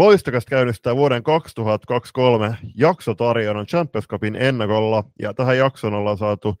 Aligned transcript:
Loistakas 0.00 0.46
käynnistää 0.46 0.96
vuoden 0.96 1.22
2023 1.22 2.56
jaksotarjonnan 2.76 3.66
Champions 3.66 4.08
Cupin 4.08 4.36
ennakolla, 4.36 5.04
ja 5.22 5.34
tähän 5.34 5.58
jaksoon 5.58 5.94
ollaan 5.94 6.18
saatu 6.18 6.54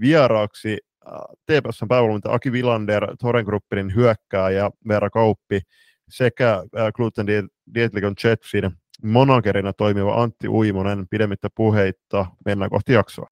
vieraaksi 0.00 0.78
äh, 1.06 1.12
TPSn 1.46 1.88
päävalmentaja 1.88 2.34
Aki 2.34 2.52
Villander, 2.52 3.16
Toren 3.16 3.44
Gruppinin 3.44 3.94
hyökkääjä 3.94 4.70
Veera 4.88 5.10
Kauppi 5.10 5.60
sekä 6.08 6.52
äh, 6.54 6.92
Gluten 6.94 7.26
Dietlikon 7.74 8.14
Jetsin 8.24 8.70
monagerina 9.02 9.72
toimiva 9.72 10.22
Antti 10.22 10.48
Uimonen 10.48 11.06
pidemmittä 11.10 11.48
puheitta. 11.54 12.26
Mennään 12.44 12.70
kohti 12.70 12.92
jaksoa. 12.92 13.28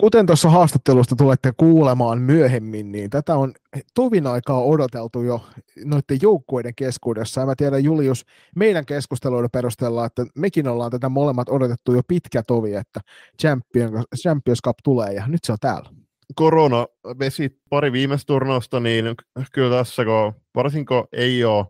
Kuten 0.00 0.26
tuossa 0.26 0.50
haastattelusta 0.50 1.16
tulette 1.16 1.52
kuulemaan 1.56 2.18
myöhemmin, 2.18 2.92
niin 2.92 3.10
tätä 3.10 3.36
on 3.36 3.52
tovin 3.94 4.26
aikaa 4.26 4.62
odoteltu 4.62 5.22
jo 5.22 5.44
noiden 5.84 6.18
joukkueiden 6.22 6.74
keskuudessa. 6.74 7.40
Ja 7.40 7.46
mä 7.46 7.54
tiedän 7.56 7.84
Julius 7.84 8.24
meidän 8.56 8.86
keskusteluiden 8.86 9.50
perusteella, 9.50 10.04
että 10.04 10.26
mekin 10.34 10.68
ollaan 10.68 10.90
tätä 10.90 11.08
molemmat 11.08 11.48
odotettu 11.48 11.94
jo 11.94 12.00
pitkä 12.08 12.42
tovi, 12.46 12.74
että 12.74 13.00
Champions, 13.42 14.04
Champions 14.22 14.58
Cup 14.64 14.76
tulee 14.84 15.12
ja 15.12 15.26
nyt 15.26 15.44
se 15.44 15.52
on 15.52 15.58
täällä. 15.60 15.90
Korona 16.34 16.86
vesi 17.18 17.60
pari 17.70 17.92
viimeistä 17.92 18.26
turnausta, 18.26 18.80
niin 18.80 19.14
kyllä 19.52 19.76
tässä 19.76 20.04
kun 20.04 20.32
varsinko 20.54 21.08
ei 21.12 21.44
ole 21.44 21.66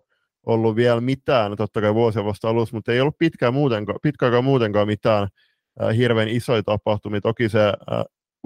ollut 0.47 0.77
vielä 0.77 1.01
mitään, 1.01 1.57
totta 1.57 1.81
kai 1.81 1.95
vuosia 1.95 2.25
vasta 2.25 2.49
alussa, 2.49 2.77
mutta 2.77 2.93
ei 2.93 3.01
ollut 3.01 3.19
pitkään 3.19 3.55
muutenkaan, 3.55 3.99
pitkään 4.03 4.45
muutenkaan 4.45 4.87
mitään 4.87 5.29
äh, 5.83 5.97
hirveän 5.97 6.29
isoja 6.29 6.63
tapahtumia. 6.63 7.21
Toki 7.21 7.49
se 7.49 7.67
äh, 7.67 7.75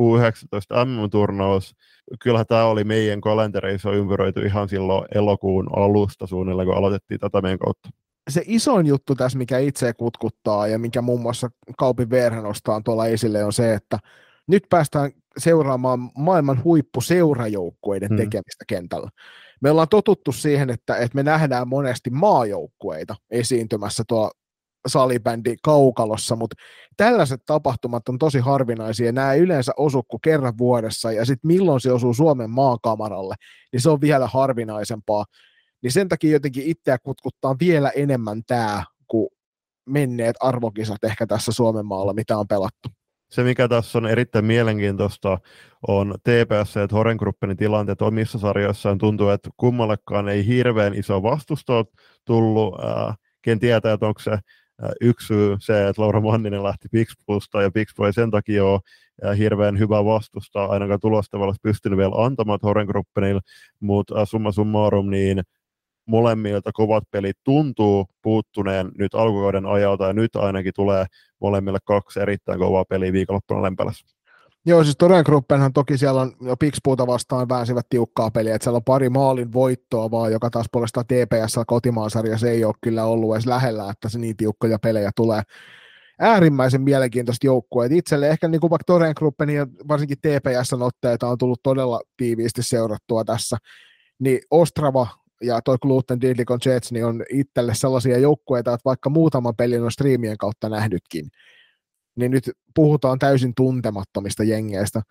U19 0.01 0.85
MM-turnaus, 0.85 1.75
kyllähän 2.23 2.47
tämä 2.47 2.65
oli 2.65 2.85
meidän 2.85 3.21
kalentereissa 3.21 3.93
ympäröity 3.93 4.41
ihan 4.47 4.69
silloin 4.69 5.05
elokuun 5.15 5.79
alusta 5.79 6.27
suunnilleen, 6.27 6.69
kun 6.69 6.77
aloitettiin 6.77 7.21
tätä 7.21 7.41
meidän 7.41 7.59
kautta. 7.59 7.89
Se 8.31 8.43
isoin 8.47 8.87
juttu 8.87 9.15
tässä, 9.15 9.39
mikä 9.39 9.59
itse 9.59 9.93
kutkuttaa 9.93 10.67
ja 10.67 10.79
mikä 10.79 11.03
muun 11.03 11.21
muassa 11.21 11.51
Kaupin 11.79 12.11
Verhän 12.11 12.45
nostaa 12.45 12.81
tuolla 12.85 13.07
esille, 13.07 13.45
on 13.45 13.53
se, 13.53 13.75
että 13.75 13.99
nyt 14.47 14.63
päästään 14.71 15.11
seuraamaan 15.39 16.11
maailman 16.19 16.65
huippuseurajoukkueiden 16.65 18.09
hmm. 18.09 18.17
tekemistä 18.17 18.65
kentällä. 18.69 19.11
Me 19.61 19.71
ollaan 19.71 19.89
totuttu 19.89 20.33
siihen, 20.33 20.71
että, 20.71 20.97
että 20.97 21.15
me 21.17 21.23
nähdään 21.23 21.69
monesti 21.69 22.11
maajoukkueita 22.11 23.17
esiintymässä 23.31 24.05
tuolla 24.09 24.31
salibändi 24.87 25.57
kaukalossa, 25.63 26.37
mutta 26.37 26.57
tällaiset 26.97 27.43
tapahtumat 27.47 28.09
on 28.09 28.19
tosi 28.19 28.39
harvinaisia. 28.39 29.13
Nämä 29.13 29.35
yleensä 29.35 29.73
osu 29.77 30.03
kuin 30.03 30.21
kerran 30.21 30.59
vuodessa, 30.59 31.13
ja 31.13 31.25
sitten 31.25 31.49
milloin 31.49 31.81
se 31.81 31.93
osuu 31.93 32.15
Suomen 32.15 32.51
maakamaralle, 32.51 33.35
niin 33.73 33.81
se 33.81 33.91
on 33.91 34.01
vielä 34.01 34.27
harvinaisempaa. 34.27 35.25
Niin 35.83 35.93
sen 35.93 36.09
takia 36.09 36.33
jotenkin 36.33 36.65
itseä 36.67 36.99
kutkuttaa 36.99 37.57
vielä 37.61 37.91
enemmän 37.91 38.43
tämä, 38.47 38.85
kuin 39.07 39.29
menneet 39.87 40.37
arvokisat 40.41 41.05
ehkä 41.05 41.27
tässä 41.27 41.53
Suomen 41.53 41.87
maalla, 41.87 42.13
mitä 42.13 42.39
on 42.39 42.49
pelattu. 42.49 42.89
Se, 43.31 43.43
mikä 43.43 43.69
tässä 43.69 43.99
on 43.99 44.07
erittäin 44.07 44.45
mielenkiintoista, 44.45 45.39
on 45.89 46.15
TPS 46.23 46.77
ja 46.77 46.89
Horen 46.93 47.17
Gruppenin 47.17 47.57
tilanteet 47.57 48.03
omissa 48.03 48.39
sarjoissaan. 48.39 48.99
Tuntuu, 48.99 49.29
että 49.29 49.51
kummallekaan 49.57 50.29
ei 50.29 50.47
hirveän 50.47 50.95
iso 50.95 51.23
vastusto 51.23 51.85
tullut. 52.25 52.75
Ken 53.43 53.59
tietää, 53.59 53.93
että 53.93 54.07
onko 54.07 54.21
se 54.21 54.39
Yksi 55.01 55.27
syy 55.27 55.57
se, 55.61 55.89
että 55.89 56.03
Laura 56.03 56.21
Manninen 56.21 56.63
lähti 56.63 56.89
Pixpusta 56.93 57.63
ja 57.63 57.71
Pixpu 57.71 58.05
ei 58.05 58.13
sen 58.13 58.31
takia 58.31 58.65
ole 58.65 58.81
hirveän 59.39 59.79
hyvä 59.79 60.05
vastusta, 60.05 60.65
ainakaan 60.65 61.01
tulostavalla 61.01 61.55
pystynyt 61.63 61.99
vielä 61.99 62.25
antamaan 62.25 62.59
Horengruppenille, 62.63 63.41
mutta 63.81 64.25
summa 64.27 64.53
summarum, 64.53 65.11
niin 65.11 65.43
molemmilta 66.07 66.71
kovat 66.73 67.05
pelit 67.11 67.37
tuntuu 67.45 68.07
puuttuneen 68.23 68.91
nyt 68.99 69.15
alkukauden 69.15 69.67
ajalta, 69.67 70.07
ja 70.07 70.13
nyt 70.13 70.37
ainakin 70.37 70.73
tulee 70.77 71.07
molemmille 71.41 71.79
kaksi 71.85 72.21
erittäin 72.21 72.59
kovaa 72.59 72.85
peliä 72.89 73.13
viikonloppuna 73.13 73.63
Lempälässä. 73.63 74.22
Joo, 74.67 74.85
siis 74.85 74.97
Toren 74.99 75.25
Gruppenhan 75.27 75.73
toki 75.73 75.99
siellä 75.99 76.21
on 76.21 76.33
jo 76.41 76.57
Pixpuuta 76.57 77.07
vastaan 77.07 77.49
väänsivät 77.49 77.87
tiukkaa 77.91 78.31
peliä, 78.31 78.55
että 78.55 78.65
siellä 78.65 78.77
on 78.77 78.85
pari 78.85 79.09
maalin 79.09 79.53
voittoa 79.53 80.11
vaan, 80.11 80.33
joka 80.33 80.51
taas 80.51 80.67
puolestaan 80.73 81.07
TPS 81.07 81.57
kotimaansarjassa 81.67 82.49
ei 82.49 82.65
ole 82.65 82.75
kyllä 82.81 83.05
ollut 83.05 83.35
edes 83.35 83.47
lähellä, 83.47 83.91
että 83.91 84.09
se 84.09 84.19
niin 84.19 84.37
tiukkoja 84.37 84.79
pelejä 84.79 85.11
tulee. 85.17 85.43
Äärimmäisen 86.19 86.83
mielenkiintoista 86.83 87.47
joukkueet. 87.47 87.93
Itselle 87.93 88.29
ehkä 88.29 88.49
niin 88.49 88.61
kuin 88.61 88.71
vaikka 88.71 88.85
Toren 88.85 89.13
Gruppenin 89.17 89.57
ja 89.57 89.67
varsinkin 89.89 90.19
TPSn 90.19 90.83
otteita 90.83 91.29
on 91.29 91.39
tullut 91.39 91.63
todella 91.63 92.01
tiiviisti 92.17 92.63
seurattua 92.63 93.25
tässä, 93.25 93.57
niin 94.19 94.41
Ostrava 94.51 95.07
ja 95.43 95.63
toi 95.63 95.77
Gluten 95.83 96.21
Didlikon 96.21 96.59
Jets 96.67 96.93
niin 96.93 97.07
on 97.07 97.25
itselle 97.31 97.75
sellaisia 97.75 98.19
joukkueita, 98.19 98.73
että 98.73 98.85
vaikka 98.85 99.11
muutama 99.11 99.53
pelin 99.53 99.83
on 99.83 99.93
striimien 99.93 100.39
kautta 100.39 100.69
nähnytkin, 100.69 101.31
niin 102.17 102.31
nyt 102.31 102.51
puhutaan 102.75 103.19
täysin 103.19 103.55
tuntemattomista 103.55 104.45
jengeistä. 104.45 105.03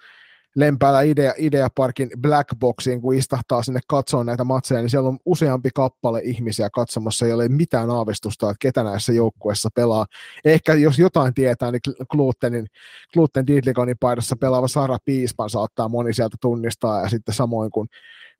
Lempäällä 0.55 1.01
Idea, 1.01 1.33
Idea 1.37 1.69
Parkin 1.75 2.09
Blackboxiin, 2.21 3.01
kun 3.01 3.15
istahtaa 3.15 3.63
sinne 3.63 3.79
katsoa 3.87 4.23
näitä 4.23 4.43
matseja, 4.43 4.81
niin 4.81 4.89
siellä 4.89 5.09
on 5.09 5.17
useampi 5.25 5.69
kappale 5.75 6.21
ihmisiä 6.23 6.69
katsomassa, 6.69 7.25
ei 7.25 7.33
ole 7.33 7.49
mitään 7.49 7.89
aavistusta, 7.89 8.49
että 8.49 8.57
ketä 8.59 8.83
näissä 8.83 9.13
joukkueissa 9.13 9.69
pelaa. 9.75 10.05
Ehkä 10.45 10.73
jos 10.73 10.99
jotain 10.99 11.33
tietää, 11.33 11.71
niin 11.71 11.81
Glutenin, 12.09 12.67
Gluten 13.13 13.47
Didlikonin 13.47 13.97
paidassa 13.99 14.35
pelaava 14.35 14.67
Sara 14.67 14.97
Piispan 15.05 15.49
saattaa 15.49 15.89
moni 15.89 16.13
sieltä 16.13 16.37
tunnistaa, 16.41 17.01
ja 17.01 17.09
sitten 17.09 17.35
samoin 17.35 17.71
kuin 17.71 17.87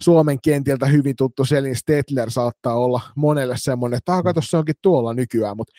Suomen 0.02 0.42
kentiltä 0.42 0.86
hyvin 0.86 1.16
tuttu 1.16 1.46
Selin 1.46 1.76
Stetler 1.76 2.32
saattaa 2.32 2.76
olla 2.76 3.02
monelle 3.16 3.56
semmoinen, 3.58 3.98
että 3.98 4.14
ah, 4.14 4.24
kato, 4.24 4.42
se 4.44 4.58
onkin 4.58 4.76
tuolla 4.82 5.14
nykyään, 5.14 5.58
mutta 5.58 5.74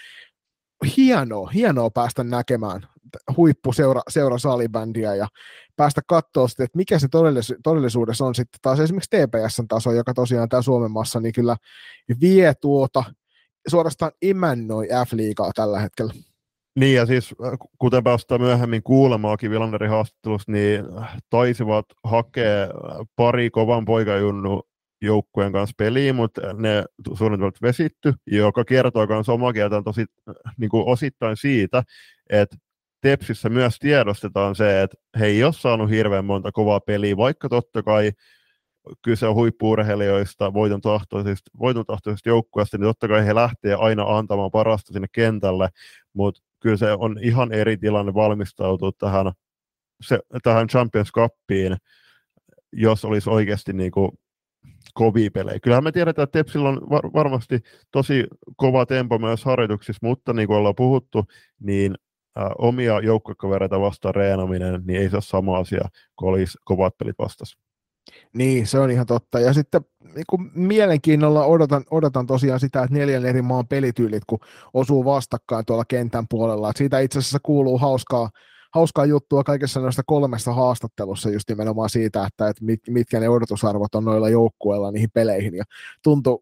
hienoa, 0.97 1.51
hienoa 1.51 1.91
päästä 1.91 2.25
näkemään 2.25 2.87
huippuseura 3.37 4.01
seura 4.09 4.39
salibändiä 4.39 5.15
ja 5.15 5.29
päästä 5.77 6.01
katsoa 6.07 6.49
sitten, 6.49 6.65
että 6.65 6.77
mikä 6.77 6.99
se 6.99 7.07
todellis- 7.07 7.61
todellisuudessa 7.63 8.25
on 8.25 8.35
sitten 8.35 8.59
taas 8.63 8.81
esimerkiksi 8.81 9.11
TPSn 9.11 9.69
taso, 9.69 9.93
joka 9.93 10.15
tosiaan 10.15 10.49
tämä 10.49 10.63
Suomen 10.63 10.91
massa 10.91 11.21
niin 11.21 11.33
kyllä 11.33 11.57
vie 12.21 12.55
tuota, 12.55 13.05
suorastaan 13.69 14.13
imännoi 14.23 14.89
F-liigaa 15.07 15.51
tällä 15.55 15.81
hetkellä. 15.81 16.13
Niin 16.79 16.97
ja 16.97 17.07
siis 17.07 17.35
äh, 17.45 17.53
kuten 17.79 18.05
päästään 18.05 18.41
myöhemmin 18.41 18.83
kuulemaakin 18.83 19.51
Villanderin 19.51 19.91
haastattelussa, 19.91 20.53
niin 20.53 20.85
taisivat 21.31 21.87
hakea 22.05 22.69
pari 23.17 23.51
kovan 23.51 23.85
poikajunnu 23.85 24.63
joukkueen 25.07 25.53
kanssa 25.53 25.75
peliin, 25.79 26.17
mutta 26.17 26.53
ne 26.53 26.85
suunnitelmat 27.15 27.63
vesitty, 27.63 28.15
joka 28.27 28.65
kertoo 28.65 29.07
myös 29.07 29.29
omaa 29.29 29.53
kieltään 29.53 29.85
tosi 29.85 30.05
niin 30.59 30.71
kuin 30.71 30.87
osittain 30.87 31.37
siitä, 31.37 31.83
että 32.31 32.57
Tepsissä 33.03 33.49
myös 33.49 33.79
tiedostetaan 33.79 34.55
se, 34.55 34.83
että 34.83 34.97
he 35.21 35.27
ei 35.27 35.45
ole 35.45 35.53
saanut 35.53 35.91
hirveän 35.91 36.25
monta 36.25 36.53
kovaa 36.53 36.81
peliä, 36.81 37.17
vaikka 37.17 37.49
totta 37.49 37.83
kai 37.83 38.13
kyse 39.03 39.27
on 39.27 39.35
huippuurheilijoista, 39.35 40.55
voiton 40.55 40.81
tahtoisista, 40.81 41.51
voiton 41.59 41.87
tahtoisista 41.87 42.29
joukkueesta, 42.29 42.79
niin 42.79 42.85
totta 42.85 43.09
kai 43.09 43.27
he 43.27 43.35
lähtee 43.35 43.75
aina 43.75 44.05
antamaan 44.19 44.51
parasta 44.51 44.93
sinne 44.93 45.09
kentälle, 45.13 45.69
mutta 46.13 46.41
kyllä 46.61 46.77
se 46.77 46.93
on 46.93 47.19
ihan 47.23 47.53
eri 47.53 47.77
tilanne 47.77 48.15
valmistautua 48.15 48.91
tähän, 48.99 49.33
se, 50.03 50.21
tähän 50.43 50.67
Champions 50.67 51.13
Cupiin, 51.13 51.77
jos 52.73 53.05
olisi 53.05 53.31
oikeasti 53.31 53.73
niin 53.73 53.91
kuin 53.91 54.11
kovia 54.93 55.31
pelejä. 55.31 55.61
Kyllähän 55.61 55.85
me 55.85 55.93
tiedetään, 55.93 56.25
että 56.25 56.39
Tepsillä 56.39 56.69
on 56.69 56.81
var- 56.91 57.13
varmasti 57.13 57.61
tosi 57.91 58.27
kova 58.57 58.87
tempo 58.87 59.19
myös 59.19 59.45
harjoituksissa, 59.45 60.07
mutta 60.07 60.33
niin 60.33 60.49
kuin 60.49 60.57
ollaan 60.57 60.75
puhuttu, 60.75 61.25
niin 61.61 61.95
ä, 62.39 62.51
omia 62.59 63.01
joukkokavereita 63.01 63.81
vastaan 63.81 64.15
reenaminen, 64.15 64.83
niin 64.87 65.01
ei 65.01 65.11
se 65.11 65.17
ole 65.17 65.23
sama 65.23 65.59
asia 65.59 65.89
kuin 66.19 66.31
olisi 66.31 66.59
kovat 66.65 66.99
pelit 66.99 67.17
vastassa. 67.19 67.59
Niin, 68.33 68.67
se 68.67 68.79
on 68.79 68.91
ihan 68.91 69.07
totta. 69.07 69.41
Ja 69.41 69.53
sitten 69.53 69.81
niin 70.15 70.25
kuin 70.31 70.51
mielenkiinnolla 70.55 71.45
odotan, 71.45 71.85
odotan 71.91 72.27
tosiaan 72.27 72.61
sitä, 72.61 72.83
että 72.83 72.95
neljän 72.95 73.27
eri 73.27 73.43
maan 73.43 73.69
pelityylit, 73.69 74.23
kun 74.27 74.39
osuu 74.75 75.05
vastakkain 75.05 75.65
tuolla 75.67 75.85
kentän 75.89 76.25
puolella. 76.31 76.71
Että 76.71 76.79
siitä 76.79 77.01
itse 77.01 77.19
asiassa 77.19 77.39
kuuluu 77.43 77.79
hauskaa, 77.79 78.31
hauskaa 78.75 79.07
juttua 79.07 79.45
kaikessa 79.45 79.81
noista 79.81 80.03
kolmessa 80.07 80.53
haastattelussa 80.53 81.31
just 81.31 81.49
nimenomaan 81.49 81.91
siitä, 81.91 82.27
että, 82.27 82.49
että 82.49 82.65
mit, 82.65 82.81
mitkä 82.89 83.21
ne 83.21 83.29
odotusarvot 83.29 83.95
on 83.95 84.05
noilla 84.05 84.29
joukkueilla 84.29 84.91
niihin 84.91 85.11
peleihin. 85.11 85.55
Ja 85.55 85.65
tuntui, 86.03 86.39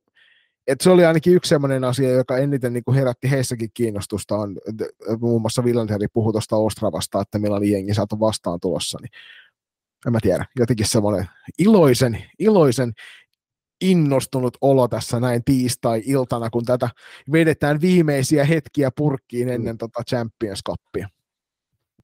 että 0.66 0.84
se 0.84 0.90
oli 0.90 1.04
ainakin 1.04 1.34
yksi 1.34 1.48
sellainen 1.48 1.84
asia, 1.84 2.10
joka 2.10 2.38
eniten 2.38 2.72
niin 2.72 2.84
kuin 2.84 2.94
herätti 2.94 3.30
heissäkin 3.30 3.70
kiinnostusta, 3.74 4.36
on 4.36 4.56
muun 5.20 5.40
muassa 5.40 5.64
Villanderi 5.64 6.06
puhui 6.12 6.32
tuosta 6.32 6.56
Ostravasta, 6.56 7.20
että 7.20 7.38
millainen 7.38 7.70
jengi 7.70 7.94
saatu 7.94 8.20
vastaan 8.20 8.60
tulossa, 8.60 8.98
niin 9.02 9.10
en 10.06 10.12
mä 10.12 10.18
tiedä, 10.22 10.46
jotenkin 10.56 10.88
semmoinen 10.88 11.26
iloisen, 11.58 12.24
iloisen 12.38 12.92
innostunut 13.80 14.56
olo 14.60 14.88
tässä 14.88 15.20
näin 15.20 15.44
tiistai-iltana, 15.44 16.50
kun 16.50 16.64
tätä 16.64 16.90
vedetään 17.32 17.80
viimeisiä 17.80 18.44
hetkiä 18.44 18.90
purkkiin 18.96 19.48
ennen 19.48 19.74
mm. 19.74 19.78
tota 19.78 20.02
Champions 20.04 20.60
Cupia 20.68 21.08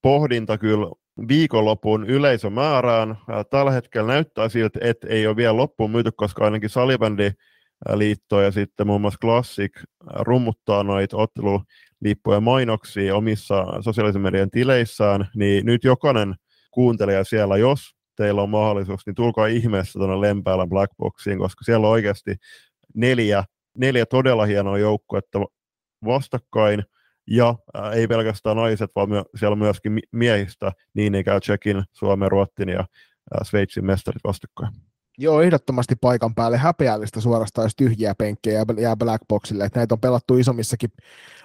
pohdinta 0.07 0.59
kyllä 0.59 0.87
viikonlopun 1.29 2.07
yleisömäärään. 2.07 3.17
Tällä 3.51 3.71
hetkellä 3.71 4.13
näyttää 4.13 4.49
siltä, 4.49 4.79
että 4.83 5.07
ei 5.09 5.27
ole 5.27 5.37
vielä 5.37 5.57
loppuun 5.57 5.91
myyty, 5.91 6.11
koska 6.17 6.45
ainakin 6.45 6.71
salibändi 6.71 7.31
liitto 7.95 8.41
ja 8.41 8.51
sitten 8.51 8.87
muun 8.87 9.01
muassa 9.01 9.19
Classic 9.21 9.73
rummuttaa 10.15 10.83
noita 10.83 11.17
ottelulippuja 11.17 12.41
mainoksia 12.41 13.17
omissa 13.17 13.67
sosiaalisen 13.81 14.23
median 14.23 14.51
tileissään, 14.51 15.29
niin 15.35 15.67
nyt 15.67 15.85
jokainen 15.85 16.35
kuuntelija 16.71 17.25
siellä, 17.25 17.57
jos 17.57 17.81
teillä 18.17 18.43
on 18.43 18.51
mahdollisuus, 18.51 19.07
niin 19.07 19.15
tulkaa 19.15 19.47
ihmeessä 19.47 19.99
tuonne 19.99 20.21
Lempäälän 20.21 20.69
Blackboxiin, 20.69 21.39
koska 21.39 21.65
siellä 21.65 21.87
on 21.87 21.93
oikeasti 21.93 22.37
neljä, 22.95 23.45
neljä 23.79 24.07
todella 24.07 24.47
hienoa 24.47 24.79
joukkuetta 24.79 25.41
vastakkain, 26.05 26.85
ja 27.27 27.55
ää, 27.75 27.93
ei 27.93 28.07
pelkästään 28.07 28.57
naiset, 28.57 28.91
vaan 28.97 29.09
my- 29.09 29.25
siellä 29.35 29.53
on 29.53 29.59
myöskin 29.59 30.01
miehistä, 30.13 30.73
niin 30.95 31.25
käy 31.25 31.41
Tsekin, 31.41 31.85
Suomen, 31.93 32.31
Ruottin 32.31 32.69
ja 32.69 32.79
ää, 33.35 33.45
Sveitsin 33.45 33.85
mestarit 33.85 34.25
vastakkain. 34.25 34.73
Joo, 35.19 35.41
ehdottomasti 35.41 35.95
paikan 36.01 36.35
päälle 36.35 36.59
häpeällistä 36.59 37.21
suorastaan, 37.21 37.65
jos 37.65 37.77
tyhjiä 37.77 38.15
penkkejä 38.15 38.65
jää 38.81 38.97
Blackboxille. 38.97 39.65
Että 39.65 39.81
näitä 39.81 39.95
on 39.95 40.01
pelattu 40.01 40.37
isommissakin 40.37 40.91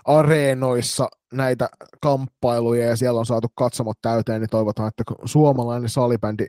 areenoissa 0.05 1.09
näitä 1.33 1.69
kamppailuja 2.01 2.85
ja 2.85 2.95
siellä 2.95 3.19
on 3.19 3.25
saatu 3.25 3.47
katsomot 3.55 3.97
täyteen, 4.01 4.41
niin 4.41 4.49
toivotaan, 4.49 4.87
että 4.87 5.03
suomalainen 5.25 5.89
salibändi 5.89 6.45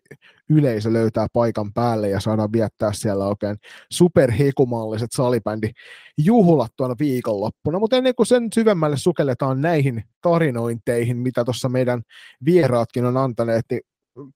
yleisö 0.51 0.93
löytää 0.93 1.27
paikan 1.33 1.73
päälle 1.73 2.09
ja 2.09 2.21
saadaan 2.21 2.53
viettää 2.53 2.93
siellä 2.93 3.27
oikein 3.27 3.57
superhekumalliset 3.91 5.13
salibändi 5.13 5.71
juhlat 6.19 6.73
tuona 6.77 6.95
viikonloppuna. 6.99 7.79
Mutta 7.79 7.97
ennen 7.97 8.15
kuin 8.15 8.27
sen 8.27 8.49
syvemmälle 8.55 8.97
sukelletaan 8.97 9.61
näihin 9.61 10.05
tarinointeihin, 10.21 11.17
mitä 11.17 11.45
tuossa 11.45 11.69
meidän 11.69 12.03
vieraatkin 12.45 13.05
on 13.05 13.17
antaneet, 13.17 13.65
niin 13.71 13.81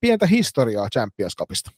pientä 0.01 0.27
historiaa 0.27 0.89
Champions 0.89 1.35
Cupista. 1.35 1.71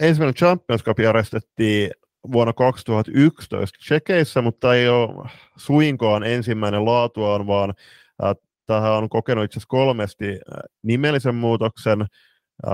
Ensimmäinen 0.00 0.34
Champions 0.34 0.84
Cup 0.84 0.98
järjestettiin 0.98 1.90
vuonna 2.32 2.52
2011 2.52 3.78
Tsekeissä, 3.78 4.42
mutta 4.42 4.74
ei 4.74 4.88
ole 4.88 5.30
suinkaan 5.56 6.24
ensimmäinen 6.24 6.84
laatuaan, 6.84 7.46
vaan 7.46 7.74
äh, 8.24 8.34
tähän 8.66 8.92
on 8.92 9.08
kokenut 9.08 9.44
itse 9.44 9.54
asiassa 9.58 9.68
kolmesti 9.68 10.28
äh, 10.28 10.38
nimellisen 10.82 11.34
muutoksen, 11.34 12.00
äh, 12.00 12.70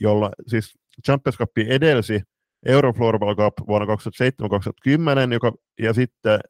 jolla 0.00 0.30
siis 0.46 0.78
Champions 1.06 1.38
Cup 1.38 1.50
edelsi 1.68 2.22
Eurofloorball 2.66 3.34
Cup 3.34 3.54
vuonna 3.66 3.94
2007-2010, 5.28 5.32
joka, 5.32 5.52
ja 5.80 5.92
sitten 5.92 6.40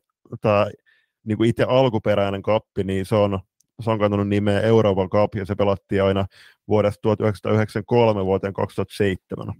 tämä 0.40 0.67
niin 1.25 1.44
itse 1.44 1.64
alkuperäinen 1.69 2.43
kappi, 2.43 2.84
niin 2.84 3.06
se 3.06 3.14
on, 3.14 3.40
se 3.82 3.91
on 3.91 3.99
kantanut 3.99 4.29
nimeä 4.29 4.61
Euroopan 4.61 5.11
Cup, 5.11 5.35
ja 5.35 5.47
se 5.47 5.55
pelattiin 5.55 6.03
aina 6.03 6.26
vuodesta 6.69 7.03
1993 7.03 8.25
vuoteen 8.25 8.53
2007 8.53 9.55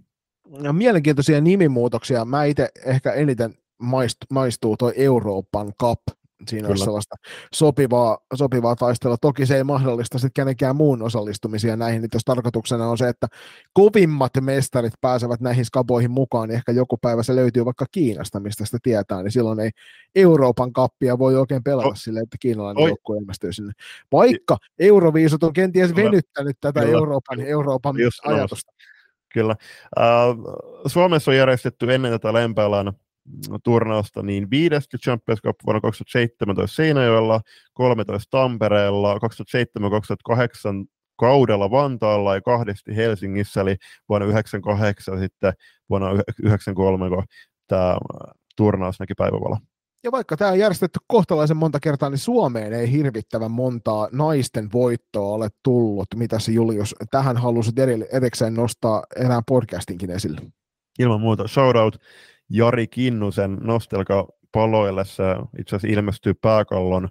mielenkiintoisia 0.71 1.41
nimimuutoksia. 1.41 2.25
Mä 2.25 2.43
itse 2.43 2.69
ehkä 2.85 3.11
eniten 3.11 3.53
maistuu, 3.77 4.27
maistuu 4.29 4.77
toi 4.77 4.93
Euroopan 4.95 5.73
Cup. 5.81 6.01
Siinä 6.47 6.61
Kyllä. 6.61 6.71
olisi 6.71 6.83
sellaista 6.83 7.15
sopivaa, 7.53 8.17
sopivaa 8.33 8.75
taistelua. 8.75 9.17
Toki 9.21 9.45
se 9.45 9.57
ei 9.57 9.63
mahdollista 9.63 10.19
sitten 10.19 10.43
kenenkään 10.43 10.75
muun 10.75 11.01
osallistumisia 11.01 11.75
näihin, 11.75 12.01
niin 12.01 12.09
jos 12.13 12.21
tarkoituksena 12.25 12.87
on 12.87 12.97
se, 12.97 13.09
että 13.09 13.27
kovimmat 13.73 14.31
mestarit 14.41 14.93
pääsevät 15.01 15.41
näihin 15.41 15.65
skaboihin 15.65 16.11
mukaan, 16.11 16.49
niin 16.49 16.55
ehkä 16.55 16.71
joku 16.71 16.97
päivä 16.97 17.23
se 17.23 17.35
löytyy 17.35 17.65
vaikka 17.65 17.85
Kiinasta, 17.91 18.39
mistä 18.39 18.65
sitä 18.65 18.77
tietää, 18.83 19.23
niin 19.23 19.31
silloin 19.31 19.59
ei 19.59 19.69
Euroopan 20.15 20.73
kappia 20.73 21.19
voi 21.19 21.35
oikein 21.35 21.63
pelata 21.63 21.87
oh. 21.87 21.95
sille, 21.95 22.19
että 22.19 22.37
kiinalainen 22.39 22.87
joukkue 22.87 23.17
ilmestyy 23.17 23.53
sinne. 23.53 23.73
Vaikka 24.11 24.57
Euroviisut 24.79 25.43
on 25.43 25.53
kenties 25.53 25.95
venyttänyt 25.95 26.57
tätä 26.61 26.79
Kyllä. 26.79 26.93
Euroopan, 26.93 27.41
Euroopan 27.41 27.95
ajatusta. 28.25 28.71
No 28.71 28.77
Kyllä. 29.33 29.55
Uh, 29.99 30.53
Suomessa 30.87 31.31
on 31.31 31.37
järjestetty 31.37 31.93
ennen 31.93 32.11
tätä 32.11 32.33
Lempäälän 32.33 32.93
turnausta 33.63 34.23
niin 34.23 34.49
viidesti 34.49 34.97
Champions 34.97 35.41
Cup 35.41 35.55
vuonna 35.65 35.81
2017 35.81 36.75
Seinäjoella, 36.75 37.41
13 37.73 38.37
Tampereella, 38.37 39.15
2007-2008 39.15 39.19
kaudella 41.19 41.71
Vantaalla 41.71 42.35
ja 42.35 42.41
kahdesti 42.41 42.95
Helsingissä, 42.95 43.61
eli 43.61 43.75
vuonna 44.09 44.25
1998 44.25 45.19
sitten 45.19 45.53
vuonna 45.89 46.07
1993, 46.07 47.09
kun 47.09 47.23
tämä 47.67 47.97
turnaus 48.55 48.99
näki 48.99 49.13
päivävalon. 49.17 49.59
Ja 50.03 50.11
vaikka 50.11 50.37
tämä 50.37 50.51
on 50.51 50.59
järjestetty 50.59 50.99
kohtalaisen 51.07 51.57
monta 51.57 51.79
kertaa, 51.79 52.09
niin 52.09 52.17
Suomeen 52.17 52.73
ei 52.73 52.91
hirvittävän 52.91 53.51
montaa 53.51 54.09
naisten 54.11 54.69
voittoa 54.73 55.33
ole 55.33 55.49
tullut. 55.63 56.07
Mitä 56.15 56.39
se 56.39 56.51
Julius 56.51 56.95
tähän 57.11 57.37
halusit 57.37 57.75
erikseen 58.11 58.53
nostaa 58.53 59.03
erään 59.15 59.43
podcastinkin 59.47 60.11
esille? 60.11 60.41
Ilman 60.99 61.21
muuta. 61.21 61.47
Shoutout 61.47 61.97
Jari 62.49 62.87
Kinnusen 62.87 63.57
Nostelka 63.61 64.27
paloille. 64.51 65.05
Se 65.05 65.23
itse 65.59 65.75
asiassa 65.75 65.99
ilmestyy 65.99 66.33
pääkallon 66.33 67.09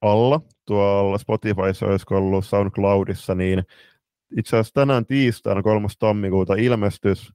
alla 0.00 0.40
tuolla 0.66 1.18
Spotifyssa, 1.18 1.86
olisiko 1.86 2.16
ollut 2.16 2.44
SoundCloudissa, 2.44 3.34
niin 3.34 3.64
itse 4.38 4.56
asiassa 4.56 4.74
tänään 4.74 5.06
tiistaina 5.06 5.62
3. 5.62 5.88
tammikuuta 5.98 6.54
ilmestys 6.54 7.32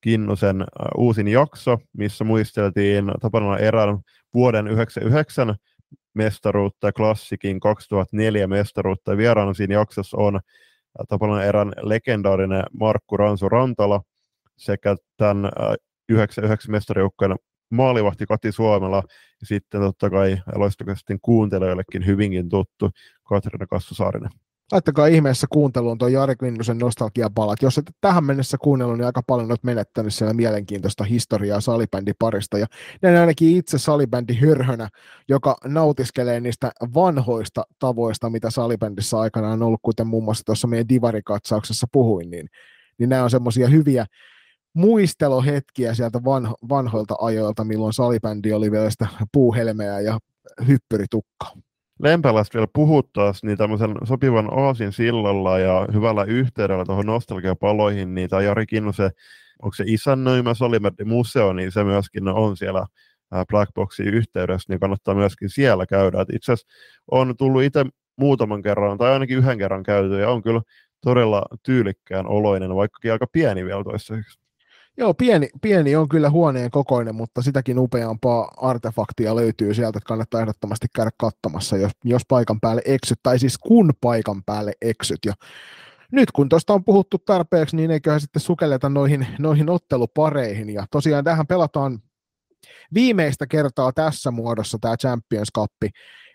Kinnusen 0.00 0.64
uusin 0.96 1.28
jakso, 1.28 1.78
missä 1.92 2.24
muisteltiin 2.24 3.12
Tapana 3.20 3.58
erään 3.58 3.98
vuoden 4.34 4.64
1999 4.64 5.54
mestaruutta 6.14 6.86
ja 6.86 6.92
klassikin 6.92 7.60
2004 7.60 8.46
mestaruutta. 8.46 9.16
Vieraana 9.16 9.54
siinä 9.54 9.74
jaksossa 9.74 10.16
on 10.16 10.40
Tapalan 11.08 11.44
erän 11.44 11.72
legendaarinen 11.82 12.64
Markku 12.80 13.16
Ransu 13.16 13.48
Rantala 13.48 14.02
sekä 14.56 14.96
tämän 15.16 15.50
99 16.10 16.72
mestarijoukkojen 16.72 17.36
maalivahti 17.70 18.26
Kati 18.26 18.52
Suomela 18.52 19.02
ja 19.40 19.46
sitten 19.46 19.80
totta 19.80 20.10
kai 20.10 20.38
loistokasti 20.54 21.18
kuuntelijoillekin 21.22 22.06
hyvinkin 22.06 22.48
tuttu 22.48 22.90
Katriina 23.28 23.66
Kassusaarinen 23.66 24.30
laittakaa 24.72 25.06
ihmeessä 25.06 25.46
kuunteluun 25.50 25.98
tuo 25.98 26.08
Jari 26.08 26.36
Klinnusen 26.36 26.78
nostalgiapalat. 26.78 27.62
Jos 27.62 27.78
et 27.78 27.90
tähän 28.00 28.24
mennessä 28.24 28.58
kuunnellut, 28.60 28.98
niin 28.98 29.06
aika 29.06 29.22
paljon 29.26 29.50
olet 29.50 29.64
menettänyt 29.64 30.14
siellä 30.14 30.34
mielenkiintoista 30.34 31.04
historiaa 31.04 31.60
salibändiparista. 31.60 32.58
Ja 32.58 32.66
näin 33.02 33.16
ainakin 33.16 33.56
itse 33.56 33.78
salibändi 33.78 34.34
hörhönä, 34.34 34.88
joka 35.28 35.56
nautiskelee 35.64 36.40
niistä 36.40 36.72
vanhoista 36.94 37.64
tavoista, 37.78 38.30
mitä 38.30 38.50
salibändissä 38.50 39.20
aikanaan 39.20 39.52
on 39.52 39.62
ollut, 39.62 39.80
kuten 39.82 40.06
muun 40.06 40.24
muassa 40.24 40.44
tuossa 40.44 40.68
meidän 40.68 40.88
divarikatsauksessa 40.88 41.86
puhuin, 41.92 42.30
niin, 42.30 42.48
niin 42.98 43.08
nämä 43.08 43.24
on 43.24 43.30
semmoisia 43.30 43.68
hyviä 43.68 44.06
muistelohetkiä 44.74 45.94
sieltä 45.94 46.24
vanho, 46.24 46.54
vanhoilta 46.68 47.14
ajoilta, 47.20 47.64
milloin 47.64 47.92
salibändi 47.92 48.52
oli 48.52 48.70
vielä 48.70 48.90
sitä 48.90 49.06
puuhelmeä 49.32 50.00
ja 50.00 50.18
hyppyritukkaa. 50.68 51.52
Lempälästä 52.02 52.54
vielä 52.54 52.68
puhuttaisiin, 52.74 53.48
niin 53.48 53.58
tämmöisen 53.58 53.94
sopivan 54.04 54.48
aasin 54.52 54.92
sillalla 54.92 55.58
ja 55.58 55.86
hyvällä 55.92 56.24
yhteydellä 56.24 56.84
tuohon 56.84 57.06
nostalgiapaloihin, 57.06 58.14
niin 58.14 58.28
tämä 58.28 58.42
Jari 58.42 58.66
Kinnusen, 58.66 59.10
onko 59.62 59.74
se 59.74 59.84
isännöimä 59.86 60.54
Solimerdi 60.54 61.04
museo, 61.04 61.52
niin 61.52 61.72
se 61.72 61.84
myöskin 61.84 62.28
on 62.28 62.56
siellä 62.56 62.86
Blackboxin 63.48 64.06
yhteydessä, 64.06 64.72
niin 64.72 64.80
kannattaa 64.80 65.14
myöskin 65.14 65.50
siellä 65.50 65.86
käydä. 65.86 66.26
Itse 66.32 66.52
asiassa 66.52 66.74
on 67.10 67.36
tullut 67.36 67.62
itse 67.62 67.86
muutaman 68.16 68.62
kerran, 68.62 68.98
tai 68.98 69.12
ainakin 69.12 69.38
yhden 69.38 69.58
kerran 69.58 69.82
käyty, 69.82 70.20
ja 70.20 70.30
on 70.30 70.42
kyllä 70.42 70.62
todella 71.00 71.42
tyylikkään 71.62 72.26
oloinen, 72.26 72.74
vaikkakin 72.74 73.12
aika 73.12 73.26
pieni 73.32 73.64
vielä 73.64 73.84
toistaiseksi. 73.84 74.38
Joo, 75.00 75.14
pieni, 75.14 75.48
pieni 75.62 75.96
on 75.96 76.08
kyllä 76.08 76.30
huoneen 76.30 76.70
kokoinen, 76.70 77.14
mutta 77.14 77.42
sitäkin 77.42 77.78
upeampaa 77.78 78.52
artefaktia 78.56 79.36
löytyy 79.36 79.74
sieltä, 79.74 79.98
että 79.98 80.08
kannattaa 80.08 80.40
ehdottomasti 80.40 80.86
käydä 80.94 81.10
katsomassa, 81.18 81.76
jos, 81.76 81.92
jos 82.04 82.22
paikan 82.28 82.60
päälle 82.60 82.82
eksyt, 82.84 83.18
tai 83.22 83.38
siis 83.38 83.58
kun 83.58 83.92
paikan 84.00 84.42
päälle 84.46 84.72
eksyt. 84.82 85.18
Ja 85.26 85.32
nyt 86.12 86.32
kun 86.32 86.48
tuosta 86.48 86.72
on 86.72 86.84
puhuttu 86.84 87.18
tarpeeksi, 87.18 87.76
niin 87.76 87.90
eiköhän 87.90 88.20
sitten 88.20 88.42
sukelleta 88.42 88.88
noihin, 88.88 89.26
noihin 89.38 89.70
ottelupareihin. 89.70 90.70
Ja 90.70 90.86
tosiaan 90.90 91.24
tähän 91.24 91.46
pelataan 91.46 91.98
viimeistä 92.94 93.46
kertaa 93.46 93.92
tässä 93.92 94.30
muodossa 94.30 94.78
tämä 94.80 94.96
Champions 94.96 95.48
Cup, 95.56 95.72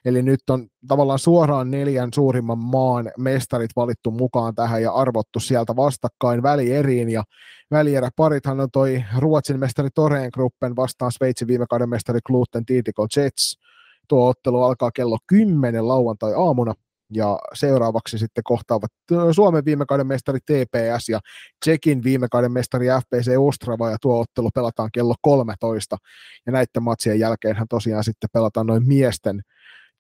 Eli 0.05 0.21
nyt 0.21 0.39
on 0.49 0.67
tavallaan 0.87 1.19
suoraan 1.19 1.71
neljän 1.71 2.09
suurimman 2.13 2.57
maan 2.57 3.11
mestarit 3.17 3.71
valittu 3.75 4.11
mukaan 4.11 4.55
tähän 4.55 4.81
ja 4.81 4.91
arvottu 4.91 5.39
sieltä 5.39 5.75
vastakkain 5.75 6.43
välieriin. 6.43 7.09
Ja 7.09 7.23
välieräparithan 7.71 8.59
on 8.59 8.71
toi 8.71 9.03
Ruotsin 9.17 9.59
mestari 9.59 9.89
Toreen 9.95 10.29
Gruppen 10.33 10.75
vastaan 10.75 11.11
Sveitsin 11.11 11.47
viime 11.47 11.65
kauden 11.69 11.89
mestari 11.89 12.19
Gluten 12.25 12.65
Titico 12.65 13.07
Jets. 13.15 13.59
Tuo 14.07 14.27
ottelu 14.27 14.63
alkaa 14.63 14.91
kello 14.91 15.17
10 15.27 15.87
lauantai-aamuna 15.87 16.73
ja 17.13 17.39
seuraavaksi 17.53 18.17
sitten 18.17 18.43
kohtaavat 18.43 18.91
Suomen 19.31 19.65
viime 19.65 19.85
kauden 19.85 20.07
mestari 20.07 20.39
TPS 20.39 21.09
ja 21.09 21.19
Tsekin 21.59 22.03
viime 22.03 22.27
kauden 22.31 22.51
mestari 22.51 22.85
FPC 22.85 23.31
Ostrava 23.39 23.89
ja 23.89 23.97
tuo 24.01 24.19
ottelu 24.19 24.49
pelataan 24.53 24.89
kello 24.93 25.15
13 25.21 25.97
ja 26.45 26.51
näiden 26.51 26.83
matsien 26.83 27.19
jälkeen 27.19 27.55
tosiaan 27.69 28.03
sitten 28.03 28.29
pelataan 28.33 28.67
noin 28.67 28.87
miesten 28.87 29.41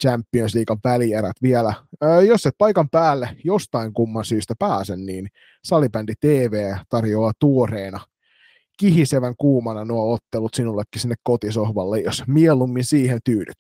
Champions 0.03 0.55
League 0.55 0.77
välierät 0.83 1.35
vielä. 1.41 1.73
Jos 2.27 2.45
et 2.45 2.55
paikan 2.57 2.89
päälle 2.89 3.29
jostain 3.43 3.93
kumman 3.93 4.25
syystä 4.25 4.53
pääse, 4.59 4.95
niin 4.95 5.27
Salibändi 5.63 6.13
TV 6.21 6.75
tarjoaa 6.89 7.31
tuoreena 7.39 7.99
kihisevän 8.77 9.33
kuumana 9.37 9.85
nuo 9.85 10.13
ottelut 10.13 10.53
sinullekin 10.53 11.01
sinne 11.01 11.15
kotisohvalle, 11.23 11.99
jos 11.99 12.23
mieluummin 12.27 12.83
siihen 12.83 13.19
tyydyt. 13.23 13.55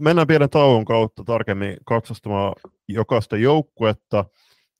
Mennään 0.00 0.26
pienen 0.26 0.50
tauon 0.50 0.84
kautta 0.84 1.24
tarkemmin 1.24 1.76
katsostamaan 1.84 2.52
jokaista 2.88 3.36
joukkuetta. 3.36 4.24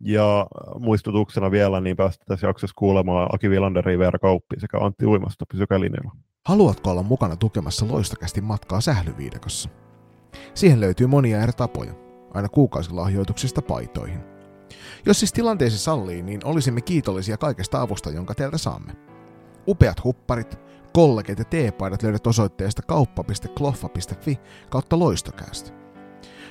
Ja 0.02 0.46
muistutuksena 0.78 1.50
vielä, 1.50 1.80
niin 1.80 1.96
päästä 1.96 2.24
tässä 2.28 2.46
jaksossa 2.46 2.74
kuulemaan 2.78 3.28
Aki 3.32 3.50
Vilanderi, 3.50 3.98
Veera 3.98 4.18
Kauppi 4.18 4.60
sekä 4.60 4.78
Antti 4.78 5.06
Uimasta. 5.06 5.44
Pysykää 5.52 5.80
linjalla. 5.80 6.16
Haluatko 6.46 6.90
olla 6.90 7.02
mukana 7.02 7.36
tukemassa 7.36 7.88
loistakästi 7.88 8.40
matkaa 8.40 8.80
sählyviidakossa? 8.80 9.68
Siihen 10.54 10.80
löytyy 10.80 11.06
monia 11.06 11.40
eri 11.42 11.52
tapoja, 11.52 11.94
aina 12.34 12.48
kuukausilahjoituksista 12.48 13.62
paitoihin. 13.62 14.20
Jos 15.06 15.18
siis 15.18 15.32
tilanteesi 15.32 15.78
sallii, 15.78 16.22
niin 16.22 16.40
olisimme 16.44 16.80
kiitollisia 16.80 17.36
kaikesta 17.36 17.80
avusta, 17.80 18.10
jonka 18.10 18.34
teiltä 18.34 18.58
saamme. 18.58 18.92
Upeat 19.66 20.04
hupparit, 20.04 20.58
kollegit 20.92 21.38
ja 21.38 21.44
teepaidat 21.44 22.02
löydät 22.02 22.26
osoitteesta 22.26 22.82
kauppa.kloffa.fi 22.82 24.38
kautta 24.70 24.98
loistokäästä. 24.98 25.70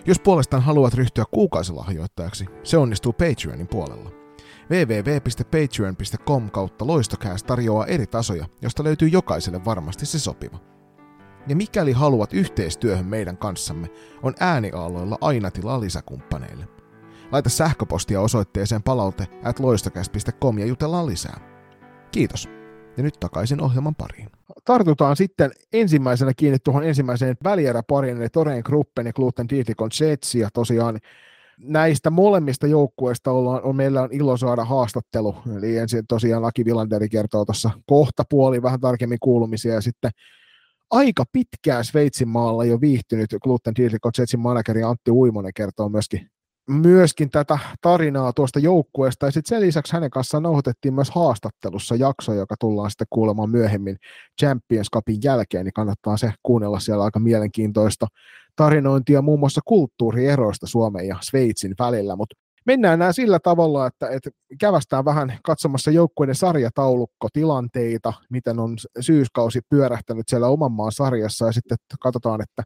Jos 0.05 0.19
puolestaan 0.19 0.63
haluat 0.63 0.93
ryhtyä 0.93 1.23
kuukausilahjoittajaksi, 1.31 2.45
se 2.63 2.77
onnistuu 2.77 3.13
Patreonin 3.13 3.67
puolella. 3.67 4.11
www.patreon.com 4.69 6.51
kautta 6.51 6.87
loistokäästä 6.87 7.47
tarjoaa 7.47 7.85
eri 7.85 8.07
tasoja, 8.07 8.45
josta 8.61 8.83
löytyy 8.83 9.07
jokaiselle 9.07 9.65
varmasti 9.65 10.05
se 10.05 10.19
sopiva. 10.19 10.59
Ja 11.47 11.55
mikäli 11.55 11.91
haluat 11.91 12.33
yhteistyöhön 12.33 13.05
meidän 13.05 13.37
kanssamme, 13.37 13.87
on 14.23 14.33
ääniaaloilla 14.39 15.17
aina 15.21 15.51
tilaa 15.51 15.79
lisäkumppaneille. 15.79 16.67
Laita 17.31 17.49
sähköpostia 17.49 18.21
osoitteeseen 18.21 18.83
palaute 18.83 19.27
at 19.43 19.59
ja 20.59 20.65
jutellaan 20.65 21.07
lisää. 21.07 21.39
Kiitos. 22.11 22.49
Ja 22.97 23.03
nyt 23.03 23.19
takaisin 23.19 23.61
ohjelman 23.61 23.95
pariin. 23.95 24.29
Tartutaan 24.65 25.15
sitten 25.15 25.51
ensimmäisenä 25.73 26.31
kiinni 26.37 26.57
tuohon 26.63 26.83
ensimmäiseen 26.83 27.37
välieräpariin, 27.43 28.17
eli 28.17 28.29
Toreen 28.29 28.61
Gruppen 28.65 29.05
ja 29.05 29.13
Gluten 29.13 29.49
Dietikon 29.49 29.89
Jetsi, 29.99 30.39
ja 30.39 30.49
tosiaan 30.53 30.99
näistä 31.59 32.09
molemmista 32.09 32.67
joukkueista 32.67 33.31
ollaan, 33.31 33.63
on, 33.63 33.75
meillä 33.75 34.01
on 34.01 34.09
ilo 34.11 34.37
saada 34.37 34.65
haastattelu, 34.65 35.35
eli 35.57 35.77
ensin 35.77 36.07
tosiaan 36.07 36.41
Laki 36.41 36.65
Villanderi 36.65 37.09
kertoo 37.09 37.45
tuossa 37.45 37.69
kohta 37.85 38.23
puoli 38.29 38.61
vähän 38.61 38.79
tarkemmin 38.79 39.19
kuulumisia, 39.21 39.73
ja 39.73 39.81
sitten 39.81 40.11
aika 40.91 41.23
pitkään 41.31 41.85
Sveitsin 41.85 42.27
maalla 42.27 42.65
jo 42.65 42.81
viihtynyt 42.81 43.29
Gluten 43.43 43.75
Dietikon 43.75 44.11
Jetsin 44.17 44.39
manageri 44.39 44.83
Antti 44.83 45.11
Uimonen 45.11 45.53
kertoo 45.55 45.89
myöskin 45.89 46.29
myöskin 46.69 47.29
tätä 47.29 47.59
tarinaa 47.81 48.33
tuosta 48.33 48.59
joukkueesta, 48.59 49.25
ja 49.25 49.31
sitten 49.31 49.49
sen 49.49 49.67
lisäksi 49.67 49.93
hänen 49.93 50.09
kanssaan 50.09 50.43
nauhoitettiin 50.43 50.93
myös 50.93 51.09
haastattelussa 51.11 51.95
jakso, 51.95 52.33
joka 52.33 52.55
tullaan 52.59 52.91
sitten 52.91 53.07
kuulemaan 53.09 53.49
myöhemmin 53.49 53.97
Champions 54.41 54.87
Cupin 54.93 55.19
jälkeen, 55.23 55.65
niin 55.65 55.73
kannattaa 55.73 56.17
se 56.17 56.33
kuunnella 56.43 56.79
siellä 56.79 57.03
aika 57.03 57.19
mielenkiintoista 57.19 58.07
tarinointia 58.55 59.21
muun 59.21 59.39
muassa 59.39 59.61
kulttuurieroista 59.65 60.67
Suomen 60.67 61.07
ja 61.07 61.17
Sveitsin 61.21 61.75
välillä, 61.79 62.15
mutta 62.15 62.35
mennään 62.65 62.99
nämä 62.99 63.11
sillä 63.11 63.39
tavalla, 63.39 63.87
että, 63.87 64.09
että 64.09 64.29
kävästään 64.59 65.05
vähän 65.05 65.37
katsomassa 65.43 65.91
joukkueiden 65.91 66.35
sarjataulukkotilanteita, 66.35 68.13
miten 68.29 68.59
on 68.59 68.77
syyskausi 68.99 69.61
pyörähtänyt 69.69 70.27
siellä 70.27 70.47
oman 70.47 70.71
maan 70.71 70.91
sarjassa, 70.91 71.45
ja 71.45 71.51
sitten 71.51 71.77
katsotaan, 71.99 72.41
että 72.41 72.63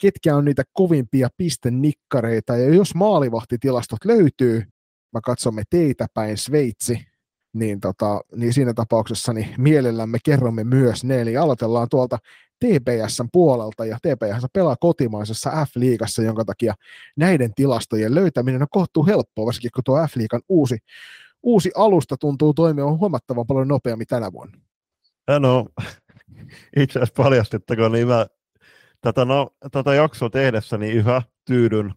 ketkä 0.00 0.36
on 0.36 0.44
niitä 0.44 0.62
kovimpia 0.72 1.28
pistennikkareita, 1.36 2.56
ja 2.56 2.74
jos 2.74 2.94
maalivahtitilastot 2.94 4.04
löytyy, 4.04 4.62
mä 5.12 5.20
katsomme 5.20 5.62
teitä 5.70 6.06
päin 6.14 6.38
Sveitsi, 6.38 6.98
niin, 7.54 7.80
tota, 7.80 8.20
niin 8.36 8.52
siinä 8.52 8.74
tapauksessa 8.74 9.32
niin 9.32 9.54
mielellämme 9.58 10.18
kerromme 10.24 10.64
myös 10.64 11.04
ne, 11.04 11.20
eli 11.20 11.36
aloitellaan 11.36 11.88
tuolta 11.90 12.18
TPSn 12.64 13.28
puolelta, 13.32 13.84
ja 13.84 13.98
TPS 14.02 14.46
pelaa 14.52 14.76
kotimaisessa 14.80 15.50
F-liigassa, 15.50 16.22
jonka 16.22 16.44
takia 16.44 16.74
näiden 17.16 17.54
tilastojen 17.54 18.14
löytäminen 18.14 18.62
on 18.62 18.68
kohtuu 18.70 19.06
helppoa, 19.06 19.46
varsinkin 19.46 19.70
kun 19.74 19.84
tuo 19.84 20.06
F-liigan 20.06 20.40
uusi, 20.48 20.78
uusi 21.42 21.70
alusta 21.76 22.16
tuntuu 22.16 22.54
toimia 22.54 22.84
huomattavan 22.86 23.46
paljon 23.46 23.68
nopeammin 23.68 24.06
tänä 24.06 24.32
vuonna. 24.32 24.58
No, 25.38 25.66
itse 26.80 26.98
asiassa 26.98 27.22
paljastettakoon, 27.22 27.92
niin 27.92 28.08
mä 28.08 28.26
tätä, 29.00 29.24
no, 29.24 29.50
tätä 29.72 29.94
jaksoa 29.94 30.30
tehdessä 30.30 30.78
niin 30.78 30.94
yhä 30.94 31.22
tyydyn 31.44 31.94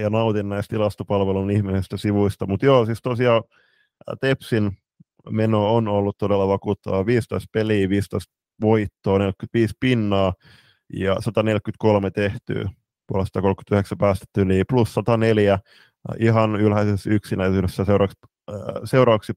ja 0.00 0.10
nautin 0.10 0.48
näistä 0.48 0.70
tilastopalvelun 0.70 1.50
ihmisistä 1.50 1.96
sivuista. 1.96 2.46
Mutta 2.46 2.66
joo, 2.66 2.86
siis 2.86 3.02
tosiaan 3.02 3.42
Tepsin 4.20 4.78
meno 5.30 5.74
on 5.74 5.88
ollut 5.88 6.18
todella 6.18 6.48
vakuuttava. 6.48 7.06
15 7.06 7.48
peliä, 7.52 7.88
15 7.88 8.37
voittoa, 8.60 9.18
45 9.18 9.74
pinnaa 9.80 10.34
ja 10.92 11.16
143 11.20 12.10
tehtyä, 12.10 12.70
puolesta 13.06 13.40
39 13.42 13.98
päästetty, 13.98 14.44
niin 14.44 14.64
plus 14.68 14.94
104 14.94 15.58
ihan 16.18 16.56
ylhäisessä 16.56 17.10
yksinäisyydessä 17.10 17.84
seuraavaksi, 17.84 18.18
seuraavaksi 18.84 19.32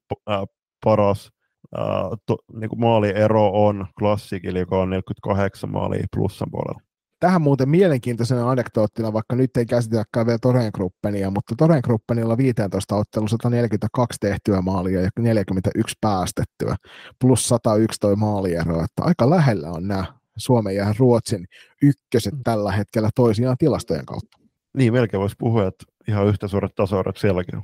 paras 0.86 1.32
Uh, 1.78 2.18
to, 2.26 2.38
niin 2.54 2.70
kuin 2.70 2.80
maaliero 2.80 3.50
on 3.54 3.88
klassikilla, 4.00 4.60
joka 4.60 4.82
on 4.82 4.90
48 4.90 5.72
maalia 5.72 6.06
plussan 6.16 6.52
puolella. 6.52 6.82
Tähän 7.22 7.42
muuten 7.42 7.70
mielenkiintoisena 7.70 8.52
anekdoottina, 8.52 9.14
vaikka 9.14 9.36
nyt 9.36 9.58
ei 9.58 9.66
käsitelläkään 9.66 10.26
vielä 10.26 10.40
Toreen 10.42 10.72
Gruppenia, 10.76 11.30
mutta 11.30 11.56
Toreen 11.58 11.82
Gruppenilla 11.84 12.38
15 12.38 12.96
ottelu 12.96 13.28
142 13.28 14.18
tehtyä 14.20 14.62
maalia 14.62 15.02
ja 15.02 15.10
41 15.20 15.96
päästettyä, 16.02 16.76
plus 17.20 17.48
101 17.48 18.00
toi 18.00 18.16
maaliero, 18.16 18.84
että 18.84 19.04
aika 19.04 19.30
lähellä 19.30 19.72
on 19.72 19.88
nämä 19.88 20.06
Suomen 20.38 20.76
ja 20.76 20.94
Ruotsin 21.00 21.48
ykköset 21.82 22.34
tällä 22.44 22.72
hetkellä 22.72 23.10
toisiaan 23.16 23.58
tilastojen 23.60 24.06
kautta. 24.06 24.38
Niin, 24.78 24.94
melkein 24.94 25.22
voisi 25.22 25.36
puhua, 25.40 25.68
että 25.68 25.86
ihan 26.08 26.28
yhtä 26.28 26.48
suuret 26.48 26.76
tasoerot 26.76 27.18
sielläkin 27.18 27.56
on. 27.56 27.64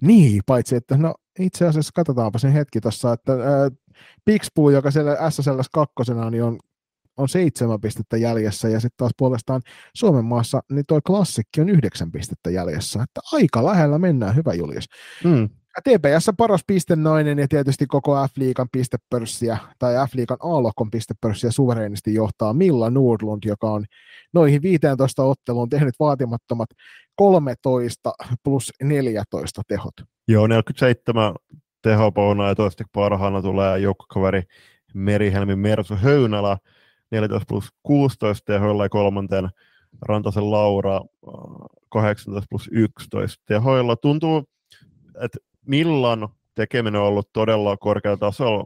Niin, 0.00 0.42
paitsi 0.46 0.76
että 0.76 0.96
no 0.96 1.14
itse 1.38 1.66
asiassa 1.66 1.92
katsotaanpa 1.94 2.38
sen 2.38 2.52
hetki 2.52 2.80
tuossa, 2.80 3.12
että 3.12 3.32
äh, 3.32 3.38
Pixpuu, 4.24 4.70
joka 4.70 4.90
siellä 4.90 5.30
SSL 5.30 5.60
kakkosena, 5.72 6.30
niin 6.30 6.44
on, 6.44 6.58
on 7.16 7.28
seitsemän 7.28 7.80
pistettä 7.80 8.16
jäljessä, 8.16 8.68
ja 8.68 8.80
sitten 8.80 8.96
taas 8.96 9.12
puolestaan 9.18 9.62
Suomen 9.94 10.24
maassa, 10.24 10.60
niin 10.70 10.84
toi 10.88 11.00
klassikki 11.06 11.60
on 11.60 11.68
yhdeksän 11.68 12.12
pistettä 12.12 12.50
jäljessä, 12.50 13.02
että 13.02 13.20
aika 13.32 13.64
lähellä 13.64 13.98
mennään, 13.98 14.36
hyvä 14.36 14.54
Julius. 14.54 14.84
Mm. 15.24 15.48
TPS 15.82 16.30
paras 16.36 16.64
pistennainen 16.66 17.38
ja 17.38 17.48
tietysti 17.48 17.86
koko 17.86 18.14
F-liigan 18.14 18.68
pistepörssiä 18.72 19.58
tai 19.78 19.94
F-liigan 19.94 20.36
A-lohkon 20.40 20.90
pistepörssiä 20.90 21.50
suvereenisti 21.50 22.14
johtaa 22.14 22.54
Milla 22.54 22.90
Nordlund, 22.90 23.42
joka 23.44 23.70
on 23.70 23.84
noihin 24.34 24.62
15 24.62 25.24
otteluun 25.24 25.68
tehnyt 25.68 25.94
vaatimattomat 26.00 26.68
13 27.16 28.12
plus 28.44 28.72
14 28.82 29.62
tehot. 29.68 29.94
Joo, 30.28 30.46
47 30.46 31.34
tehopouna 31.82 32.48
ja 32.48 32.54
toivottavasti 32.54 32.84
parhaana 32.92 33.42
tulee 33.42 33.78
joukkokaveri 33.78 34.42
Merihelmi 34.94 35.56
Mersu 35.56 35.94
Höynälä 35.94 36.58
14 37.10 37.46
plus 37.48 37.68
16 37.82 38.44
tehoilla 38.44 38.84
ja 38.84 38.88
kolmanten 38.88 39.48
Rantasen 40.02 40.50
Laura 40.50 41.00
18 41.88 42.38
äh, 42.38 42.46
plus 42.50 42.68
11 42.72 43.42
tehoilla. 43.46 43.96
Tuntuu, 43.96 44.44
että 45.20 45.38
Millan 45.66 46.28
tekeminen 46.54 47.00
on 47.00 47.06
ollut 47.06 47.32
todella 47.32 47.76
korkealla 47.76 48.16
tasolla 48.16 48.64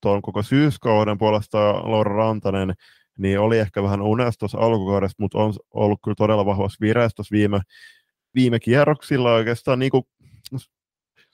tuon 0.00 0.22
koko 0.22 0.42
syyskauden 0.42 1.18
puolesta 1.18 1.90
Laura 1.90 2.16
Rantanen 2.16 2.74
niin 3.18 3.40
oli 3.40 3.58
ehkä 3.58 3.82
vähän 3.82 4.02
unestos 4.02 4.54
alkukaudesta, 4.54 5.22
mutta 5.22 5.38
on 5.38 5.54
ollut 5.74 5.98
kyllä 6.04 6.14
todella 6.14 6.46
vahvassa 6.46 6.76
vireessä 6.80 7.22
viime, 7.30 7.60
viime 8.34 8.60
kierroksilla 8.60 9.34
oikeastaan 9.34 9.78
niin 9.78 9.90
kuin 9.90 10.04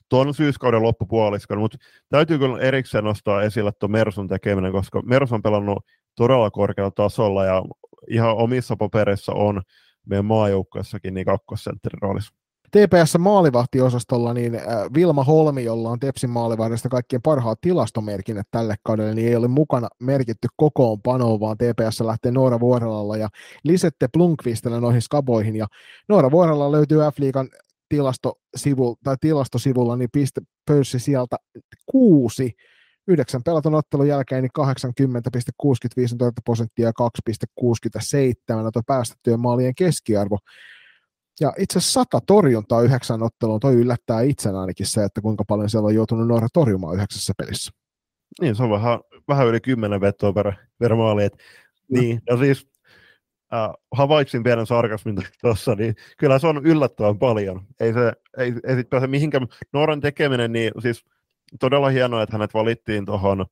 tuon 0.09 0.33
syyskauden 0.33 0.83
loppupuoliskon, 0.83 1.59
mutta 1.59 1.77
täytyy 2.09 2.37
kyllä 2.37 2.59
erikseen 2.59 3.03
nostaa 3.03 3.43
esille 3.43 3.71
tuon 3.79 3.91
Mersun 3.91 4.27
tekeminen, 4.27 4.71
koska 4.71 5.01
Mersu 5.01 5.35
on 5.35 5.41
pelannut 5.41 5.85
todella 6.15 6.51
korkealla 6.51 6.91
tasolla 6.91 7.45
ja 7.45 7.63
ihan 8.09 8.35
omissa 8.35 8.75
papereissa 8.75 9.33
on 9.33 9.61
meidän 10.05 10.25
maajoukkuessakin 10.25 11.13
niin 11.13 11.25
kakkosentterin 11.25 12.01
roolissa. 12.01 12.33
TPS 12.71 13.17
maalivahtiosastolla, 13.19 14.33
niin 14.33 14.55
äh, 14.55 14.61
Vilma 14.93 15.23
Holmi, 15.23 15.63
jolla 15.63 15.89
on 15.89 15.99
Tepsin 15.99 16.29
maalivahdista 16.29 16.89
kaikkien 16.89 17.21
parhaat 17.21 17.61
tilastomerkinnät 17.61 18.47
tälle 18.51 18.75
kaudelle, 18.83 19.13
niin 19.13 19.27
ei 19.27 19.35
ole 19.35 19.47
mukana 19.47 19.87
merkitty 19.99 20.47
kokoonpanoon, 20.55 21.39
vaan 21.39 21.57
TPS 21.57 22.01
lähtee 22.01 22.31
Noora 22.31 22.59
Vuorelalla 22.59 23.17
ja 23.17 23.29
Lisette 23.63 24.07
Blunkvistellä 24.13 24.79
noihin 24.79 25.01
skaboihin. 25.01 25.55
Ja 25.55 25.67
Noora 26.09 26.31
Vuorella 26.31 26.71
löytyy 26.71 26.97
F-liigan 26.97 27.49
tilastosivu, 27.89 28.97
tai 29.03 29.15
tilastosivulla 29.21 29.95
niin 29.95 30.09
piste 30.11 30.41
pöyssi 30.65 30.99
sieltä 30.99 31.35
kuusi 31.85 32.51
Yhdeksän 33.07 33.43
pelatun 33.43 33.75
ottelun 33.75 34.07
jälkeen 34.07 34.43
niin 34.43 34.51
80,65 35.65 36.31
prosenttia 36.43 36.87
ja 36.87 36.91
2,67 37.61 38.71
tuo 38.73 38.81
päästettyjen 38.87 39.39
maalien 39.39 39.75
keskiarvo. 39.75 40.37
Ja 41.39 41.53
itse 41.57 41.77
asiassa 41.77 41.99
sata 41.99 42.19
torjuntaa 42.27 42.81
yhdeksän 42.81 43.23
otteluun, 43.23 43.59
toi 43.59 43.73
yllättää 43.73 44.21
itsen 44.21 44.55
ainakin 44.55 44.85
se, 44.85 45.03
että 45.03 45.21
kuinka 45.21 45.43
paljon 45.47 45.69
siellä 45.69 45.87
on 45.87 45.95
joutunut 45.95 46.27
Norra 46.27 46.47
torjumaan 46.53 46.95
yhdeksässä 46.95 47.33
pelissä. 47.37 47.71
Niin, 48.41 48.55
se 48.55 48.63
on 48.63 48.69
vähän, 48.69 48.99
vähän 49.27 49.47
yli 49.47 49.59
kymmenen 49.59 50.01
vetoa 50.01 50.33
per, 50.33 50.53
per 50.79 50.95
maali. 50.95 51.23
Et, 51.23 51.33
mm. 51.33 51.99
Niin, 51.99 52.21
ja 52.29 52.37
siis 52.37 52.67
äh, 53.53 53.69
havaitsin 53.91 54.43
pienen 54.43 54.65
sarkasmin 54.65 55.17
tuossa, 55.41 55.75
niin 55.75 55.95
kyllä 56.17 56.39
se 56.39 56.47
on 56.47 56.65
yllättävän 56.65 57.19
paljon. 57.19 57.67
Ei 57.79 57.93
se, 57.93 58.13
ei, 58.37 58.53
ei 58.67 58.75
sit 58.75 58.89
pääse 58.89 59.07
mihinkään. 59.07 59.47
Nooran 59.73 60.01
tekeminen, 60.01 60.51
niin 60.51 60.71
siis 60.81 61.05
todella 61.59 61.89
hienoa, 61.89 62.21
että 62.23 62.37
hänet 62.37 62.53
valittiin 62.53 63.05
tuohon 63.05 63.41
äh, 63.41 63.45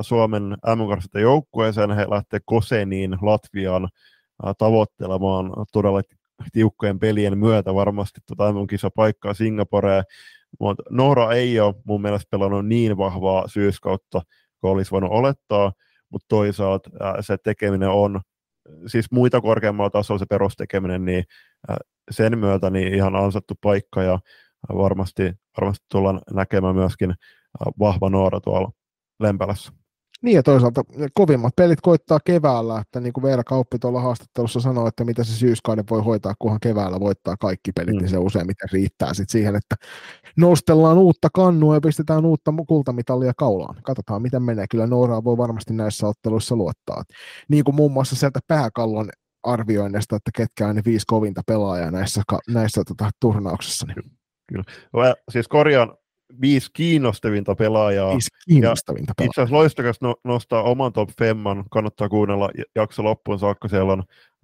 Suomen 0.00 0.42
mm 0.42 1.20
joukkueeseen. 1.20 1.90
He 1.90 2.06
lähtee 2.10 2.40
Koseniin 2.44 3.16
Latviaan 3.22 3.84
äh, 3.84 4.54
tavoittelemaan 4.58 5.52
todella 5.72 6.02
tiukkojen 6.52 6.98
pelien 6.98 7.38
myötä 7.38 7.74
varmasti 7.74 8.20
tuota 8.26 8.52
mm 8.52 8.90
paikkaa 8.96 9.34
Singaporeen. 9.34 10.04
Mutta 10.60 10.82
Noora 10.90 11.32
ei 11.32 11.60
ole 11.60 11.74
mun 11.84 12.02
mielestä 12.02 12.26
pelannut 12.30 12.66
niin 12.66 12.96
vahvaa 12.96 13.48
syyskautta 13.48 14.22
kuin 14.60 14.70
olisi 14.70 14.90
voinut 14.90 15.10
olettaa, 15.10 15.72
mutta 16.10 16.26
toisaalta 16.28 16.90
se 17.20 17.36
tekeminen 17.44 17.88
on, 17.88 18.20
siis 18.86 19.10
muita 19.10 19.40
korkeammalla 19.40 19.90
tasolla 19.90 20.18
se 20.18 20.26
perustekeminen, 20.26 21.04
niin 21.04 21.24
sen 22.10 22.38
myötä 22.38 22.70
niin 22.70 22.94
ihan 22.94 23.16
ansattu 23.16 23.54
paikka 23.60 24.02
ja 24.02 24.18
varmasti, 24.68 25.32
varmasti 25.60 25.86
tullaan 25.92 26.20
näkemään 26.34 26.74
myöskin 26.74 27.14
vahva 27.78 28.10
Noora 28.10 28.40
tuolla 28.40 28.70
Lempälässä. 29.20 29.72
Niin 30.22 30.34
ja 30.34 30.42
toisaalta 30.42 30.84
kovimmat 31.14 31.56
pelit 31.56 31.80
koittaa 31.80 32.18
keväällä, 32.24 32.78
että 32.80 33.00
niin 33.00 33.12
kuin 33.12 33.22
Veera 33.22 33.44
Kauppi 33.44 33.78
tuolla 33.78 34.00
haastattelussa 34.00 34.60
sanoi, 34.60 34.88
että 34.88 35.04
mitä 35.04 35.24
se 35.24 35.32
syyskauden 35.32 35.84
voi 35.90 36.02
hoitaa, 36.02 36.34
kunhan 36.38 36.60
keväällä 36.60 37.00
voittaa 37.00 37.36
kaikki 37.36 37.72
pelit, 37.72 37.86
niin 37.86 37.96
mm. 37.96 38.02
niin 38.02 38.10
se 38.10 38.18
useimmiten 38.18 38.68
riittää 38.72 39.14
sitten 39.14 39.32
siihen, 39.32 39.56
että 39.56 39.76
nostellaan 40.36 40.98
uutta 40.98 41.28
kannua 41.34 41.74
ja 41.74 41.80
pistetään 41.80 42.24
uutta 42.24 42.54
kultamitalia 42.68 43.32
kaulaan. 43.36 43.76
Katsotaan, 43.82 44.22
miten 44.22 44.42
menee. 44.42 44.66
Kyllä 44.70 44.86
Nooraa 44.86 45.24
voi 45.24 45.36
varmasti 45.36 45.74
näissä 45.74 46.06
otteluissa 46.06 46.56
luottaa. 46.56 47.02
Niin 47.48 47.64
kuin 47.64 47.74
muun 47.74 47.92
muassa 47.92 48.16
sieltä 48.16 48.40
pääkallon 48.48 49.08
arvioinnista, 49.42 50.16
että 50.16 50.30
ketkä 50.34 50.68
on 50.68 50.76
ne 50.76 50.82
viisi 50.84 51.06
kovinta 51.06 51.42
pelaajaa 51.46 51.90
näissä, 51.90 52.22
näissä 52.48 52.82
tota, 52.88 53.10
turnauksissa. 53.20 53.86
Niin. 53.86 54.15
Kyllä. 54.46 54.64
Siis 55.28 55.48
korjaan 55.48 55.96
viisi 56.40 56.70
kiinnostavinta 56.72 57.54
pelaajaa. 57.54 58.12
Viisi 58.12 58.30
kiinnostavinta 58.48 59.12
pelaajaa. 59.16 59.30
Itse 59.30 59.40
asiassa 59.40 59.56
loistakas 59.56 60.00
no, 60.00 60.16
nostaa 60.24 60.62
oman 60.62 60.92
top 60.92 61.10
femman, 61.18 61.64
kannattaa 61.70 62.08
kuunnella 62.08 62.50
jakso 62.74 63.04
loppuun 63.04 63.38
saakka, 63.38 63.68
siellä 63.68 63.92
on 63.92 64.02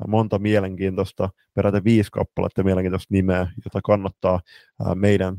monta 0.09 0.39
mielenkiintoista, 0.39 1.29
peräti 1.55 1.85
viisi 1.85 2.11
kappaletta 2.11 2.63
mielenkiintoista 2.63 3.15
nimeä, 3.15 3.47
jota 3.65 3.81
kannattaa 3.85 4.41
meidän, 4.95 5.37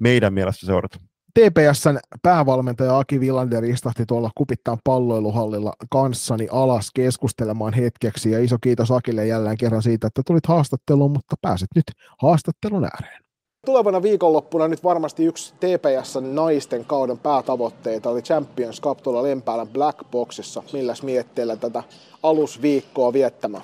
meidän 0.00 0.34
mielestä 0.34 0.66
seurata. 0.66 0.98
TPSn 1.34 1.98
päävalmentaja 2.22 2.98
Aki 2.98 3.20
Villander 3.20 3.64
istahti 3.64 4.06
tuolla 4.06 4.30
kupittaan 4.34 4.78
palloiluhallilla 4.84 5.72
kanssani 5.90 6.48
alas 6.50 6.90
keskustelemaan 6.94 7.72
hetkeksi 7.72 8.30
ja 8.30 8.44
iso 8.44 8.56
kiitos 8.60 8.90
Akille 8.90 9.26
jälleen 9.26 9.56
kerran 9.56 9.82
siitä, 9.82 10.06
että 10.06 10.22
tulit 10.26 10.46
haastatteluun, 10.46 11.10
mutta 11.10 11.36
pääsit 11.42 11.68
nyt 11.74 11.84
haastattelun 12.22 12.84
ääreen. 12.84 13.29
Tulevana 13.66 14.02
viikonloppuna 14.02 14.68
nyt 14.68 14.84
varmasti 14.84 15.24
yksi 15.24 15.54
TPS 15.54 16.18
naisten 16.20 16.84
kauden 16.84 17.18
päätavoitteita 17.18 18.10
oli 18.10 18.22
Champions 18.22 18.80
Cup 18.80 19.02
tuolla 19.02 19.22
Lempäälän 19.22 19.68
Black 19.68 19.98
Boxissa. 20.10 20.62
Milläs 20.72 21.02
mietteellä 21.02 21.56
tätä 21.56 21.82
alusviikkoa 22.22 23.12
viettämään? 23.12 23.62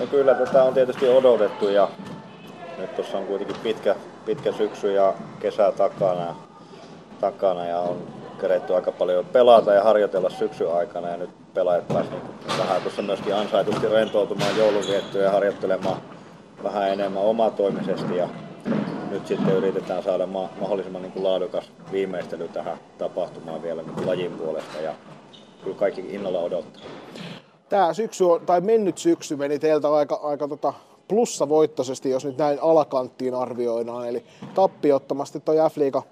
No 0.00 0.06
kyllä 0.06 0.34
tätä 0.34 0.64
on 0.64 0.74
tietysti 0.74 1.08
odotettu 1.08 1.68
ja 1.68 1.88
nyt 2.78 2.96
tuossa 2.96 3.18
on 3.18 3.26
kuitenkin 3.26 3.56
pitkä, 3.62 3.96
pitkä 4.26 4.52
syksy 4.52 4.92
ja 4.92 5.14
kesä 5.40 5.72
takana, 5.72 6.36
takana 7.20 7.66
ja 7.66 7.78
on 7.78 7.96
keretty 8.40 8.74
aika 8.74 8.92
paljon 8.92 9.26
pelata 9.26 9.74
ja 9.74 9.84
harjoitella 9.84 10.30
syksyn 10.30 10.74
aikana 10.74 11.08
ja 11.08 11.16
nyt 11.16 11.30
pelaajat 11.54 11.88
pääsivät 11.88 12.22
niin 12.22 12.58
vähän 12.58 12.82
tuossa 12.82 13.02
myöskin 13.02 13.34
ansaitusti 13.34 13.88
rentoutumaan 13.88 14.56
joulunviettoja 14.58 15.24
ja 15.24 15.30
harjoittelemaan 15.30 16.02
vähän 16.62 16.88
enemmän 16.88 17.22
omatoimisesti 17.22 18.16
ja 18.16 18.28
nyt 19.10 19.26
sitten 19.26 19.56
yritetään 19.56 20.02
saada 20.02 20.26
ma- 20.26 20.48
mahdollisimman 20.60 21.02
niin 21.02 21.12
kuin 21.12 21.24
laadukas 21.24 21.72
viimeistely 21.92 22.48
tähän 22.48 22.78
tapahtumaan 22.98 23.62
vielä 23.62 23.82
niin 23.82 23.94
kuin 23.94 24.06
lajin 24.06 24.32
puolesta 24.32 24.80
ja 24.80 24.94
kyllä 25.64 25.76
kaikki 25.76 26.00
innolla 26.00 26.38
odottaa. 26.38 26.82
Tämä 27.68 27.94
syksy 27.94 28.24
on, 28.24 28.40
tai 28.46 28.60
mennyt 28.60 28.98
syksy 28.98 29.36
meni 29.36 29.58
teiltä 29.58 29.92
aika, 29.92 30.20
aika 30.22 30.48
tota 30.48 30.74
plussavoittoisesti, 31.08 32.10
jos 32.10 32.24
nyt 32.24 32.38
näin 32.38 32.58
alakanttiin 32.62 33.34
arvioidaan. 33.34 34.08
Eli 34.08 34.24
tappiottomasti 34.54 35.40
toi 35.40 35.56
F-liiga, 35.56 36.02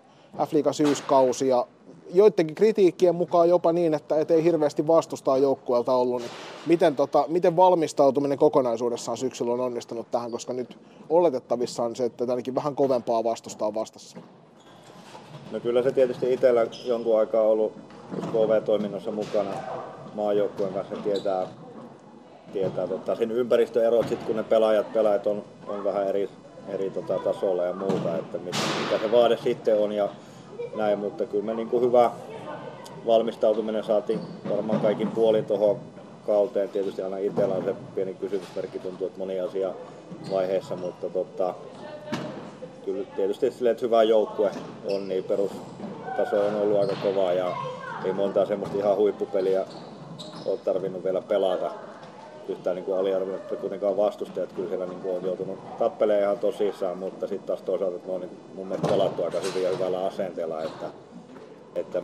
F-liiga 0.47 0.73
syyskausi 0.73 1.49
ja 1.49 1.67
joidenkin 2.15 2.55
kritiikkien 2.55 3.15
mukaan 3.15 3.49
jopa 3.49 3.73
niin, 3.73 3.95
että 3.95 4.21
et 4.21 4.31
ei 4.31 4.45
hirveästi 4.45 4.87
vastustaa 4.87 5.39
joukkueelta 5.39 5.93
ollut, 5.93 6.23
niin 6.23 6.31
miten, 6.67 6.97
tota, 6.97 7.25
miten 7.29 7.57
valmistautuminen 7.57 8.39
kokonaisuudessaan 8.39 9.17
syksyllä 9.17 9.53
on 9.53 9.61
onnistunut 9.61 10.11
tähän, 10.11 10.31
koska 10.31 10.53
nyt 10.53 10.79
oletettavissa 11.11 11.83
on 11.83 11.97
se, 11.97 12.05
että 12.05 12.25
ainakin 12.29 12.55
vähän 12.55 12.75
kovempaa 12.75 13.25
vastustaa 13.25 13.75
vastassa? 13.75 14.17
No 15.53 15.61
kyllä 15.61 15.83
se 15.83 15.93
tietysti 15.93 16.33
itsellä 16.33 16.67
jonkun 16.85 17.19
aikaa 17.19 17.43
ollut 17.43 17.73
KV-toiminnassa 18.33 19.11
mukana 19.11 19.51
maajoukkueen 20.15 20.75
kanssa 20.75 20.97
tietää, 20.97 21.47
tietää 22.53 22.87
tota, 22.87 23.15
sen 23.15 23.31
ympäristöerot, 23.31 24.09
sit 24.09 24.23
kun 24.23 24.37
ne 24.37 24.43
pelaajat, 24.43 24.93
pelaajat 24.93 25.27
on, 25.27 25.45
on 25.67 25.85
vähän 25.85 26.09
eri, 26.09 26.31
eri 26.69 26.91
tota, 26.91 27.19
tasolla 27.19 27.65
ja 27.65 27.75
muuta, 27.75 28.17
että 28.17 28.39
mit, 28.39 28.57
mikä 28.83 29.05
se 29.05 29.13
vaade 29.13 29.37
sitten 29.37 29.79
on 29.79 29.93
ja 29.93 30.09
näin, 30.75 30.99
mutta 30.99 31.27
kyllä 31.27 31.45
me 31.45 31.55
niin 31.55 31.69
kuin 31.69 31.85
hyvä 31.85 32.11
valmistautuminen 33.07 33.85
saatiin 33.85 34.21
varmaan 34.51 34.81
kaikin 34.81 35.11
puolin 35.11 35.45
tuohon 35.45 35.79
kauteen. 36.27 36.69
Tietysti 36.69 37.03
aina 37.03 37.19
itsellä 37.19 37.55
on 37.55 37.65
se 37.65 37.75
pieni 37.95 38.15
kysymysmerkki, 38.15 38.79
tuntuu, 38.79 39.07
että 39.07 39.19
moni 39.19 39.41
asia 39.41 39.71
vaiheessa, 40.31 40.77
mutta 40.77 41.09
tota, 41.09 41.55
kyllä 42.85 43.05
tietysti 43.17 43.51
sille, 43.51 43.71
että 43.71 43.87
hyvä 43.87 44.03
joukkue 44.03 44.51
on, 44.91 45.09
niin 45.09 45.25
perustaso 45.25 46.47
on 46.47 46.55
ollut 46.55 46.81
aika 46.81 46.97
kova 47.03 47.33
ja 47.33 47.57
ei 48.05 48.13
montaa 48.13 48.47
semmoista 48.47 48.79
ihan 48.79 48.97
huippupeliä 48.97 49.65
ole 50.47 50.59
tarvinnut 50.65 51.05
vielä 51.05 51.23
pelata 51.23 51.71
yhtään 52.49 52.77
niin 52.77 52.99
aliarvioimatta 52.99 53.57
kuitenkaan 53.57 53.97
vastustajat 53.97 54.53
kyllä 54.53 54.69
siellä 54.69 54.87
niin 54.87 55.01
kuin 55.01 55.17
on 55.17 55.25
joutunut 55.25 55.79
tappelemaan 55.79 56.23
ihan 56.23 56.39
tosissaan, 56.39 56.99
mutta 56.99 57.27
sitten 57.27 57.47
taas 57.47 57.63
toisaalta 57.63 57.99
ne 58.07 58.13
on 58.13 58.21
niin 58.21 58.41
mun 58.55 58.67
mielestä 58.67 58.89
pelattu 58.89 59.25
aika 59.25 59.39
hyvin 59.41 59.63
ja 59.63 59.71
hyvällä 59.71 60.07
asenteella, 60.07 60.63
että, 60.63 60.87
että 61.75 62.03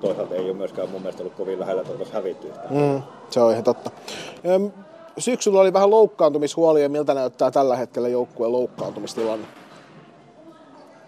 toisaalta 0.00 0.34
ei 0.34 0.44
ole 0.44 0.52
myöskään 0.52 0.90
mun 0.90 1.02
mielestä 1.02 1.22
ollut 1.22 1.36
kovin 1.36 1.60
lähellä, 1.60 1.82
että 1.82 2.12
hävitty 2.12 2.52
mm, 2.70 3.02
se 3.30 3.40
on 3.40 3.52
ihan 3.52 3.64
totta. 3.64 3.90
Syksyllä 5.18 5.60
oli 5.60 5.72
vähän 5.72 5.90
loukkaantumishuolia, 5.90 6.88
miltä 6.88 7.14
näyttää 7.14 7.50
tällä 7.50 7.76
hetkellä 7.76 8.08
joukkueen 8.08 8.52
loukkaantumistilanne? 8.52 9.46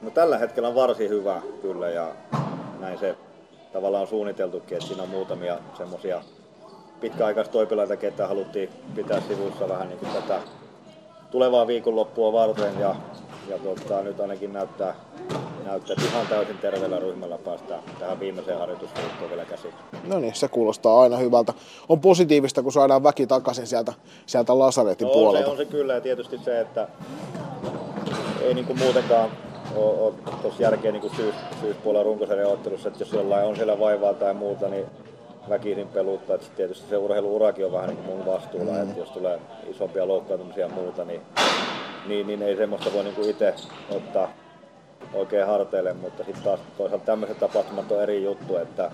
No 0.03 0.11
tällä 0.11 0.39
hetkellä 0.39 0.69
on 0.69 0.75
varsin 0.75 1.09
hyvä 1.09 1.43
kyllä 1.63 1.89
ja 1.89 2.09
näin 2.81 2.99
se 2.99 3.17
tavallaan 3.73 4.03
on 4.03 4.09
suunniteltukin, 4.09 4.77
että 4.77 4.89
siinä 4.89 5.03
on 5.03 5.09
muutamia 5.09 5.59
semmoisia 5.77 6.23
pitkäaikaistoipilaita, 7.01 7.97
ketä 7.97 8.27
haluttiin 8.27 8.69
pitää 8.95 9.21
sivussa 9.21 9.69
vähän 9.69 9.89
niin 9.89 9.99
kuin 9.99 10.13
tätä 10.13 10.41
tulevaa 11.31 11.67
viikonloppua 11.67 12.33
varten 12.33 12.81
ja, 12.81 12.95
ja 13.49 13.59
tota, 13.59 14.03
nyt 14.03 14.21
ainakin 14.21 14.53
näyttää, 14.53 14.95
näyttää, 15.65 15.97
että 15.99 16.09
ihan 16.13 16.27
täysin 16.27 16.59
terveellä 16.59 16.99
ryhmällä 16.99 17.39
päästään 17.39 17.83
tähän 17.99 18.21
viimeiseen 18.21 18.59
harjoitusviikkoon 18.59 19.31
vielä 19.31 19.45
käsin. 19.45 19.73
No 20.07 20.19
niin, 20.19 20.35
se 20.35 20.49
kuulostaa 20.49 21.01
aina 21.03 21.17
hyvältä. 21.17 21.53
On 21.89 22.01
positiivista, 22.01 22.63
kun 22.63 22.73
saadaan 22.73 23.03
väki 23.03 23.27
takaisin 23.27 23.67
sieltä, 23.67 23.93
sieltä 24.27 24.59
Lasaretin 24.59 25.07
no, 25.07 25.13
puolelta. 25.13 25.45
Se 25.45 25.51
on 25.51 25.57
se 25.57 25.65
kyllä 25.65 25.95
ja 25.95 26.01
tietysti 26.01 26.39
se, 26.39 26.61
että 26.61 26.89
ei 28.41 28.55
niin 28.55 28.67
kuin 28.67 28.79
muutenkaan 28.79 29.31
ole 29.77 30.15
tuossa 30.43 30.63
järkeä 30.63 30.93
niin 30.93 31.17
syys, 31.17 31.35
syyspuolella 31.61 32.05
runkosarjan 32.05 32.53
ottelussa, 32.53 32.89
että 32.89 33.03
jos 33.03 33.13
jollain 33.13 33.47
on 33.47 33.57
siellä 33.57 33.79
vaivaa 33.79 34.15
tai 34.15 34.35
muuta, 34.35 34.69
niin 34.69 34.87
väkisin 35.49 35.89
peluttaa. 35.89 36.37
Että 36.37 36.47
tietysti 36.57 36.89
se 36.89 36.97
urheiluurakin 36.97 37.67
on 37.67 37.73
vähän 37.73 37.89
niin 37.89 37.97
kuin 37.97 38.17
mun 38.17 38.27
vastuulla, 38.27 38.73
mm. 38.73 38.83
että 38.83 39.01
jos 39.01 39.11
tulee 39.11 39.41
isompia 39.71 40.09
loukkaantumisia 40.09 40.67
ja 40.67 40.73
muuta, 40.73 41.05
niin, 41.05 41.21
niin, 42.07 42.27
niin 42.27 42.43
ei 42.43 42.57
semmoista 42.57 42.93
voi 42.93 43.05
niin 43.05 43.31
itse 43.31 43.55
ottaa 43.91 44.29
oikein 45.15 45.47
harteille, 45.47 45.93
mutta 45.93 46.25
sitten 46.25 46.45
taas 46.45 46.61
toisaalta 46.79 47.07
tämmöiset 47.07 47.39
tapahtumat 47.39 47.93
on 47.93 48.03
eri 48.03 48.25
juttu, 48.25 48.57
että, 48.57 48.91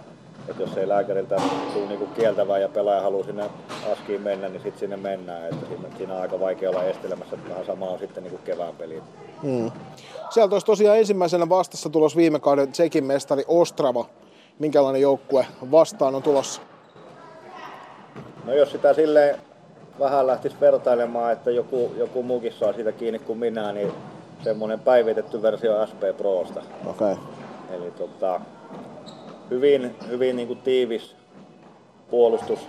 että 0.48 0.62
jos 0.62 0.76
ei 0.76 0.88
lääkäriltä 0.88 1.36
tule 1.72 1.86
niinku 1.88 2.06
kieltävää 2.06 2.58
ja 2.58 2.68
pelaaja 2.68 3.02
haluaa 3.02 3.24
sinne 3.24 3.50
askiin 3.92 4.22
mennä, 4.22 4.48
niin 4.48 4.62
sitten 4.62 4.80
sinne 4.80 4.96
mennään. 4.96 5.44
Että 5.44 5.66
siinä, 5.66 5.88
siinä 5.96 6.14
on 6.14 6.20
aika 6.20 6.40
vaikea 6.40 6.70
olla 6.70 6.84
estelemässä, 6.84 7.36
että 7.36 7.50
vähän 7.50 7.66
sama 7.66 7.86
on 7.86 7.98
sitten 7.98 8.22
niinku 8.22 8.40
kevään 8.44 8.76
peliin. 8.76 9.02
Mm. 9.42 9.70
Sieltä 10.30 10.54
olisi 10.54 10.66
tosiaan 10.66 10.98
ensimmäisenä 10.98 11.48
vastassa 11.48 11.90
tulos 11.90 12.16
viime 12.16 12.40
kauden 12.40 12.72
Tsekin 12.72 13.04
mestari 13.04 13.44
Ostrava, 13.48 14.06
minkälainen 14.58 15.02
joukkue 15.02 15.46
vastaan 15.70 16.14
on 16.14 16.22
tulossa? 16.22 16.60
No 18.44 18.54
jos 18.54 18.72
sitä 18.72 18.94
silleen 18.94 19.38
vähän 19.98 20.26
lähtisi 20.26 20.56
vertailemaan, 20.60 21.32
että 21.32 21.50
joku, 21.50 21.92
joku 21.96 22.22
muukin 22.22 22.52
saa 22.52 22.72
siitä 22.72 22.92
kiinni 22.92 23.18
kuin 23.18 23.38
minä, 23.38 23.72
niin 23.72 23.92
semmoinen 24.44 24.80
päivitetty 24.80 25.42
versio 25.42 25.86
SP 25.90 26.02
Prosta. 26.16 26.62
Okei. 26.86 27.12
Okay. 27.12 27.24
Eli 27.70 27.90
tota, 27.90 28.40
hyvin, 29.50 29.96
hyvin 30.08 30.36
niin 30.36 30.48
kuin 30.48 30.58
tiivis 30.58 31.16
puolustus, 32.10 32.60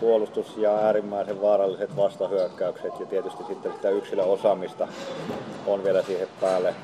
puolustus 0.00 0.56
ja 0.56 0.76
äärimmäisen 0.76 1.42
vaaralliset 1.42 1.96
vastahyökkäykset 1.96 3.00
ja 3.00 3.06
tietysti 3.06 3.44
sitten 3.44 3.72
sitä 3.72 3.90
yksilöosaamista 3.90 4.88
on 5.66 5.84
vielä 5.84 6.02
siihen 6.02 6.28
päälle. 6.40 6.74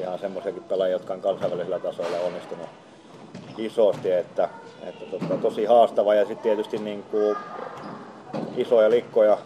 Ihan 0.00 0.18
semmoisiakin 0.18 0.62
pelaajia, 0.62 0.92
jotka 0.92 1.14
on 1.14 1.20
kansainvälisellä 1.20 1.78
tasolla 1.78 2.18
onnistunut 2.26 2.66
isosti, 3.58 4.10
että, 4.10 4.48
että 4.82 5.04
tota, 5.04 5.36
tosi 5.42 5.64
haastava 5.64 6.14
ja 6.14 6.24
sitten 6.24 6.42
tietysti 6.42 6.78
niin 6.78 7.02
kuin 7.02 7.36
isoja 8.56 8.90
likkoja 8.90 9.38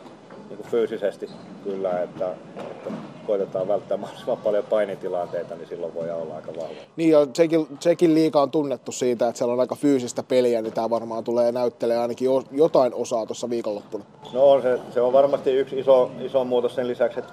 niin 0.49 0.57
kuin 0.57 0.71
fyysisesti 0.71 1.31
kyllä, 1.65 2.01
että, 2.01 2.29
että 2.59 2.91
koitetaan 3.27 3.69
välttää 3.69 3.97
mahdollisimman 3.97 4.37
paljon 4.37 4.65
painitilanteita, 4.65 5.55
niin 5.55 5.69
silloin 5.69 5.95
voi 5.95 6.11
olla 6.11 6.37
aika 6.37 6.53
vahva. 6.57 6.75
Niin 6.97 7.11
ja 7.11 7.27
Tsekin, 7.27 7.79
Tsekin 7.79 8.15
liika 8.15 8.43
on 8.43 8.51
tunnettu 8.51 8.93
siitä, 8.93 9.29
että 9.29 9.39
siellä 9.39 9.55
on 9.55 9.61
aika 9.61 9.75
fyysistä 9.75 10.23
peliä, 10.23 10.63
niin 10.63 10.73
tämä 10.73 10.91
varmaan 10.91 11.25
tulee 11.25 11.53
näyttelee 11.53 11.99
ainakin 11.99 12.29
jotain 12.53 12.95
osaa 12.95 13.27
tuossa 13.27 13.51
viikonloppuna. 13.51 14.05
No 14.33 14.51
on 14.51 14.63
se, 14.63 14.79
se 14.95 15.01
on 15.01 15.13
varmasti 15.13 15.51
yksi 15.51 15.79
iso, 15.79 16.11
iso 16.21 16.45
muutos 16.45 16.75
sen 16.75 16.89
lisäksi, 16.89 17.19
että 17.19 17.33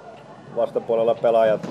vastapuolella 0.56 1.14
pelaajat 1.14 1.68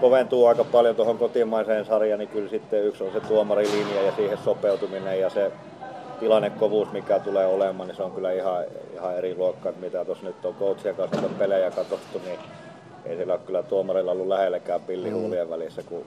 koventuu 0.00 0.46
aika 0.46 0.64
paljon 0.64 0.96
tuohon 0.96 1.18
kotimaiseen 1.18 1.84
sarjaan, 1.84 2.18
niin 2.18 2.28
kyllä 2.28 2.50
sitten 2.50 2.84
yksi 2.84 3.04
on 3.04 3.12
se 3.12 3.20
tuomarilinja 3.20 4.02
ja 4.02 4.12
siihen 4.16 4.38
sopeutuminen 4.44 5.20
ja 5.20 5.30
se 5.30 5.52
tilannekovuus, 6.20 6.92
mikä 6.92 7.18
tulee 7.18 7.46
olemaan, 7.46 7.88
niin 7.88 7.96
se 7.96 8.02
on 8.02 8.12
kyllä 8.12 8.32
ihan, 8.32 8.64
ihan 8.94 9.16
eri 9.16 9.36
luokkaa, 9.36 9.72
mitä 9.80 10.04
tuossa 10.04 10.26
nyt 10.26 10.44
on 10.44 10.54
coachien 10.54 10.94
kanssa 10.94 11.28
pelejä 11.38 11.70
katsottu, 11.70 12.20
niin 12.24 12.38
ei 13.04 13.16
siellä 13.16 13.32
ole 13.32 13.40
kyllä 13.46 13.62
tuomarilla 13.62 14.12
ollut 14.12 14.28
lähellekään 14.28 14.80
pillihuulien 14.80 15.46
mm. 15.46 15.50
välissä, 15.50 15.82
kun 15.82 16.04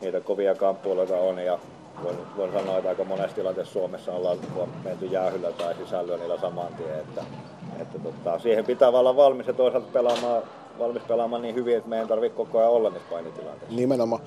niitä 0.00 0.20
kovia 0.20 0.54
kamppuiluita 0.54 1.16
on 1.16 1.38
ja 1.38 1.58
voin, 2.02 2.16
voin 2.36 2.52
sanoa, 2.52 2.76
että 2.76 2.88
aika 2.88 3.04
monessa 3.04 3.36
tilanteessa 3.36 3.72
Suomessa 3.72 4.12
ollaan 4.12 4.38
menty 4.84 5.06
jäähyllä 5.06 5.52
tai 5.52 5.74
sisällönnillä 5.74 6.40
saman 6.40 6.74
tien, 6.74 7.00
että, 7.00 7.22
että 7.80 7.98
tota, 7.98 8.38
siihen 8.38 8.64
pitää 8.64 8.88
olla 8.88 9.16
valmis 9.16 9.46
ja 9.46 9.52
toisaalta 9.52 9.88
pelaamaan 9.92 10.42
valmis 10.78 11.02
pelaamaan 11.02 11.42
niin 11.42 11.54
hyvin, 11.54 11.76
että 11.76 11.88
meidän 11.88 12.08
tarvitse 12.08 12.36
koko 12.36 12.58
ajan 12.58 12.70
olla 12.70 12.90
niissä 12.90 13.08
painitilanteissa. 13.10 13.76
Nimenomaan. 13.76 14.22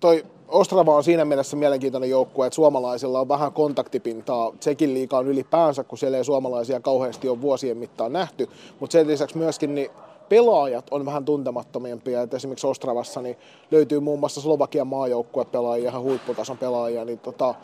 Toi 0.00 0.24
Ostrava 0.48 0.96
on 0.96 1.04
siinä 1.04 1.24
mielessä 1.24 1.56
mielenkiintoinen 1.56 2.10
joukkue, 2.10 2.46
että 2.46 2.54
suomalaisilla 2.54 3.20
on 3.20 3.28
vähän 3.28 3.52
kontaktipintaa. 3.52 4.52
Tsekin 4.60 4.94
liikaa 4.94 5.20
on 5.20 5.28
ylipäänsä, 5.28 5.84
kun 5.84 5.98
siellä 5.98 6.18
ei 6.18 6.24
suomalaisia 6.24 6.80
kauheasti 6.80 7.28
ole 7.28 7.40
vuosien 7.40 7.76
mittaan 7.76 8.12
nähty, 8.12 8.48
mutta 8.80 8.92
sen 8.92 9.06
lisäksi 9.06 9.38
myöskin 9.38 9.74
niin 9.74 9.90
pelaajat 10.28 10.86
on 10.90 11.06
vähän 11.06 11.24
tuntemattomimpia. 11.24 12.22
Et 12.22 12.34
esimerkiksi 12.34 12.66
Ostravassa 12.66 13.22
niin 13.22 13.36
löytyy 13.70 14.00
muun 14.00 14.20
muassa 14.20 14.40
Slovakian 14.40 14.86
maajoukkuepelaajia, 14.86 15.90
ihan 15.90 16.02
huipputason 16.02 16.58
pelaajia. 16.58 17.04
Niin 17.04 17.18
tota, 17.18 17.54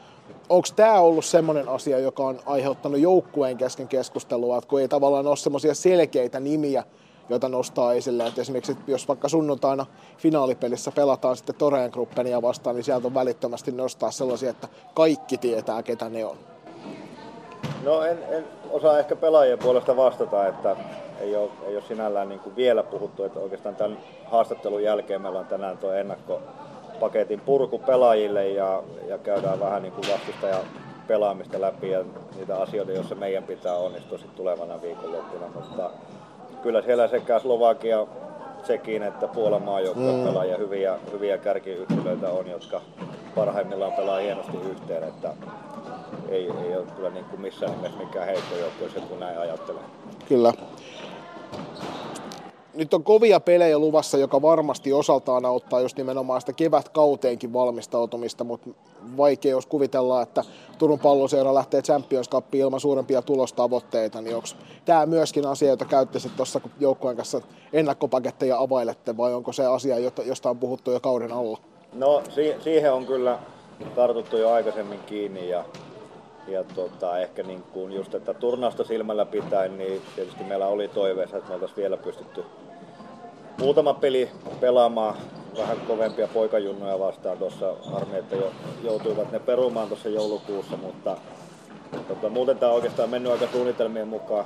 Onko 0.48 0.68
tämä 0.76 1.00
ollut 1.00 1.24
semmoinen 1.24 1.68
asia, 1.68 1.98
joka 1.98 2.22
on 2.22 2.40
aiheuttanut 2.46 3.00
joukkueen 3.00 3.56
kesken 3.56 3.88
keskustelua, 3.88 4.58
että 4.58 4.70
kun 4.70 4.80
ei 4.80 4.88
tavallaan 4.88 5.26
ole 5.26 5.74
selkeitä 5.74 6.40
nimiä, 6.40 6.84
joita 7.32 7.48
nostaa 7.48 7.92
esille. 7.92 8.26
Et 8.26 8.38
esimerkiksi 8.38 8.76
jos 8.86 9.08
vaikka 9.08 9.28
sunnuntaina 9.28 9.86
finaalipelissä 10.18 10.92
pelataan 10.94 11.36
sitten 11.36 11.54
Toreen 11.54 11.90
Gruppenia 11.90 12.42
vastaan, 12.42 12.76
niin 12.76 12.84
sieltä 12.84 13.06
on 13.06 13.14
välittömästi 13.14 13.72
nostaa 13.72 14.10
sellaisia, 14.10 14.50
että 14.50 14.68
kaikki 14.94 15.38
tietää, 15.38 15.82
ketä 15.82 16.08
ne 16.08 16.24
on. 16.24 16.36
No 17.84 18.02
en, 18.02 18.18
en 18.30 18.44
osaa 18.70 18.98
ehkä 18.98 19.16
pelaajien 19.16 19.58
puolesta 19.58 19.96
vastata, 19.96 20.46
että 20.46 20.76
ei 21.20 21.36
ole, 21.36 21.50
ei 21.66 21.76
ole 21.76 21.84
sinällään 21.88 22.28
niin 22.28 22.40
kuin 22.40 22.56
vielä 22.56 22.82
puhuttu, 22.82 23.24
että 23.24 23.40
oikeastaan 23.40 23.76
tämän 23.76 23.98
haastattelun 24.24 24.82
jälkeen 24.82 25.22
meillä 25.22 25.38
on 25.38 25.46
tänään 25.46 25.78
tuo 25.78 25.92
ennakkopaketin 25.92 27.40
purku 27.40 27.78
pelaajille 27.78 28.48
ja, 28.48 28.82
ja 29.08 29.18
käydään 29.18 29.60
vähän 29.60 29.82
niin 29.82 29.92
kuin 29.92 30.08
vastustaja 30.12 30.58
pelaamista 31.06 31.60
läpi 31.60 31.90
ja 31.90 32.04
niitä 32.36 32.56
asioita, 32.56 32.92
joissa 32.92 33.14
meidän 33.14 33.44
pitää 33.44 33.76
onnistua 33.76 34.18
sitten 34.18 34.36
tulevana 34.36 34.82
viikonloppuna, 34.82 35.46
mutta 35.54 35.90
kyllä 36.62 36.82
siellä 36.82 37.08
sekä 37.08 37.38
Slovakia, 37.38 38.06
Tsekin 38.62 39.02
että 39.02 39.28
Puolan 39.28 39.62
maajoukkojen 39.62 40.16
mm. 40.16 40.24
pelaajia 40.24 40.56
hyviä, 40.56 40.98
hyviä 41.12 41.38
kärkiyksilöitä 41.38 42.30
on, 42.30 42.46
jotka 42.50 42.80
parhaimmillaan 43.34 43.92
pelaa 43.92 44.18
hienosti 44.18 44.56
yhteen, 44.70 45.02
että 45.02 45.34
ei, 46.28 46.50
ei 46.64 46.76
ole 46.76 46.86
kyllä 46.96 47.10
niin 47.10 47.24
kuin 47.24 47.40
missään 47.40 47.72
nimessä 47.72 47.98
mikään 47.98 48.26
heikko 48.26 48.54
joukkue, 48.56 49.02
kun 49.08 49.20
näin 49.20 49.38
ajattelee. 49.38 49.82
Kyllä 50.28 50.52
nyt 52.74 52.94
on 52.94 53.04
kovia 53.04 53.40
pelejä 53.40 53.78
luvassa, 53.78 54.18
joka 54.18 54.42
varmasti 54.42 54.92
osaltaan 54.92 55.44
auttaa 55.44 55.80
just 55.80 55.96
nimenomaan 55.96 56.40
sitä 56.40 56.52
kevätkauteenkin 56.52 57.52
valmistautumista, 57.52 58.44
mutta 58.44 58.70
vaikea 59.16 59.50
jos 59.50 59.66
kuvitella, 59.66 60.22
että 60.22 60.44
Turun 60.78 60.98
palloseura 60.98 61.54
lähtee 61.54 61.82
Champions 61.82 62.28
Cupiin 62.28 62.62
ilman 62.62 62.80
suurempia 62.80 63.22
tulostavoitteita, 63.22 64.22
niin 64.22 64.36
onko 64.36 64.48
tämä 64.84 65.06
myöskin 65.06 65.46
asia, 65.46 65.68
jota 65.68 65.84
käyttäisit 65.84 66.36
tuossa 66.36 66.60
joukkueen 66.80 67.16
kanssa 67.16 67.40
ennakkopaketteja 67.72 68.58
availette, 68.58 69.16
vai 69.16 69.34
onko 69.34 69.52
se 69.52 69.66
asia, 69.66 69.96
josta 70.24 70.50
on 70.50 70.58
puhuttu 70.58 70.90
jo 70.90 71.00
kauden 71.00 71.32
alla? 71.32 71.58
No 71.92 72.22
si- 72.28 72.56
siihen 72.60 72.92
on 72.92 73.06
kyllä 73.06 73.38
tartuttu 73.94 74.36
jo 74.36 74.50
aikaisemmin 74.50 75.00
kiinni 75.06 75.48
ja 75.48 75.64
ja 76.48 76.64
tota, 76.64 77.18
ehkä 77.18 77.42
niin 77.42 77.62
kuin 77.62 77.92
just, 77.92 78.14
että 78.14 78.34
turnausta 78.34 78.84
silmällä 78.84 79.26
pitäen, 79.26 79.78
niin 79.78 80.02
tietysti 80.16 80.44
meillä 80.44 80.66
oli 80.66 80.88
toiveessa, 80.88 81.36
että 81.36 81.48
me 81.48 81.54
oltaisiin 81.54 81.76
vielä 81.76 81.96
pystytty 81.96 82.44
muutama 83.58 83.94
peli 83.94 84.30
pelaamaan 84.60 85.14
vähän 85.58 85.76
kovempia 85.80 86.28
poikajunnoja 86.28 86.98
vastaan 86.98 87.38
tuossa. 87.38 87.74
Että 88.12 88.36
jo, 88.36 88.50
joutuivat 88.82 89.32
ne 89.32 89.38
perumaan 89.38 89.88
tuossa 89.88 90.08
joulukuussa, 90.08 90.76
mutta 90.76 91.16
tota, 92.08 92.28
muuten 92.28 92.58
tämä 92.58 92.70
on 92.70 92.76
oikeastaan 92.76 93.10
mennyt 93.10 93.32
aika 93.32 93.46
suunnitelmien 93.52 94.08
mukaan 94.08 94.44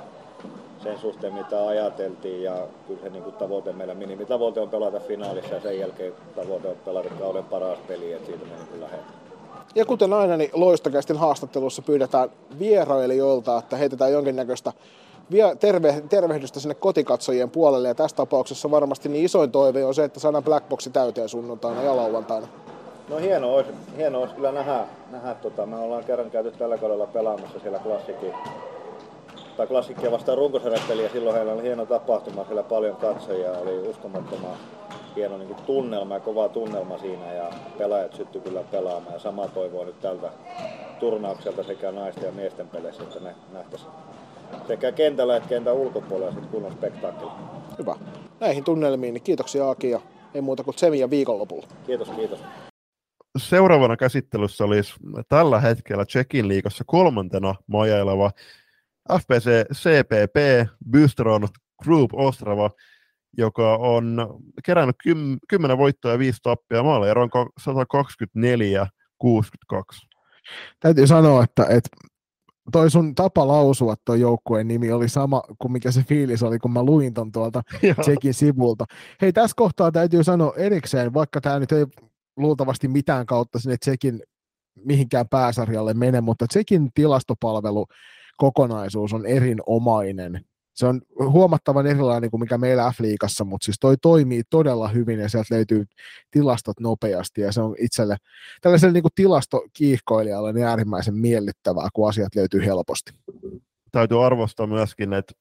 sen 0.83 0.99
suhteen, 0.99 1.33
mitä 1.33 1.67
ajateltiin. 1.67 2.43
Ja 2.43 2.67
kyllä 2.87 3.01
se 3.03 3.09
niin 3.09 3.23
kuin 3.23 3.35
tavoite 3.35 3.73
meillä, 3.73 3.93
minimitavoite 3.93 4.59
on 4.59 4.69
pelata 4.69 4.99
finaalissa 4.99 5.55
ja 5.55 5.61
sen 5.61 5.79
jälkeen 5.79 6.13
tavoite 6.35 6.67
on 6.67 6.77
pelata 6.85 7.09
kauden 7.09 7.43
paras 7.43 7.79
peli, 7.87 8.13
että 8.13 8.25
siitä 8.25 8.45
me 8.45 8.51
niin 8.71 8.81
lähdetään. 8.81 9.13
Ja 9.75 9.85
kuten 9.85 10.13
aina, 10.13 10.37
niin 10.37 10.49
Loistokästin 10.53 11.17
haastattelussa 11.17 11.81
pyydetään 11.81 12.29
vierailijoilta, 12.59 13.59
että 13.59 13.77
heitetään 13.77 14.11
jonkinnäköistä 14.11 14.73
terve, 15.59 16.03
tervehdystä 16.09 16.59
sinne 16.59 16.75
kotikatsojien 16.75 17.49
puolelle. 17.49 17.87
Ja 17.87 17.95
tässä 17.95 18.17
tapauksessa 18.17 18.71
varmasti 18.71 19.09
niin 19.09 19.25
isoin 19.25 19.51
toive 19.51 19.85
on 19.85 19.95
se, 19.95 20.03
että 20.03 20.19
saadaan 20.19 20.43
Blackboxi 20.43 20.89
täyteen 20.89 21.29
sunnuntaina 21.29 21.83
ja 21.83 21.95
lauantaina. 21.95 22.47
No 23.09 23.17
hieno 23.17 23.53
olisi, 23.53 23.69
hieno 23.97 24.19
olisi 24.19 24.35
kyllä 24.35 24.51
nähdä, 24.51 24.85
nähdä 25.11 25.35
tota, 25.35 25.65
me 25.65 25.75
ollaan 25.75 26.03
kerran 26.03 26.31
käyty 26.31 26.51
tällä 26.51 26.77
kaudella 26.77 27.07
pelaamassa 27.07 27.59
siellä 27.59 27.79
klassikin 27.79 28.33
tai 29.57 29.67
klassikkia 29.67 30.11
vastaan 30.11 30.37
runkosarjapeliä. 30.37 31.09
Silloin 31.09 31.35
heillä 31.35 31.53
oli 31.53 31.63
hieno 31.63 31.85
tapahtuma, 31.85 32.45
siellä 32.45 32.63
paljon 32.63 32.95
katsojia, 32.95 33.51
oli 33.51 33.89
uskomattoman 33.89 34.57
hieno 35.15 35.37
niin 35.37 35.47
kuin 35.47 35.65
tunnelma 35.65 36.13
ja 36.13 36.19
kova 36.19 36.49
tunnelma 36.49 36.97
siinä 36.97 37.33
ja 37.33 37.51
pelaajat 37.77 38.13
syttyi 38.13 38.41
kyllä 38.41 38.63
pelaamaan 38.71 39.13
ja 39.13 39.19
sama 39.19 39.47
toivoo 39.47 39.85
nyt 39.85 40.01
tältä 40.01 40.29
turnaukselta 40.99 41.63
sekä 41.63 41.91
naisten 41.91 42.23
ja 42.23 42.31
miesten 42.31 42.67
peleissä, 42.67 43.03
että 43.03 43.19
ne 43.19 43.35
nähtäisiin 43.53 43.91
sekä 44.67 44.91
kentällä 44.91 45.37
että 45.37 45.49
kentän 45.49 45.73
ulkopuolella 45.73 46.31
sitten 46.31 46.51
kunnon 46.51 46.73
spektaakkeli. 46.73 47.31
Hyvä. 47.79 47.95
Näihin 48.39 48.63
tunnelmiin 48.63 49.13
niin 49.13 49.23
kiitoksia 49.23 49.69
Aki 49.69 49.89
ja 49.89 50.01
ei 50.33 50.41
muuta 50.41 50.63
kuin 50.63 50.75
Tsemiä 50.75 51.09
viikonlopulla. 51.09 51.67
Kiitos, 51.85 52.09
kiitos. 52.09 52.39
Seuraavana 53.37 53.97
käsittelyssä 53.97 54.63
olisi 54.63 54.93
tällä 55.29 55.59
hetkellä 55.59 56.05
Tsekin 56.05 56.47
liikassa 56.47 56.83
kolmantena 56.87 57.55
majaileva 57.67 58.31
FPC 59.11 59.73
CPP 59.73 60.67
Bystron 60.91 61.47
Group 61.83 62.11
Ostrava, 62.13 62.71
joka 63.37 63.75
on 63.75 64.27
kerännyt 64.63 64.95
10 65.47 65.77
voittoa 65.77 66.11
ja 66.11 66.19
5 66.19 66.39
tappia. 66.43 66.83
Maaliero 66.83 67.21
on 67.21 67.29
124-62. 69.73 70.07
Täytyy 70.79 71.07
sanoa, 71.07 71.43
että, 71.43 71.63
että 71.63 71.89
toi 72.71 72.91
sun 72.91 73.15
tapa 73.15 73.47
lausua 73.47 73.95
tuo 74.05 74.15
joukkueen 74.15 74.67
nimi 74.67 74.91
oli 74.91 75.09
sama 75.09 75.41
kuin 75.59 75.71
mikä 75.71 75.91
se 75.91 76.03
fiilis 76.03 76.43
oli, 76.43 76.59
kun 76.59 76.73
mä 76.73 76.83
luin 76.83 77.13
ton 77.13 77.31
tuolta 77.31 77.61
Tsekin 78.01 78.33
sivulta. 78.33 78.85
Hei, 79.21 79.33
tässä 79.33 79.55
kohtaa 79.57 79.91
täytyy 79.91 80.23
sanoa 80.23 80.53
erikseen, 80.57 81.13
vaikka 81.13 81.41
tämä 81.41 81.59
nyt 81.59 81.71
ei 81.71 81.85
luultavasti 82.37 82.87
mitään 82.87 83.25
kautta 83.25 83.59
sinne 83.59 83.77
Tsekin 83.77 84.23
mihinkään 84.85 85.27
pääsarjalle 85.27 85.93
mene, 85.93 86.21
mutta 86.21 86.47
Tsekin 86.47 86.89
tilastopalvelu 86.93 87.85
kokonaisuus 88.37 89.13
on 89.13 89.25
erinomainen 89.25 90.45
se 90.77 90.87
on 90.87 91.01
huomattavan 91.19 91.87
erilainen 91.87 92.31
kuin 92.31 92.41
mikä 92.41 92.57
meillä 92.57 92.91
F-liigassa, 92.91 93.45
mutta 93.45 93.65
siis 93.65 93.77
toi 93.79 93.95
toimii 94.01 94.43
todella 94.49 94.87
hyvin 94.87 95.19
ja 95.19 95.29
sieltä 95.29 95.55
löytyy 95.55 95.85
tilastot 96.31 96.79
nopeasti 96.79 97.41
ja 97.41 97.51
se 97.51 97.61
on 97.61 97.75
itselle 97.79 98.17
tällaiselle 98.61 98.93
niin 98.93 99.03
tilastokiihkoilijalle 99.15 100.53
niin 100.53 100.65
äärimmäisen 100.65 101.15
miellyttävää, 101.15 101.87
kun 101.93 102.09
asiat 102.09 102.35
löytyy 102.35 102.65
helposti. 102.65 103.11
Täytyy 103.91 104.25
arvostaa 104.25 104.67
myöskin, 104.67 105.13
että 105.13 105.33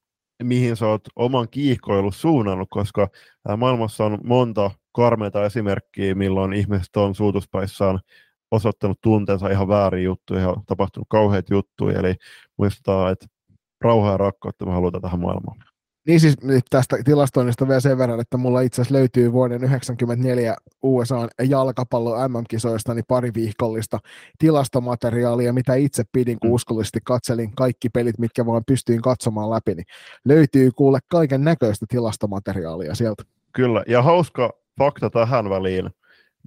mihin 0.42 0.76
sä 0.76 0.86
oot 0.86 1.02
oman 1.16 1.48
kiihkoilun 1.50 2.12
suunnannut, 2.12 2.68
koska 2.70 3.08
maailmassa 3.56 4.04
on 4.04 4.18
monta 4.24 4.70
karmeita 4.92 5.44
esimerkkiä, 5.44 6.14
milloin 6.14 6.52
ihmiset 6.52 6.96
on 6.96 7.14
suutuspäissään 7.14 7.98
osoittanut 8.50 9.00
tunteensa 9.00 9.48
ihan 9.48 9.68
väärin 9.68 10.04
juttuja 10.04 10.40
ja 10.40 10.54
tapahtunut 10.66 11.06
kauheita 11.10 11.54
juttuja, 11.54 11.98
eli 11.98 12.14
muistetaan, 12.56 13.12
että 13.12 13.26
rauhaa 13.80 14.12
ja 14.12 14.16
rakkautta 14.16 14.66
me 14.66 14.72
halutaan 14.72 15.02
tähän 15.02 15.20
maailmaan. 15.20 15.58
Niin 16.06 16.20
siis 16.20 16.36
tästä 16.70 16.96
tilastoinnista 17.04 17.68
vielä 17.68 17.80
sen 17.80 17.98
verran, 17.98 18.20
että 18.20 18.36
mulla 18.36 18.60
itse 18.60 18.82
asiassa 18.82 18.98
löytyy 18.98 19.32
vuoden 19.32 19.60
1994 19.60 20.56
USA 20.82 21.28
jalkapallo 21.48 22.28
MM-kisoista 22.28 22.94
niin 22.94 23.04
pari 23.08 23.30
viikollista 23.34 23.98
tilastomateriaalia, 24.38 25.52
mitä 25.52 25.74
itse 25.74 26.04
pidin, 26.12 26.38
kun 26.40 26.50
mm. 26.50 26.54
uskollisesti 26.54 26.98
katselin 27.04 27.54
kaikki 27.54 27.88
pelit, 27.88 28.18
mitkä 28.18 28.46
vaan 28.46 28.62
pystyin 28.66 29.02
katsomaan 29.02 29.50
läpi, 29.50 29.74
niin 29.74 29.86
löytyy 30.24 30.70
kuule 30.70 30.98
kaiken 31.08 31.44
näköistä 31.44 31.86
tilastomateriaalia 31.88 32.94
sieltä. 32.94 33.22
Kyllä, 33.52 33.84
ja 33.88 34.02
hauska 34.02 34.52
fakta 34.78 35.10
tähän 35.10 35.50
väliin, 35.50 35.90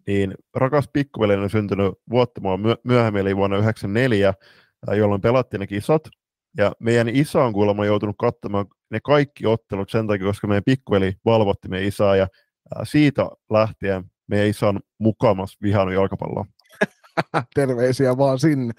niin 0.08 0.34
rakas 0.56 0.90
pikkuveli 0.94 1.34
on 1.34 1.50
syntynyt 1.50 1.94
vuotta 2.10 2.42
myöhemmin, 2.84 3.22
eli 3.22 3.36
vuonna 3.36 3.58
1994, 3.58 4.34
jolloin 4.98 5.22
pelattiin 5.22 5.60
ne 5.60 5.68
kisat, 5.68 6.02
ja 6.58 6.72
meidän 6.80 7.10
isä 7.10 7.44
on 7.44 7.54
kuulemma 7.54 7.86
joutunut 7.86 8.16
katsomaan 8.20 8.66
ne 8.92 9.00
kaikki 9.04 9.46
ottelut 9.46 9.90
sen 9.90 10.08
takia, 10.08 10.28
koska 10.28 10.48
meidän 10.48 10.64
pikkuveli 10.64 11.14
valvotti 11.26 11.68
meidän 11.68 11.88
isää, 11.88 12.16
ja 12.16 12.28
siitä 12.84 13.30
lähtien 13.50 14.04
meidän 14.28 14.48
isä 14.48 14.68
on 14.68 14.80
mukamas 14.98 15.58
vihannut 15.62 15.96
jalkapalloa. 15.96 16.46
Terveisiä 17.56 18.18
vaan 18.18 18.40
sinne. 18.40 18.74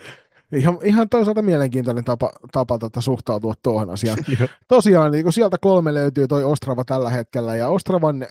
Ihan, 0.52 0.78
ihan 0.85 1.09
toisaalta 1.09 1.42
mielenkiintoinen 1.42 2.04
tapa, 2.04 2.33
tapa 2.52 2.78
tota, 2.78 3.00
suhtautua 3.00 3.54
tuohon 3.62 3.90
asiaan. 3.90 4.18
Tosiaan 4.68 5.12
niin 5.12 5.33
sieltä 5.33 5.56
kolme 5.61 5.94
löytyy 5.94 6.28
toi 6.28 6.44
Ostrava 6.44 6.85
tällä 6.85 7.11
hetkellä, 7.11 7.56
ja 7.56 7.68
Ostravan 7.68 8.26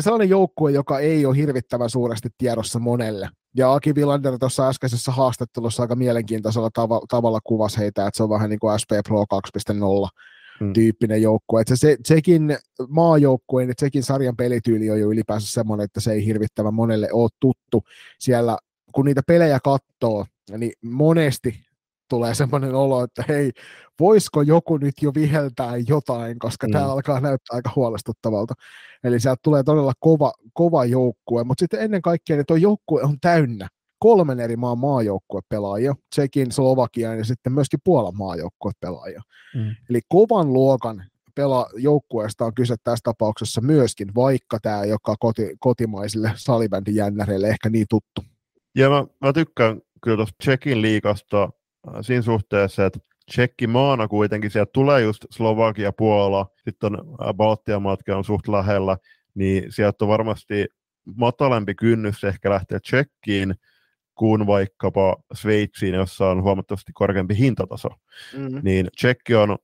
sellainen 0.00 0.28
joukkue, 0.28 0.72
joka 0.72 0.98
ei 0.98 1.26
ole 1.26 1.36
hirvittävän 1.36 1.90
suuresti 1.90 2.28
tiedossa 2.38 2.78
monelle. 2.78 3.28
Ja 3.56 3.74
Aki 3.74 3.94
Villander 3.94 4.38
tuossa 4.38 4.68
äskeisessä 4.68 5.12
haastattelussa 5.12 5.82
aika 5.82 5.94
mielenkiintoisella 5.94 6.68
tav- 6.78 7.06
tavalla 7.08 7.40
kuvasi 7.44 7.78
heitä, 7.78 8.06
että 8.06 8.16
se 8.16 8.22
on 8.22 8.30
vähän 8.30 8.50
niin 8.50 8.58
kuin 8.58 8.78
SP 8.82 8.90
Pro 9.08 9.24
2.0 9.34 10.08
hmm. 10.60 10.72
tyyppinen 10.72 11.22
joukkue. 11.22 11.60
Että 11.60 11.76
se, 11.76 11.96
sekin 12.04 12.58
maajoukkueen, 12.88 13.70
että 13.70 13.80
sekin 13.80 14.02
sarjan 14.02 14.36
pelityyli 14.36 14.90
on 14.90 15.00
jo 15.00 15.10
ylipäänsä 15.10 15.52
semmoinen, 15.52 15.84
että 15.84 16.00
se 16.00 16.12
ei 16.12 16.26
hirvittävän 16.26 16.74
monelle 16.74 17.12
ole 17.12 17.30
tuttu. 17.40 17.84
Siellä 18.18 18.58
kun 18.92 19.04
niitä 19.04 19.22
pelejä 19.26 19.58
katsoo, 19.64 20.26
niin 20.56 20.72
monesti 20.82 21.60
tulee 22.12 22.34
semmoinen 22.34 22.74
olo, 22.74 23.04
että 23.04 23.24
hei, 23.28 23.50
voisiko 24.00 24.42
joku 24.42 24.76
nyt 24.76 24.94
jo 25.02 25.14
viheltää 25.14 25.72
jotain, 25.88 26.38
koska 26.38 26.66
mm. 26.66 26.72
tämä 26.72 26.92
alkaa 26.92 27.20
näyttää 27.20 27.56
aika 27.56 27.70
huolestuttavalta. 27.76 28.54
Eli 29.04 29.20
sieltä 29.20 29.40
tulee 29.44 29.62
todella 29.62 29.92
kova, 30.00 30.32
kova 30.52 30.84
joukkue, 30.84 31.44
mutta 31.44 31.62
sitten 31.62 31.80
ennen 31.80 32.02
kaikkea 32.02 32.36
niin 32.36 32.46
tuo 32.46 32.56
joukkue 32.56 33.02
on 33.02 33.16
täynnä 33.20 33.68
kolmen 33.98 34.40
eri 34.40 34.56
maan 34.56 34.78
maajoukkuepelaajia, 34.78 35.94
Tsekin, 36.10 36.52
Slovakian 36.52 37.18
ja 37.18 37.24
sitten 37.24 37.52
myöskin 37.52 37.80
Puolan 37.84 38.16
maajoukkuepelaajia. 38.16 39.22
Mm. 39.54 39.74
Eli 39.90 40.00
kovan 40.08 40.52
luokan 40.52 41.04
pela 41.34 41.66
joukkueesta 41.76 42.44
on 42.44 42.54
kyse 42.54 42.74
tässä 42.84 43.02
tapauksessa 43.04 43.60
myöskin, 43.60 44.14
vaikka 44.14 44.58
tämä 44.62 44.84
joka 44.84 45.16
koti, 45.20 45.56
kotimaisille 45.60 46.32
salibändin 46.36 46.94
jännäreille 46.94 47.48
ehkä 47.48 47.68
niin 47.68 47.86
tuttu. 47.90 48.24
Ja 48.74 48.90
mä, 48.90 49.04
mä 49.20 49.32
tykkään 49.32 49.80
kyllä 50.02 50.16
tuosta 50.16 50.34
Tsekin 50.42 50.82
liikasta 50.82 51.50
siinä 52.00 52.22
suhteessa, 52.22 52.86
että 52.86 52.98
Tsekki 53.30 53.66
maana 53.66 54.08
kuitenkin, 54.08 54.50
sieltä 54.50 54.70
tulee 54.74 55.00
just 55.00 55.24
Slovakia, 55.30 55.92
Puola, 55.92 56.46
sitten 56.64 57.00
on 57.00 57.16
Baltian 57.34 57.82
matka 57.82 58.16
on 58.16 58.24
suht 58.24 58.48
lähellä, 58.48 58.96
niin 59.34 59.72
sieltä 59.72 60.04
on 60.04 60.08
varmasti 60.08 60.66
matalempi 61.16 61.74
kynnys 61.74 62.24
ehkä 62.24 62.50
lähteä 62.50 62.80
Tsekkiin 62.80 63.54
kuin 64.14 64.46
vaikkapa 64.46 65.16
Sveitsiin, 65.34 65.94
jossa 65.94 66.28
on 66.28 66.42
huomattavasti 66.42 66.92
korkeampi 66.94 67.38
hintataso. 67.38 67.88
Mm-hmm. 68.36 68.60
Niin 68.62 68.88
Tsekki 68.96 69.34
on, 69.34 69.58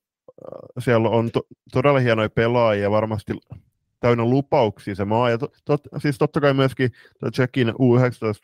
siellä 0.78 1.08
on 1.08 1.30
to, 1.30 1.40
todella 1.72 1.98
hienoja 1.98 2.30
pelaajia, 2.30 2.90
varmasti 2.90 3.32
täynnä 4.00 4.24
lupauksia 4.24 4.94
se 4.94 5.04
maa. 5.04 5.30
Ja 5.30 5.38
to, 5.38 5.48
tot, 5.64 5.80
siis 5.98 6.18
totta 6.18 6.40
kai 6.40 6.54
myöskin 6.54 6.90
Tsekin 7.32 7.68
U19 7.68 7.72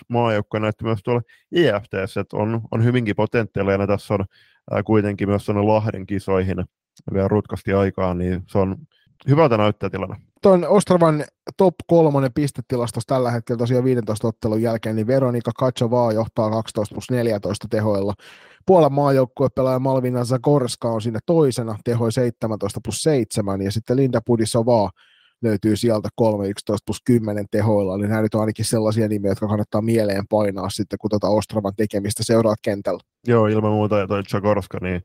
maajoukko 0.09 0.59
näytti 0.59 0.85
myös 0.85 1.03
tuolla 1.03 1.23
IFTS, 1.53 2.17
että 2.17 2.37
on, 2.37 2.61
on 2.71 2.85
hyvinkin 2.85 3.17
potentiaalia, 3.17 3.77
ja 3.77 3.87
tässä 3.87 4.14
on 4.14 4.25
ää, 4.71 4.83
kuitenkin 4.83 5.29
myös 5.29 5.45
tuonne 5.45 5.62
Lahden 5.62 6.07
kisoihin 6.07 6.64
vielä 7.12 7.29
rutkasti 7.29 7.73
aikaa, 7.73 8.14
niin 8.14 8.43
se 8.47 8.59
on 8.59 8.77
hyvältä 9.29 9.57
näyttää 9.57 9.90
tilanne. 9.90 10.17
Tuon 10.43 10.69
Ostravan 10.69 11.25
top 11.57 11.75
kolmonen 11.87 12.33
pistetilastossa 12.33 13.07
tällä 13.07 13.31
hetkellä 13.31 13.59
tosiaan 13.59 13.85
15 13.85 14.29
ottelun 14.29 14.62
jälkeen, 14.62 14.97
niin 14.97 15.07
Veronika 15.07 15.51
Katsovaa 15.57 16.12
johtaa 16.12 16.51
12 16.51 16.95
plus 16.95 17.11
14 17.11 17.67
tehoilla. 17.71 18.14
Puolan 18.67 18.93
maajoukkue 18.93 19.49
pelaaja 19.55 19.79
Malvina 19.79 20.25
Zagorska 20.25 20.88
on 20.88 21.03
siinä 21.03 21.19
toisena, 21.27 21.79
tehoi 21.85 22.12
17 22.12 22.81
plus 22.85 23.03
7, 23.03 23.62
ja 23.62 23.73
sitten 23.73 23.97
Linda 23.97 24.21
Pudisovaa 24.27 24.90
löytyy 25.44 25.76
sieltä 25.76 26.09
3, 26.14 26.48
11 26.48 26.85
plus 26.87 27.00
10 27.04 27.46
tehoilla, 27.50 27.94
eli 27.94 28.09
nämä 28.09 28.22
nyt 28.22 28.35
on 28.35 28.40
ainakin 28.40 28.64
sellaisia 28.64 29.09
nimiä, 29.09 29.30
jotka 29.30 29.48
kannattaa 29.48 29.83
mieleen 29.83 30.28
painaa 30.28 30.70
sitten, 30.70 30.98
kun 30.98 31.11
tuota 31.11 31.28
Ostravan 31.28 31.72
tekemistä 31.76 32.22
seuraat 32.24 32.59
kentällä. 32.62 33.00
Joo, 33.26 33.46
ilman 33.46 33.72
muuta, 33.72 33.98
ja 33.98 34.07
toi 34.07 34.22
Jagorska, 34.33 34.78
niin 34.83 35.02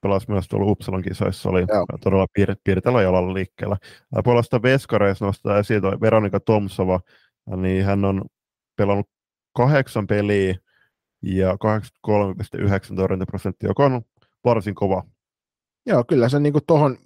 pelasi 0.00 0.30
myös 0.30 0.48
tuolla 0.48 0.70
Uppsalan 0.70 1.02
kisoissa, 1.02 1.48
oli 1.48 1.64
Joo. 1.68 1.86
todella 2.00 2.26
piir- 2.38 2.56
piirtellä 2.64 3.02
jalalla 3.02 3.34
liikkeellä. 3.34 3.76
Puolesta 4.24 4.62
Veskareissa 4.62 5.26
nostaa 5.26 5.58
esiin 5.58 5.82
toi 5.82 6.00
Veronika 6.00 6.40
Tomsova, 6.40 7.00
niin 7.56 7.84
hän 7.84 8.04
on 8.04 8.24
pelannut 8.76 9.08
kahdeksan 9.56 10.06
peliä 10.06 10.54
ja 11.22 11.56
83,9 11.56 12.96
torjuntaprosenttia, 12.96 13.70
joka 13.70 13.84
on 13.84 14.02
varsin 14.44 14.74
kova. 14.74 15.02
Joo, 15.86 16.04
kyllä 16.04 16.28
se 16.28 16.40
niin 16.40 16.54
tuohon 16.66 16.98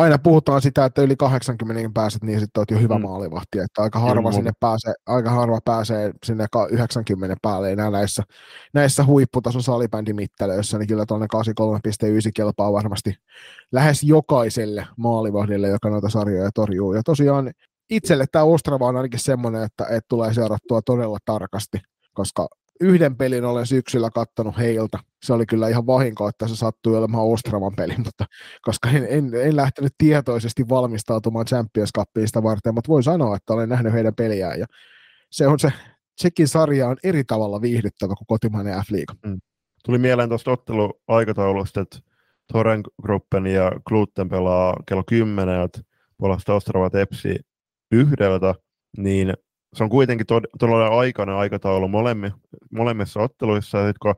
aina 0.00 0.18
puhutaan 0.18 0.62
sitä, 0.62 0.84
että 0.84 1.02
yli 1.02 1.16
80 1.16 1.90
pääset, 1.94 2.22
niin 2.22 2.40
sitten 2.40 2.60
olet 2.60 2.70
jo 2.70 2.78
hyvä 2.78 2.98
mm. 2.98 3.02
maalivahti, 3.02 3.58
että 3.58 3.82
aika 3.82 3.98
harva, 3.98 4.32
sinne 4.32 4.50
pääsee, 4.60 4.94
aika 5.06 5.30
harva 5.30 5.58
pääsee 5.64 6.12
sinne 6.24 6.46
90 6.70 7.36
päälle 7.42 7.72
enää 7.72 7.90
näissä, 7.90 8.22
näissä 8.74 9.04
huipputason 9.04 9.62
salibändimittelöissä, 9.62 10.78
niin 10.78 10.88
kyllä 10.88 11.06
tuonne 11.06 11.26
83.9 11.36 12.30
kelpaa 12.34 12.72
varmasti 12.72 13.14
lähes 13.72 14.02
jokaiselle 14.02 14.86
maalivahdille, 14.96 15.68
joka 15.68 15.90
noita 15.90 16.08
sarjoja 16.08 16.50
torjuu. 16.54 16.94
Ja 16.94 17.02
tosiaan 17.02 17.50
itselle 17.90 18.24
tämä 18.32 18.44
Ostrava 18.44 18.86
on 18.86 18.96
ainakin 18.96 19.20
semmoinen, 19.20 19.62
että, 19.62 19.84
että 19.84 20.08
tulee 20.08 20.34
seurattua 20.34 20.82
todella 20.82 21.18
tarkasti, 21.24 21.78
koska 22.14 22.48
yhden 22.80 23.16
pelin 23.16 23.44
olen 23.44 23.66
syksyllä 23.66 24.10
kattonut 24.10 24.58
heiltä. 24.58 24.98
Se 25.22 25.32
oli 25.32 25.46
kyllä 25.46 25.68
ihan 25.68 25.86
vahinko, 25.86 26.28
että 26.28 26.48
se 26.48 26.56
sattui 26.56 26.96
olemaan 26.96 27.26
Ostravan 27.26 27.76
peli, 27.76 27.94
mutta 28.04 28.24
koska 28.62 28.90
en, 28.90 29.06
en, 29.10 29.30
en 29.34 29.56
lähtenyt 29.56 29.92
tietoisesti 29.98 30.68
valmistautumaan 30.68 31.46
Champions 31.46 31.90
Cupiin 31.98 32.26
sitä 32.26 32.42
varten, 32.42 32.74
mutta 32.74 32.88
voin 32.88 33.02
sanoa, 33.02 33.36
että 33.36 33.52
olen 33.52 33.68
nähnyt 33.68 33.92
heidän 33.92 34.14
peliään 34.14 34.58
ja 34.58 34.66
se 35.30 35.46
on 35.46 35.58
se, 35.58 35.72
sekin 36.16 36.48
sarja 36.48 36.88
on 36.88 36.96
eri 37.04 37.24
tavalla 37.24 37.60
viihdyttävä 37.60 38.14
kuin 38.14 38.26
kotimainen 38.26 38.74
F-liiga. 38.74 39.14
Mm. 39.26 39.40
Tuli 39.84 39.98
mieleen 39.98 40.28
tuosta 40.28 40.50
otteluaikataulusta, 40.50 41.80
että 41.80 41.98
Torengruppen 42.52 43.46
ja 43.46 43.72
Gluten 43.88 44.28
pelaa 44.28 44.76
kello 44.86 45.02
10, 45.08 45.60
että 45.60 45.80
puolesta 46.16 46.54
Ostrava 46.54 46.90
Tepsi 46.90 47.36
yhdeltä, 47.92 48.54
niin 48.96 49.34
se 49.74 49.84
on 49.84 49.90
kuitenkin 49.90 50.26
tod- 50.26 50.50
todella 50.58 50.98
aikainen 50.98 51.34
aikataulu 51.34 51.88
molemmi, 51.88 52.30
molemmissa 52.70 53.20
otteluissa, 53.20 53.78
ja 53.78 53.92
kun 54.02 54.14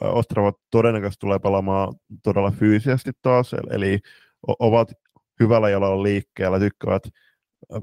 Ostrava 0.00 0.52
todennäköisesti 0.70 1.20
tulee 1.20 1.38
pelaamaan 1.38 1.94
todella 2.22 2.50
fyysisesti 2.50 3.10
taas, 3.22 3.54
eli 3.70 3.98
ovat 4.58 4.92
hyvällä 5.40 5.70
jalalla 5.70 6.02
liikkeellä, 6.02 6.58
tykkäävät 6.58 7.02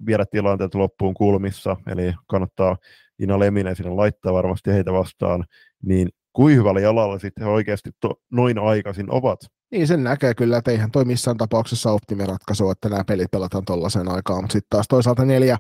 viedä 0.05 0.25
tilanteet 0.31 0.75
loppuun 0.75 1.13
kulmissa, 1.13 1.77
eli 1.87 2.13
kannattaa 2.27 2.77
Ina 3.19 3.39
Leminen 3.39 3.75
sinne 3.75 3.91
laittaa 3.91 4.33
varmasti 4.33 4.71
heitä 4.71 4.93
vastaan, 4.93 5.45
niin 5.83 6.09
kuin 6.37 6.55
hyvällä 6.55 6.79
jalalla 6.79 7.19
sitten 7.19 7.43
he 7.43 7.49
oikeasti 7.49 7.89
to, 8.01 8.13
noin 8.31 8.59
aikaisin 8.59 9.11
ovat. 9.11 9.39
Niin, 9.71 9.87
sen 9.87 10.03
näkee 10.03 10.33
kyllä, 10.33 10.57
että 10.57 10.71
eihän 10.71 10.91
toi 10.91 11.05
missään 11.05 11.37
tapauksessa 11.37 11.91
optimiratkaisu, 11.91 12.69
että 12.69 12.89
nämä 12.89 13.03
pelit 13.03 13.31
pelataan 13.31 13.65
tuollaiseen 13.65 14.11
aikaan, 14.11 14.43
mutta 14.43 14.53
sitten 14.53 14.67
taas 14.69 14.87
toisaalta 14.87 15.25
neljä 15.25 15.57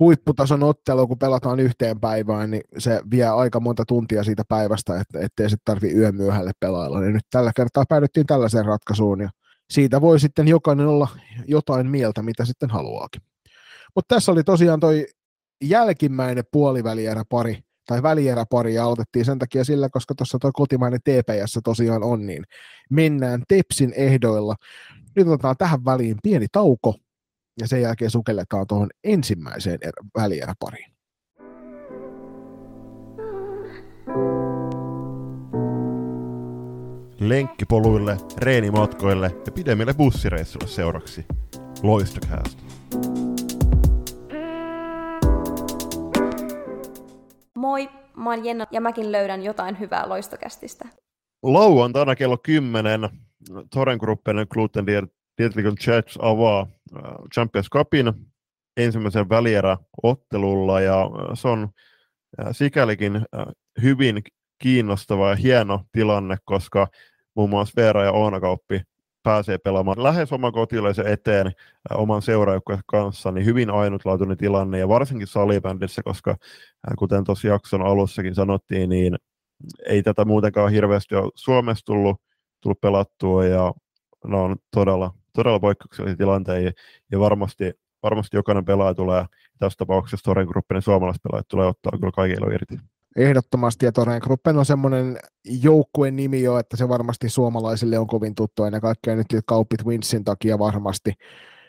huipputason 0.00 0.62
ottelua, 0.62 1.06
kun 1.06 1.18
pelataan 1.18 1.60
yhteen 1.60 2.00
päivään, 2.00 2.50
niin 2.50 2.62
se 2.78 3.00
vie 3.10 3.26
aika 3.26 3.60
monta 3.60 3.84
tuntia 3.84 4.24
siitä 4.24 4.42
päivästä, 4.48 5.00
että 5.00 5.20
ettei 5.20 5.50
sitten 5.50 5.74
tarvi 5.74 5.92
yön 5.92 6.14
myöhälle 6.14 6.52
pelailla. 6.60 7.00
Niin 7.00 7.12
nyt 7.12 7.26
tällä 7.30 7.52
kertaa 7.56 7.84
päädyttiin 7.88 8.26
tällaiseen 8.26 8.64
ratkaisuun, 8.64 9.20
ja 9.20 9.30
siitä 9.70 10.00
voi 10.00 10.20
sitten 10.20 10.48
jokainen 10.48 10.86
olla 10.86 11.08
jotain 11.46 11.86
mieltä, 11.86 12.22
mitä 12.22 12.44
sitten 12.44 12.70
haluaakin. 12.70 13.22
Mutta 13.94 14.14
tässä 14.14 14.32
oli 14.32 14.44
tosiaan 14.44 14.80
toi 14.80 15.06
jälkimmäinen 15.64 16.44
puolivälierä 16.52 17.22
pari, 17.28 17.58
tai 17.90 18.02
välieräpari, 18.02 18.74
ja 18.74 18.84
aloitettiin 18.84 19.24
sen 19.24 19.38
takia 19.38 19.64
sillä, 19.64 19.88
koska 19.88 20.14
tuossa 20.14 20.38
tuo 20.38 20.50
kotimainen 20.52 21.00
TPS 21.00 21.58
tosiaan 21.64 22.02
on, 22.02 22.26
niin 22.26 22.44
mennään 22.90 23.42
Tepsin 23.48 23.92
ehdoilla. 23.96 24.54
Nyt 25.16 25.28
otetaan 25.28 25.56
tähän 25.58 25.84
väliin 25.84 26.16
pieni 26.22 26.46
tauko, 26.52 26.94
ja 27.60 27.68
sen 27.68 27.82
jälkeen 27.82 28.10
sukelletaan 28.10 28.66
tuohon 28.66 28.88
ensimmäiseen 29.04 29.78
er- 29.84 30.22
välieräpariin. 30.22 30.92
lenkkipoluille, 37.20 38.16
reenimatkoille 38.38 39.36
ja 39.46 39.52
pidemmille 39.52 39.94
bussireissuille 39.94 40.68
seuraksi. 40.68 41.24
Loistokäästä. 41.82 42.79
Moi, 47.70 47.88
mä 48.16 48.30
oon 48.30 48.44
Jenna 48.44 48.66
ja 48.70 48.80
mäkin 48.80 49.12
löydän 49.12 49.42
jotain 49.42 49.80
hyvää 49.80 50.08
loistokästistä. 50.08 50.88
Lauantaina 51.42 52.16
kello 52.16 52.38
10 52.38 53.00
Torengruppen 53.74 54.46
Gluten 54.50 54.86
Dietlikon 55.38 55.76
Church 55.76 56.18
avaa 56.20 56.60
äh, 56.96 57.02
Champions 57.34 57.70
Cupin 57.70 58.12
ensimmäisen 58.76 59.28
välierä-ottelulla 59.28 60.80
ja 60.80 61.00
äh, 61.02 61.08
se 61.34 61.48
on 61.48 61.68
äh, 62.40 62.46
sikälikin 62.52 63.22
hyvin 63.82 64.22
kiinnostava 64.58 65.28
ja 65.28 65.36
hieno 65.36 65.84
tilanne, 65.92 66.36
koska 66.44 66.88
muun 67.36 67.50
muassa 67.50 67.72
Veera 67.76 68.04
ja 68.04 68.12
Oonakauppi 68.12 68.82
pääsee 69.22 69.58
pelaamaan 69.58 70.02
lähes 70.02 70.32
oman 70.32 70.52
kotilaisen 70.52 71.06
eteen 71.06 71.46
äh, 71.46 71.52
oman 71.94 72.22
seuraajoukkueen 72.22 72.80
kanssa, 72.86 73.32
niin 73.32 73.46
hyvin 73.46 73.70
ainutlaatuinen 73.70 74.36
tilanne, 74.36 74.78
ja 74.78 74.88
varsinkin 74.88 75.26
salibändissä, 75.26 76.02
koska 76.02 76.30
äh, 76.30 76.94
kuten 76.98 77.24
tuossa 77.24 77.48
jakson 77.48 77.82
alussakin 77.82 78.34
sanottiin, 78.34 78.88
niin 78.88 79.16
ei 79.86 80.02
tätä 80.02 80.24
muutenkaan 80.24 80.72
hirveästi 80.72 81.14
ole 81.14 81.30
Suomessa 81.34 81.84
tullut, 81.84 82.20
tullut 82.60 82.80
pelattua, 82.80 83.44
ja 83.44 83.72
ne 84.26 84.36
on 84.36 84.56
todella, 84.70 85.14
todella 85.32 85.60
poikkeuksellisia 85.60 86.16
tilanteita, 86.16 86.80
ja 87.12 87.20
varmasti, 87.20 87.72
varmasti 88.02 88.36
jokainen 88.36 88.64
pelaaja 88.64 88.94
tulee, 88.94 89.24
tässä 89.58 89.76
tapauksessa 89.76 90.24
Toren 90.24 90.46
Gruppin 90.46 90.82
suomalaispelaajat 90.82 91.48
tulee 91.48 91.66
ottaa 91.66 91.92
kyllä 91.98 92.12
kaikille 92.12 92.54
irti 92.54 92.89
ehdottomasti, 93.16 93.86
ja 93.86 93.92
Toreen 93.92 94.20
Gruppen 94.24 94.58
on 94.58 94.66
semmoinen 94.66 95.18
joukkueen 95.62 96.16
nimi 96.16 96.42
jo, 96.42 96.58
että 96.58 96.76
se 96.76 96.88
varmasti 96.88 97.28
suomalaisille 97.28 97.98
on 97.98 98.06
kovin 98.06 98.34
tuttu, 98.34 98.64
ennen 98.64 98.80
kaikkea 98.80 99.16
nyt 99.16 99.26
kauppit 99.46 99.84
Winsin 99.86 100.24
takia 100.24 100.58
varmasti, 100.58 101.12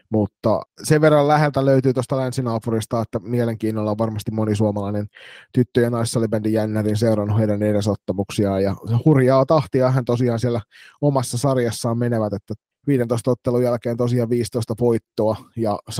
mutta 0.09 0.61
sen 0.83 1.01
verran 1.01 1.27
läheltä 1.27 1.65
löytyy 1.65 1.93
tuosta 1.93 2.17
länsinaapurista, 2.17 3.01
että 3.01 3.19
mielenkiinnolla 3.19 3.91
on 3.91 3.97
varmasti 3.97 4.31
moni 4.31 4.55
suomalainen 4.55 5.07
tyttö- 5.53 5.81
ja 5.81 5.89
naissalibändin 5.89 6.53
jännärin 6.53 6.97
seurannut 6.97 7.39
heidän 7.39 7.63
edesottamuksiaan, 7.63 8.63
ja 8.63 8.75
hurjaa 9.05 9.45
tahtia 9.45 9.91
hän 9.91 10.05
tosiaan 10.05 10.39
siellä 10.39 10.61
omassa 11.01 11.37
sarjassaan 11.37 11.97
menevät, 11.97 12.33
että 12.33 12.53
15 12.87 13.31
ottelun 13.31 13.63
jälkeen 13.63 13.97
tosiaan 13.97 14.29
15 14.29 14.73
voittoa 14.79 15.35
ja 15.57 15.79
142-41 15.91 15.93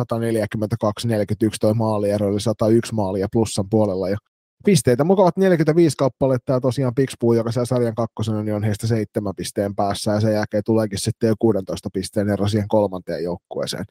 toi 1.61 1.73
maaliero, 1.73 2.29
eli 2.29 2.39
101 2.39 2.93
maalia 2.93 3.27
plussan 3.31 3.69
puolella, 3.69 4.09
ja 4.09 4.17
pisteitä 4.63 5.03
mukavat 5.03 5.37
45 5.37 5.97
kappaletta 5.97 6.53
ja 6.53 6.59
tosiaan 6.59 6.95
Pixpuu, 6.95 7.33
joka 7.33 7.51
siellä 7.51 7.65
sarjan 7.65 7.95
kakkosena, 7.95 8.43
niin 8.43 8.55
on 8.55 8.63
heistä 8.63 8.87
seitsemän 8.87 9.33
pisteen 9.35 9.75
päässä 9.75 10.11
ja 10.11 10.19
sen 10.19 10.33
jälkeen 10.33 10.63
tuleekin 10.65 10.99
sitten 10.99 11.27
jo 11.27 11.35
16 11.39 11.89
pisteen 11.93 12.29
ero 12.29 12.47
siihen 12.47 12.67
kolmanteen 12.67 13.23
joukkueeseen. 13.23 13.85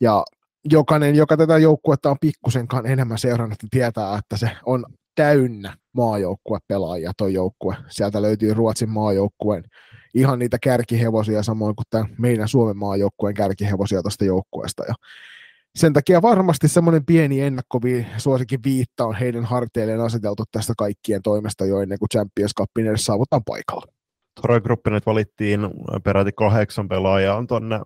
Ja 0.00 0.24
jokainen, 0.70 1.14
joka 1.14 1.36
tätä 1.36 1.58
joukkuetta 1.58 2.10
on 2.10 2.16
pikkusenkaan 2.20 2.86
enemmän 2.86 3.18
seurannut, 3.18 3.62
niin 3.62 3.70
tietää, 3.70 4.18
että 4.18 4.36
se 4.36 4.50
on 4.66 4.84
täynnä 5.14 5.76
maajoukkuepelaajia 5.92 7.12
tuo 7.16 7.28
joukkue. 7.28 7.76
Sieltä 7.88 8.22
löytyy 8.22 8.54
Ruotsin 8.54 8.90
maajoukkueen 8.90 9.64
ihan 10.14 10.38
niitä 10.38 10.58
kärkihevosia, 10.62 11.42
samoin 11.42 11.76
kuin 11.76 11.86
tämän 11.90 12.08
meidän 12.18 12.48
Suomen 12.48 12.76
maajoukkueen 12.76 13.34
kärkihevosia 13.34 14.02
tuosta 14.02 14.24
joukkueesta. 14.24 14.84
Ja 14.88 14.94
sen 15.76 15.92
takia 15.92 16.22
varmasti 16.22 16.68
semmoinen 16.68 17.06
pieni 17.06 17.40
ennakkovi 17.40 18.06
suosikin 18.18 18.60
viitta 18.64 19.04
on 19.04 19.14
heidän 19.14 19.44
harteilleen 19.44 20.00
aseteltu 20.00 20.44
tästä 20.52 20.72
kaikkien 20.78 21.22
toimesta 21.22 21.66
jo 21.66 21.80
ennen 21.80 21.98
kuin 21.98 22.08
Champions 22.08 22.52
Cupin 22.58 22.86
edes 22.86 23.04
saavutaan 23.04 23.42
paikalla. 23.44 23.86
Toro 24.40 24.60
nyt 24.90 25.06
valittiin 25.06 25.60
peräti 26.04 26.30
kahdeksan 26.36 26.88
pelaajaa 26.88 27.44
tuonne 27.48 27.80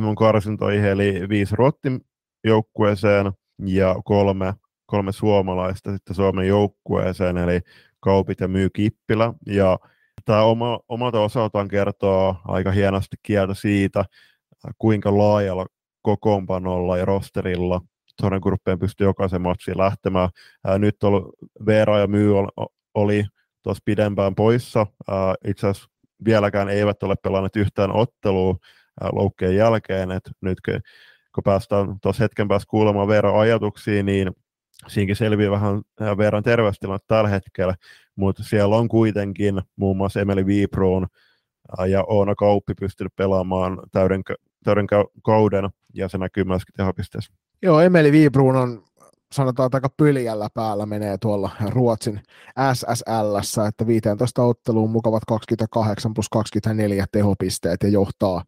M-karsintoihin, 0.00 0.84
eli 0.84 1.28
viisi 1.28 1.56
Ruottin 1.56 2.00
joukkueeseen 2.44 3.32
ja 3.66 3.96
kolme, 4.04 4.54
kolme 4.86 5.12
suomalaista 5.12 5.92
sitten 5.92 6.16
Suomen 6.16 6.48
joukkueeseen, 6.48 7.38
eli 7.38 7.60
Kaupit 8.00 8.40
ja 8.40 8.48
Myy 8.48 8.70
Kippilä. 8.70 9.34
Ja 9.46 9.78
tämä 10.24 10.42
oma, 10.42 10.80
omalta 10.88 11.20
osaltaan 11.20 11.68
kertoo 11.68 12.36
aika 12.44 12.70
hienosti 12.70 13.16
kieltä 13.22 13.54
siitä, 13.54 14.04
kuinka 14.78 15.18
laajalla 15.18 15.66
kokoonpanolla 16.02 16.98
ja 16.98 17.04
rosterilla 17.04 17.80
Gruppeen 18.42 18.78
pystyi 18.78 19.04
jokaisen 19.04 19.42
matsiin 19.42 19.78
lähtemään. 19.78 20.28
Ää, 20.64 20.78
nyt 20.78 21.02
oli, 21.02 21.22
Veera 21.66 21.98
ja 21.98 22.06
Myy 22.06 22.38
oli, 22.38 22.48
oli 22.94 23.24
tuossa 23.62 23.82
pidempään 23.84 24.34
poissa. 24.34 24.86
Ää, 25.10 25.34
itse 25.46 25.68
asiassa 25.68 25.90
vieläkään 26.24 26.68
eivät 26.68 27.02
ole 27.02 27.14
pelanneet 27.22 27.56
yhtään 27.56 27.96
ottelua 27.96 28.56
loukkeen 29.12 29.56
jälkeen. 29.56 30.10
Et 30.10 30.30
nyt 30.40 30.58
kun 31.34 31.44
päästään 31.44 31.96
tuossa 32.02 32.24
hetken 32.24 32.48
päästä 32.48 32.70
kuulemaan 32.70 33.08
Veeran 33.08 33.38
ajatuksia, 33.38 34.02
niin 34.02 34.30
siinäkin 34.88 35.16
selviää 35.16 35.50
vähän 35.50 35.82
Veeran 36.18 36.42
terveystilanne 36.42 37.04
tällä 37.06 37.28
hetkellä, 37.28 37.74
mutta 38.16 38.42
siellä 38.42 38.76
on 38.76 38.88
kuitenkin 38.88 39.62
muun 39.76 39.96
muassa 39.96 40.20
Emeli 40.20 40.46
Viiproon 40.46 41.06
ja 41.88 42.04
Oona 42.06 42.34
Kauppi 42.34 42.74
pystynyt 42.74 43.12
pelaamaan 43.16 43.78
täyden, 43.92 44.22
täyden 44.64 44.86
kauden 45.22 45.68
ja 45.94 46.08
se 46.08 46.18
näkyy 46.18 46.44
myöskin 46.44 46.74
tehopisteessä. 46.76 47.32
Joo, 47.62 47.80
Emeli 47.80 48.12
Viibruun 48.12 48.56
on 48.56 48.82
sanotaan 49.32 49.70
aika 49.72 49.88
pyljällä 49.96 50.48
päällä 50.54 50.86
menee 50.86 51.18
tuolla 51.18 51.50
Ruotsin 51.68 52.20
SSL, 52.74 53.64
että 53.68 53.86
15 53.86 54.42
otteluun 54.42 54.90
mukavat 54.90 55.22
28 55.28 56.14
plus 56.14 56.28
24 56.28 57.04
tehopisteet 57.12 57.82
ja 57.82 57.88
johtaa 57.88 58.44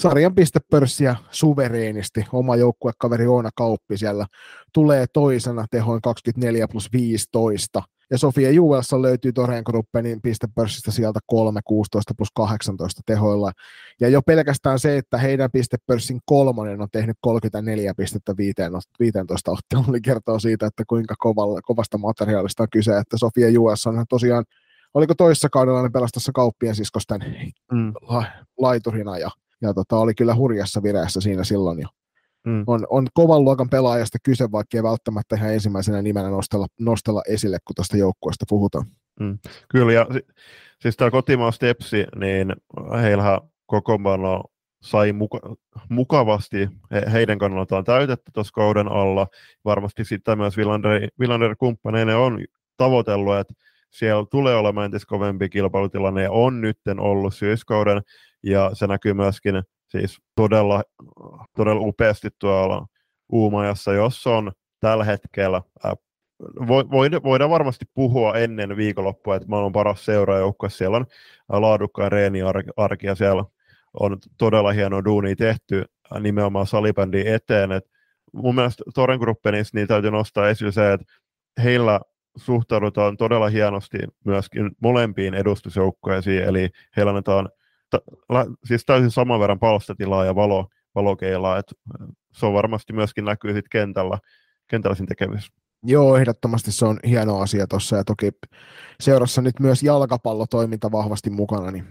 sarjan 0.00 0.34
pistepörssiä 0.34 1.16
suvereenisti. 1.30 2.24
Oma 2.32 2.56
joukkuekaveri 2.56 3.26
Oona 3.26 3.50
Kauppi 3.56 3.98
siellä 3.98 4.26
tulee 4.74 5.06
toisena 5.12 5.66
tehoin 5.70 6.02
24 6.02 6.68
plus 6.68 6.92
15 6.92 7.82
ja 8.10 8.18
Sofia 8.18 8.50
Juvelsa 8.50 9.02
löytyy 9.02 9.32
Toreen 9.32 9.62
Gruppenin 9.66 10.22
pistepörssistä 10.22 10.90
sieltä 10.90 11.20
3, 11.26 11.60
16 11.64 12.14
plus 12.16 12.28
18 12.34 13.02
tehoilla. 13.06 13.52
Ja 14.00 14.08
jo 14.08 14.22
pelkästään 14.22 14.78
se, 14.78 14.96
että 14.96 15.18
heidän 15.18 15.50
pistepörssin 15.50 16.20
kolmonen 16.24 16.80
on 16.80 16.88
tehnyt 16.92 17.16
34 17.20 17.94
pistettä 17.94 18.34
15 19.00 19.50
otteluun, 19.50 19.92
niin 19.92 20.02
kertoo 20.02 20.38
siitä, 20.38 20.66
että 20.66 20.84
kuinka 20.88 21.14
kovalla, 21.18 21.60
kovasta 21.62 21.98
materiaalista 21.98 22.62
on 22.62 22.68
kyse. 22.72 22.98
Että 22.98 23.18
Sofia 23.18 23.48
Juvelsa 23.48 23.90
on 23.90 24.04
tosiaan, 24.08 24.44
oliko 24.94 25.14
toissa 25.14 25.48
kaudella 25.48 25.82
ne 25.82 25.90
pelastassa 25.90 26.32
kauppien 26.32 26.74
siskosten 26.74 27.20
mm. 27.72 27.92
la, 28.00 28.24
laiturina 28.58 29.18
ja, 29.18 29.30
ja 29.62 29.74
tota, 29.74 29.98
oli 29.98 30.14
kyllä 30.14 30.34
hurjassa 30.34 30.82
vireessä 30.82 31.20
siinä 31.20 31.44
silloin 31.44 31.80
jo. 31.80 31.88
Mm. 32.46 32.64
On, 32.66 32.86
on 32.90 33.06
kovan 33.14 33.44
luokan 33.44 33.68
pelaajasta 33.68 34.18
kyse, 34.22 34.52
vaikka 34.52 34.76
ei 34.76 34.82
välttämättä 34.82 35.36
ihan 35.36 35.52
ensimmäisenä 35.52 36.02
nimenä 36.02 36.30
nostella, 36.30 36.66
nostella 36.80 37.22
esille, 37.28 37.58
kun 37.64 37.74
tuosta 37.74 37.96
joukkueesta 37.96 38.44
puhutaan. 38.48 38.86
Mm. 39.20 39.38
Kyllä, 39.68 39.92
ja 39.92 40.06
siis 40.82 40.96
tämä 40.96 41.10
kotimaan 41.10 41.52
Stepsi, 41.52 42.06
niin 42.16 42.52
heillähän 43.02 43.40
kokoonpano 43.66 44.44
sai 44.82 45.12
muka- 45.12 45.56
mukavasti 45.88 46.68
he, 46.90 47.02
heidän 47.12 47.38
kannaltaan 47.38 47.84
täytettä 47.84 48.30
tuossa 48.34 48.52
kauden 48.52 48.88
alla. 48.88 49.26
Varmasti 49.64 50.04
sitten 50.04 50.38
myös 50.38 50.56
Villander, 50.56 51.08
Villander 51.20 51.56
on 52.16 52.44
tavoitellut, 52.76 53.36
että 53.36 53.54
siellä 53.90 54.24
tulee 54.30 54.56
olemaan 54.56 54.84
entistä 54.84 55.08
kovempi 55.08 55.48
kilpailutilanne 55.48 56.22
ja 56.22 56.30
on 56.30 56.60
nytten 56.60 57.00
ollut 57.00 57.34
syyskauden 57.34 58.02
ja 58.42 58.70
se 58.72 58.86
näkyy 58.86 59.14
myöskin 59.14 59.62
siis 59.88 60.18
todella, 60.36 60.82
todella 61.56 61.80
upeasti 61.80 62.28
tuolla 62.38 62.86
Uumajassa, 63.32 63.92
jossa 63.92 64.30
on 64.30 64.52
tällä 64.80 65.04
hetkellä 65.04 65.62
ää, 65.84 65.94
voidaan 67.22 67.50
varmasti 67.50 67.84
puhua 67.94 68.34
ennen 68.34 68.76
viikonloppua, 68.76 69.36
että 69.36 69.48
maailman 69.48 69.72
paras 69.72 70.04
seuraajoukkue. 70.04 70.70
Siellä 70.70 70.96
on 70.96 71.06
laadukkaan 71.48 72.12
reeniarki 72.12 73.06
ja 73.06 73.14
siellä 73.14 73.44
on 74.00 74.18
todella 74.38 74.72
hieno 74.72 75.04
duuni 75.04 75.36
tehty 75.36 75.84
nimenomaan 76.20 76.66
salibändin 76.66 77.26
eteen. 77.26 77.72
Et 77.72 77.84
mun 78.32 78.54
mielestä 78.54 78.84
Toren 78.94 79.18
Gruppenissa 79.18 79.78
niin 79.78 79.88
täytyy 79.88 80.10
nostaa 80.10 80.48
esille 80.48 80.72
se, 80.72 80.92
että 80.92 81.06
heillä 81.62 82.00
suhtaudutaan 82.36 83.16
todella 83.16 83.48
hienosti 83.48 83.98
myöskin 84.24 84.70
molempiin 84.82 85.34
edustusjoukkoisiin, 85.34 86.42
eli 86.42 86.70
heillä 86.96 87.10
annetaan 87.10 87.48
siis 88.64 88.84
täysin 88.84 89.10
saman 89.10 89.40
verran 89.40 89.58
palstatilaa 89.58 90.24
ja 90.24 90.34
valo, 90.34 90.68
valokeilaa, 90.94 91.58
että 91.58 91.74
se 92.32 92.46
on 92.46 92.54
varmasti 92.54 92.92
myöskin 92.92 93.24
näkyy 93.24 93.50
sitten 93.50 93.70
kentällä, 93.70 94.18
kentällä 94.70 94.94
siinä 94.94 95.08
tekemisessä. 95.08 95.52
Joo, 95.82 96.16
ehdottomasti 96.16 96.72
se 96.72 96.84
on 96.84 96.98
hieno 97.06 97.38
asia 97.38 97.66
tuossa 97.66 97.96
ja 97.96 98.04
toki 98.04 98.30
seurassa 99.00 99.42
nyt 99.42 99.60
myös 99.60 99.82
jalkapallotoiminta 99.82 100.92
vahvasti 100.92 101.30
mukana, 101.30 101.70
niin 101.70 101.84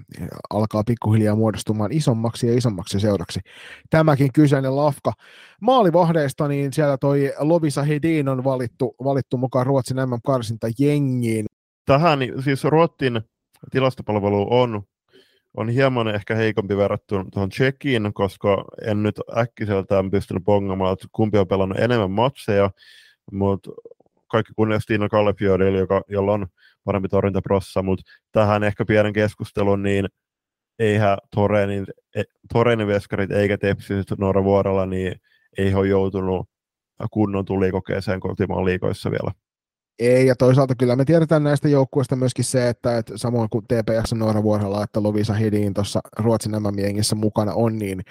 alkaa 0.49 0.83
pikkuhiljaa 0.83 1.35
muodostumaan 1.35 1.91
isommaksi 1.91 2.47
ja 2.47 2.57
isommaksi 2.57 2.99
seuraksi. 2.99 3.39
Tämäkin 3.89 4.33
kyseinen 4.33 4.75
lafka. 4.75 5.13
Maalivahdeista, 5.61 6.47
niin 6.47 6.73
siellä 6.73 6.97
toi 6.97 7.33
Lovisa 7.39 7.83
Hedin 7.83 8.29
on 8.29 8.43
valittu, 8.43 8.95
valittu 9.03 9.37
mukaan 9.37 9.65
Ruotsin 9.65 9.97
MM-karsinta 9.97 10.67
jengiin. 10.79 11.45
Tähän 11.85 12.19
siis 12.43 12.63
Ruotsin 12.63 13.21
tilastopalvelu 13.71 14.47
on, 14.49 14.83
on 15.57 15.69
hieman 15.69 16.07
ehkä 16.07 16.35
heikompi 16.35 16.77
verrattuna 16.77 17.25
tuohon 17.33 17.49
Tsekiin, 17.49 18.13
koska 18.13 18.65
en 18.85 19.03
nyt 19.03 19.15
äkkiseltään 19.37 20.11
pystynyt 20.11 20.43
bongamaan, 20.43 20.93
että 20.93 21.07
kumpi 21.11 21.37
on 21.37 21.47
pelannut 21.47 21.79
enemmän 21.79 22.11
matseja, 22.11 22.71
mutta 23.31 23.71
kaikki 24.27 24.53
kunnia 24.55 24.79
Stina 24.79 25.09
Kallefjordille, 25.09 25.77
joka, 25.77 26.01
jolla 26.07 26.33
on 26.33 26.47
parempi 26.83 27.07
torjuntaprossa, 27.07 27.81
mutta 27.81 28.03
tähän 28.31 28.63
ehkä 28.63 28.85
pienen 28.85 29.13
keskustelun, 29.13 29.83
niin 29.83 30.05
eihän 30.79 31.17
Torenin, 31.35 31.85
e, 32.15 32.23
Torenin 32.53 32.87
veskarit 32.87 33.31
eikä 33.31 33.57
Tepsiset 33.57 34.19
Noora 34.19 34.43
Vuorolla, 34.43 34.85
niin 34.85 35.15
ei 35.57 35.73
ole 35.73 35.87
joutunut 35.87 36.49
kunnon 37.11 37.45
tulikokeeseen 37.45 38.19
kotimaan 38.19 38.65
liikoissa 38.65 39.11
vielä. 39.11 39.31
Ei, 39.99 40.27
ja 40.27 40.35
toisaalta 40.35 40.75
kyllä 40.75 40.95
me 40.95 41.05
tiedetään 41.05 41.43
näistä 41.43 41.69
joukkueista 41.69 42.15
myöskin 42.15 42.45
se, 42.45 42.69
että, 42.69 42.97
että 42.97 43.17
samoin 43.17 43.49
kuin 43.49 43.65
TPS 43.65 44.13
Noora 44.13 44.43
Vuorolla, 44.43 44.83
että 44.83 45.03
Lovisa 45.03 45.33
Hedin 45.33 45.73
tuossa 45.73 45.99
Ruotsin 46.17 46.51
mm 46.51 47.17
mukana 47.17 47.53
on, 47.53 47.77
niin 47.77 48.01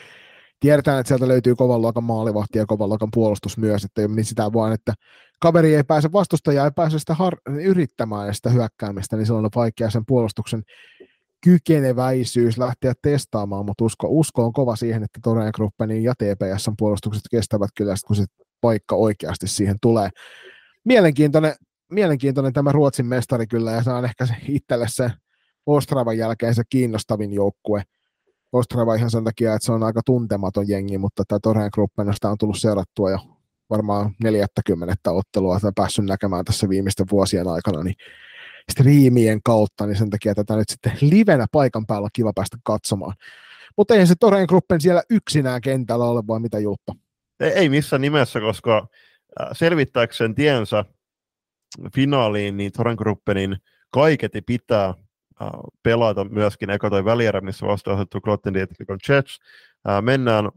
tiedetään, 0.60 1.00
että 1.00 1.08
sieltä 1.08 1.28
löytyy 1.28 1.54
kovan 1.54 1.82
luokan 1.82 2.04
maalivahti 2.04 2.58
ja 2.58 2.66
kovan 2.66 2.88
luokan 2.88 3.08
puolustus 3.14 3.58
myös, 3.58 3.84
että 3.84 4.02
ei 4.02 4.08
niin 4.08 4.24
sitä 4.24 4.52
vaan, 4.52 4.72
että 4.72 4.94
kaveri 5.40 5.74
ei 5.74 5.84
pääse, 5.84 6.12
vastustaja 6.12 6.64
ei 6.64 6.70
pääse 6.76 6.98
sitä 6.98 7.14
har- 7.14 7.40
yrittämään 7.46 8.34
sitä 8.34 8.50
hyökkäämistä, 8.50 9.16
niin 9.16 9.26
silloin 9.26 9.44
on 9.44 9.50
vaikea 9.54 9.90
sen 9.90 10.06
puolustuksen 10.06 10.62
kykeneväisyys 11.44 12.58
lähteä 12.58 12.92
testaamaan, 13.02 13.66
mutta 13.66 13.84
usko, 13.84 14.06
usko 14.10 14.44
on 14.44 14.52
kova 14.52 14.76
siihen, 14.76 15.02
että 15.02 15.20
Toreen 15.22 15.52
Gruppenin 15.54 16.02
ja 16.02 16.14
TPSn 16.14 16.74
puolustukset 16.78 17.22
kestävät 17.30 17.70
kyllä, 17.76 17.94
kun 18.06 18.16
se 18.16 18.24
paikka 18.60 18.96
oikeasti 18.96 19.48
siihen 19.48 19.76
tulee. 19.82 20.08
Mielenkiintoinen, 20.84 21.54
mielenkiintoinen 21.90 22.52
tämä 22.52 22.72
Ruotsin 22.72 23.06
mestari 23.06 23.46
kyllä, 23.46 23.72
ja 23.72 23.82
se 23.82 23.90
on 23.90 24.04
ehkä 24.04 24.26
se 24.26 24.34
itselle 24.48 24.86
se 24.88 25.10
Ostravan 25.66 26.18
jälkeen 26.18 26.54
se 26.54 26.62
kiinnostavin 26.68 27.32
joukkue– 27.32 27.82
Ostrava 28.52 28.94
ihan 28.94 29.10
sen 29.10 29.24
takia, 29.24 29.54
että 29.54 29.66
se 29.66 29.72
on 29.72 29.82
aika 29.82 30.00
tuntematon 30.06 30.68
jengi, 30.68 30.98
mutta 30.98 31.22
tämä 31.28 31.38
Toreen 31.42 31.70
Gruppenasta 31.74 32.30
on 32.30 32.38
tullut 32.38 32.58
seurattua 32.58 33.10
jo 33.10 33.18
varmaan 33.70 34.14
40 34.22 35.12
ottelua, 35.12 35.56
että 35.56 35.72
päässyt 35.74 36.04
näkemään 36.04 36.44
tässä 36.44 36.68
viimeisten 36.68 37.06
vuosien 37.10 37.48
aikana, 37.48 37.82
niin 37.82 37.94
striimien 38.72 39.40
kautta, 39.44 39.86
niin 39.86 39.96
sen 39.96 40.10
takia 40.10 40.34
tätä 40.34 40.56
nyt 40.56 40.68
sitten 40.68 40.92
livenä 41.00 41.46
paikan 41.52 41.86
päällä 41.86 42.04
on 42.04 42.10
kiva 42.12 42.32
päästä 42.34 42.56
katsomaan. 42.64 43.14
Mutta 43.76 43.94
eihän 43.94 44.06
se 44.06 44.14
Toreen 44.20 44.46
Gruppen 44.48 44.80
siellä 44.80 45.02
yksinään 45.10 45.60
kentällä 45.60 46.04
ole, 46.04 46.26
vai 46.26 46.40
mitä 46.40 46.58
Julppa? 46.58 46.94
Ei, 47.40 47.50
ei 47.50 47.68
missään 47.68 48.02
nimessä, 48.02 48.40
koska 48.40 48.86
selvittääkseen 49.52 50.34
tiensä 50.34 50.84
finaaliin, 51.94 52.56
niin 52.56 52.72
Toreen 52.72 52.96
Gruppenin 52.98 53.56
kaiketi 53.90 54.42
pitää 54.42 54.94
Äh, 55.42 55.50
pelata 55.82 56.24
myöskin 56.24 56.70
eka 56.70 56.90
toi 56.90 57.04
välierä, 57.04 57.40
missä 57.40 57.66
vastaanotettu 57.66 58.20
Klotten 58.20 58.54
Dietikon 58.54 58.98
Jets. 59.08 59.38
Äh, 59.88 60.02
mennään 60.02 60.50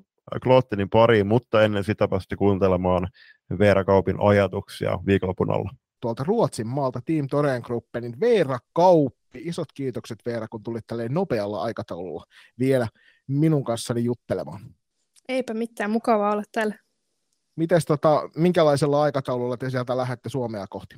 Klottenin 0.43 0.89
pariin, 0.89 1.27
mutta 1.27 1.63
ennen 1.63 1.83
sitä 1.83 2.07
päästi 2.07 2.35
kuuntelemaan 2.35 3.07
Veera 3.59 3.83
Kaupin 3.83 4.15
ajatuksia 4.19 4.99
viikonlopun 5.05 5.51
alla. 5.51 5.71
Tuolta 6.01 6.23
Ruotsin 6.23 6.67
maalta 6.67 7.01
Team 7.05 7.27
Toreen 7.27 7.61
Gruppenin 7.65 8.19
Veera 8.19 8.59
Kauppi. 8.73 9.41
Isot 9.41 9.67
kiitokset 9.73 10.19
Veera, 10.25 10.47
kun 10.47 10.63
tulit 10.63 10.87
tälleen 10.87 11.13
nopealla 11.13 11.61
aikataululla 11.61 12.23
vielä 12.59 12.87
minun 13.27 13.63
kanssani 13.63 14.03
juttelemaan. 14.03 14.61
Eipä 15.29 15.53
mitään, 15.53 15.91
mukavaa 15.91 16.31
olla 16.31 16.43
täällä. 16.51 16.75
Mites 17.59 17.85
tota, 17.85 18.29
minkälaisella 18.35 19.01
aikataululla 19.01 19.57
te 19.57 19.69
sieltä 19.69 19.97
lähdette 19.97 20.29
Suomea 20.29 20.67
kohti? 20.69 20.95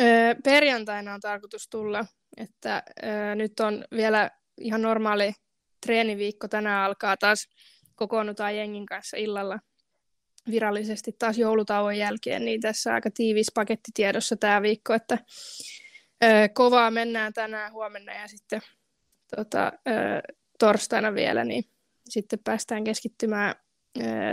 Öö, 0.00 0.34
perjantaina 0.44 1.14
on 1.14 1.20
tarkoitus 1.20 1.68
tulla 1.68 2.04
että 2.36 2.82
ö, 3.02 3.34
nyt 3.34 3.60
on 3.60 3.84
vielä 3.90 4.30
ihan 4.58 4.82
normaali 4.82 5.32
treeniviikko. 5.86 6.48
Tänään 6.48 6.84
alkaa 6.84 7.16
taas 7.16 7.48
kokoonnutaan 7.94 8.56
jengin 8.56 8.86
kanssa 8.86 9.16
illalla 9.16 9.58
virallisesti 10.50 11.12
taas 11.18 11.38
joulutauon 11.38 11.98
jälkeen, 11.98 12.44
niin 12.44 12.60
tässä 12.60 12.94
aika 12.94 13.10
tiivis 13.14 13.52
paketti 13.54 13.90
tiedossa 13.94 14.36
tämä 14.36 14.62
viikko, 14.62 14.94
että 14.94 15.18
ö, 16.24 16.48
kovaa 16.54 16.90
mennään 16.90 17.32
tänään, 17.32 17.72
huomenna 17.72 18.12
ja 18.12 18.28
sitten 18.28 18.60
tota, 19.36 19.72
ö, 19.88 19.90
torstaina 20.58 21.14
vielä, 21.14 21.44
niin 21.44 21.64
sitten 22.08 22.38
päästään 22.44 22.84
keskittymään 22.84 23.54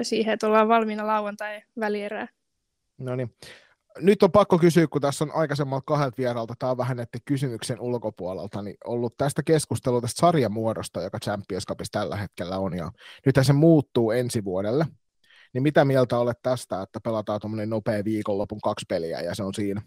siihen, 0.01 0.33
että 0.33 0.47
ollaan 0.47 0.67
valmiina 0.67 1.07
lauantai 1.07 1.61
välierää. 1.79 2.27
No 2.97 3.15
niin 3.15 3.35
nyt 3.99 4.23
on 4.23 4.31
pakko 4.31 4.59
kysyä, 4.59 4.87
kun 4.87 5.01
tässä 5.01 5.25
on 5.25 5.31
aikaisemmalta 5.33 5.83
kahdelta 5.85 6.17
vieralta, 6.17 6.53
tämä 6.59 6.71
on 6.71 6.77
vähän 6.77 6.97
näiden 6.97 7.21
kysymyksen 7.25 7.79
ulkopuolelta, 7.79 8.61
niin 8.61 8.77
ollut 8.85 9.17
tästä 9.17 9.43
keskustelua 9.43 10.01
tästä 10.01 10.19
sarjamuodosta, 10.19 11.01
joka 11.01 11.19
Champions 11.19 11.65
Cupissa 11.65 11.99
tällä 11.99 12.15
hetkellä 12.15 12.57
on, 12.57 12.77
ja 12.77 12.91
nyt 13.25 13.35
se 13.41 13.53
muuttuu 13.53 14.11
ensi 14.11 14.43
vuodelle. 14.43 14.85
Niin 15.53 15.63
mitä 15.63 15.85
mieltä 15.85 16.17
olet 16.17 16.37
tästä, 16.43 16.81
että 16.81 16.99
pelataan 16.99 17.39
tuommoinen 17.39 17.69
nopea 17.69 18.03
viikonlopun 18.03 18.61
kaksi 18.61 18.85
peliä, 18.89 19.21
ja 19.21 19.35
se 19.35 19.43
on 19.43 19.53
siinä? 19.53 19.81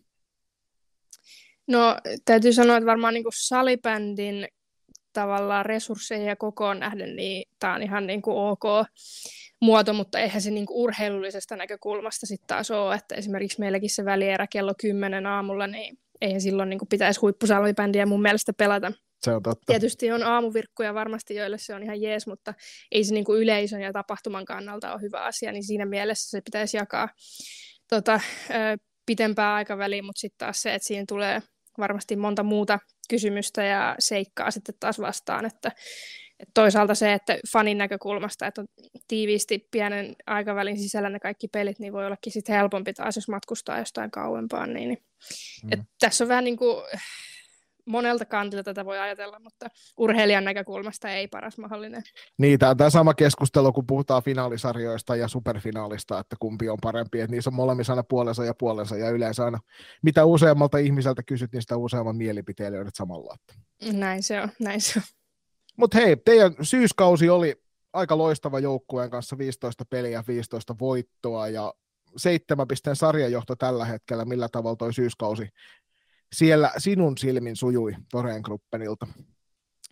No, 1.68 1.96
täytyy 2.24 2.52
sanoa, 2.52 2.76
että 2.76 2.86
varmaan 2.86 3.14
niin 3.14 3.24
salibändin 3.34 4.48
tavallaan 5.12 5.66
resursseja 5.66 6.24
ja 6.24 6.36
kokoon 6.36 6.80
nähden, 6.80 7.16
niin 7.16 7.48
tämä 7.58 7.74
on 7.74 7.82
ihan 7.82 8.06
niin 8.06 8.22
kuin 8.22 8.36
ok 8.36 8.86
muoto, 9.60 9.92
mutta 9.92 10.18
eihän 10.18 10.42
se 10.42 10.50
niinku 10.50 10.82
urheilullisesta 10.82 11.56
näkökulmasta 11.56 12.26
sitten 12.26 12.46
taas 12.46 12.70
ole, 12.70 12.94
että 12.94 13.14
esimerkiksi 13.14 13.60
meilläkin 13.60 13.90
se 13.90 14.04
välierä 14.04 14.46
kello 14.46 14.74
10 14.80 15.26
aamulla, 15.26 15.66
niin 15.66 15.98
eihän 16.20 16.40
silloin 16.40 16.70
niinku 16.70 16.86
pitäisi 16.86 17.20
huippusalvibändiä 17.20 18.06
mun 18.06 18.22
mielestä 18.22 18.52
pelata. 18.52 18.92
Se 19.22 19.32
on 19.32 19.42
totta. 19.42 19.64
Tietysti 19.66 20.12
on 20.12 20.22
aamuvirkkuja 20.22 20.94
varmasti, 20.94 21.34
joille 21.34 21.58
se 21.58 21.74
on 21.74 21.82
ihan 21.82 22.02
jees, 22.02 22.26
mutta 22.26 22.54
ei 22.92 23.04
se 23.04 23.14
niinku 23.14 23.34
yleisön 23.34 23.80
ja 23.80 23.92
tapahtuman 23.92 24.44
kannalta 24.44 24.92
ole 24.92 25.00
hyvä 25.00 25.24
asia, 25.24 25.52
niin 25.52 25.64
siinä 25.64 25.86
mielessä 25.86 26.30
se 26.30 26.40
pitäisi 26.40 26.76
jakaa 26.76 27.08
tota, 27.88 28.20
pitempää 29.06 29.54
aikaväliä, 29.54 30.02
mutta 30.02 30.20
sitten 30.20 30.38
taas 30.38 30.62
se, 30.62 30.74
että 30.74 30.86
siinä 30.86 31.04
tulee 31.08 31.42
varmasti 31.78 32.16
monta 32.16 32.42
muuta 32.42 32.78
kysymystä 33.10 33.64
ja 33.64 33.94
seikkaa 33.98 34.50
sitten 34.50 34.74
taas 34.80 35.00
vastaan, 35.00 35.44
että 35.44 35.72
et 36.40 36.48
toisaalta 36.54 36.94
se, 36.94 37.12
että 37.12 37.38
fanin 37.52 37.78
näkökulmasta, 37.78 38.46
että 38.46 38.60
on 38.60 38.66
tiiviisti 39.08 39.68
pienen 39.70 40.16
aikavälin 40.26 40.78
sisällä 40.78 41.10
ne 41.10 41.20
kaikki 41.20 41.48
pelit, 41.48 41.78
niin 41.78 41.92
voi 41.92 42.06
ollakin 42.06 42.32
sitten 42.32 42.54
helpompi 42.54 42.92
taas, 42.92 43.16
jos 43.16 43.28
matkustaa 43.28 43.78
jostain 43.78 44.10
kauempaan. 44.10 44.72
Niin, 44.74 44.88
niin. 44.88 45.02
Mm. 45.62 45.72
Et 45.72 45.80
tässä 46.00 46.24
on 46.24 46.28
vähän 46.28 46.44
niin 46.44 46.56
kuin 46.56 46.76
monelta 47.90 48.24
kantilta 48.24 48.64
tätä 48.64 48.84
voi 48.84 48.98
ajatella, 48.98 49.38
mutta 49.38 49.68
urheilijan 49.96 50.44
näkökulmasta 50.44 51.10
ei 51.10 51.28
paras 51.28 51.58
mahdollinen. 51.58 52.02
Niin, 52.38 52.58
tämä 52.58 52.70
on 52.70 52.76
tämä 52.76 52.90
sama 52.90 53.14
keskustelu, 53.14 53.72
kun 53.72 53.86
puhutaan 53.86 54.22
finaalisarjoista 54.22 55.16
ja 55.16 55.28
superfinaalista, 55.28 56.18
että 56.18 56.36
kumpi 56.40 56.68
on 56.68 56.78
parempi, 56.82 57.20
että 57.20 57.30
niissä 57.30 57.50
on 57.50 57.54
molemmissa 57.54 57.92
aina 57.92 58.02
puolensa 58.02 58.44
ja 58.44 58.54
puolensa, 58.54 58.96
ja 58.96 59.10
yleensä 59.10 59.44
aina 59.44 59.58
mitä 60.02 60.24
useammalta 60.24 60.78
ihmiseltä 60.78 61.22
kysyt, 61.22 61.52
niin 61.52 61.62
sitä 61.62 61.76
useamman 61.76 62.16
mielipiteen 62.16 62.72
löydät 62.72 62.94
samalla. 62.94 63.36
Näin 63.92 64.22
se 64.22 64.40
on, 64.40 64.48
näin 64.60 64.80
se 64.80 64.98
on. 64.98 65.04
Mutta 65.76 65.98
hei, 65.98 66.16
teidän 66.16 66.54
syyskausi 66.62 67.28
oli 67.28 67.62
aika 67.92 68.18
loistava 68.18 68.58
joukkueen 68.58 69.10
kanssa, 69.10 69.38
15 69.38 69.84
peliä, 69.90 70.24
15 70.28 70.74
voittoa 70.80 71.48
ja 71.48 71.74
seitsemän 72.16 72.68
pisteen 72.68 72.96
sarjajohto 72.96 73.56
tällä 73.56 73.84
hetkellä. 73.84 74.24
Millä 74.24 74.48
tavalla 74.52 74.76
toi 74.76 74.94
syyskausi 74.94 75.48
siellä 76.32 76.72
sinun 76.78 77.18
silmin 77.18 77.56
sujui 77.56 77.96
Toreen 78.10 78.40
Gruppenilta? 78.44 79.06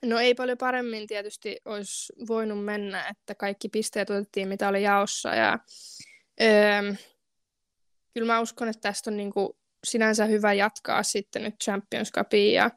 No 0.05 0.19
ei 0.19 0.35
paljon 0.35 0.59
paremmin 0.59 1.07
tietysti 1.07 1.57
olisi 1.65 2.13
voinut 2.29 2.65
mennä, 2.65 3.09
että 3.09 3.35
kaikki 3.35 3.69
pisteet 3.69 4.11
otettiin, 4.11 4.49
mitä 4.49 4.69
oli 4.69 4.83
jaossa. 4.83 5.35
Ja, 5.35 5.59
öö, 6.41 6.95
kyllä 8.15 8.33
mä 8.33 8.41
uskon, 8.41 8.69
että 8.69 8.81
tästä 8.81 9.11
on 9.11 9.17
niin 9.17 9.33
kuin 9.33 9.49
sinänsä 9.85 10.25
hyvä 10.25 10.53
jatkaa 10.53 11.03
sitten 11.03 11.43
nyt 11.43 11.55
Champions 11.65 12.13
Cupiin 12.13 12.55
ja 12.55 12.71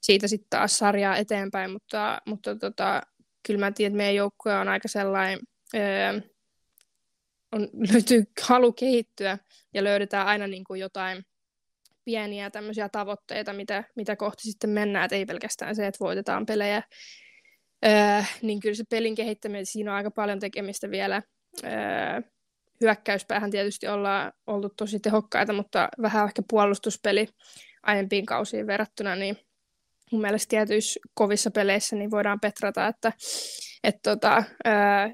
siitä 0.00 0.28
sitten 0.28 0.50
taas 0.50 0.78
sarjaa 0.78 1.16
eteenpäin, 1.16 1.70
mutta, 1.70 2.18
mutta 2.26 2.56
tota, 2.56 3.02
kyllä 3.46 3.60
mä 3.60 3.72
tiedän, 3.72 3.92
että 3.92 3.96
meidän 3.96 4.14
joukkue 4.14 4.54
on 4.54 4.68
aika 4.68 4.88
sellainen, 4.88 5.38
öö, 5.74 6.20
on, 7.52 7.68
löytyy 7.92 8.24
halu 8.42 8.72
kehittyä 8.72 9.38
ja 9.74 9.84
löydetään 9.84 10.26
aina 10.26 10.46
niin 10.46 10.64
kuin 10.64 10.80
jotain 10.80 11.24
pieniä 12.04 12.50
tämmöisiä 12.50 12.88
tavoitteita, 12.88 13.52
mitä, 13.52 13.84
mitä 13.96 14.16
kohti 14.16 14.42
sitten 14.42 14.70
mennään, 14.70 15.04
että 15.04 15.16
ei 15.16 15.26
pelkästään 15.26 15.76
se, 15.76 15.86
että 15.86 16.04
voitetaan 16.04 16.46
pelejä 16.46 16.82
öö, 17.86 18.22
niin 18.42 18.60
kyllä 18.60 18.74
se 18.74 18.84
pelin 18.90 19.14
kehittäminen, 19.14 19.66
siinä 19.66 19.90
on 19.90 19.96
aika 19.96 20.10
paljon 20.10 20.40
tekemistä 20.40 20.90
vielä. 20.90 21.22
Öö, 21.64 21.70
hyökkäyspäähän 22.80 23.50
tietysti 23.50 23.88
ollaan 23.88 24.32
oltu 24.46 24.68
tosi 24.76 25.00
tehokkaita, 25.00 25.52
mutta 25.52 25.88
vähän 26.02 26.26
ehkä 26.26 26.42
puolustuspeli 26.50 27.28
aiempiin 27.82 28.26
kausiin 28.26 28.66
verrattuna, 28.66 29.16
niin 29.16 29.36
mun 30.12 30.20
mielestä 30.20 30.50
tietyissä 30.50 31.00
kovissa 31.14 31.50
peleissä 31.50 31.96
niin 31.96 32.10
voidaan 32.10 32.40
petrata, 32.40 32.86
että 32.86 33.12
et 33.84 33.96
tota, 34.02 34.44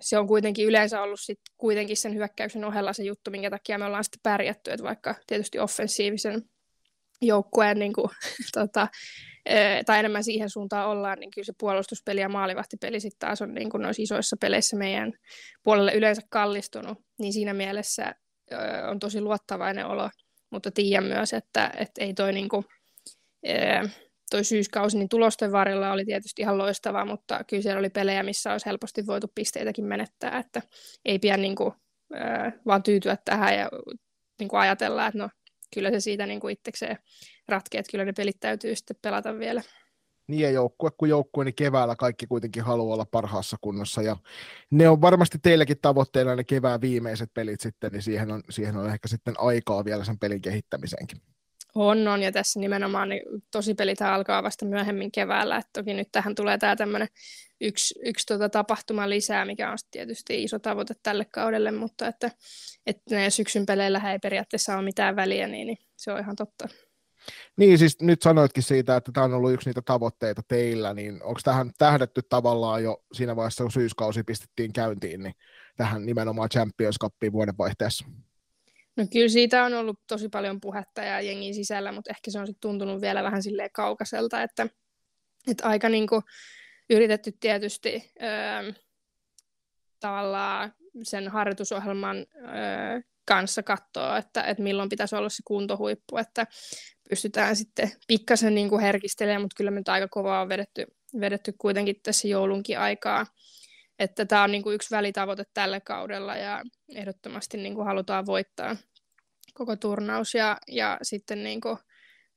se 0.01 0.19
on 0.19 0.27
kuitenkin 0.27 0.67
yleensä 0.67 1.03
ollut 1.03 1.21
sit 1.21 1.41
kuitenkin 1.59 1.97
sen 1.97 2.15
hyökkäyksen 2.15 2.65
ohella 2.65 2.93
se 2.93 3.03
juttu, 3.03 3.31
minkä 3.31 3.51
takia 3.51 3.79
me 3.79 3.85
ollaan 3.85 4.05
sitten 4.05 4.21
pärjätty, 4.23 4.71
että 4.71 4.85
vaikka 4.85 5.15
tietysti 5.27 5.59
offensiivisen 5.59 6.43
joukkueen 7.23 7.79
niin 7.79 7.93
kuin, 7.93 8.11
tota, 8.59 8.89
tai 9.87 9.99
enemmän 9.99 10.25
siihen 10.25 10.51
suuntaan 10.51 10.89
ollaan, 10.89 11.19
niin 11.21 11.31
kyllä 11.31 11.47
se 11.47 11.53
puolustuspeli 11.59 12.21
ja 12.21 12.29
maalivahtipeli 12.29 13.01
sitten 13.01 13.29
taas 13.29 13.43
on 13.43 13.55
niin 13.55 13.71
kuin 13.71 13.83
noissa 13.83 14.03
isoissa 14.03 14.37
peleissä 14.41 14.77
meidän 14.77 15.13
puolelle 15.63 15.93
yleensä 15.93 16.23
kallistunut, 16.31 16.99
niin 17.19 17.33
siinä 17.33 17.55
mielessä 17.55 18.15
on 18.91 18.99
tosi 18.99 19.21
luottavainen 19.21 19.87
olo, 19.87 20.11
mutta 20.51 20.71
tiedän 20.71 21.05
myös, 21.05 21.33
että, 21.33 21.73
että 21.77 22.05
ei 22.05 22.15
toi 22.15 22.33
niin 22.33 22.49
kuin, 22.49 22.65
toi 24.31 24.45
syyskausi, 24.45 24.99
niin 24.99 25.09
tulosten 25.09 25.53
varrella 25.53 25.93
oli 25.93 26.05
tietysti 26.05 26.43
ihan 26.43 26.59
loistava, 26.59 27.05
mutta 27.05 27.45
kyllä 27.45 27.63
siellä 27.63 27.79
oli 27.79 27.91
pelejä, 27.91 28.23
missä 28.23 28.53
olisi 28.53 28.67
helposti 28.67 29.07
voitu 29.07 29.27
pisteitäkin 29.35 29.85
menettää, 29.85 30.39
että 30.39 30.63
ei 31.05 31.19
pidä 31.19 31.37
niin 31.37 31.55
kuin, 31.55 31.73
vaan 32.67 32.83
tyytyä 32.83 33.17
tähän 33.25 33.55
ja 33.55 33.71
niin 34.41 34.49
kuin 34.49 34.61
ajatella, 34.61 35.07
että 35.07 35.19
no 35.19 35.29
kyllä 35.75 35.91
se 35.91 36.01
siitä 36.01 36.27
niin 36.27 36.41
kuin 36.41 36.53
itsekseen 36.53 36.99
ratkee, 37.49 37.79
että 37.79 37.91
kyllä 37.91 38.05
ne 38.05 38.13
pelit 38.13 38.41
täytyy 38.41 38.77
sitten 38.77 38.97
pelata 39.03 39.39
vielä. 39.39 39.63
Niin 40.27 40.41
ja 40.41 40.51
joukkue 40.51 40.91
kuin 40.91 41.09
joukkue, 41.09 41.45
niin 41.45 41.55
keväällä 41.55 41.97
kaikki 41.97 42.27
kuitenkin 42.27 42.63
haluaa 42.63 42.95
olla 42.95 43.07
parhaassa 43.11 43.57
kunnossa 43.61 44.03
ja 44.03 44.17
ne 44.71 44.89
on 44.89 45.01
varmasti 45.01 45.39
teilläkin 45.39 45.79
tavoitteena 45.83 46.37
ne 46.37 46.45
kevään 46.45 46.81
viimeiset 46.81 47.31
pelit 47.35 47.61
sitten, 47.61 47.93
niin 47.93 48.03
siihen 48.03 48.33
on, 48.33 48.43
siihen 48.51 48.77
on 48.77 48.91
ehkä 48.91 49.09
sitten 49.09 49.35
aikaa 49.39 49.85
vielä 49.85 50.05
sen 50.05 50.19
pelin 50.19 50.43
kehittämiseenkin. 50.43 51.21
On, 51.75 52.09
on, 52.09 52.23
ja 52.23 52.33
tässä 52.33 52.61
nimenomaan 52.61 53.09
niin 53.09 53.23
tosi 53.51 53.75
pelit 53.75 54.03
alkaa 54.03 54.43
vasta 54.43 54.67
myöhemmin 54.67 55.13
keväällä, 55.13 55.57
että 55.57 55.71
toki 55.73 55.95
nyt 55.95 56.09
tähän 56.13 56.35
tulee 56.35 56.59
tämä 56.59 56.77
tämmöinen 56.77 57.09
yksi, 57.61 57.95
yksi 58.05 58.27
tota 58.27 58.49
tapahtuma 58.49 59.09
lisää, 59.09 59.45
mikä 59.45 59.71
on 59.71 59.79
tietysti 59.91 60.43
iso 60.43 60.59
tavoite 60.59 60.95
tälle 61.03 61.25
kaudelle, 61.25 61.71
mutta 61.71 62.07
että, 62.07 62.31
että 62.87 63.31
syksyn 63.31 63.67
peleillä 63.67 64.13
ei 64.13 64.19
periaatteessa 64.19 64.75
ole 64.75 64.85
mitään 64.85 65.17
väliä, 65.17 65.47
niin, 65.47 65.67
niin 65.67 65.79
se 65.97 66.13
on 66.13 66.21
ihan 66.21 66.37
totta. 66.37 66.69
Niin, 67.57 67.79
siis 67.79 68.01
nyt 68.01 68.23
sanoitkin 68.23 68.63
siitä, 68.63 68.97
että 68.97 69.13
tämä 69.13 69.25
on 69.25 69.35
ollut 69.35 69.53
yksi 69.53 69.69
niitä 69.69 69.83
tavoitteita 69.83 70.43
teillä, 70.49 70.95
niin 70.95 71.23
onko 71.23 71.41
tähän 71.45 71.71
tähdetty 71.79 72.23
tavallaan 72.29 72.83
jo 72.83 73.05
siinä 73.13 73.37
vaiheessa, 73.37 73.65
kun 73.65 73.73
syyskausi 73.73 74.23
pistettiin 74.23 74.73
käyntiin, 74.73 75.23
niin 75.23 75.35
tähän 75.77 76.07
nimenomaan 76.07 76.49
Champions 76.49 76.97
Cupiin 77.01 77.33
vuodenvaihteessa? 77.33 78.07
No 78.99 79.05
kyllä 79.13 79.29
siitä 79.29 79.65
on 79.65 79.75
ollut 79.75 80.01
tosi 80.07 80.29
paljon 80.29 80.61
puhetta 80.61 81.03
ja 81.03 81.21
jengin 81.21 81.55
sisällä, 81.55 81.93
mutta 81.93 82.11
ehkä 82.11 82.31
se 82.31 82.39
on 82.39 82.47
sitten 82.47 82.61
tuntunut 82.61 83.01
vielä 83.01 83.23
vähän 83.23 83.43
silleen 83.43 83.71
kaukaiselta, 83.73 84.43
että, 84.43 84.67
että 85.51 85.69
aika 85.69 85.89
niin 85.89 86.07
kuin 86.07 86.23
yritetty 86.91 87.33
tietysti 87.41 88.13
öö, 88.23 88.73
tavallaan 90.01 90.75
sen 91.03 91.29
harjoitusohjelman 91.29 92.17
öö, 92.17 93.01
kanssa 93.25 93.63
katsoa, 93.63 94.19
että, 94.19 94.43
että 94.43 94.63
milloin 94.63 94.89
pitäisi 94.89 95.17
olla 95.17 95.29
se 95.29 95.43
kuntohuippu, 95.45 96.17
että 96.17 96.47
pystytään 97.11 97.57
sitten 97.57 97.93
pikkasen 98.09 98.55
niin 98.55 98.69
kuin 98.69 98.83
herkistelemään, 98.83 99.43
mutta 99.43 99.57
kyllä 99.57 99.71
me 99.71 99.81
nyt 99.81 99.89
aika 99.89 100.09
kovaa 100.09 100.41
on 100.41 100.49
vedetty, 100.49 100.87
vedetty 101.21 101.55
kuitenkin 101.59 101.97
tässä 102.03 102.29
joulunkin 102.29 102.79
aikaa. 102.79 103.27
Että 103.99 104.25
tämä 104.25 104.43
on 104.43 104.53
niin 104.53 104.63
kuin 104.63 104.75
yksi 104.75 104.91
välitavoite 104.91 105.45
tällä 105.55 105.81
kaudella 105.81 106.37
ja 106.37 106.63
ehdottomasti 106.95 107.57
niin 107.57 107.75
kuin 107.75 107.87
halutaan 107.87 108.27
voittaa 108.27 108.77
koko 109.55 109.77
turnaus 109.77 110.35
ja, 110.35 110.59
ja 110.69 110.99
sitten 111.03 111.45
niin 111.45 111.61
kuin, 111.61 111.79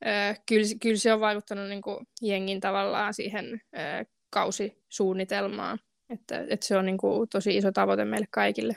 äh, 0.08 0.42
kyllä, 0.46 0.66
kyllä 0.82 0.98
se 0.98 1.14
on 1.14 1.20
vaikuttanut 1.20 1.70
niin 1.70 1.82
kuin 1.82 2.08
jengin 2.22 2.60
tavallaan 2.60 3.14
siihen 3.14 3.62
äh, 3.78 4.06
kausisuunnitelmaan, 4.30 5.80
että, 6.10 6.46
että 6.50 6.66
se 6.66 6.78
on 6.78 6.86
niin 6.86 6.98
kuin 6.98 7.30
tosi 7.30 7.58
iso 7.58 7.72
tavoite 7.72 8.06
meille 8.06 8.28
kaikille. 8.32 8.76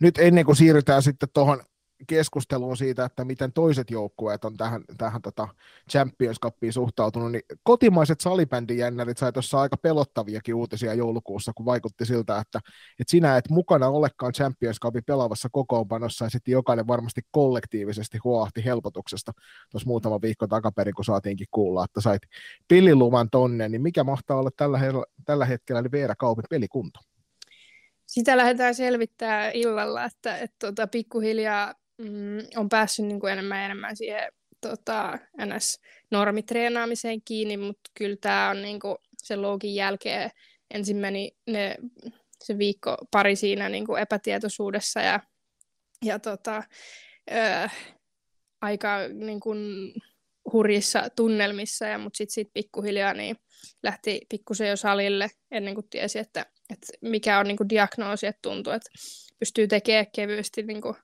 Nyt 0.00 0.18
ennen 0.18 0.44
kuin 0.44 0.56
siirrytään 0.56 1.02
sitten 1.02 1.28
tuohon 1.34 1.64
keskusteluun 2.06 2.76
siitä, 2.76 3.04
että 3.04 3.24
miten 3.24 3.52
toiset 3.52 3.90
joukkueet 3.90 4.44
on 4.44 4.56
tähän, 4.56 4.84
tähän 4.98 5.22
tota 5.22 5.48
Champions 5.90 6.40
Cupiin 6.40 6.72
suhtautunut, 6.72 7.32
niin 7.32 7.42
kotimaiset 7.62 8.20
salibändijännärit 8.20 9.18
sai 9.18 9.32
tuossa 9.32 9.60
aika 9.60 9.76
pelottaviakin 9.76 10.54
uutisia 10.54 10.94
joulukuussa, 10.94 11.52
kun 11.54 11.66
vaikutti 11.66 12.06
siltä, 12.06 12.38
että, 12.38 12.60
että 13.00 13.10
sinä 13.10 13.36
et 13.36 13.50
mukana 13.50 13.88
olekaan 13.88 14.32
Champions 14.32 14.80
Cupin 14.80 15.04
pelaavassa 15.04 15.48
kokoonpanossa, 15.52 16.24
ja 16.24 16.30
sitten 16.30 16.52
jokainen 16.52 16.86
varmasti 16.86 17.20
kollektiivisesti 17.30 18.18
huohti 18.24 18.64
helpotuksesta 18.64 19.32
tuossa 19.70 19.88
muutama 19.88 20.20
viikko 20.22 20.46
takaperin, 20.46 20.94
kun 20.94 21.04
saatiinkin 21.04 21.46
kuulla, 21.50 21.84
että 21.84 22.00
sait 22.00 22.22
pilliluvan 22.68 23.30
tonne, 23.30 23.68
niin 23.68 23.82
mikä 23.82 24.04
mahtaa 24.04 24.38
olla 24.38 24.50
tällä, 24.56 24.78
her- 24.78 25.12
tällä 25.24 25.44
hetkellä 25.44 25.80
eli 25.80 25.90
Veera 25.92 26.14
Kaupin 26.14 26.44
pelikunto? 26.50 27.00
Sitä 28.06 28.36
lähdetään 28.36 28.74
selvittää 28.74 29.50
illalla, 29.50 30.04
että, 30.04 30.36
että 30.36 30.56
tuota, 30.58 30.86
pikkuhiljaa 30.86 31.74
mm, 31.98 32.38
on 32.56 32.68
päässyt 32.68 33.06
niin 33.06 33.20
kuin 33.20 33.32
enemmän 33.32 33.58
ja 33.58 33.64
enemmän 33.64 33.96
siihen 33.96 34.32
tota, 34.60 35.18
NS-normitreenaamiseen 35.38 37.22
kiinni, 37.24 37.56
mutta 37.56 37.90
kyllä 37.94 38.16
tämä 38.20 38.50
on 38.50 38.62
niin 38.62 38.80
kuin 38.80 38.96
sen 39.16 39.42
login 39.42 39.74
jälkeen 39.74 40.30
ensin 40.74 40.96
meni 40.96 41.36
ne, 41.46 41.76
se 42.44 42.58
viikko 42.58 42.96
pari 43.10 43.36
siinä 43.36 43.68
niin 43.68 43.86
kuin 43.86 44.02
epätietoisuudessa 44.02 45.00
ja, 45.00 45.20
ja 46.04 46.18
tota, 46.18 46.62
ö, 47.30 47.68
aika 48.60 48.98
niin 49.08 49.40
kuin, 49.40 49.92
hurjissa 50.52 51.08
tunnelmissa, 51.16 51.86
ja, 51.86 51.98
mutta 51.98 52.16
sitten 52.16 52.34
sit 52.34 52.50
pikkuhiljaa 52.54 53.14
niin 53.14 53.36
lähti 53.82 54.20
pikkusen 54.28 54.68
jo 54.68 54.76
salille 54.76 55.30
ennen 55.50 55.74
kuin 55.74 55.88
tiesi, 55.88 56.18
että, 56.18 56.46
että 56.70 56.86
mikä 57.00 57.38
on 57.38 57.46
niin 57.46 57.56
kuin 57.56 57.68
diagnoosi, 57.68 58.26
että 58.26 58.42
tuntuu, 58.42 58.72
että 58.72 58.90
pystyy 59.38 59.68
tekemään 59.68 60.06
kevyesti 60.14 60.62
niin 60.62 60.80
kuin, 60.80 60.94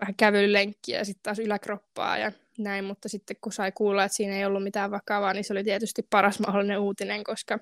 vähän 0.00 0.14
kävelylenkkiä 0.16 0.98
ja 0.98 1.04
sitten 1.04 1.22
taas 1.22 1.38
yläkroppaa 1.38 2.18
ja 2.18 2.32
näin, 2.58 2.84
mutta 2.84 3.08
sitten 3.08 3.36
kun 3.40 3.52
sai 3.52 3.72
kuulla, 3.72 4.04
että 4.04 4.16
siinä 4.16 4.36
ei 4.36 4.44
ollut 4.44 4.62
mitään 4.62 4.90
vakavaa, 4.90 5.34
niin 5.34 5.44
se 5.44 5.52
oli 5.52 5.64
tietysti 5.64 6.02
paras 6.10 6.40
mahdollinen 6.40 6.78
uutinen, 6.78 7.24
koska 7.24 7.58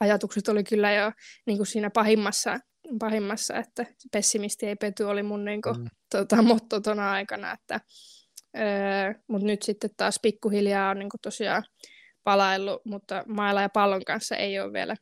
ajatukset 0.00 0.48
oli 0.48 0.64
kyllä 0.64 0.92
jo 0.92 1.12
niin 1.46 1.56
kuin 1.58 1.66
siinä 1.66 1.90
pahimmassa, 1.90 2.60
pahimmassa, 2.98 3.56
että 3.56 3.86
pessimisti 4.12 4.66
ei 4.66 4.76
pety, 4.76 5.04
oli 5.04 5.22
mun 5.22 5.44
niin 5.44 5.62
kuin, 5.62 5.80
mm. 5.80 5.86
tota, 6.10 6.42
motto 6.42 6.80
tuona 6.80 7.12
aikana, 7.12 7.52
että 7.52 7.80
öö, 8.58 9.14
mutta 9.28 9.46
nyt 9.46 9.62
sitten 9.62 9.90
taas 9.96 10.18
pikkuhiljaa 10.22 10.90
on 10.90 10.98
niin 10.98 11.10
kuin 11.10 11.20
tosiaan 11.20 11.64
palaillut, 12.24 12.84
mutta 12.84 13.24
mailla 13.26 13.62
ja 13.62 13.68
pallon 13.68 14.04
kanssa 14.04 14.36
ei 14.36 14.60
ole 14.60 14.72
vielä 14.72 14.96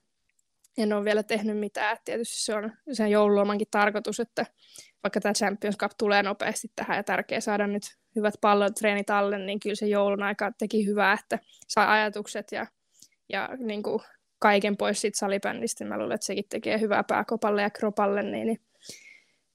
en 0.79 0.93
ole 0.93 1.05
vielä 1.05 1.23
tehnyt 1.23 1.59
mitään. 1.59 1.97
Tietysti 2.05 2.45
se 2.45 2.55
on 2.55 2.73
sen 2.93 3.11
joululomankin 3.11 3.69
tarkoitus, 3.71 4.21
että 4.21 4.47
vaikka 5.03 5.21
tämä 5.21 5.33
Champions 5.33 5.77
Cup 5.77 5.93
tulee 5.99 6.23
nopeasti 6.23 6.69
tähän 6.77 6.97
ja 6.97 7.03
tärkeää 7.03 7.41
saada 7.41 7.67
nyt 7.67 7.83
hyvät 8.17 8.35
pallotreenit 8.41 9.11
alle, 9.11 9.39
niin 9.39 9.61
kyllä 9.61 9.75
se 9.75 9.87
joulun 9.87 10.23
aika 10.23 10.53
teki 10.59 10.87
hyvää, 10.87 11.13
että 11.13 11.39
saa 11.69 11.93
ajatukset 11.93 12.53
ja, 12.53 12.67
ja 13.29 13.49
niin 13.59 13.83
kuin 13.83 14.03
kaiken 14.39 14.77
pois 14.77 15.01
siitä 15.01 15.19
salibändistä. 15.19 15.85
Mä 15.85 15.99
luulen, 15.99 16.15
että 16.15 16.27
sekin 16.27 16.45
tekee 16.49 16.81
hyvää 16.81 17.05
pääkopalle 17.05 17.63
ja 17.63 17.71
kropalle, 17.71 18.23
niin, 18.23 18.47
niin 18.47 18.61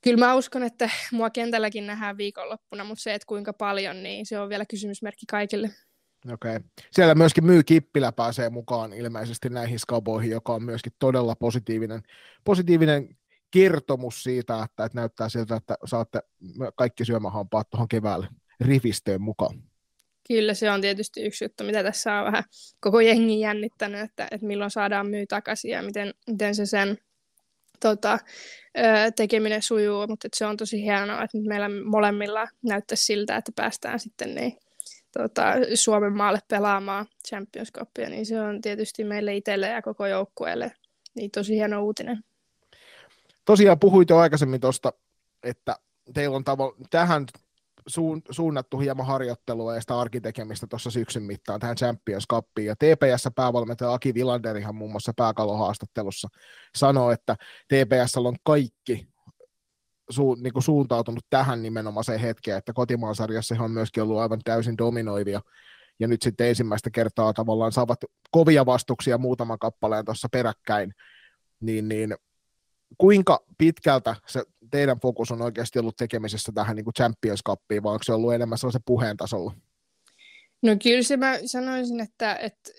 kyllä 0.01 0.25
mä 0.25 0.35
uskon, 0.35 0.63
että 0.63 0.89
mua 1.11 1.29
kentälläkin 1.29 1.87
nähdään 1.87 2.17
viikonloppuna, 2.17 2.83
mutta 2.83 3.01
se, 3.01 3.13
että 3.13 3.25
kuinka 3.25 3.53
paljon, 3.53 4.03
niin 4.03 4.25
se 4.25 4.39
on 4.39 4.49
vielä 4.49 4.65
kysymysmerkki 4.65 5.25
kaikille. 5.29 5.69
Okei. 6.31 6.55
Okay. 6.55 6.69
Siellä 6.91 7.15
myöskin 7.15 7.45
myy 7.45 7.63
Kippilä 7.63 8.11
pääsee 8.11 8.49
mukaan 8.49 8.93
ilmeisesti 8.93 9.49
näihin 9.49 9.79
skaboihin, 9.79 10.31
joka 10.31 10.53
on 10.53 10.63
myöskin 10.63 10.93
todella 10.99 11.35
positiivinen, 11.35 12.01
positiivinen 12.43 13.17
kertomus 13.51 14.23
siitä, 14.23 14.63
että, 14.63 14.85
että 14.85 14.99
näyttää 14.99 15.29
siltä, 15.29 15.55
että 15.55 15.77
saatte 15.85 16.19
kaikki 16.75 17.05
syömähampaat 17.05 17.69
tuohon 17.69 17.87
keväälle 17.87 18.27
rivistöön 18.59 19.21
mukaan. 19.21 19.63
Kyllä 20.27 20.53
se 20.53 20.71
on 20.71 20.81
tietysti 20.81 21.21
yksi 21.21 21.45
juttu, 21.45 21.63
mitä 21.63 21.83
tässä 21.83 22.13
on 22.13 22.25
vähän 22.25 22.43
koko 22.79 22.99
jengi 22.99 23.39
jännittänyt, 23.39 24.01
että, 24.01 24.27
että 24.31 24.47
milloin 24.47 24.71
saadaan 24.71 25.07
myy 25.07 25.25
takaisin 25.27 25.71
ja 25.71 25.81
miten, 25.81 26.13
miten 26.27 26.55
se 26.55 26.65
sen 26.65 26.97
tota, 27.79 28.19
tekeminen 29.15 29.61
sujuu, 29.61 30.07
mutta 30.07 30.27
se 30.35 30.45
on 30.45 30.57
tosi 30.57 30.83
hienoa, 30.83 31.23
että 31.23 31.37
nyt 31.37 31.47
meillä 31.47 31.69
molemmilla 31.85 32.47
näyttäisi 32.63 33.05
siltä, 33.05 33.37
että 33.37 33.51
päästään 33.55 33.99
sitten 33.99 34.35
niin 34.35 34.57
tota, 35.13 35.53
Suomen 35.73 36.13
maalle 36.13 36.39
pelaamaan 36.47 37.05
Champions 37.27 37.71
Cupia, 37.71 38.09
niin 38.09 38.25
se 38.25 38.41
on 38.41 38.61
tietysti 38.61 39.03
meille 39.03 39.35
itselle 39.35 39.67
ja 39.67 39.81
koko 39.81 40.07
joukkueelle 40.07 40.71
niin 41.15 41.31
tosi 41.31 41.55
hieno 41.55 41.83
uutinen. 41.83 42.23
Tosiaan 43.45 43.79
puhuit 43.79 44.09
jo 44.09 44.17
aikaisemmin 44.17 44.61
tuosta, 44.61 44.93
että 45.43 45.75
teillä 46.13 46.35
on 46.35 46.43
tavo- 46.43 46.87
tähän 46.89 47.25
suun, 47.87 48.21
suunnattu 48.29 48.79
hieman 48.79 49.05
harjoittelua 49.05 49.75
ja 49.75 49.81
sitä 49.81 49.99
arkitekemistä 49.99 50.67
tuossa 50.67 50.91
syksyn 50.91 51.23
mittaan 51.23 51.59
tähän 51.59 51.75
Champions 51.75 52.25
Cupiin. 52.31 52.67
Ja 52.67 52.75
TPS 52.75 53.27
päävalmentaja 53.35 53.93
Aki 53.93 54.13
Vilanderihan 54.13 54.75
muun 54.75 54.91
muassa 54.91 55.13
pääkalohaastattelussa 55.15 56.27
sanoi, 56.75 57.13
että 57.13 57.35
TPS 57.67 58.17
on 58.17 58.35
kaikki 58.43 59.12
su, 60.09 60.35
niin 60.35 60.53
kuin 60.53 60.63
suuntautunut 60.63 61.25
tähän 61.29 61.61
nimenomaiseen 61.61 62.19
hetkeen, 62.19 62.57
että 62.57 62.73
kotimaan 62.73 63.15
sarjassa 63.15 63.55
on 63.59 63.71
myöskin 63.71 64.03
ollut 64.03 64.19
aivan 64.19 64.39
täysin 64.43 64.77
dominoivia. 64.77 65.41
Ja 65.99 66.07
nyt 66.07 66.21
sitten 66.21 66.47
ensimmäistä 66.47 66.89
kertaa 66.89 67.33
tavallaan 67.33 67.71
saavat 67.71 67.99
kovia 68.31 68.65
vastuksia 68.65 69.17
muutaman 69.17 69.59
kappaleen 69.59 70.05
tuossa 70.05 70.27
peräkkäin. 70.31 70.93
Niin, 71.59 71.87
niin 71.87 72.15
kuinka 72.97 73.43
pitkältä 73.57 74.15
se 74.27 74.43
teidän 74.71 74.99
fokus 74.99 75.31
on 75.31 75.41
oikeasti 75.41 75.79
ollut 75.79 75.97
tekemisessä 75.97 76.51
tähän 76.55 76.75
niin 76.75 76.83
kuin 76.83 76.93
Champions 76.93 77.41
Cupiin, 77.47 77.83
vai 77.83 77.93
onko 77.93 78.03
se 78.03 78.13
ollut 78.13 78.33
enemmän 78.33 78.57
sellaisen 78.57 78.81
puheen 78.85 79.17
tasolla? 79.17 79.53
No 80.63 80.75
kyllä 80.83 81.03
se 81.03 81.17
mä 81.17 81.39
sanoisin, 81.45 81.99
että, 81.99 82.35
että 82.35 82.71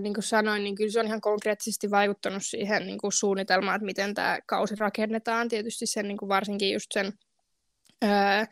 niin 0.00 0.14
kuin 0.14 0.24
sanoin, 0.24 0.64
niin 0.64 0.74
kyllä 0.74 0.90
se 0.90 1.00
on 1.00 1.06
ihan 1.06 1.20
konkreettisesti 1.20 1.90
vaikuttanut 1.90 2.42
siihen 2.42 2.86
niin 2.86 2.98
kuin 2.98 3.12
suunnitelmaan, 3.12 3.76
että 3.76 3.86
miten 3.86 4.14
tämä 4.14 4.38
kausi 4.46 4.74
rakennetaan. 4.78 5.48
Tietysti 5.48 5.86
sen 5.86 6.08
niin 6.08 6.18
kuin 6.18 6.28
varsinkin 6.28 6.72
just 6.72 6.86
sen 6.94 7.12
ää, 8.02 8.46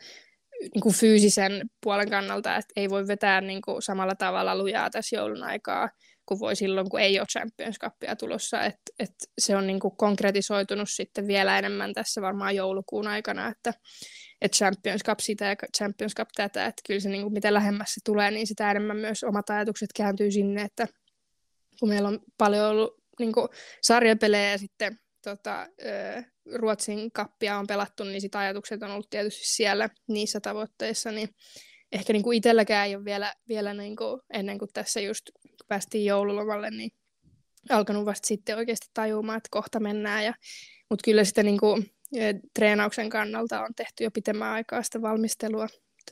niin 0.61 0.81
kuin 0.81 0.95
fyysisen 0.95 1.69
puolen 1.83 2.09
kannalta, 2.09 2.55
että 2.55 2.73
ei 2.75 2.89
voi 2.89 3.07
vetää 3.07 3.41
niin 3.41 3.61
kuin 3.61 3.81
samalla 3.81 4.15
tavalla 4.15 4.57
lujaa 4.57 4.89
tässä 4.89 5.15
joulun 5.15 5.43
aikaa 5.43 5.89
kuin 6.31 6.39
voi 6.39 6.55
silloin, 6.55 6.89
kun 6.89 6.99
ei 6.99 7.19
ole 7.19 7.27
Champions 7.27 7.79
Cupia 7.79 8.15
tulossa. 8.15 8.63
Et, 8.63 8.75
et 8.99 9.13
se 9.41 9.55
on 9.55 9.67
niin 9.67 9.79
kuin 9.79 9.97
konkretisoitunut 9.97 10.89
sitten 10.89 11.27
vielä 11.27 11.59
enemmän 11.59 11.93
tässä 11.93 12.21
varmaan 12.21 12.55
joulukuun 12.55 13.07
aikana, 13.07 13.47
että 13.47 13.73
et 14.41 14.53
Champions 14.53 15.01
Cup 15.05 15.19
sitä 15.19 15.45
ja 15.45 15.55
Champions 15.77 16.15
Cup 16.15 16.29
tätä, 16.35 16.65
että 16.65 16.81
kyllä 16.87 16.99
se 16.99 17.09
niin 17.09 17.21
kuin 17.21 17.33
mitä 17.33 17.53
lähemmäs 17.53 17.93
se 17.93 18.01
tulee, 18.05 18.31
niin 18.31 18.47
sitä 18.47 18.71
enemmän 18.71 18.97
myös 18.97 19.23
omat 19.23 19.49
ajatukset 19.49 19.89
kääntyy 19.95 20.31
sinne, 20.31 20.61
että 20.61 20.87
kun 21.79 21.89
meillä 21.89 22.07
on 22.07 22.19
paljon 22.37 22.65
ollut 22.65 22.93
niin 23.19 23.31
kuin 23.31 23.47
sarjapelejä 23.81 24.51
ja 24.51 24.57
sitten 24.57 24.99
tota, 25.23 25.67
Ruotsin 26.55 27.11
kappia 27.11 27.57
on 27.57 27.67
pelattu, 27.67 28.03
niin 28.03 28.21
sit 28.21 28.35
ajatukset 28.35 28.83
on 28.83 28.91
ollut 28.91 29.09
tietysti 29.09 29.43
siellä 29.45 29.89
niissä 30.07 30.39
tavoitteissa, 30.39 31.11
niin 31.11 31.29
ehkä 31.91 32.13
niin 32.13 32.23
kuin 32.23 32.37
itselläkään 32.37 32.87
ei 32.87 32.95
ole 32.95 33.05
vielä, 33.05 33.33
vielä 33.47 33.73
niin 33.73 33.95
kuin, 33.95 34.21
ennen 34.33 34.59
kuin 34.59 34.69
tässä 34.73 34.99
just 34.99 35.21
päästiin 35.67 36.05
joululomalle, 36.05 36.71
niin 36.71 36.91
alkanut 37.69 38.05
vasta 38.05 38.27
sitten 38.27 38.57
oikeasti 38.57 38.87
tajumaan, 38.93 39.37
että 39.37 39.49
kohta 39.51 39.79
mennään. 39.79 40.25
Ja, 40.25 40.33
mutta 40.89 41.03
kyllä 41.03 41.23
sitä 41.23 41.43
niin 41.43 41.59
kuin, 41.59 41.91
treenauksen 42.53 43.09
kannalta 43.09 43.61
on 43.61 43.75
tehty 43.75 44.03
jo 44.03 44.11
pitemmän 44.11 44.49
aikaa 44.49 44.83
sitä 44.83 45.01
valmistelua. 45.01 45.67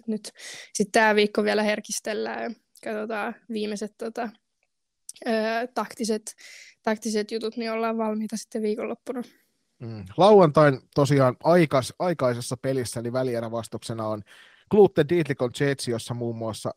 Nyt 0.07 0.31
sitten 0.73 0.91
tämä 0.91 1.15
viikko 1.15 1.43
vielä 1.43 1.63
herkistellään 1.63 2.43
ja 2.43 2.49
katsotaan 2.83 3.35
viimeiset 3.49 3.93
tota, 3.97 4.29
ö, 5.27 5.31
taktiset, 5.73 6.35
taktiset 6.83 7.31
jutut, 7.31 7.57
niin 7.57 7.71
ollaan 7.71 7.97
valmiita 7.97 8.37
sitten 8.37 8.61
viikonloppuna. 8.61 9.23
Mm. 9.79 10.05
Lauantain 10.17 10.79
tosiaan 10.95 11.35
aikas, 11.43 11.93
aikaisessa 11.99 12.57
pelissä, 12.57 12.99
eli 12.99 13.13
välierävastuksena 13.13 14.07
on 14.07 14.21
Gluten 14.71 15.09
Dietlikon 15.09 15.51
Jets, 15.59 15.87
jossa 15.87 16.13
muun 16.13 16.37
muassa 16.37 16.71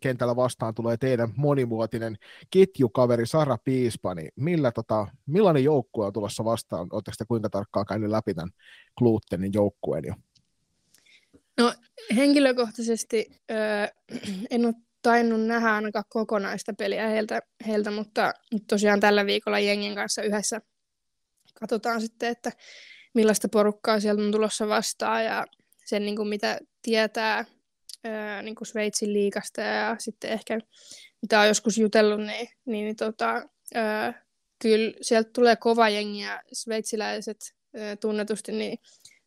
kentällä 0.00 0.36
vastaan 0.36 0.74
tulee 0.74 0.96
teidän 0.96 1.32
monimuotinen 1.36 2.16
ketjukaveri 2.50 3.26
Sara 3.26 3.58
Piispani. 3.64 4.28
Millä, 4.36 4.72
tota, 4.72 5.06
millainen 5.26 5.64
joukkue 5.64 6.06
on 6.06 6.12
tulossa 6.12 6.44
vastaan? 6.44 6.88
Oletteko 6.92 7.14
te 7.18 7.24
kuinka 7.24 7.50
tarkkaan 7.50 7.86
käynyt 7.86 8.10
läpi 8.10 8.34
tämän 8.34 8.50
Glutenin 8.98 9.52
joukkueen 9.54 10.04
jo? 10.06 10.14
No 11.58 11.74
henkilökohtaisesti 12.16 13.26
öö, 13.50 13.86
en 14.50 14.66
ole 14.66 14.74
tainnut 15.02 15.40
nähdä 15.40 15.74
ainakaan 15.74 16.04
kokonaista 16.08 16.72
peliä 16.78 17.08
heiltä, 17.08 17.40
heiltä 17.66 17.90
mutta 17.90 18.32
tosiaan 18.68 19.00
tällä 19.00 19.26
viikolla 19.26 19.58
jengin 19.58 19.94
kanssa 19.94 20.22
yhdessä 20.22 20.60
katsotaan 21.60 22.00
sitten, 22.00 22.28
että 22.28 22.52
millaista 23.14 23.48
porukkaa 23.48 24.00
sieltä 24.00 24.22
on 24.22 24.32
tulossa 24.32 24.68
vastaan 24.68 25.24
ja 25.24 25.46
sen, 25.84 26.04
niin 26.04 26.16
kuin 26.16 26.28
mitä 26.28 26.58
tietää 26.82 27.44
ää, 28.04 28.42
niin 28.42 28.54
kuin 28.54 28.68
Sveitsin 28.68 29.12
liikasta 29.12 29.60
ja 29.60 29.96
sitten 29.98 30.30
ehkä 30.30 30.58
mitä 31.22 31.40
on 31.40 31.48
joskus 31.48 31.78
jutellut, 31.78 32.20
niin, 32.20 32.48
niin, 32.64 32.84
niin 32.84 32.96
tota, 32.96 33.48
ää, 33.74 34.24
kyllä 34.62 34.92
sieltä 35.00 35.30
tulee 35.34 35.56
kova 35.56 35.88
jengi 35.88 36.20
ja 36.20 36.42
sveitsiläiset 36.52 37.36
ää, 37.76 37.96
tunnetusti 37.96 38.52
niin 38.52 38.78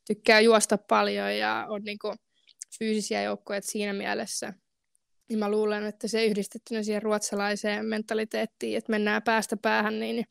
tykkää 0.08 0.40
juosta 0.40 0.78
paljon 0.78 1.38
ja 1.38 1.66
on 1.70 1.82
niin 1.84 2.00
kuin, 2.00 2.18
fyysisiä 2.80 3.22
joukkoja 3.22 3.62
siinä 3.64 3.94
mielessä. 3.94 4.54
Niin 5.30 5.40
mä 5.40 5.52
luulen, 5.52 5.84
että 5.84 6.08
se 6.08 6.26
yhdistettynä 6.26 6.84
siihen 6.84 7.02
ruotsalaiseen 7.02 7.86
mentaliteettiin, 7.86 8.78
että 8.78 8.92
mennään 8.92 9.24
päästä 9.24 9.58
päähän, 9.58 10.00
niin, 10.00 10.26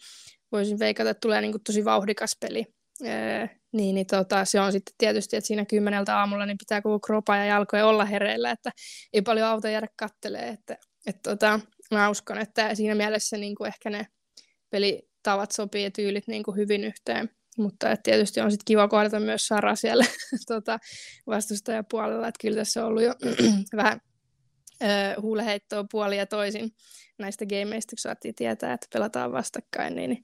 voisin 0.52 0.78
veikata, 0.78 1.10
että 1.10 1.20
tulee 1.20 1.40
niin 1.40 1.52
kuin 1.52 1.62
tosi 1.64 1.84
vauhdikas 1.84 2.36
peli. 2.40 2.66
Ee, 3.04 3.50
niin, 3.72 3.94
niin 3.94 4.06
tota, 4.06 4.44
se 4.44 4.60
on 4.60 4.72
sitten 4.72 4.94
tietysti, 4.98 5.36
että 5.36 5.46
siinä 5.46 5.64
kymmeneltä 5.64 6.18
aamulla 6.18 6.46
niin 6.46 6.58
pitää 6.58 6.82
koko 6.82 7.00
kropa 7.00 7.36
ja 7.36 7.44
jalkoja 7.44 7.86
olla 7.86 8.04
hereillä, 8.04 8.50
että 8.50 8.70
ei 9.12 9.22
paljon 9.22 9.48
auto 9.48 9.68
jäädä 9.68 9.88
kattelee. 9.96 10.48
Että, 10.48 10.76
et 11.06 11.16
tota, 11.22 11.60
mä 11.90 12.10
uskon, 12.10 12.38
että 12.38 12.74
siinä 12.74 12.94
mielessä 12.94 13.36
niin 13.36 13.54
kuin 13.54 13.68
ehkä 13.68 13.90
ne 13.90 14.06
pelitavat 14.70 15.52
sopii 15.52 15.84
ja 15.84 15.90
tyylit 15.90 16.26
niin 16.26 16.42
kuin 16.42 16.56
hyvin 16.56 16.84
yhteen. 16.84 17.30
Mutta 17.58 17.90
et 17.90 18.02
tietysti 18.02 18.40
on 18.40 18.50
sitten 18.50 18.64
kiva 18.64 18.88
kohdata 18.88 19.20
myös 19.20 19.46
Sara 19.46 19.76
siellä 19.76 20.04
tota, 20.48 20.78
vastustajapuolella, 21.26 22.28
että 22.28 22.42
kyllä 22.42 22.56
tässä 22.56 22.80
on 22.80 22.88
ollut 22.88 23.02
jo 23.02 23.14
vähän 23.76 24.00
huuleheittoa 25.20 25.84
puoli 25.90 26.16
ja 26.16 26.26
toisin 26.26 26.70
näistä 27.18 27.46
gameista, 27.46 27.90
kun 27.90 27.98
saatiin 27.98 28.34
tietää, 28.34 28.72
että 28.72 28.86
pelataan 28.92 29.32
vastakkain, 29.32 29.96
niin, 29.96 30.10
niin 30.10 30.22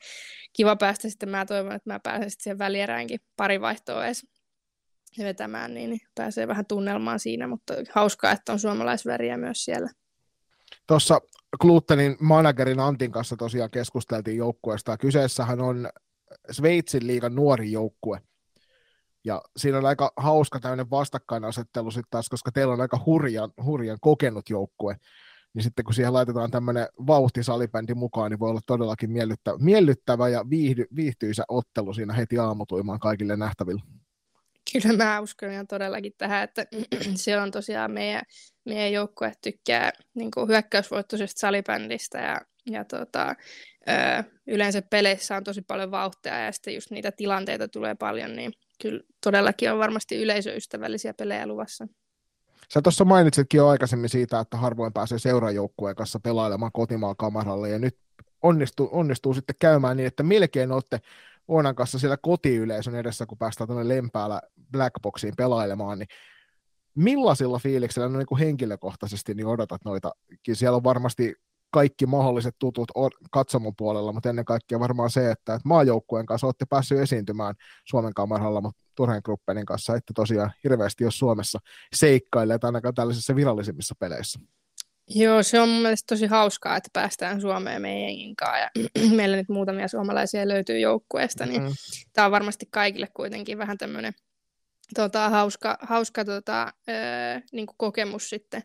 kiva 0.53 0.77
päästä 0.77 1.09
sitten, 1.09 1.29
mä 1.29 1.47
toivon, 1.47 1.73
että 1.73 1.91
mä 1.91 2.01
pääsen 2.01 2.31
sitten 2.31 2.43
siihen 2.43 2.59
välieräänkin 2.59 3.21
pari 3.37 3.61
vaihtoa 3.61 4.07
edes 4.07 4.27
vetämään, 5.19 5.75
niin, 5.75 5.91
niin 5.91 6.01
pääsee 6.15 6.49
vähän 6.49 6.67
tunnelmaan 6.67 7.21
siinä, 7.21 7.47
mutta 7.47 7.75
hauskaa, 7.91 8.33
että 8.33 8.53
on 8.53 8.59
suomalaisväriä 8.59 9.37
myös 9.37 9.65
siellä. 9.65 9.91
Tuossa 10.87 11.21
Glutenin 11.61 12.17
managerin 12.21 12.81
Antin 12.81 13.13
kanssa 13.13 13.37
tosiaan 13.37 13.71
keskusteltiin 13.71 14.37
joukkueesta. 14.37 14.97
Kyseessähän 14.97 15.61
on 15.61 15.89
Sveitsin 16.51 17.07
liigan 17.07 17.35
nuori 17.35 17.73
joukkue, 17.73 18.21
ja 19.29 19.43
siinä 19.57 19.79
on 19.79 19.87
aika 19.87 20.13
hauska 20.17 20.61
tämmöinen 20.61 20.91
vastakkainasettelu 20.91 21.91
sitten 21.91 22.11
taas, 22.11 22.29
koska 22.29 22.53
teillä 22.53 22.73
on 22.73 22.81
aika 22.81 23.01
hurjan, 23.07 23.51
hurjan 23.65 23.99
kokenut 24.01 24.51
joukkue. 24.51 24.97
Niin 25.55 25.63
sitten 25.63 25.85
kun 25.85 25.95
siihen 25.95 26.13
laitetaan 26.13 26.51
tämmöinen 26.51 26.87
vauhtisalibändi 27.07 27.95
mukaan, 27.95 28.31
niin 28.31 28.39
voi 28.39 28.51
olla 28.51 28.61
todellakin 28.67 29.11
miellyttävä, 29.11 29.59
miellyttävä 29.61 30.29
ja 30.29 30.51
viihdy, 30.51 30.85
viihtyisä 30.97 31.45
ottelu 31.49 31.95
siinä 31.95 32.13
heti 32.13 32.39
aamutuimaan 32.39 32.99
kaikille 32.99 33.37
nähtävillä. 33.37 33.83
Kyllä 34.73 35.05
mä 35.05 35.21
uskon 35.21 35.51
ihan 35.51 35.67
todellakin 35.67 36.13
tähän, 36.19 36.45
että 36.45 36.67
se 37.15 37.39
on 37.39 37.51
tosiaan 37.51 37.91
meidän, 37.91 38.23
meidän 38.65 38.93
joukkue 38.93 39.33
tykkää 39.43 39.93
niin 40.15 40.31
hyökkäysvoittoisesta 40.49 41.41
salibändistä 41.41 42.19
ja, 42.19 42.41
ja 42.71 42.85
tota, 42.85 43.35
ö, 43.89 44.25
yleensä 44.47 44.83
peleissä 44.83 45.37
on 45.37 45.45
tosi 45.45 45.63
paljon 45.63 45.91
vauhtia 45.91 46.45
ja 46.45 46.53
sitten 46.53 46.75
just 46.75 46.91
niitä 46.91 47.13
tilanteita 47.13 47.69
tulee 47.69 47.95
paljon, 47.95 48.37
niin 48.37 48.53
kyllä 48.83 49.03
todellakin 49.25 49.73
on 49.73 49.79
varmasti 49.79 50.23
yleisöystävällisiä 50.23 51.15
pelejä 51.15 51.47
luvassa. 51.47 51.89
Sä 52.75 52.83
tuossa 52.83 53.05
mainitsitkin 53.05 53.59
jo 53.59 53.69
aikaisemmin 53.69 54.09
siitä, 54.09 54.41
että 54.41 54.57
harvoin 54.57 54.93
pääsee 54.93 55.19
seurajoukkueen 55.19 55.97
kanssa 55.97 56.21
pelailemaan 56.21 56.73
kotimaan 56.73 57.17
kamaralle, 57.17 57.69
ja 57.69 57.79
nyt 57.79 57.99
onnistuu, 58.43 58.89
onnistuu 58.93 59.35
sitten 59.35 59.57
käymään 59.61 59.97
niin, 59.97 60.07
että 60.07 60.23
melkein 60.23 60.73
olette 60.73 61.01
Oonan 61.49 61.75
kanssa 61.75 61.99
siellä 61.99 62.17
kotiyleisön 62.17 62.95
edessä, 62.95 63.27
kun 63.27 63.39
päästään 63.39 63.69
tuonne 63.69 63.89
Lempäällä 63.89 64.43
Blackboxiin 64.73 65.35
pelailemaan, 65.37 65.99
niin 65.99 66.09
millaisilla 66.95 67.59
fiiliksillä 67.59 68.09
no 68.09 68.19
niin 68.19 68.27
kuin 68.27 68.39
henkilökohtaisesti 68.39 69.35
niin 69.35 69.47
odotat 69.47 69.85
noita? 69.85 70.13
Siellä 70.53 70.77
on 70.77 70.85
varmasti 70.85 71.35
kaikki 71.71 72.07
mahdolliset 72.07 72.55
tutut 72.59 72.89
katsomon 73.31 73.77
puolella, 73.77 74.13
mutta 74.13 74.29
ennen 74.29 74.45
kaikkea 74.45 74.81
varmaan 74.81 75.11
se, 75.11 75.21
että, 75.31 75.55
että 75.55 75.69
maajoukkueen 75.69 76.27
kanssa 76.27 76.47
olette 76.47 76.65
päässyt 76.71 76.99
esiintymään 76.99 77.55
Suomen 77.85 78.15
kamaralla, 78.15 78.61
mutta 78.61 78.81
Turhen 78.95 79.23
Gruppenin 79.25 79.67
kanssa 79.67 79.97
että 79.97 80.13
tosiaan 80.17 80.53
hirveästi 80.65 81.05
jos 81.05 81.19
Suomessa 81.19 81.59
seikkailee, 81.95 82.59
ainakaan 82.63 82.95
tällaisissa 82.95 83.37
virallisimmissa 83.37 83.95
peleissä. 83.99 84.41
Joo, 85.11 85.43
se 85.43 85.61
on 85.61 85.69
mun 85.69 85.83
mielestä 85.83 86.15
tosi 86.15 86.27
hauskaa, 86.27 86.77
että 86.77 86.89
päästään 86.93 87.41
Suomeen 87.41 87.83
meidän 87.83 88.37
kanssa 88.37 88.59
ja 88.59 88.71
meillä 89.17 89.37
nyt 89.37 89.49
muutamia 89.49 89.89
suomalaisia 89.89 90.49
löytyy 90.49 90.79
joukkueesta, 90.79 91.47
niin 91.47 91.63
mm-hmm. 91.63 91.75
tämä 92.13 92.25
on 92.25 92.33
varmasti 92.33 92.67
kaikille 92.71 93.09
kuitenkin 93.15 93.59
vähän 93.59 93.79
tämmöinen 93.79 94.13
tota, 94.95 95.29
hauska, 95.29 95.79
hauska 95.81 96.25
tota, 96.25 96.73
öö, 96.89 97.41
niin 97.53 97.67
kuin 97.67 97.77
kokemus 97.79 98.31
sitten. 98.31 98.63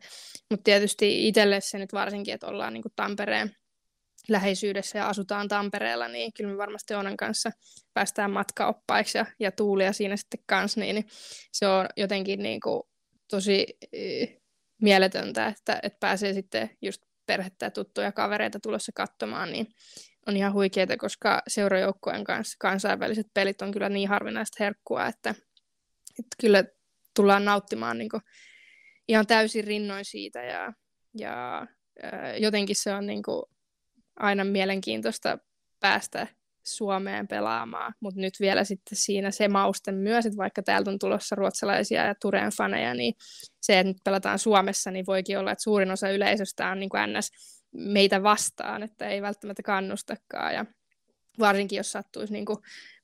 Mutta 0.50 0.64
tietysti 0.64 1.28
itselle 1.28 1.62
se 1.62 1.78
nyt 1.78 1.94
varsinkin, 1.94 2.34
että 2.34 2.48
ollaan 2.48 2.74
niin 2.74 2.82
kuin 2.82 2.94
Tampereen 2.96 3.56
läheisyydessä 4.30 4.98
ja 4.98 5.08
asutaan 5.08 5.48
Tampereella, 5.48 6.08
niin 6.08 6.34
kyllä 6.34 6.52
me 6.52 6.58
varmasti 6.58 6.94
Onan 6.94 7.18
kanssa 7.18 7.52
päästään 7.94 8.32
matkaoppaiksi 8.32 9.18
ja, 9.18 9.26
ja 9.40 9.52
Tuulia 9.52 9.94
siinä 9.94 10.18
sitten 10.18 10.40
kanssa, 10.46 10.80
niin, 10.80 10.96
niin 10.96 11.06
se 11.52 11.68
on 11.68 11.86
jotenkin 11.98 12.44
niin 12.44 12.60
kuin 12.62 12.84
tosi 13.30 13.78
eh, 13.94 14.42
mieletöntä, 14.82 15.48
että, 15.48 15.80
että 15.84 16.00
pääsee 16.00 16.34
sitten 16.34 16.70
just 16.82 17.02
perhettä 17.26 17.66
ja 17.66 17.72
tuttuja 17.72 18.12
kavereita 18.12 18.60
tulossa 18.60 18.92
katsomaan, 18.96 19.52
niin 19.52 19.68
on 20.28 20.38
ihan 20.38 20.54
huikeaa, 20.54 20.98
koska 21.00 21.42
seurajoukkueen 21.48 22.24
kanssa 22.24 22.58
kansainväliset 22.60 23.28
pelit 23.34 23.62
on 23.62 23.72
kyllä 23.72 23.90
niin 23.90 24.10
harvinaista 24.10 24.64
herkkua, 24.64 25.08
että, 25.08 25.36
että 26.20 26.36
kyllä 26.42 26.64
tullaan 27.16 27.46
nauttimaan 27.46 27.98
niin 27.98 28.10
ihan 29.08 29.28
täysin 29.28 29.64
rinnoin 29.64 30.06
siitä 30.06 30.44
ja, 30.44 30.74
ja 31.18 31.68
jotenkin 32.40 32.76
se 32.76 32.94
on 32.94 33.06
niin 33.06 33.24
kuin 33.24 33.44
aina 34.20 34.44
mielenkiintoista 34.44 35.38
päästä 35.80 36.28
Suomeen 36.64 37.28
pelaamaan, 37.28 37.94
mutta 38.00 38.22
nyt 38.22 38.34
vielä 38.40 38.64
sitten 38.64 38.98
siinä 38.98 39.32
se 39.32 39.48
mausten 39.48 39.96
myös, 39.96 40.26
että 40.26 40.38
vaikka 40.38 40.64
täältä 40.64 40.92
on 40.92 41.00
tulossa 41.00 41.36
ruotsalaisia 41.36 42.06
ja 42.06 42.16
Tureen 42.22 42.52
faneja, 42.58 42.94
niin 42.94 43.14
se, 43.62 43.80
että 43.80 43.88
nyt 43.88 43.98
pelataan 44.04 44.40
Suomessa, 44.40 44.92
niin 44.92 45.06
voikin 45.06 45.40
olla, 45.40 45.52
että 45.52 45.64
suurin 45.64 45.92
osa 45.92 46.10
yleisöstä 46.10 46.70
on 46.70 46.80
niin 46.80 46.90
kuin 46.90 47.02
NS 47.14 47.32
meitä 47.72 48.24
vastaan, 48.24 48.84
että 48.84 49.08
ei 49.08 49.22
välttämättä 49.22 49.64
kannustakaan. 49.64 50.54
Ja 50.54 50.66
varsinkin 51.40 51.78
jos 51.78 51.92
sattuisi 51.92 52.34
niin 52.34 52.46
kuin 52.46 52.58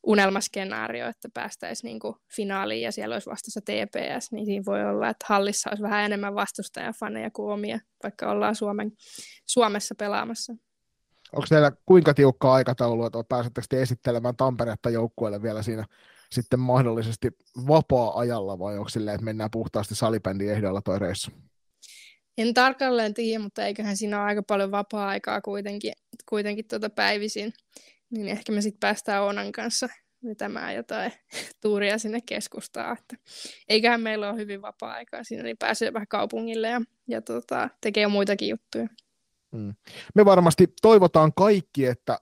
unelmaskenaario, 0.03 1.07
että 1.07 1.29
päästäisiin 1.33 1.89
niin 1.89 1.99
kuin 1.99 2.15
finaaliin 2.35 2.81
ja 2.81 2.91
siellä 2.91 3.15
olisi 3.15 3.29
vastassa 3.29 3.61
TPS, 3.61 4.31
niin 4.31 4.45
siinä 4.45 4.65
voi 4.65 4.85
olla, 4.85 5.09
että 5.09 5.25
hallissa 5.29 5.69
olisi 5.69 5.83
vähän 5.83 6.05
enemmän 6.05 6.35
vastustajafaneja 6.35 7.31
kuin 7.31 7.53
omia, 7.53 7.79
vaikka 8.03 8.31
ollaan 8.31 8.55
Suomen, 8.55 8.91
Suomessa 9.45 9.95
pelaamassa. 9.95 10.53
Onko 11.33 11.47
teillä 11.49 11.71
kuinka 11.85 12.13
tiukka 12.13 12.53
aikataulu, 12.53 13.05
että 13.05 13.23
pääsettekö 13.29 13.67
te 13.69 13.81
esittelemään 13.81 14.35
Tamperetta 14.35 14.89
joukkueelle 14.89 15.41
vielä 15.41 15.63
siinä 15.63 15.85
sitten 16.31 16.59
mahdollisesti 16.59 17.31
vapaa-ajalla 17.67 18.59
vai 18.59 18.77
onko 18.77 18.89
silleen, 18.89 19.15
että 19.15 19.25
mennään 19.25 19.51
puhtaasti 19.51 19.95
salibändin 19.95 20.51
ehdoilla 20.51 20.81
toi 20.81 20.99
reissu? 20.99 21.31
En 22.37 22.53
tarkalleen 22.53 23.13
tiedä, 23.13 23.43
mutta 23.43 23.65
eiköhän 23.65 23.97
siinä 23.97 24.17
ole 24.17 24.25
aika 24.25 24.43
paljon 24.43 24.71
vapaa-aikaa 24.71 25.41
kuitenkin, 25.41 25.93
kuitenkin 26.29 26.67
tuota 26.67 26.89
päivisin. 26.89 27.53
Niin 28.11 28.27
ehkä 28.27 28.51
me 28.51 28.61
sitten 28.61 28.79
päästään 28.79 29.23
Oonan 29.23 29.51
kanssa 29.51 29.87
vetämään 30.25 30.75
jotain 30.75 31.11
tuuria 31.61 31.97
sinne 31.97 32.19
keskustaan. 32.25 32.97
Että 32.99 33.15
eiköhän 33.69 34.01
meillä 34.01 34.29
ole 34.29 34.37
hyvin 34.37 34.61
vapaa-aikaa 34.61 35.23
siinä, 35.23 35.43
niin 35.43 35.57
pääsee 35.57 35.93
vähän 35.93 36.07
kaupungille 36.07 36.67
ja, 36.67 36.81
ja 37.07 37.21
tota, 37.21 37.69
tekee 37.81 38.07
muitakin 38.07 38.49
juttuja. 38.49 38.87
Mm. 39.51 39.73
Me 40.15 40.25
varmasti 40.25 40.67
toivotaan 40.81 41.33
kaikki, 41.33 41.85
että 41.85 42.19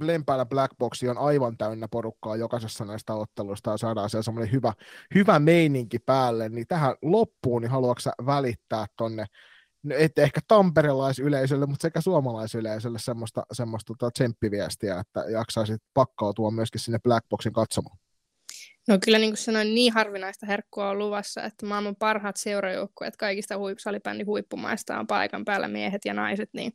Lempäällä 0.00 0.46
Blackbox 0.46 1.02
on 1.02 1.18
aivan 1.18 1.56
täynnä 1.56 1.88
porukkaa 1.88 2.36
jokaisessa 2.36 2.84
näistä 2.84 3.14
otteluista 3.14 3.70
ja 3.70 3.76
saadaan 3.76 4.10
siellä 4.10 4.22
semmoinen 4.22 4.52
hyvä, 4.52 4.72
hyvä 5.14 5.38
meininki 5.38 5.98
päälle, 5.98 6.48
niin 6.48 6.66
tähän 6.66 6.94
loppuun 7.02 7.62
niin 7.62 7.70
haluatko 7.70 8.10
välittää 8.26 8.86
tonne, 8.96 9.26
et 9.92 10.18
ehkä 10.18 10.40
tamperelaisyleisölle, 10.48 11.66
mutta 11.66 11.82
sekä 11.82 12.00
suomalaisyleisölle 12.00 12.98
semmoista, 12.98 13.42
semmoista 13.52 13.94
tota 13.98 14.10
tsemppiviestiä, 14.10 15.00
että 15.00 15.30
jaksaisit 15.30 15.82
pakkautua 15.94 16.50
myöskin 16.50 16.80
sinne 16.80 16.98
Blackboxin 16.98 17.52
katsomaan? 17.52 17.98
No 18.88 18.98
kyllä 19.04 19.18
niin 19.18 19.30
kuin 19.30 19.38
sanoin, 19.38 19.74
niin 19.74 19.92
harvinaista 19.92 20.46
herkkua 20.46 20.90
on 20.90 20.98
luvassa, 20.98 21.42
että 21.42 21.66
maailman 21.66 21.96
parhaat 21.96 22.36
seurajoukkueet 22.36 23.16
kaikista 23.16 23.58
huip, 23.58 23.78
salibändin 23.78 24.26
huippumaista 24.26 24.98
on 24.98 25.06
paikan 25.06 25.44
päällä 25.44 25.68
miehet 25.68 26.04
ja 26.04 26.14
naiset, 26.14 26.50
niin 26.52 26.72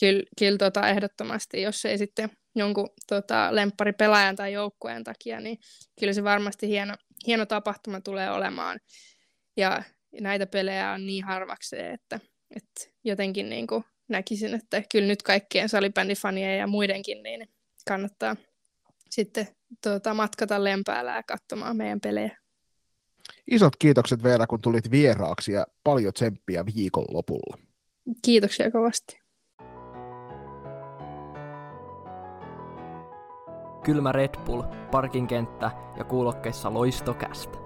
kyllä, 0.00 0.22
kyllä 0.38 0.58
tota 0.58 0.88
ehdottomasti, 0.88 1.62
jos 1.62 1.84
ei 1.84 1.98
sitten 1.98 2.30
jonkun 2.54 2.88
tota, 3.08 3.50
pelaajan 3.98 4.36
tai 4.36 4.52
joukkueen 4.52 5.04
takia, 5.04 5.40
niin 5.40 5.58
kyllä 6.00 6.12
se 6.12 6.24
varmasti 6.24 6.68
hieno, 6.68 6.94
hieno 7.26 7.46
tapahtuma 7.46 8.00
tulee 8.00 8.30
olemaan. 8.30 8.80
Ja 9.56 9.82
näitä 10.20 10.46
pelejä 10.46 10.92
on 10.92 11.06
niin 11.06 11.24
harvakseen, 11.24 11.94
että, 11.94 12.20
että 12.56 12.90
jotenkin 13.04 13.48
niin 13.48 13.66
kuin 13.66 13.84
näkisin, 14.08 14.54
että 14.54 14.82
kyllä 14.92 15.08
nyt 15.08 15.22
kaikkien 15.22 15.68
salibändifanien 15.68 16.58
ja 16.58 16.66
muidenkin 16.66 17.22
niin 17.22 17.48
kannattaa 17.88 18.36
sitten 19.10 19.48
tuota, 19.82 20.14
matkata 20.14 20.64
Lempäällä 20.64 21.16
ja 21.16 21.22
katsomaan 21.22 21.76
meidän 21.76 22.00
pelejä. 22.00 22.38
Isot 23.50 23.76
kiitokset 23.76 24.22
Veera, 24.22 24.46
kun 24.46 24.60
tulit 24.62 24.90
vieraaksi 24.90 25.52
ja 25.52 25.66
paljon 25.84 26.12
tsemppiä 26.12 26.66
viikonlopulla. 26.76 27.58
Kiitoksia 28.22 28.70
kovasti. 28.70 29.22
Kylmä 33.84 34.12
Red 34.12 34.34
Bull, 34.44 34.62
parkinkenttä 34.90 35.70
ja 35.98 36.04
kuulokkeissa 36.04 36.74
loistokästä. 36.74 37.61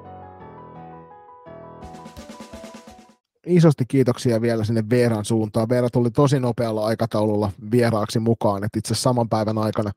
Isosti 3.47 3.85
kiitoksia 3.89 4.41
vielä 4.41 4.65
sinne 4.65 4.85
Veeran 4.91 5.25
suuntaan. 5.25 5.69
Veera 5.69 5.91
tuli 5.91 6.11
tosi 6.11 6.41
nopealla 6.41 6.87
aikataululla 6.87 7.53
vieraaksi 7.71 8.19
mukaan, 8.19 8.65
että 8.65 8.79
itse 8.79 8.95
saman 8.95 9.29
päivän 9.29 9.59
aikana 9.59 9.91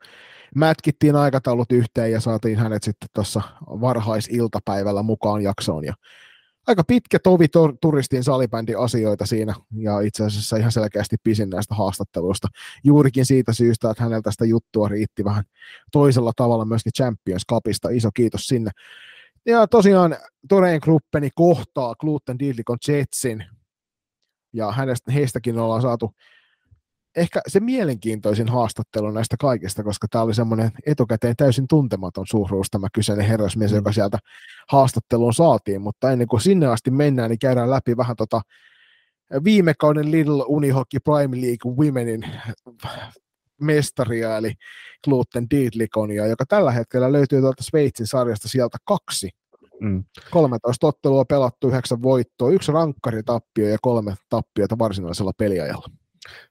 mätkittiin 0.55 1.15
aikataulut 1.15 1.71
yhteen 1.71 2.11
ja 2.11 2.19
saatiin 2.19 2.57
hänet 2.57 2.83
sitten 2.83 3.09
tuossa 3.13 3.41
varhaisiltapäivällä 3.61 5.03
mukaan 5.03 5.41
jaksoon. 5.41 5.85
Ja 5.85 5.93
aika 6.67 6.83
pitkä 6.83 7.19
tovi 7.19 7.45
turistin 7.81 8.23
salibändi 8.23 8.75
asioita 8.75 9.25
siinä 9.25 9.53
ja 9.75 9.99
itse 9.99 10.23
asiassa 10.25 10.57
ihan 10.57 10.71
selkeästi 10.71 11.15
pisin 11.23 11.49
näistä 11.49 11.75
haastatteluista. 11.75 12.47
Juurikin 12.83 13.25
siitä 13.25 13.53
syystä, 13.53 13.89
että 13.89 14.03
häneltä 14.03 14.31
sitä 14.31 14.45
juttua 14.45 14.87
riitti 14.87 15.23
vähän 15.23 15.43
toisella 15.91 16.31
tavalla 16.35 16.65
myöskin 16.65 16.93
Champions 16.97 17.43
Cupista. 17.51 17.89
Iso 17.89 18.09
kiitos 18.13 18.47
sinne. 18.47 18.71
Ja 19.45 19.67
tosiaan 19.67 20.17
Toreen 20.49 20.79
Gruppeni 20.83 21.29
kohtaa 21.35 21.95
Gluten 21.95 22.39
Didlikon 22.39 22.77
Jetsin 22.87 23.45
ja 24.53 24.71
hänestä, 24.71 25.11
heistäkin 25.11 25.59
ollaan 25.59 25.81
saatu 25.81 26.13
ehkä 27.15 27.41
se 27.47 27.59
mielenkiintoisin 27.59 28.49
haastattelu 28.49 29.11
näistä 29.11 29.37
kaikista, 29.39 29.83
koska 29.83 30.07
tämä 30.07 30.23
oli 30.23 30.33
semmoinen 30.33 30.71
etukäteen 30.85 31.35
täysin 31.35 31.67
tuntematon 31.67 32.25
suuruus 32.27 32.67
tämä 32.71 32.87
kyseinen 32.93 33.25
herrasmies, 33.25 33.71
mm. 33.71 33.75
joka 33.75 33.91
sieltä 33.91 34.17
haastatteluun 34.69 35.33
saatiin, 35.33 35.81
mutta 35.81 36.11
ennen 36.11 36.27
kuin 36.27 36.41
sinne 36.41 36.67
asti 36.67 36.91
mennään, 36.91 37.29
niin 37.29 37.39
käydään 37.39 37.69
läpi 37.69 37.97
vähän 37.97 38.15
tota 38.15 38.41
viime 39.43 39.73
kauden 39.79 40.11
Little 40.11 40.43
Unihockey 40.47 40.99
Prime 40.99 41.41
League 41.41 41.71
Womenin 41.71 42.25
mestaria, 43.61 44.37
eli 44.37 44.53
Gluten 45.03 45.49
Diedlikonia, 45.49 46.27
joka 46.27 46.45
tällä 46.45 46.71
hetkellä 46.71 47.11
löytyy 47.11 47.41
tuolta 47.41 47.63
Sveitsin 47.63 48.07
sarjasta 48.07 48.47
sieltä 48.47 48.77
kaksi. 48.83 49.29
Mm. 49.79 50.03
13 50.31 50.87
ottelua 50.87 51.25
pelattu, 51.25 51.67
yhdeksän 51.67 52.01
voittoa, 52.01 52.51
yksi 52.51 52.71
rankkaritappio 52.71 53.67
ja 53.67 53.77
kolme 53.81 54.13
tappiota 54.29 54.79
varsinaisella 54.79 55.31
peliajalla 55.37 55.87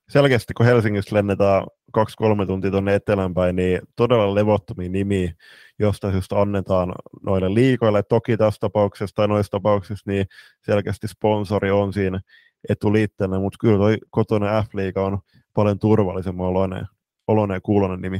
selkeästi 0.09 0.55
kun 0.55 0.67
Helsingistä 0.67 1.17
lennetään 1.17 1.67
kaksi-kolme 1.93 2.47
tuntia 2.47 2.71
tuonne 2.71 2.95
etelänpäin, 2.95 3.57
niin 3.57 3.81
todella 3.97 4.35
levottomia 4.35 4.89
nimiä, 4.89 5.33
josta 5.79 6.11
just 6.11 6.33
annetaan 6.33 6.93
noille 7.23 7.55
liikoille. 7.55 8.03
Toki 8.03 8.37
tässä 8.37 8.61
tapauksessa 8.61 9.15
tai 9.15 9.29
noissa 9.29 9.51
tapauksissa 9.51 10.11
niin 10.11 10.27
selkeästi 10.67 11.09
sponsori 11.09 11.71
on 11.71 11.93
siinä 11.93 12.21
etuliitteenä, 12.69 13.39
mutta 13.39 13.57
kyllä 13.61 13.79
toi 13.79 13.99
kotoinen 14.11 14.65
F-liiga 14.65 15.03
on 15.03 15.19
paljon 15.55 15.79
turvallisemman 15.79 16.47
oloinen, 16.47 16.87
oloinen 17.29 17.55
ja 17.55 17.61
kuulonen 17.61 18.01
nimi. 18.01 18.19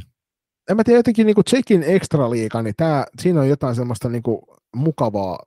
En 0.71 0.77
mä 0.77 0.85
tiedä, 0.85 0.99
jotenkin 0.99 1.27
niin 1.27 1.45
Tsekin 1.45 1.83
extra 1.83 2.31
liiga, 2.31 2.63
niin 2.63 2.75
tää, 2.77 3.05
siinä 3.21 3.41
on 3.41 3.49
jotain 3.49 3.75
semmoista 3.75 4.09
niin 4.09 4.23
mukavaa 4.77 5.39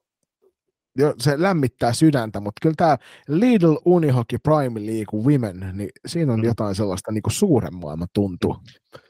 se 1.20 1.42
lämmittää 1.42 1.94
sydäntä, 1.94 2.40
mutta 2.40 2.60
kyllä 2.62 2.76
tämä 2.78 2.98
Lidl 3.28 3.76
Unihockey 3.86 4.40
Prime 4.44 4.80
League 4.86 5.20
Women, 5.20 5.72
niin 5.74 5.90
siinä 6.08 6.34
on 6.34 6.40
mm. 6.40 6.46
jotain 6.46 6.76
sellaista 6.76 7.12
niin 7.12 7.22
kuin 7.22 7.34
suuren 7.34 7.76
maailman 7.76 8.08
tuntuu. 8.14 8.58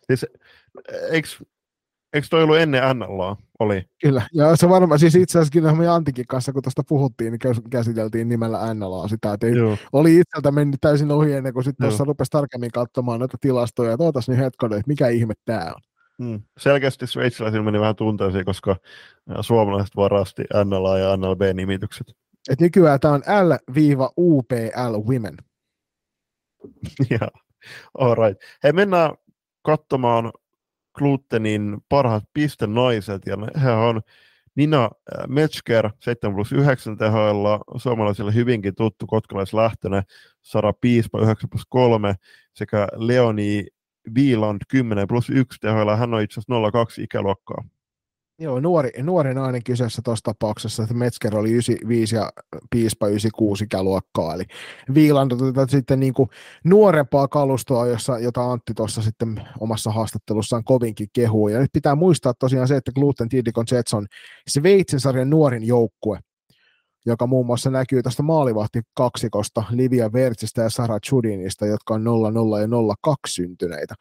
Siis, 0.07 0.25
eikö, 1.11 1.27
eikö 2.13 2.27
toi 2.29 2.43
ollut 2.43 2.57
ennen 2.57 2.97
NLA? 2.97 3.37
Oli. 3.59 3.85
Kyllä, 4.01 4.27
ja 4.33 4.55
se 4.55 4.69
varmaan, 4.69 4.99
siis 4.99 5.15
itse 5.15 5.39
asiassa 5.39 5.75
me 5.75 5.87
Antikin 5.87 6.27
kanssa, 6.27 6.53
kun 6.53 6.63
tuosta 6.63 6.83
puhuttiin, 6.89 7.31
niin 7.31 7.69
käsiteltiin 7.69 8.29
nimellä 8.29 8.73
NLA 8.73 9.07
sitä, 9.07 9.33
että 9.33 9.47
ei, 9.47 9.53
oli 9.93 10.17
itseltä 10.17 10.51
mennyt 10.51 10.81
täysin 10.81 11.11
ohi 11.11 11.33
ennen 11.33 11.53
kuin 11.53 11.63
sitten 11.63 11.87
tuossa 11.87 12.03
rupesi 12.03 12.31
tarkemmin 12.31 12.71
katsomaan 12.71 13.19
näitä 13.19 13.37
tilastoja, 13.41 13.91
ja 13.91 13.97
tuotas 13.97 14.29
niin 14.29 14.39
hetkonen, 14.39 14.79
että 14.79 14.89
mikä 14.89 15.07
ihme 15.07 15.33
tämä 15.45 15.71
on. 15.75 15.81
Hmm. 16.23 16.41
Selkeästi 16.57 17.07
sveitsiläisillä 17.07 17.63
meni 17.63 17.79
vähän 17.79 17.95
tunteisiin, 17.95 18.45
koska 18.45 18.75
suomalaiset 19.41 19.95
varasti 19.95 20.43
NLA 20.65 20.99
ja 20.99 21.17
NLB-nimitykset. 21.17 22.07
Et 22.49 22.59
nykyään 22.59 22.99
tämä 22.99 23.13
on 23.13 23.21
L-UPL 23.21 25.11
Women. 25.11 25.37
ja, 27.09 27.27
all 27.97 28.15
right. 28.15 28.41
Hei, 28.63 28.73
mennään 28.73 29.11
katsomaan 29.61 30.31
Glutenin 30.93 31.77
parhaat 31.89 32.23
pistenaiset, 32.33 33.21
ja 33.25 33.37
he 33.61 33.71
on 33.71 34.01
Nina 34.55 34.89
Metzger, 35.27 35.89
7 35.99 36.35
plus 36.35 36.51
9 36.51 36.97
tehoilla, 36.97 37.59
suomalaisille 37.77 38.33
hyvinkin 38.33 38.75
tuttu 38.75 39.07
kotkalaislähtöinen, 39.07 40.03
Sara 40.41 40.73
Piispa 40.73 41.21
9 41.21 41.49
plus 41.49 41.65
3 41.69 42.15
sekä 42.53 42.87
Leoni 42.95 43.65
Wieland 44.15 44.61
10 44.67 45.07
plus 45.07 45.29
1 45.29 45.59
tehoilla, 45.59 45.95
hän 45.95 46.13
on 46.13 46.21
itse 46.21 46.39
asiassa 46.39 46.71
02 46.71 47.03
ikäluokkaa. 47.03 47.63
Joo, 48.41 48.59
nuori, 48.59 48.89
nuori 49.03 49.33
nainen 49.33 49.63
kyseessä 49.63 50.01
tuossa 50.05 50.23
tapauksessa, 50.23 50.83
että 50.83 50.95
Metzger 50.95 51.37
oli 51.37 51.51
95 51.51 52.15
ja 52.15 52.31
Piispa 52.69 53.07
96 53.07 53.63
ikäluokkaa, 53.63 54.33
eli 54.33 54.43
Viiland 54.93 55.31
sitten 55.69 55.99
niin 55.99 56.13
kuin 56.13 56.29
nuorempaa 56.63 57.27
kalustoa, 57.27 57.87
jossa, 57.87 58.19
jota 58.19 58.51
Antti 58.51 58.73
tuossa 58.73 59.01
sitten 59.01 59.41
omassa 59.59 59.91
haastattelussaan 59.91 60.63
kovinkin 60.63 61.07
kehuu. 61.13 61.47
Ja 61.47 61.59
nyt 61.59 61.69
pitää 61.73 61.95
muistaa 61.95 62.33
tosiaan 62.33 62.67
se, 62.67 62.75
että 62.75 62.91
Gluten 62.91 63.29
Tidikon 63.29 63.65
Jets 63.71 63.93
on 63.93 64.07
Sveitsin 64.47 64.99
sarjan 64.99 65.29
nuorin 65.29 65.67
joukkue, 65.67 66.19
joka 67.05 67.27
muun 67.27 67.45
muassa 67.45 67.69
näkyy 67.69 68.03
tästä 68.03 68.23
maalivahti 68.23 68.81
kaksikosta 68.93 69.63
Livia 69.71 70.13
Vertsistä 70.13 70.61
ja 70.61 70.69
Sara 70.69 70.99
Chudinista, 70.99 71.65
jotka 71.65 71.93
on 71.93 72.03
00 72.03 72.59
ja 72.59 72.67
02 73.03 73.33
syntyneitä. 73.33 73.95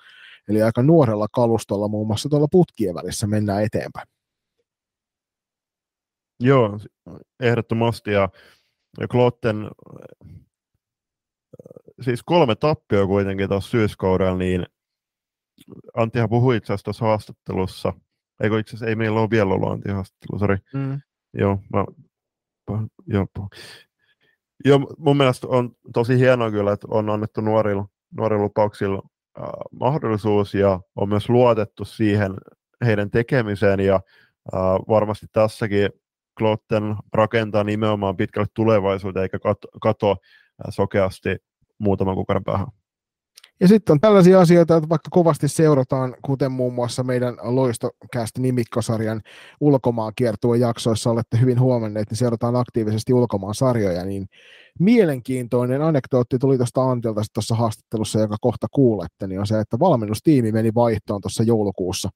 Eli 0.48 0.62
aika 0.62 0.82
nuorella 0.82 1.26
kalustolla 1.32 1.88
muun 1.88 2.06
muassa 2.06 2.28
tuolla 2.28 2.48
putkien 2.50 2.94
välissä 2.94 3.26
mennään 3.26 3.64
eteenpäin. 3.64 4.19
Joo, 6.40 6.78
ehdottomasti. 7.40 8.10
Ja, 8.12 8.28
ja 9.00 9.08
Klotten, 9.08 9.70
siis 12.00 12.22
kolme 12.22 12.54
tappioa 12.54 13.06
kuitenkin 13.06 13.48
tuossa 13.48 13.70
syyskaudella, 13.70 14.38
niin 14.38 14.66
Anttihan 15.96 16.28
puhui 16.28 16.56
itse 16.56 16.72
asiassa 16.72 16.84
tuossa 16.84 17.04
haastattelussa, 17.04 17.92
eikö 18.42 18.58
itse 18.58 18.70
asiassa 18.70 18.86
ei 18.86 18.96
meillä 18.96 19.20
ole 19.20 19.30
vielä 19.30 19.54
ollut 19.54 19.72
Antti 19.72 19.90
haastattelu, 19.90 20.38
sori. 20.38 20.56
Mm. 20.74 21.00
Joo, 21.34 21.58
mä, 21.72 21.84
joo, 23.06 23.26
joo, 24.64 24.94
mun 24.98 25.16
mielestä 25.16 25.46
on 25.46 25.72
tosi 25.92 26.18
hienoa 26.18 26.50
kyllä, 26.50 26.72
että 26.72 26.86
on 26.90 27.10
annettu 27.10 27.40
nuorilla, 27.40 27.88
nuorilla 28.16 28.44
lupauksilla 28.44 29.02
äh, 29.38 29.44
mahdollisuus 29.72 30.54
ja 30.54 30.80
on 30.96 31.08
myös 31.08 31.28
luotettu 31.28 31.84
siihen 31.84 32.34
heidän 32.84 33.10
tekemiseen 33.10 33.80
ja 33.80 33.94
äh, 34.54 34.60
varmasti 34.88 35.26
tässäkin 35.32 35.90
Klotten 36.40 36.96
rakentaa 37.12 37.64
nimenomaan 37.64 38.16
pitkälle 38.16 38.46
tulevaisuuteen 38.54 39.22
eikä 39.22 39.38
kato, 39.38 39.68
kato 39.80 40.16
sokeasti 40.70 41.36
muutaman 41.78 42.14
kuukauden 42.14 42.44
päähän. 42.44 42.66
Ja 43.60 43.68
sitten 43.68 43.92
on 43.92 44.00
tällaisia 44.00 44.40
asioita, 44.40 44.76
että 44.76 44.88
vaikka 44.88 45.08
kovasti 45.10 45.48
seurataan, 45.48 46.14
kuten 46.22 46.52
muun 46.52 46.74
muassa 46.74 47.02
meidän 47.02 47.36
loistokästi 47.42 48.40
nimikkosarjan 48.40 49.20
ulkomaan 49.60 50.12
kiertueen 50.16 50.60
jaksoissa 50.60 51.10
olette 51.10 51.40
hyvin 51.40 51.60
huomanneet, 51.60 52.10
niin 52.10 52.18
seurataan 52.18 52.56
aktiivisesti 52.56 53.12
ulkomaan 53.12 53.54
sarjoja, 53.54 54.04
niin 54.04 54.26
mielenkiintoinen 54.78 55.82
anekdootti 55.82 56.38
tuli 56.38 56.56
tuosta 56.56 56.90
Antilta 56.90 57.22
tuossa 57.34 57.54
haastattelussa, 57.54 58.20
joka 58.20 58.36
kohta 58.40 58.66
kuulette, 58.70 59.26
niin 59.26 59.40
on 59.40 59.46
se, 59.46 59.60
että 59.60 59.78
valmennustiimi 59.78 60.52
meni 60.52 60.74
vaihtoon 60.74 61.20
tuossa 61.20 61.42
joulukuussa. 61.42 62.08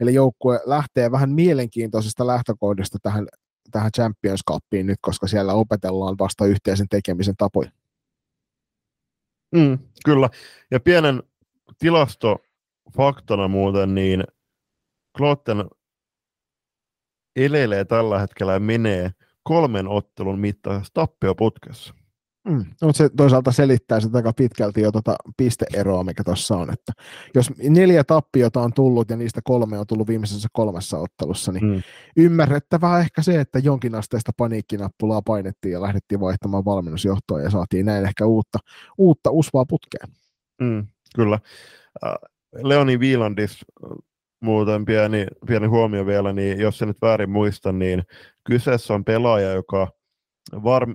Eli 0.00 0.14
joukkue 0.14 0.60
lähtee 0.66 1.10
vähän 1.10 1.30
mielenkiintoisesta 1.30 2.26
lähtökohdista 2.26 2.98
tähän 3.02 3.26
tähän 3.70 3.92
Champions 3.92 4.40
Cupiin 4.50 4.86
nyt, 4.86 4.98
koska 5.00 5.26
siellä 5.26 5.52
opetellaan 5.52 6.16
vasta 6.18 6.46
yhteisen 6.46 6.88
tekemisen 6.88 7.36
tapoja. 7.36 7.70
Mm, 9.54 9.78
kyllä. 10.04 10.30
Ja 10.70 10.80
pienen 10.80 11.22
tilastofaktana 11.78 13.48
muuten, 13.48 13.94
niin 13.94 14.24
Klotten 15.16 15.64
elelee 17.36 17.84
tällä 17.84 18.18
hetkellä 18.18 18.52
ja 18.52 18.60
menee 18.60 19.10
kolmen 19.42 19.88
ottelun 19.88 20.38
mittaisessa 20.38 20.94
tappioputkessa. 20.94 21.94
Mm, 22.46 22.64
mutta 22.82 22.98
se 22.98 23.08
toisaalta 23.16 23.52
selittää 23.52 24.00
sitä 24.00 24.18
aika 24.18 24.32
pitkälti 24.32 24.80
jo 24.80 24.92
tuota 24.92 25.16
pisteeroa, 25.36 26.04
mikä 26.04 26.24
tuossa 26.24 26.56
on. 26.56 26.72
Että 26.72 26.92
jos 27.34 27.50
neljä 27.58 28.04
tappiota 28.04 28.60
on 28.60 28.72
tullut 28.72 29.10
ja 29.10 29.16
niistä 29.16 29.40
kolme 29.44 29.78
on 29.78 29.86
tullut 29.86 30.08
viimeisessä 30.08 30.48
kolmessa 30.52 30.98
ottelussa, 30.98 31.52
niin 31.52 31.64
mm. 31.64 31.82
ymmärrettävää 32.16 33.00
ehkä 33.00 33.22
se, 33.22 33.40
että 33.40 33.58
asteista 33.98 34.32
paniikkinappulaa 34.36 35.22
painettiin 35.22 35.72
ja 35.72 35.82
lähdettiin 35.82 36.20
vaihtamaan 36.20 36.64
valmennusjohtoa 36.64 37.40
ja 37.40 37.50
saatiin 37.50 37.86
näin 37.86 38.04
ehkä 38.04 38.26
uutta, 38.26 38.58
uutta 38.98 39.30
usvaa 39.30 39.64
putkeen. 39.68 40.08
Mm, 40.60 40.86
kyllä. 41.14 41.38
Leoni 42.62 43.00
Viilandis 43.00 43.64
muuten 44.40 44.84
pieni, 44.84 45.26
pieni 45.46 45.66
huomio 45.66 46.06
vielä, 46.06 46.32
niin 46.32 46.60
jos 46.60 46.82
en 46.82 46.88
nyt 46.88 47.02
väärin 47.02 47.30
muista, 47.30 47.72
niin 47.72 48.02
kyseessä 48.44 48.94
on 48.94 49.04
pelaaja, 49.04 49.52
joka 49.52 49.88
var, 50.52 50.86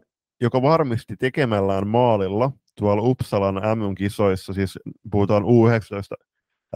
joka 0.42 0.62
varmisti 0.62 1.16
tekemällään 1.18 1.88
maalilla 1.88 2.52
tuolla 2.78 3.04
Uppsalan 3.04 3.56
MM-kisoissa, 3.56 4.54
siis 4.54 4.80
puhutaan 5.12 5.44
U19 5.44 5.48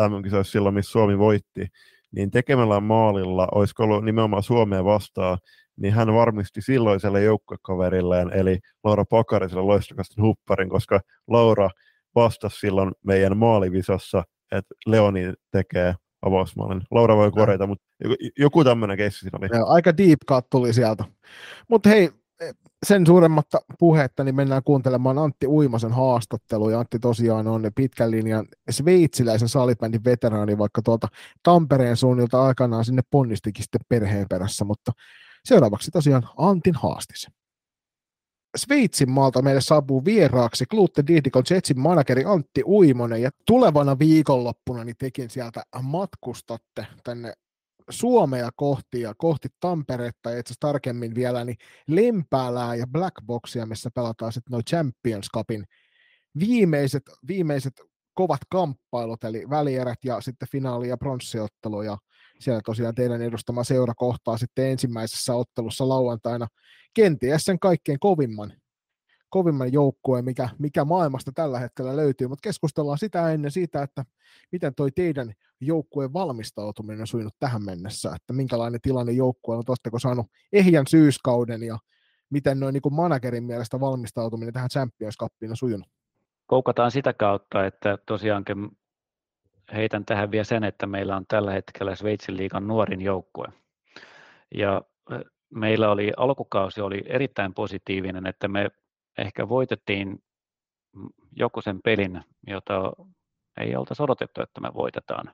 MM-kisoissa 0.10 0.52
silloin, 0.52 0.76
missä 0.76 0.92
Suomi 0.92 1.18
voitti, 1.18 1.68
niin 2.12 2.32
tekemällään 2.32 2.84
maalilla, 2.84 3.48
olisiko 3.56 3.84
ollut 3.84 4.06
nimenomaan 4.06 4.44
Suomea 4.44 4.84
vastaan, 4.84 5.38
niin 5.78 5.94
hän 5.94 6.14
varmisti 6.14 6.62
silloiselle 6.62 7.24
joukkuekaverilleen, 7.24 8.30
eli 8.34 8.60
Laura 8.84 9.06
Pakariselle 9.06 9.64
loistokastin 9.64 10.24
hupparin, 10.24 10.70
koska 10.70 11.00
Laura 11.28 11.70
vastasi 12.16 12.60
silloin 12.60 12.92
meidän 13.06 13.38
maalivisassa, 13.38 14.24
että 14.52 14.76
Leoni 14.86 15.34
tekee 15.52 15.96
avausmaalin. 16.22 16.82
Laura 16.92 17.16
voi 17.16 17.32
korjata, 17.32 17.68
mutta 17.68 17.86
joku 18.40 18.64
tämmöinen 18.64 18.98
keissi 18.98 19.20
siinä 19.20 19.40
oli. 19.42 19.48
Ja, 19.52 19.66
aika 19.66 19.98
deep 19.98 20.20
cut 20.28 20.50
tuli 20.50 20.74
sieltä. 20.74 21.04
Mutta 21.70 21.90
hei, 21.90 22.10
sen 22.86 23.06
suuremmatta 23.06 23.62
puhetta, 23.80 24.24
niin 24.24 24.36
mennään 24.36 24.64
kuuntelemaan 24.64 25.18
Antti 25.18 25.48
Uimasen 25.48 25.94
haastattelu, 25.94 26.70
ja 26.70 26.80
Antti 26.80 27.00
tosiaan 27.00 27.48
on 27.48 27.72
pitkän 27.76 28.12
linjan 28.12 28.48
sveitsiläisen 28.70 29.50
salibändin 29.50 30.04
veteraani, 30.04 30.58
vaikka 30.58 30.82
tuolta 30.82 31.08
Tampereen 31.44 31.98
suunnilta 31.98 32.44
aikanaan 32.44 32.86
sinne 32.86 33.02
ponnistikin 33.12 33.64
sitten 33.64 33.82
perheen 33.90 34.26
perässä, 34.30 34.66
mutta 34.66 34.92
seuraavaksi 35.46 35.92
tosiaan 35.92 36.30
Antin 36.38 36.76
haastis. 36.76 37.28
Sveitsin 38.58 39.12
maalta 39.12 39.42
meille 39.42 39.62
saapuu 39.62 40.06
vieraaksi 40.06 40.66
Klutte 40.66 41.04
Dihdikon 41.08 41.44
Jetsin 41.50 41.80
manageri 41.80 42.24
Antti 42.26 42.64
Uimonen, 42.66 43.22
ja 43.22 43.30
tulevana 43.48 44.00
viikonloppuna 44.00 44.84
niin 44.84 44.96
tekin 45.00 45.30
sieltä 45.30 45.64
matkustatte 45.82 46.88
tänne 47.04 47.34
Suomea 47.90 48.50
kohti 48.56 49.02
ja 49.02 49.14
kohti 49.18 49.48
Tamperetta 49.60 50.32
ja 50.32 50.40
itse 50.40 50.52
asiassa 50.52 50.68
tarkemmin 50.68 51.16
vielä 51.16 51.46
niin 51.46 51.58
Lempäälää 51.88 52.76
ja 52.76 52.88
Blackboxia, 52.88 53.66
missä 53.66 53.90
pelataan 53.96 54.34
sitten 54.34 54.52
noin 54.52 54.66
Champions 54.66 55.28
Cupin 55.34 55.66
viimeiset, 56.40 57.04
viimeiset 57.28 57.74
kovat 58.14 58.42
kamppailut, 58.50 59.24
eli 59.24 59.50
välierät 59.50 60.00
ja 60.06 60.22
sitten 60.22 60.48
finaali- 60.52 60.90
ja 60.90 60.98
pronssiottelu, 60.98 61.82
ja 61.82 61.98
siellä 62.40 62.62
tosiaan 62.66 62.96
teidän 62.96 63.22
edustama 63.22 63.64
seura 63.64 63.94
kohtaa 63.96 64.38
sitten 64.38 64.66
ensimmäisessä 64.72 65.36
ottelussa 65.36 65.90
lauantaina 65.90 66.48
kenties 66.94 67.46
sen 67.46 67.60
kaikkein 67.60 68.00
kovimman 68.00 68.54
kovimman 69.30 69.74
joukkueen, 69.74 70.26
mikä, 70.26 70.50
mikä 70.60 70.86
maailmasta 70.86 71.32
tällä 71.32 71.60
hetkellä 71.60 71.96
löytyy, 71.96 72.28
mutta 72.28 72.48
keskustellaan 72.48 72.98
sitä 72.98 73.32
ennen 73.32 73.52
siitä, 73.52 73.84
että 73.84 74.06
miten 74.52 74.76
toi 74.76 74.92
teidän 74.92 75.34
joukkueen 75.62 76.14
valmistautuminen 76.14 77.02
on 77.02 77.08
sujunut 77.08 77.36
tähän 77.40 77.64
mennessä, 77.64 78.12
että 78.16 78.34
minkälainen 78.34 78.82
tilanne 78.82 79.12
joukkue 79.12 79.56
on, 79.56 79.64
oletteko 79.68 80.00
saanut 80.00 80.26
ehjän 80.54 80.88
syyskauden 80.88 81.64
ja 81.64 81.78
miten 82.30 82.60
noin 82.60 82.74
niin 82.74 82.94
managerin 82.96 83.44
mielestä 83.44 83.80
valmistautuminen 83.80 84.54
tähän 84.54 84.70
Champions 84.70 85.18
Cupiin 85.20 85.52
on 85.52 85.58
sujunut? 85.58 85.88
Koukataan 86.48 86.92
sitä 86.92 87.14
kautta, 87.14 87.66
että 87.66 87.98
tosiaankin 88.06 88.78
heitän 89.74 90.06
tähän 90.06 90.32
vielä 90.32 90.44
sen, 90.44 90.64
että 90.64 90.86
meillä 90.88 91.16
on 91.16 91.26
tällä 91.28 91.52
hetkellä 91.52 91.96
Sveitsin 91.96 92.38
liigan 92.38 92.68
nuorin 92.68 93.02
joukkue. 93.02 93.48
Ja 94.56 94.82
meillä 95.50 95.92
oli, 95.92 96.12
alkukausi 96.18 96.82
oli 96.82 97.04
erittäin 97.06 97.54
positiivinen, 97.54 98.28
että 98.28 98.48
me 98.48 98.72
ehkä 99.18 99.50
voitettiin 99.50 100.24
joku 101.32 101.62
sen 101.62 101.82
pelin, 101.82 102.22
jota 102.48 102.92
ei 103.60 103.76
oltaisi 103.76 104.04
odotettu, 104.04 104.42
että 104.42 104.62
me 104.62 104.70
voitetaan. 104.74 105.32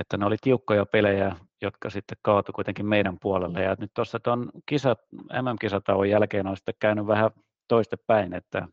Että 0.00 0.16
ne 0.16 0.26
oli 0.26 0.36
tiukkoja 0.40 0.86
pelejä, 0.86 1.36
jotka 1.62 1.90
sitten 1.90 2.18
kaatu 2.22 2.52
kuitenkin 2.52 2.86
meidän 2.86 3.18
puolelle. 3.18 3.62
Ja 3.62 3.76
nyt 3.78 3.90
tuossa 3.94 4.20
tuon 4.20 4.50
kisat, 4.66 4.98
MM-kisatauon 5.12 6.10
jälkeen 6.10 6.46
on 6.46 6.56
sitten 6.56 6.74
käynyt 6.78 7.06
vähän 7.06 7.30
toistepäin, 7.68 8.34
että 8.34 8.68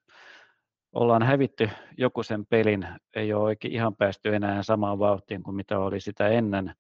ollaan 0.94 1.24
hävitty 1.24 1.70
joku 1.98 2.24
sen 2.24 2.46
pelin, 2.46 2.88
ei 3.16 3.34
ole 3.34 3.44
oikein 3.44 3.74
ihan 3.74 3.96
päästy 3.96 4.36
enää 4.36 4.64
samaan 4.64 5.00
vauhtiin 5.00 5.44
kuin 5.44 5.56
mitä 5.56 5.80
oli 5.80 6.00
sitä 6.00 6.28
ennen, 6.28 6.76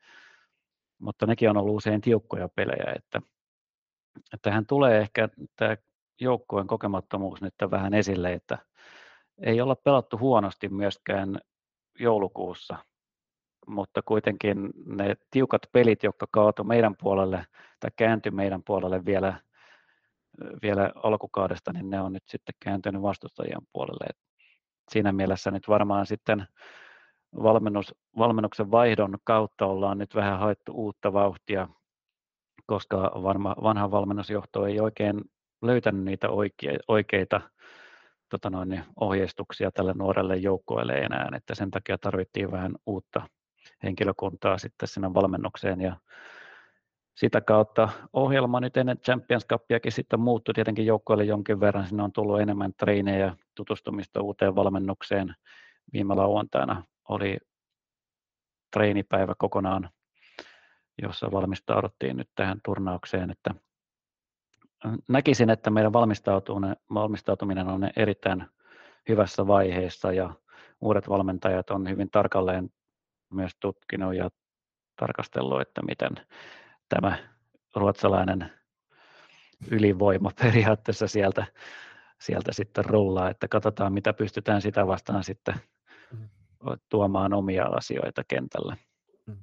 mutta 0.99 1.25
nekin 1.25 1.49
on 1.49 1.57
ollut 1.57 1.75
usein 1.75 2.01
tiukkoja 2.01 2.49
pelejä, 2.49 2.93
että 2.95 3.21
tähän 4.41 4.65
tulee 4.65 4.99
ehkä 5.01 5.29
tämä 5.55 5.75
joukkueen 6.22 6.67
kokemattomuus 6.67 7.41
nyt 7.41 7.53
vähän 7.72 7.93
esille, 7.93 8.34
että 8.34 8.57
ei 9.41 9.61
olla 9.61 9.76
pelattu 9.76 10.17
huonosti 10.17 10.69
myöskään 10.69 11.39
joulukuussa, 11.99 12.78
mutta 13.67 14.01
kuitenkin 14.01 14.69
ne 14.86 15.15
tiukat 15.32 15.61
pelit, 15.72 16.03
jotka 16.03 16.28
kaatu 16.32 16.63
meidän 16.63 16.95
puolelle 17.01 17.45
tai 17.80 17.91
kääntyi 17.95 18.32
meidän 18.32 18.63
puolelle 18.63 19.05
vielä, 19.05 19.39
vielä 20.61 20.91
alkukaudesta, 20.95 21.74
niin 21.74 21.89
ne 21.89 22.01
on 22.01 22.13
nyt 22.13 22.24
sitten 22.28 22.55
kääntynyt 22.59 23.01
vastustajien 23.01 23.61
puolelle. 23.74 24.05
Et 24.09 24.17
siinä 24.91 25.11
mielessä 25.11 25.51
nyt 25.51 25.67
varmaan 25.67 26.05
sitten 26.05 26.47
valmennus, 27.43 27.95
valmennuksen 28.17 28.72
vaihdon 28.72 29.17
kautta 29.24 29.65
ollaan 29.65 29.97
nyt 29.97 30.15
vähän 30.15 30.39
haettu 30.39 30.72
uutta 30.74 31.13
vauhtia 31.13 31.67
koska 32.65 33.11
varma, 33.24 33.55
vanha 33.63 33.91
valmennusjohto 33.91 34.65
ei 34.65 34.80
oikein 34.80 35.22
löytänyt 35.62 36.03
niitä 36.03 36.28
oikeita 36.88 37.41
tota 38.30 38.49
noin, 38.49 38.84
ohjeistuksia 38.99 39.72
tälle 39.72 39.93
nuorelle 39.93 40.38
joukkueelle 40.38 40.93
enää, 40.93 41.30
että 41.36 41.55
sen 41.55 41.72
takia 41.72 41.97
tarvittiin 41.97 42.51
vähän 42.51 42.76
uutta 42.86 43.22
henkilökuntaa 43.84 44.57
sitten 44.57 44.88
sinne 44.88 45.14
valmennukseen 45.14 45.82
ja 45.82 45.95
sitä 47.16 47.41
kautta 47.41 47.89
ohjelma 48.14 48.59
nyt 48.59 48.78
ennen 48.78 48.97
Champions 48.97 49.45
Cupiakin 49.45 49.91
sitten 49.91 50.20
muuttui 50.20 50.53
tietenkin 50.53 50.86
joukkoille 50.86 51.24
jonkin 51.24 51.59
verran. 51.59 51.88
Sinne 51.88 52.03
on 52.03 52.12
tullut 52.12 52.41
enemmän 52.41 52.74
treenejä, 52.78 53.36
tutustumista 53.55 54.22
uuteen 54.22 54.55
valmennukseen. 54.55 55.36
Viime 55.93 56.16
lauantaina 56.16 56.84
oli 57.09 57.38
treenipäivä 58.72 59.34
kokonaan, 59.38 59.89
jossa 61.01 61.32
valmistauduttiin 61.32 62.18
nyt 62.18 62.30
tähän 62.36 62.59
turnaukseen. 62.66 63.32
Että 63.32 63.55
näkisin, 65.07 65.49
että 65.49 65.69
meidän 65.69 65.93
valmistautuminen, 65.93 66.75
valmistautuminen 66.93 67.67
on 67.67 67.89
erittäin 67.95 68.45
hyvässä 69.09 69.47
vaiheessa 69.47 70.11
ja 70.11 70.34
uudet 70.82 71.09
valmentajat 71.09 71.69
on 71.69 71.89
hyvin 71.89 72.09
tarkalleen 72.11 72.69
myös 73.29 73.51
tutkinut 73.59 74.15
ja 74.15 74.29
tarkastellut, 74.95 75.61
että 75.61 75.82
miten 75.82 76.09
tämä 76.89 77.17
ruotsalainen 77.75 78.51
ylivoima 79.71 80.32
periaatteessa 80.41 81.07
sieltä, 81.07 81.45
sieltä 82.19 82.51
sitten 82.53 82.86
rullaa, 82.86 83.29
että 83.29 83.47
katsotaan 83.47 83.93
mitä 83.93 84.13
pystytään 84.13 84.61
sitä 84.61 84.88
vastaan 84.88 85.23
sitten 85.23 85.55
mm. 86.11 86.29
tuomaan 86.89 87.34
omia 87.34 87.65
asioita 87.65 88.23
kentälle. 88.27 88.77
Mm. 89.25 89.38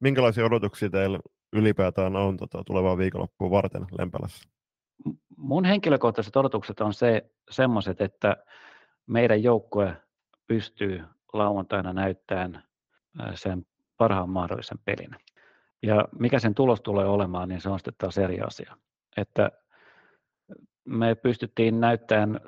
Minkälaisia 0.00 0.44
odotuksia 0.44 0.90
teillä 0.90 1.18
ylipäätään 1.52 2.16
on 2.16 2.36
tota, 2.36 2.62
tulevaa 2.66 2.98
viikonloppua 2.98 3.50
varten 3.50 3.86
Lempälässä? 3.98 4.57
Mun 5.36 5.64
henkilökohtaiset 5.64 6.36
odotukset 6.36 6.80
on 6.80 6.94
se, 6.94 7.30
semmoiset, 7.50 8.00
että 8.00 8.36
meidän 9.06 9.42
joukkue 9.42 9.96
pystyy 10.46 11.04
lauantaina 11.32 11.92
näyttämään 11.92 12.62
sen 13.34 13.66
parhaan 13.96 14.30
mahdollisen 14.30 14.78
pelin. 14.84 15.10
Ja 15.82 16.08
mikä 16.18 16.38
sen 16.38 16.54
tulos 16.54 16.80
tulee 16.80 17.06
olemaan, 17.06 17.48
niin 17.48 17.60
se 17.60 17.68
on 17.68 17.78
sitten 17.78 17.94
taas 17.98 18.18
eri 18.18 18.40
asia. 18.40 18.76
Että 19.16 19.50
me 20.84 21.14
pystyttiin 21.14 21.80
näyttämään 21.80 22.40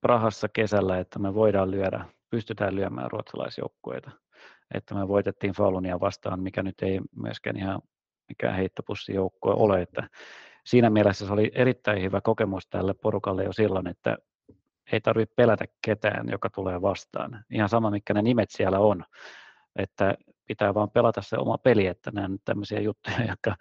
Prahassa 0.00 0.48
kesällä, 0.48 0.98
että 0.98 1.18
me 1.18 1.34
voidaan 1.34 1.70
lyödä, 1.70 2.04
pystytään 2.30 2.76
lyömään 2.76 3.10
ruotsalaisjoukkueita. 3.10 4.10
Että 4.74 4.94
me 4.94 5.08
voitettiin 5.08 5.52
Falunia 5.52 6.00
vastaan, 6.00 6.40
mikä 6.40 6.62
nyt 6.62 6.82
ei 6.82 7.00
myöskään 7.16 7.56
ihan 7.56 7.82
mikään 8.28 8.54
heittopussijoukkue 8.54 9.52
ole. 9.56 9.82
Että 9.82 10.08
siinä 10.68 10.90
mielessä 10.90 11.26
se 11.26 11.32
oli 11.32 11.50
erittäin 11.54 12.02
hyvä 12.02 12.20
kokemus 12.20 12.66
tälle 12.66 12.94
porukalle 12.94 13.44
jo 13.44 13.52
silloin, 13.52 13.86
että 13.86 14.16
ei 14.92 15.00
tarvitse 15.00 15.34
pelätä 15.36 15.64
ketään, 15.82 16.28
joka 16.28 16.50
tulee 16.50 16.82
vastaan. 16.82 17.44
Ihan 17.50 17.68
sama, 17.68 17.90
mikä 17.90 18.14
ne 18.14 18.22
nimet 18.22 18.50
siellä 18.50 18.78
on. 18.78 19.04
Että 19.76 20.14
pitää 20.46 20.74
vaan 20.74 20.90
pelata 20.90 21.22
se 21.22 21.36
oma 21.36 21.58
peli, 21.58 21.86
että 21.86 22.10
nämä 22.10 22.24
on 22.24 22.38
tämmöisiä 22.44 22.80
juttuja, 22.80 23.24
jotka, 23.30 23.56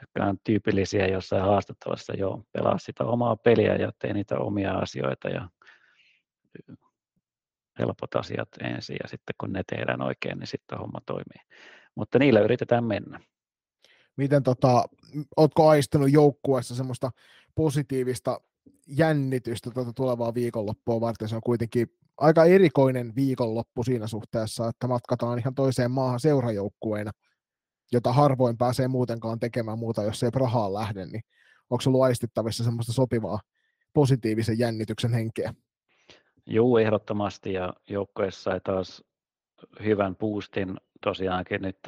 jotka 0.00 0.30
on 0.30 0.36
tyypillisiä 0.44 1.06
jossain 1.06 1.42
haastattelussa, 1.42 2.14
joo, 2.14 2.42
pelaa 2.52 2.78
sitä 2.78 3.04
omaa 3.04 3.36
peliä 3.36 3.76
ja 3.76 3.92
tee 3.98 4.12
niitä 4.12 4.38
omia 4.38 4.72
asioita 4.72 5.28
ja 5.28 5.48
helpot 7.78 8.14
asiat 8.16 8.48
ensin 8.60 8.96
ja 9.02 9.08
sitten 9.08 9.34
kun 9.38 9.52
ne 9.52 9.62
tehdään 9.66 10.02
oikein, 10.02 10.38
niin 10.38 10.46
sitten 10.46 10.78
homma 10.78 10.98
toimii. 11.06 11.56
Mutta 11.94 12.18
niillä 12.18 12.40
yritetään 12.40 12.84
mennä. 12.84 13.20
Miten 14.16 14.42
tota, 14.42 14.84
ootko 15.36 15.68
aistunut 15.68 16.12
joukkueessa 16.12 16.74
semmoista 16.74 17.10
positiivista 17.54 18.40
jännitystä 18.86 19.70
tuota 19.70 19.92
tulevaa 19.92 20.34
viikonloppua 20.34 21.00
varten? 21.00 21.28
Se 21.28 21.36
on 21.36 21.42
kuitenkin 21.42 21.88
aika 22.16 22.44
erikoinen 22.44 23.14
viikonloppu 23.16 23.82
siinä 23.82 24.06
suhteessa, 24.06 24.68
että 24.68 24.88
matkataan 24.88 25.38
ihan 25.38 25.54
toiseen 25.54 25.90
maahan 25.90 26.20
seurajoukkueena, 26.20 27.10
jota 27.92 28.12
harvoin 28.12 28.58
pääsee 28.58 28.88
muutenkaan 28.88 29.40
tekemään 29.40 29.78
muuta, 29.78 30.02
jos 30.02 30.22
ei 30.22 30.30
Prahaan 30.30 30.74
lähde, 30.74 31.06
niin 31.06 31.22
onko 31.70 31.84
ollut 31.86 32.02
aistittavissa 32.02 32.64
semmoista 32.64 32.92
sopivaa 32.92 33.40
positiivisen 33.92 34.58
jännityksen 34.58 35.12
henkeä? 35.12 35.54
Joo, 36.46 36.78
ehdottomasti 36.78 37.52
ja 37.52 37.74
joukkueessa 37.88 38.60
taas 38.64 39.04
hyvän 39.84 40.16
boostin 40.16 40.76
tosiaankin 41.02 41.62
nyt 41.62 41.78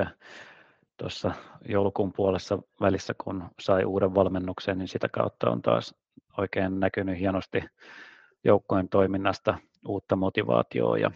tuossa 0.97 1.33
joulukuun 1.69 2.13
puolessa 2.13 2.59
välissä, 2.81 3.15
kun 3.25 3.51
sai 3.61 3.85
uuden 3.85 4.15
valmennuksen, 4.15 4.79
niin 4.79 4.89
sitä 4.89 5.09
kautta 5.09 5.51
on 5.51 5.63
taas 5.63 5.95
oikein 6.39 6.81
näkynyt 6.81 7.19
hienosti 7.19 7.65
joukkojen 8.45 8.89
toiminnasta 8.89 9.59
uutta 9.89 10.17
motivaatioa 10.17 10.99
ja 10.99 11.11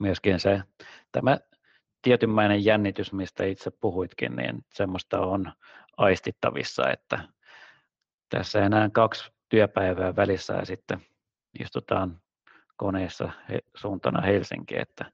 myöskin 0.00 0.40
se, 0.40 0.62
tämä 1.12 1.38
tietynmäinen 2.02 2.64
jännitys, 2.64 3.12
mistä 3.12 3.44
itse 3.44 3.70
puhuitkin, 3.70 4.36
niin 4.36 4.64
semmoista 4.74 5.20
on 5.20 5.52
aistittavissa, 5.96 6.90
että 6.90 7.18
tässä 8.28 8.64
enää 8.64 8.90
kaksi 8.92 9.32
työpäivää 9.48 10.16
välissä 10.16 10.54
ja 10.54 10.64
sitten 10.64 11.00
istutaan 11.60 12.20
koneessa 12.76 13.30
suuntana 13.76 14.20
Helsinki, 14.20 14.78
että 14.78 15.12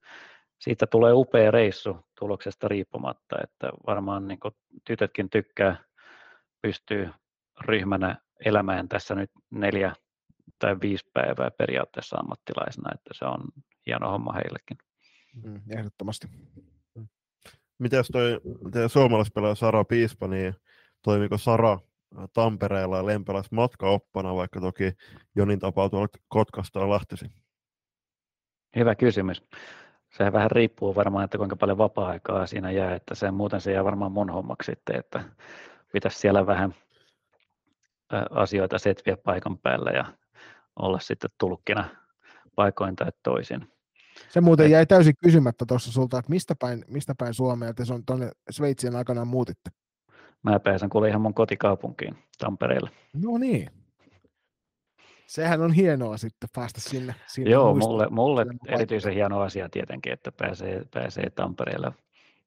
siitä 0.58 0.86
tulee 0.86 1.12
upea 1.12 1.50
reissu 1.50 1.96
tuloksesta 2.24 2.68
riippumatta, 2.68 3.36
että 3.42 3.70
varmaan 3.86 4.28
niin 4.28 4.38
tytötkin 4.86 5.30
tykkää, 5.30 5.84
pystyy 6.62 7.10
ryhmänä 7.60 8.18
elämään 8.44 8.88
tässä 8.88 9.14
nyt 9.14 9.30
neljä 9.50 9.94
tai 10.58 10.76
viisi 10.80 11.10
päivää 11.14 11.50
periaatteessa 11.50 12.16
ammattilaisena, 12.16 12.90
että 12.94 13.10
se 13.12 13.24
on 13.24 13.40
hieno 13.86 14.10
homma 14.10 14.32
heillekin. 14.32 14.78
Mm, 15.44 15.60
ehdottomasti. 15.78 16.26
Mites 17.78 18.08
toi 18.08 18.40
teidän 18.72 18.90
suomalaispelaaja 18.90 19.54
Sara 19.54 19.84
Piispa, 19.84 20.28
niin 20.28 20.54
toimiko 21.02 21.38
Sara 21.38 21.78
Tampereella 22.32 22.96
ja 22.96 23.06
Lempälässä 23.06 23.54
matkaoppana, 23.54 24.34
vaikka 24.34 24.60
toki 24.60 24.92
Jonin 25.36 25.58
tapaa 25.58 25.88
tuolla 25.88 26.08
Kotkasta 26.28 26.80
on 26.80 26.90
lähtöisin? 26.90 27.30
Hyvä 28.76 28.94
kysymys. 28.94 29.42
Sehän 30.16 30.32
vähän 30.32 30.50
riippuu 30.50 30.94
varmaan, 30.94 31.24
että 31.24 31.38
kuinka 31.38 31.56
paljon 31.56 31.78
vapaa-aikaa 31.78 32.46
siinä 32.46 32.70
jää, 32.70 32.94
että 32.94 33.14
se 33.14 33.30
muuten 33.30 33.60
se 33.60 33.72
jää 33.72 33.84
varmaan 33.84 34.12
mun 34.12 34.30
hommaksi 34.30 34.72
sitten, 34.72 34.96
että 34.96 35.24
pitäisi 35.92 36.18
siellä 36.18 36.46
vähän 36.46 36.74
asioita 38.30 38.78
setviä 38.78 39.16
paikan 39.16 39.58
päällä 39.58 39.90
ja 39.90 40.04
olla 40.76 40.98
sitten 40.98 41.30
tulkkina 41.38 41.88
paikoin 42.54 42.96
tai 42.96 43.12
toisin. 43.22 43.68
Se 44.28 44.40
muuten 44.40 44.70
jäi 44.70 44.86
täysin 44.86 45.14
kysymättä 45.22 45.64
tuossa 45.68 45.92
sulta, 45.92 46.18
että 46.18 46.30
mistä 46.30 46.54
päin, 46.58 46.84
mistä 46.88 47.14
päin 47.18 47.34
Suomea 47.34 47.74
te 47.74 47.82
on 47.92 48.04
tuonne 48.06 48.30
Sveitsiin 48.50 48.96
aikana 48.96 49.24
muutitte? 49.24 49.70
Mä 50.42 50.60
pääsen 50.60 50.90
kuule 50.90 51.08
ihan 51.08 51.20
mun 51.20 51.34
kotikaupunkiin 51.34 52.18
Tampereelle. 52.38 52.90
No 53.22 53.38
niin. 53.38 53.70
Sehän 55.26 55.60
on 55.60 55.72
hienoa 55.72 56.16
sitten 56.16 56.48
päästä 56.54 56.80
sinne. 56.80 57.14
sinne 57.26 57.50
Joo, 57.50 57.74
mulle, 57.74 58.06
mulle 58.10 58.46
erityisen 58.66 59.14
hieno 59.14 59.40
asia 59.40 59.68
tietenkin, 59.68 60.12
että 60.12 60.32
pääsee, 60.32 60.82
pääsee 60.94 61.30
Tampereelle. 61.30 61.92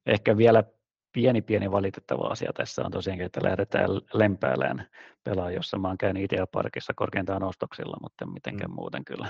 Ehkä 0.06 0.36
vielä 0.36 0.64
pieni 1.12 1.42
pieni 1.42 1.70
valitettava 1.70 2.26
asia 2.26 2.52
tässä 2.52 2.82
on 2.84 2.90
tosiaankin, 2.90 3.26
että 3.26 3.40
lähdetään 3.42 3.90
Lempäälään 4.12 4.88
pelaa, 5.24 5.50
jossa 5.50 5.78
mä 5.78 5.88
oon 5.88 5.98
käynyt 5.98 6.32
Ideaparkissa 6.32 6.94
korkeintaan 6.94 7.42
ostoksilla, 7.42 7.96
mutta 8.02 8.26
mitenkään 8.26 8.70
mm. 8.70 8.74
muuten 8.74 9.04
kyllä. 9.04 9.28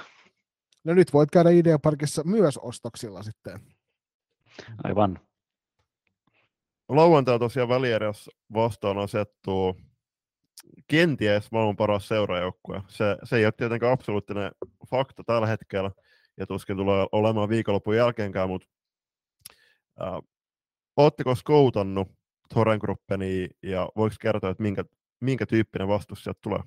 No 0.85 0.95
nyt 0.95 1.13
voit 1.13 1.31
käydä 1.31 1.51
Ideaparkissa 1.51 2.25
myös 2.25 2.59
ostoksilla 2.59 3.23
sitten. 3.23 3.61
Aivan. 4.85 5.21
Lauantai 6.89 7.39
tosiaan 7.39 7.69
välieräs 7.69 8.31
vastaan 8.55 8.99
asettuu 8.99 9.77
kenties 10.89 11.53
maailman 11.53 11.77
paras 11.77 12.09
seurajoukkue. 12.09 12.83
Se, 12.89 13.17
se 13.25 13.37
ei 13.37 13.45
ole 13.45 13.53
tietenkään 13.53 13.93
absoluuttinen 13.93 14.51
fakta 14.91 15.23
tällä 15.27 15.47
hetkellä, 15.47 15.91
ja 16.37 16.47
tuskin 16.47 16.77
tulee 16.77 17.07
olemaan 17.13 17.49
viikonlopun 17.49 17.97
jälkeenkään, 17.97 18.49
mutta 18.49 18.69
äh, 20.03 20.23
Oletteko 20.99 21.35
skoutannut 21.35 22.09
Thorengroupenia 22.55 23.49
ja 23.63 23.89
voiko 23.97 24.17
kertoa, 24.21 24.51
että 24.51 24.63
minkä, 24.63 24.85
minkä 25.21 25.47
tyyppinen 25.47 25.89
vastus 25.89 26.25
sieltä 26.25 26.41
tulee? 26.43 26.61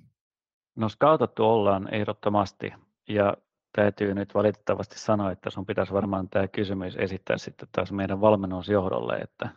No 0.76 0.89
skautattu 0.89 1.46
ollaan 1.46 1.94
ehdottomasti 1.94 2.74
ja 3.10 3.34
täytyy 3.76 4.14
nyt 4.14 4.34
valitettavasti 4.34 5.00
sanoa, 5.00 5.32
että 5.32 5.50
sun 5.50 5.66
pitäisi 5.66 5.94
varmaan 5.94 6.30
tämä 6.30 6.48
kysymys 6.48 6.96
esittää 6.98 7.38
sitten 7.38 7.68
taas 7.72 7.92
meidän 7.92 8.22
valmennusjohdolle, 8.22 9.18
että 9.18 9.50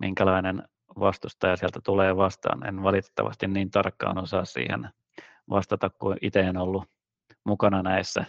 minkälainen 0.00 0.62
vastustaja 1.00 1.56
sieltä 1.56 1.80
tulee 1.84 2.16
vastaan. 2.16 2.66
En 2.66 2.82
valitettavasti 2.82 3.46
niin 3.46 3.70
tarkkaan 3.70 4.18
osaa 4.18 4.44
siihen 4.44 4.88
vastata, 5.50 5.90
kun 5.90 6.16
itse 6.22 6.40
en 6.40 6.56
ollut 6.56 6.84
mukana 7.44 7.82
näissä, 7.82 8.24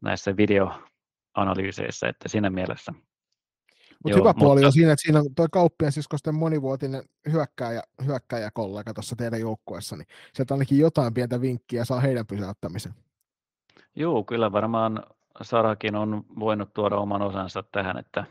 näissä 0.00 0.36
videoanalyyseissä, 0.36 2.08
että 2.08 2.28
siinä 2.28 2.50
mielessä 2.50 2.92
Mutta 4.04 4.18
hyvä 4.18 4.34
puoli 4.34 4.54
mutta... 4.54 4.66
on 4.66 4.72
siinä, 4.72 4.92
että 4.92 5.02
siinä 5.02 5.18
on 5.18 5.34
tuo 5.34 5.46
kauppien 5.50 5.92
siskosten 5.92 6.34
monivuotinen 6.34 7.02
hyökkääjä, 7.32 7.82
hyökkääjäkollega 8.06 8.94
tuossa 8.94 9.16
teidän 9.16 9.40
joukkueessa, 9.40 9.96
niin 9.96 10.06
sieltä 10.34 10.54
ainakin 10.54 10.78
jotain 10.78 11.14
pientä 11.14 11.40
vinkkiä 11.40 11.84
saa 11.84 12.00
heidän 12.00 12.26
pysäyttämisen. 12.26 12.92
Joo, 13.96 14.24
kyllä 14.24 14.52
varmaan 14.52 15.02
Sarakin 15.42 15.96
on 15.96 16.24
voinut 16.38 16.74
tuoda 16.74 16.96
oman 16.96 17.22
osansa 17.22 17.64
tähän, 17.72 17.98
että 17.98 18.24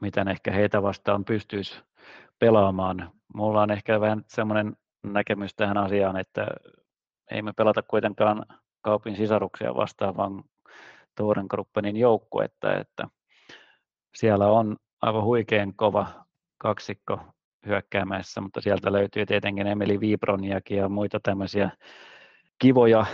miten 0.00 0.28
ehkä 0.28 0.52
heitä 0.52 0.82
vastaan 0.82 1.24
pystyisi 1.24 1.82
pelaamaan. 2.38 3.12
Mulla 3.34 3.62
on 3.62 3.70
ehkä 3.70 4.00
vähän 4.00 4.24
semmoinen 4.28 4.76
näkemys 5.02 5.54
tähän 5.54 5.76
asiaan, 5.76 6.16
että 6.16 6.46
ei 7.30 7.42
me 7.42 7.52
pelata 7.52 7.82
kuitenkaan 7.82 8.46
kaupin 8.80 9.16
sisaruksia 9.16 9.74
vastaan, 9.74 10.16
vaan 10.16 10.44
Torengruppenin 11.14 11.96
joukkuetta, 11.96 12.74
että 12.74 13.08
siellä 14.14 14.48
on 14.48 14.76
aivan 15.02 15.24
huikean 15.24 15.74
kova 15.74 16.06
kaksikko 16.58 17.20
hyökkäämässä, 17.66 18.40
mutta 18.40 18.60
sieltä 18.60 18.92
löytyy 18.92 19.26
tietenkin 19.26 19.66
Emeli 19.66 20.00
Viibroniakin 20.00 20.78
ja 20.78 20.88
muita 20.88 21.20
tämmöisiä 21.20 21.70
kivoja 22.58 23.06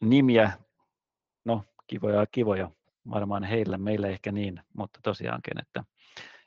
nimiä, 0.00 0.52
no 1.44 1.64
kivoja 1.86 2.20
ja 2.20 2.26
kivoja, 2.32 2.70
varmaan 3.10 3.44
heillä, 3.44 3.78
meillä 3.78 4.08
ehkä 4.08 4.32
niin, 4.32 4.60
mutta 4.72 5.00
tosiaankin, 5.02 5.60
että 5.60 5.84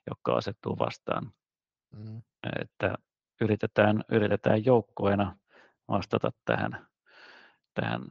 jotka 0.10 0.34
asettuu 0.34 0.80
vastaan. 0.80 1.32
Mm. 1.98 2.22
Että 2.62 2.96
yritetään, 3.42 4.04
yritetään 4.12 4.66
joukkueena 4.66 5.36
vastata 5.88 6.32
tähän, 6.46 6.88
tähän 7.74 8.02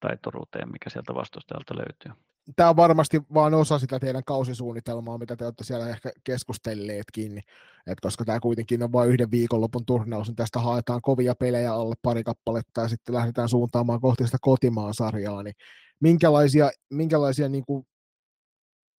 taituruuteen, 0.00 0.72
mikä 0.72 0.90
sieltä 0.90 1.14
vastustajalta 1.14 1.76
löytyy. 1.76 2.22
Tämä 2.56 2.70
on 2.70 2.76
varmasti 2.76 3.22
vain 3.34 3.54
osa 3.54 3.78
sitä 3.78 3.98
teidän 4.00 4.24
kausisuunnitelmaa, 4.24 5.18
mitä 5.18 5.36
te 5.36 5.44
olette 5.44 5.64
siellä 5.64 5.88
ehkä 5.88 6.12
keskustelleetkin, 6.24 7.42
Et 7.86 8.00
koska 8.00 8.24
tämä 8.24 8.40
kuitenkin 8.40 8.82
on 8.82 8.92
vain 8.92 9.10
yhden 9.10 9.30
viikonlopun 9.30 9.86
turnaus, 9.86 10.28
niin 10.28 10.36
tästä 10.36 10.58
haetaan 10.58 11.02
kovia 11.02 11.34
pelejä 11.34 11.72
alle 11.72 11.94
pari 12.02 12.24
kappaletta 12.24 12.80
ja 12.80 12.88
sitten 12.88 13.14
lähdetään 13.14 13.48
suuntaamaan 13.48 14.00
kohti 14.00 14.24
sitä 14.24 14.38
kotimaan 14.40 14.94
sarjaa, 14.94 15.42
niin 15.42 15.54
minkälaisia, 16.00 16.70
minkälaisia 16.90 17.48
niin 17.48 17.64
kuin 17.66 17.86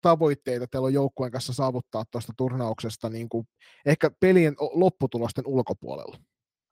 tavoitteita 0.01 0.67
teillä 0.67 0.85
on 0.85 0.93
joukkueen 0.93 1.31
kanssa 1.31 1.53
saavuttaa 1.53 2.03
tuosta 2.11 2.33
turnauksesta 2.37 3.09
niin 3.09 3.29
kuin 3.29 3.47
ehkä 3.85 4.11
pelien 4.19 4.55
lopputulosten 4.73 5.47
ulkopuolella? 5.47 6.17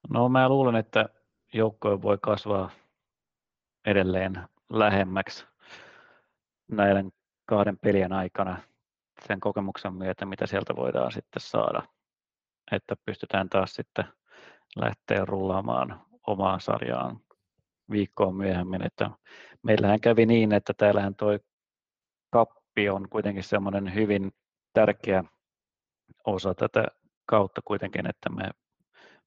No 0.10 0.30
mä 0.30 0.50
luulen, 0.50 0.76
että 0.76 1.10
joukkue 1.54 2.02
voi 2.02 2.18
kasvaa 2.22 2.70
edelleen 3.86 4.44
lähemmäksi 4.70 5.46
näiden 6.72 7.12
kahden 7.46 7.78
pelien 7.80 8.14
aikana 8.14 8.58
sen 9.28 9.40
kokemuksen 9.40 9.94
myötä, 9.94 10.26
mitä 10.26 10.48
sieltä 10.48 10.76
voidaan 10.76 11.12
sitten 11.12 11.42
saada. 11.42 11.82
Että 12.72 12.96
pystytään 13.06 13.50
taas 13.50 13.74
sitten 13.74 14.06
lähteä 14.76 15.26
rullaamaan 15.26 16.02
omaan 16.28 16.62
sarjaan 16.62 17.20
viikkoon 17.92 18.36
myöhemmin. 18.36 18.86
Että 18.86 19.10
meillähän 19.64 20.02
kävi 20.02 20.26
niin, 20.26 20.54
että 20.54 20.74
täällähän 20.78 21.16
toi 21.16 21.40
kappi 22.76 22.90
on 22.90 23.10
kuitenkin 23.10 23.44
semmoinen 23.44 23.94
hyvin 23.94 24.32
tärkeä 24.74 25.24
osa 26.26 26.54
tätä 26.54 26.86
kautta 27.26 27.62
kuitenkin, 27.66 28.10
että 28.10 28.30
me 28.30 28.50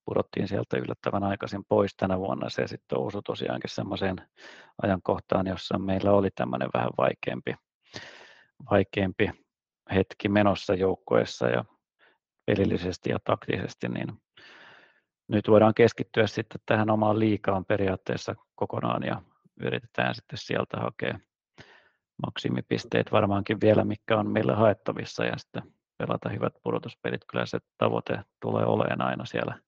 pudottiin 0.04 0.48
sieltä 0.48 0.76
yllättävän 0.76 1.24
aikaisin 1.24 1.64
pois 1.68 1.96
tänä 1.96 2.18
vuonna. 2.18 2.50
Se 2.50 2.66
sitten 2.66 2.98
osui 2.98 3.22
tosiaankin 3.22 3.70
semmoiseen 3.70 4.16
ajankohtaan, 4.82 5.46
jossa 5.46 5.78
meillä 5.78 6.12
oli 6.12 6.28
tämmöinen 6.30 6.68
vähän 6.74 6.90
vaikeampi, 6.98 7.54
vaikeampi 8.70 9.30
hetki 9.94 10.28
menossa 10.28 10.74
joukkueessa 10.74 11.48
ja 11.48 11.64
pelillisesti 12.46 13.10
ja 13.10 13.18
taktisesti, 13.24 13.88
niin 13.88 14.08
nyt 15.28 15.48
voidaan 15.48 15.74
keskittyä 15.74 16.26
sitten 16.26 16.60
tähän 16.66 16.90
omaan 16.90 17.18
liikaan 17.18 17.64
periaatteessa 17.64 18.34
kokonaan 18.54 19.02
ja 19.02 19.22
yritetään 19.60 20.14
sitten 20.14 20.38
sieltä 20.38 20.76
hakea 20.76 21.18
maksimipisteet 22.26 23.12
varmaankin 23.12 23.60
vielä, 23.60 23.84
mikä 23.84 24.18
on 24.18 24.30
meillä 24.30 24.56
haettavissa 24.56 25.24
ja 25.24 25.38
sitten 25.38 25.62
pelata 25.98 26.28
hyvät 26.28 26.52
pudotuspelit. 26.62 27.20
Kyllä 27.30 27.46
se 27.46 27.58
tavoite 27.78 28.20
tulee 28.40 28.64
olemaan 28.64 29.02
aina 29.02 29.24
siellä 29.24 29.60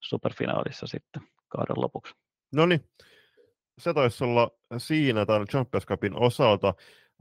superfinaalissa 0.00 0.86
sitten 0.86 1.22
kauden 1.48 1.80
lopuksi. 1.82 2.14
No 2.52 2.66
niin, 2.66 2.84
se 3.78 3.94
taisi 3.94 4.24
olla 4.24 4.50
siinä 4.78 5.26
tämän 5.26 5.46
Champions 5.46 5.86
Cupin 5.86 6.16
osalta. 6.16 6.74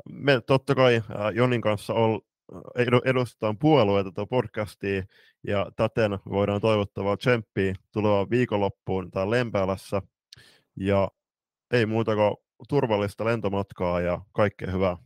Me 0.10 0.42
totta 0.42 0.76
kai 0.76 1.02
Jonin 1.34 1.62
kanssa 1.62 1.94
ol, 1.94 2.20
edustetaan 3.06 3.58
puolueita 3.58 4.12
tuota 4.12 4.30
podcastia 4.30 5.04
ja 5.48 5.72
täten 5.76 6.20
voidaan 6.30 6.62
toivottaa 6.62 7.18
tsemppiä 7.18 7.74
tulevaan 7.94 8.30
viikonloppuun 8.30 9.12
tai 9.12 9.30
Lempäälässä. 9.30 10.02
Ja 10.76 11.12
ei 11.74 11.86
muuta 11.86 12.16
kuin 12.16 12.36
turvallista 12.68 13.26
lentomatkaa 13.26 14.02
ja 14.02 14.22
kaikkea 14.32 14.72
hyvää. 14.72 14.98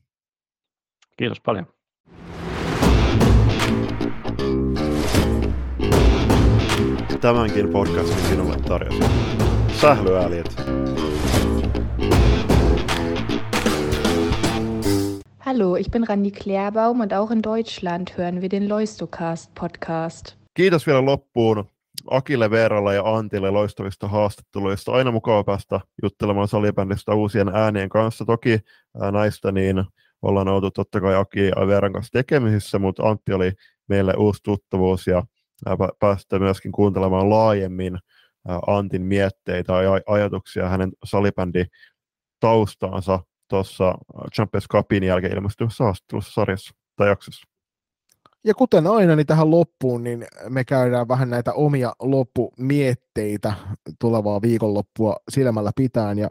Kiitos 1.17 1.41
paljon. 1.41 1.65
Tämänkin 7.21 7.69
podcastin 7.69 8.25
sinulle 8.25 8.57
tarjosi. 8.57 9.03
Sählyääliet. 9.81 10.55
Hallo, 15.39 15.75
ich 15.75 15.91
bin 15.91 16.03
Randi 16.03 16.31
Klärbaum 16.31 17.01
und 17.01 17.13
auch 17.13 17.31
in 17.31 17.43
Deutschland 17.43 18.17
hören 18.17 18.41
wir 18.41 18.49
den 18.49 18.69
Loistocast 18.69 19.51
Podcast. 19.59 20.35
Kiitos 20.53 20.87
vielä 20.87 21.05
loppuun 21.05 21.65
Akille 22.09 22.51
Veeralle 22.51 22.95
ja 22.95 23.15
Antille 23.15 23.51
loistavista 23.51 24.07
haastatteluista. 24.07 24.91
Aina 24.91 25.11
mukava 25.11 25.43
päästä 25.43 25.79
juttelemaan 26.03 26.47
salibändistä 26.47 27.13
uusien 27.13 27.49
äänien 27.55 27.89
kanssa. 27.89 28.25
Toki 28.25 28.59
näistä 29.11 29.51
niin 29.51 29.83
ollaan 30.21 30.47
oltu 30.47 30.71
totta 30.71 31.01
kai 31.01 31.15
Aki 31.15 31.47
ja 31.47 31.67
Veeran 31.67 31.93
kanssa 31.93 32.11
tekemisissä, 32.11 32.79
mutta 32.79 33.03
Antti 33.03 33.33
oli 33.33 33.51
meille 33.89 34.13
uusi 34.17 34.39
tuttavuus 34.43 35.07
ja 35.07 35.23
päästä 35.99 36.39
myöskin 36.39 36.71
kuuntelemaan 36.71 37.29
laajemmin 37.29 37.97
Antin 38.67 39.01
mietteitä 39.01 39.81
ja 39.81 39.91
ajatuksia 40.07 40.69
hänen 40.69 40.91
salibändi 41.05 41.65
taustaansa 42.39 43.19
tuossa 43.49 43.95
Champions 44.35 44.67
Cupin 44.67 45.03
jälkeen 45.03 45.33
ilmestyvässä 45.33 45.83
haastattelussa 45.83 46.33
sarjassa 46.33 46.75
tai 46.95 47.07
jaksossa. 47.07 47.52
Ja 48.45 48.53
kuten 48.53 48.87
aina, 48.87 49.15
niin 49.15 49.25
tähän 49.25 49.51
loppuun, 49.51 50.03
niin 50.03 50.25
me 50.49 50.63
käydään 50.63 51.07
vähän 51.07 51.29
näitä 51.29 51.53
omia 51.53 51.93
loppumietteitä 51.99 53.53
tulevaa 53.99 54.41
viikonloppua 54.41 55.15
silmällä 55.29 55.71
pitään. 55.75 56.19
Ja 56.19 56.29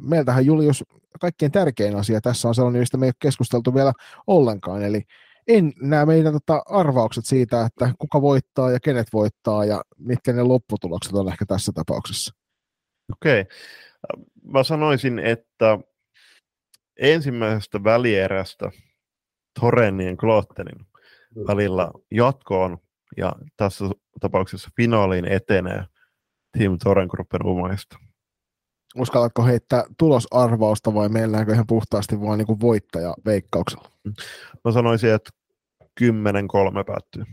meiltähän 0.00 0.46
Julius 0.46 0.84
kaikkein 1.20 1.52
tärkein 1.52 1.96
asia 1.96 2.20
tässä 2.20 2.48
on 2.48 2.54
sellainen, 2.54 2.80
mistä 2.80 2.96
me 2.96 3.06
ei 3.06 3.08
ole 3.08 3.14
keskusteltu 3.18 3.74
vielä 3.74 3.92
ollenkaan. 4.26 4.82
Eli 4.82 5.02
en 5.48 5.72
näe 5.80 6.06
meidän 6.06 6.32
tota 6.32 6.62
arvaukset 6.66 7.26
siitä, 7.26 7.66
että 7.66 7.92
kuka 7.98 8.22
voittaa 8.22 8.70
ja 8.70 8.80
kenet 8.80 9.06
voittaa 9.12 9.64
ja 9.64 9.82
mitkä 9.98 10.32
ne 10.32 10.42
lopputulokset 10.42 11.12
on 11.12 11.28
ehkä 11.28 11.46
tässä 11.46 11.72
tapauksessa. 11.74 12.34
Okei. 13.12 13.40
Okay. 13.40 13.52
Mä 14.44 14.62
sanoisin, 14.62 15.18
että 15.18 15.78
ensimmäisestä 16.98 17.84
välierästä 17.84 18.70
Torenin 19.60 20.08
ja 20.08 20.16
Klottenin 20.16 20.86
välillä 21.46 21.90
jatkoon 22.10 22.78
ja 23.16 23.32
tässä 23.56 23.84
tapauksessa 24.20 24.70
finaaliin 24.76 25.24
etenee 25.24 25.84
Team 26.58 26.78
Torengruppen 26.84 27.46
umaista. 27.46 27.96
Uskallatko 28.96 29.44
heittää 29.44 29.84
tulosarvausta 29.98 30.94
vai 30.94 31.08
meilläkö 31.08 31.52
ihan 31.52 31.66
puhtaasti 31.66 32.20
vaan 32.20 32.38
niin 32.38 32.60
voittaja 32.60 33.14
veikkauksella? 33.24 33.90
Mä 34.64 34.72
sanoisin, 34.72 35.14
että 35.14 35.30
10-3 36.00 36.04
päättyy. 36.86 37.24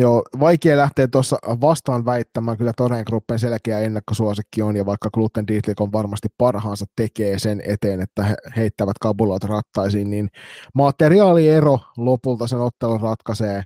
Joo, 0.00 0.22
vaikea 0.40 0.76
lähteä 0.76 1.08
tuossa 1.08 1.38
vastaan 1.60 2.04
väittämään, 2.04 2.58
kyllä 2.58 2.72
Toreen 2.76 3.04
Gruppen 3.06 3.38
selkeä 3.38 3.78
ennakkosuosikki 3.78 4.62
on, 4.62 4.76
ja 4.76 4.86
vaikka 4.86 5.10
Gluten 5.10 5.46
Dietlik 5.46 5.80
on 5.80 5.92
varmasti 5.92 6.28
parhaansa 6.38 6.86
tekee 6.96 7.38
sen 7.38 7.62
eteen, 7.66 8.00
että 8.00 8.24
he 8.24 8.36
heittävät 8.56 8.98
kabulat 9.00 9.44
rattaisiin, 9.44 10.10
niin 10.10 10.28
materiaaliero 10.74 11.80
lopulta 11.96 12.46
sen 12.46 12.58
ottelun 12.58 13.00
ratkaisee. 13.00 13.62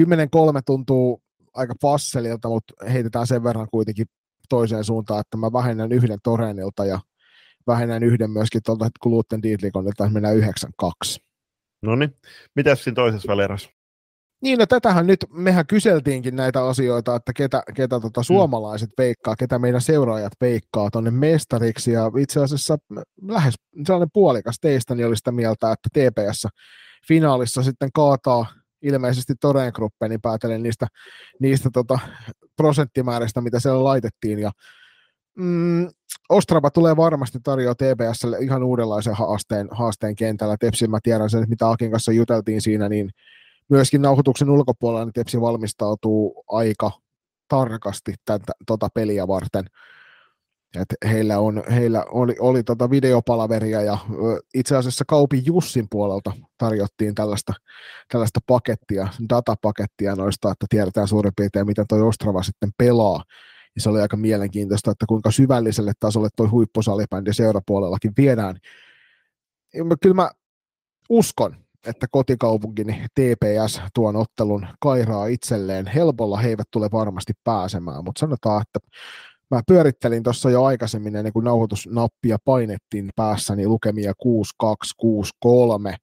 10-3 0.00 0.04
tuntuu 0.66 1.22
aika 1.54 1.74
passelilta, 1.80 2.48
mutta 2.48 2.74
heitetään 2.92 3.26
sen 3.26 3.44
verran 3.44 3.68
kuitenkin 3.70 4.06
toiseen 4.48 4.84
suuntaan, 4.84 5.20
että 5.20 5.36
mä 5.36 5.52
vähennän 5.52 5.92
yhden 5.92 6.18
Toreenilta 6.22 6.84
ja 6.84 7.00
vähennän 7.66 8.02
yhden 8.02 8.30
myöskin 8.30 8.62
tuolta 8.66 8.88
Gluten 9.02 9.42
Dietlikon, 9.42 9.88
että 9.88 10.08
mennään 10.08 10.36
9-2. 10.36 10.42
No 11.82 11.96
niin, 11.96 12.16
mitäs 12.56 12.84
siinä 12.84 12.94
toisessa 12.94 13.28
välierässä? 13.28 13.70
Niin, 14.42 14.58
no 14.58 14.66
tätähän 14.66 15.06
nyt, 15.06 15.26
mehän 15.32 15.66
kyseltiinkin 15.66 16.36
näitä 16.36 16.64
asioita, 16.64 17.16
että 17.16 17.32
ketä, 17.32 17.62
ketä 17.74 18.00
tota 18.00 18.20
mm. 18.20 18.24
suomalaiset 18.24 18.90
veikkaa, 18.98 19.36
ketä 19.36 19.58
meidän 19.58 19.80
seuraajat 19.80 20.32
veikkaa 20.40 20.90
tuonne 20.90 21.10
mestariksi, 21.10 21.92
ja 21.92 22.10
itse 22.18 22.40
asiassa 22.40 22.78
lähes 23.28 23.54
sellainen 23.86 24.10
puolikas 24.12 24.56
teistä 24.60 24.94
niin 24.94 25.06
oli 25.06 25.16
sitä 25.16 25.32
mieltä, 25.32 25.72
että 25.72 25.88
TPS 25.92 26.46
finaalissa 27.08 27.62
sitten 27.62 27.88
kaataa 27.94 28.46
ilmeisesti 28.82 29.34
Toreen 29.40 29.72
niin 30.08 30.20
päätellen 30.20 30.62
niistä, 30.62 30.86
niistä 31.40 31.70
tota, 31.72 31.98
prosenttimääristä, 32.56 33.40
mitä 33.40 33.60
siellä 33.60 33.84
laitettiin, 33.84 34.38
ja 34.38 34.50
mm, 35.38 35.88
Ostrava 36.28 36.70
tulee 36.70 36.96
varmasti 36.96 37.38
tarjoaa 37.42 37.74
TPSlle 37.74 38.38
ihan 38.38 38.62
uudenlaisen 38.62 39.14
haasteen, 39.14 39.68
haasteen 39.70 40.16
kentällä. 40.16 40.56
Tepsi, 40.60 40.86
mä 40.86 40.98
tiedän 41.02 41.30
sen, 41.30 41.44
mitä 41.48 41.70
Akin 41.70 41.90
kanssa 41.90 42.12
juteltiin 42.12 42.60
siinä, 42.60 42.88
niin 42.88 43.10
myöskin 43.70 44.02
nauhoituksen 44.02 44.50
ulkopuolella 44.50 45.04
niin 45.04 45.12
Tepsi 45.12 45.40
valmistautuu 45.40 46.44
aika 46.48 46.90
tarkasti 47.48 48.14
tätä 48.24 48.52
tota 48.66 48.88
peliä 48.94 49.28
varten. 49.28 49.64
Et 50.80 51.10
heillä, 51.10 51.38
on, 51.38 51.62
heillä 51.70 52.04
oli, 52.08 52.36
oli 52.40 52.62
tota 52.62 52.90
videopalaveria 52.90 53.82
ja 53.82 53.98
itse 54.54 54.76
asiassa 54.76 55.04
Kaupin 55.08 55.46
Jussin 55.46 55.86
puolelta 55.90 56.32
tarjottiin 56.58 57.14
tällaista, 57.14 57.52
tällaista 58.12 58.40
pakettia, 58.46 59.08
datapakettia 59.28 60.16
noista, 60.16 60.50
että 60.50 60.66
tiedetään 60.68 61.08
suurin 61.08 61.32
piirtein, 61.36 61.66
miten 61.66 61.84
tuo 61.88 62.08
Ostrava 62.08 62.42
sitten 62.42 62.70
pelaa. 62.78 63.24
Ja 63.74 63.80
se 63.80 63.88
oli 63.88 64.00
aika 64.00 64.16
mielenkiintoista, 64.16 64.90
että 64.90 65.06
kuinka 65.08 65.30
syvälliselle 65.30 65.92
tasolle 66.00 66.28
tuo 66.36 66.50
huippusalibändi 66.50 67.32
seurapuolellakin 67.32 68.12
viedään. 68.16 68.58
Ja 69.74 69.84
kyllä 70.02 70.14
mä 70.14 70.30
uskon, 71.08 71.63
että 71.86 72.06
kotikaupunkini 72.10 73.04
TPS 73.14 73.80
tuon 73.94 74.16
ottelun 74.16 74.66
kairaa 74.80 75.26
itselleen. 75.26 75.86
Helpolla 75.86 76.38
he 76.38 76.48
eivät 76.48 76.68
tule 76.70 76.88
varmasti 76.92 77.32
pääsemään, 77.44 78.04
mutta 78.04 78.20
sanotaan, 78.20 78.62
että 78.62 78.78
mä 79.50 79.60
pyörittelin 79.66 80.22
tuossa 80.22 80.50
jo 80.50 80.64
aikaisemmin, 80.64 81.16
ennen 81.16 81.32
kuin 81.32 81.44
nauhoitusnappia 81.44 82.38
painettiin 82.44 83.10
päässäni 83.16 83.66
lukemia 83.66 84.12
6263, 84.18 85.96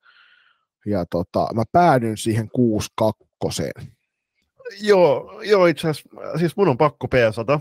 ja 0.86 1.06
tota, 1.10 1.48
mä 1.54 1.64
päädyin 1.72 2.18
siihen 2.18 2.50
62. 2.50 3.64
Joo, 4.82 5.42
joo 5.42 5.66
itse 5.66 5.90
asiassa, 5.90 6.10
siis 6.38 6.58
mun 6.58 6.68
on 6.68 6.78
pakko 6.78 7.08
peesata, 7.08 7.60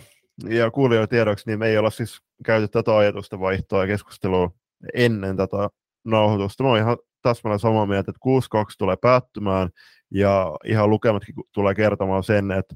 ja 0.48 0.70
kuulijoiden 0.70 1.08
tiedoksi, 1.08 1.44
niin 1.46 1.58
me 1.58 1.68
ei 1.68 1.78
olla 1.78 1.90
siis 1.90 2.20
käyty 2.44 2.68
tätä 2.68 2.96
ajatusta 2.96 3.40
vaihtoa 3.40 3.80
ja 3.80 3.86
keskustelua 3.86 4.50
ennen 4.94 5.36
tätä 5.36 5.68
nauhoitusta. 6.04 6.62
Mä 6.62 6.68
oon 6.68 6.78
ihan 6.78 6.96
täsmälleen 7.22 7.60
samaa 7.60 7.86
mieltä, 7.86 8.10
että 8.10 8.60
6-2 8.70 8.74
tulee 8.78 8.96
päättymään, 8.96 9.68
ja 10.10 10.56
ihan 10.64 10.90
lukematkin 10.90 11.34
tulee 11.52 11.74
kertomaan 11.74 12.24
sen, 12.24 12.50
että 12.50 12.74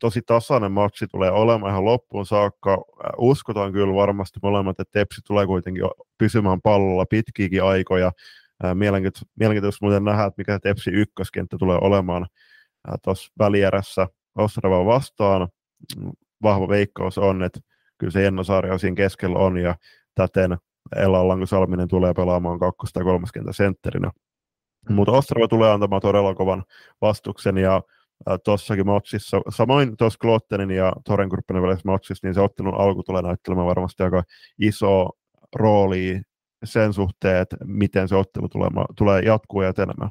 tosi 0.00 0.22
tasainen 0.26 0.72
matsi 0.72 1.06
tulee 1.06 1.30
olemaan 1.30 1.72
ihan 1.72 1.84
loppuun 1.84 2.26
saakka. 2.26 2.84
Uskotaan 3.18 3.72
kyllä 3.72 3.94
varmasti 3.94 4.38
molemmat, 4.42 4.80
että 4.80 4.98
Tepsi 4.98 5.20
tulee 5.26 5.46
kuitenkin 5.46 5.82
pysymään 6.18 6.60
pallolla 6.62 7.06
pitkiäkin 7.06 7.64
aikoja. 7.64 8.12
Mielenkiintoista, 8.74 9.26
mielenkiintoista 9.38 9.86
muuten 9.86 10.04
nähdä, 10.04 10.24
että 10.24 10.34
mikä 10.38 10.58
Tepsi 10.58 10.90
ykköskenttä 10.90 11.56
tulee 11.58 11.78
olemaan 11.80 12.26
tuossa 13.04 13.32
välierässä 13.38 14.08
Ostrava 14.34 14.86
vastaan. 14.86 15.48
Vahva 16.42 16.68
veikkaus 16.68 17.18
on, 17.18 17.42
että 17.42 17.60
kyllä 17.98 18.10
se 18.10 18.22
Jenno 18.22 18.44
Saari 18.44 18.78
siinä 18.78 18.96
keskellä 18.96 19.38
on 19.38 19.58
ja 19.58 19.76
täten 20.14 20.56
Ella 20.96 21.28
Lanko 21.28 21.46
Salminen 21.46 21.88
tulee 21.88 22.14
pelaamaan 22.14 22.58
kakkos- 22.58 22.92
tai 22.92 23.04
kolmaskenttä 23.04 23.52
sentterinä. 23.52 24.10
Mutta 24.88 25.12
Ostrava 25.12 25.48
tulee 25.48 25.72
antamaan 25.72 26.02
todella 26.02 26.34
kovan 26.34 26.64
vastuksen 27.00 27.58
ja 27.58 27.82
tuossakin 28.44 28.86
matsissa, 28.86 29.40
samoin 29.48 29.96
tuossa 29.96 30.18
Klottenin 30.18 30.70
ja 30.70 30.92
Torenkurppenin 31.04 31.62
välisessä 31.62 31.88
matsissa, 31.88 32.26
niin 32.26 32.34
se 32.34 32.40
ottelun 32.40 32.74
alku 32.74 33.02
tulee 33.02 33.22
näyttelemään 33.22 33.66
varmasti 33.66 34.02
aika 34.02 34.22
iso 34.58 35.10
rooli 35.56 36.20
sen 36.64 36.92
suhteen, 36.92 37.42
että 37.42 37.56
miten 37.64 38.08
se 38.08 38.16
ottelu 38.16 38.48
tulee, 38.48 38.68
tulee 38.96 39.22
jatkuu 39.22 39.62
ja 39.62 39.68
etenemään. 39.68 40.10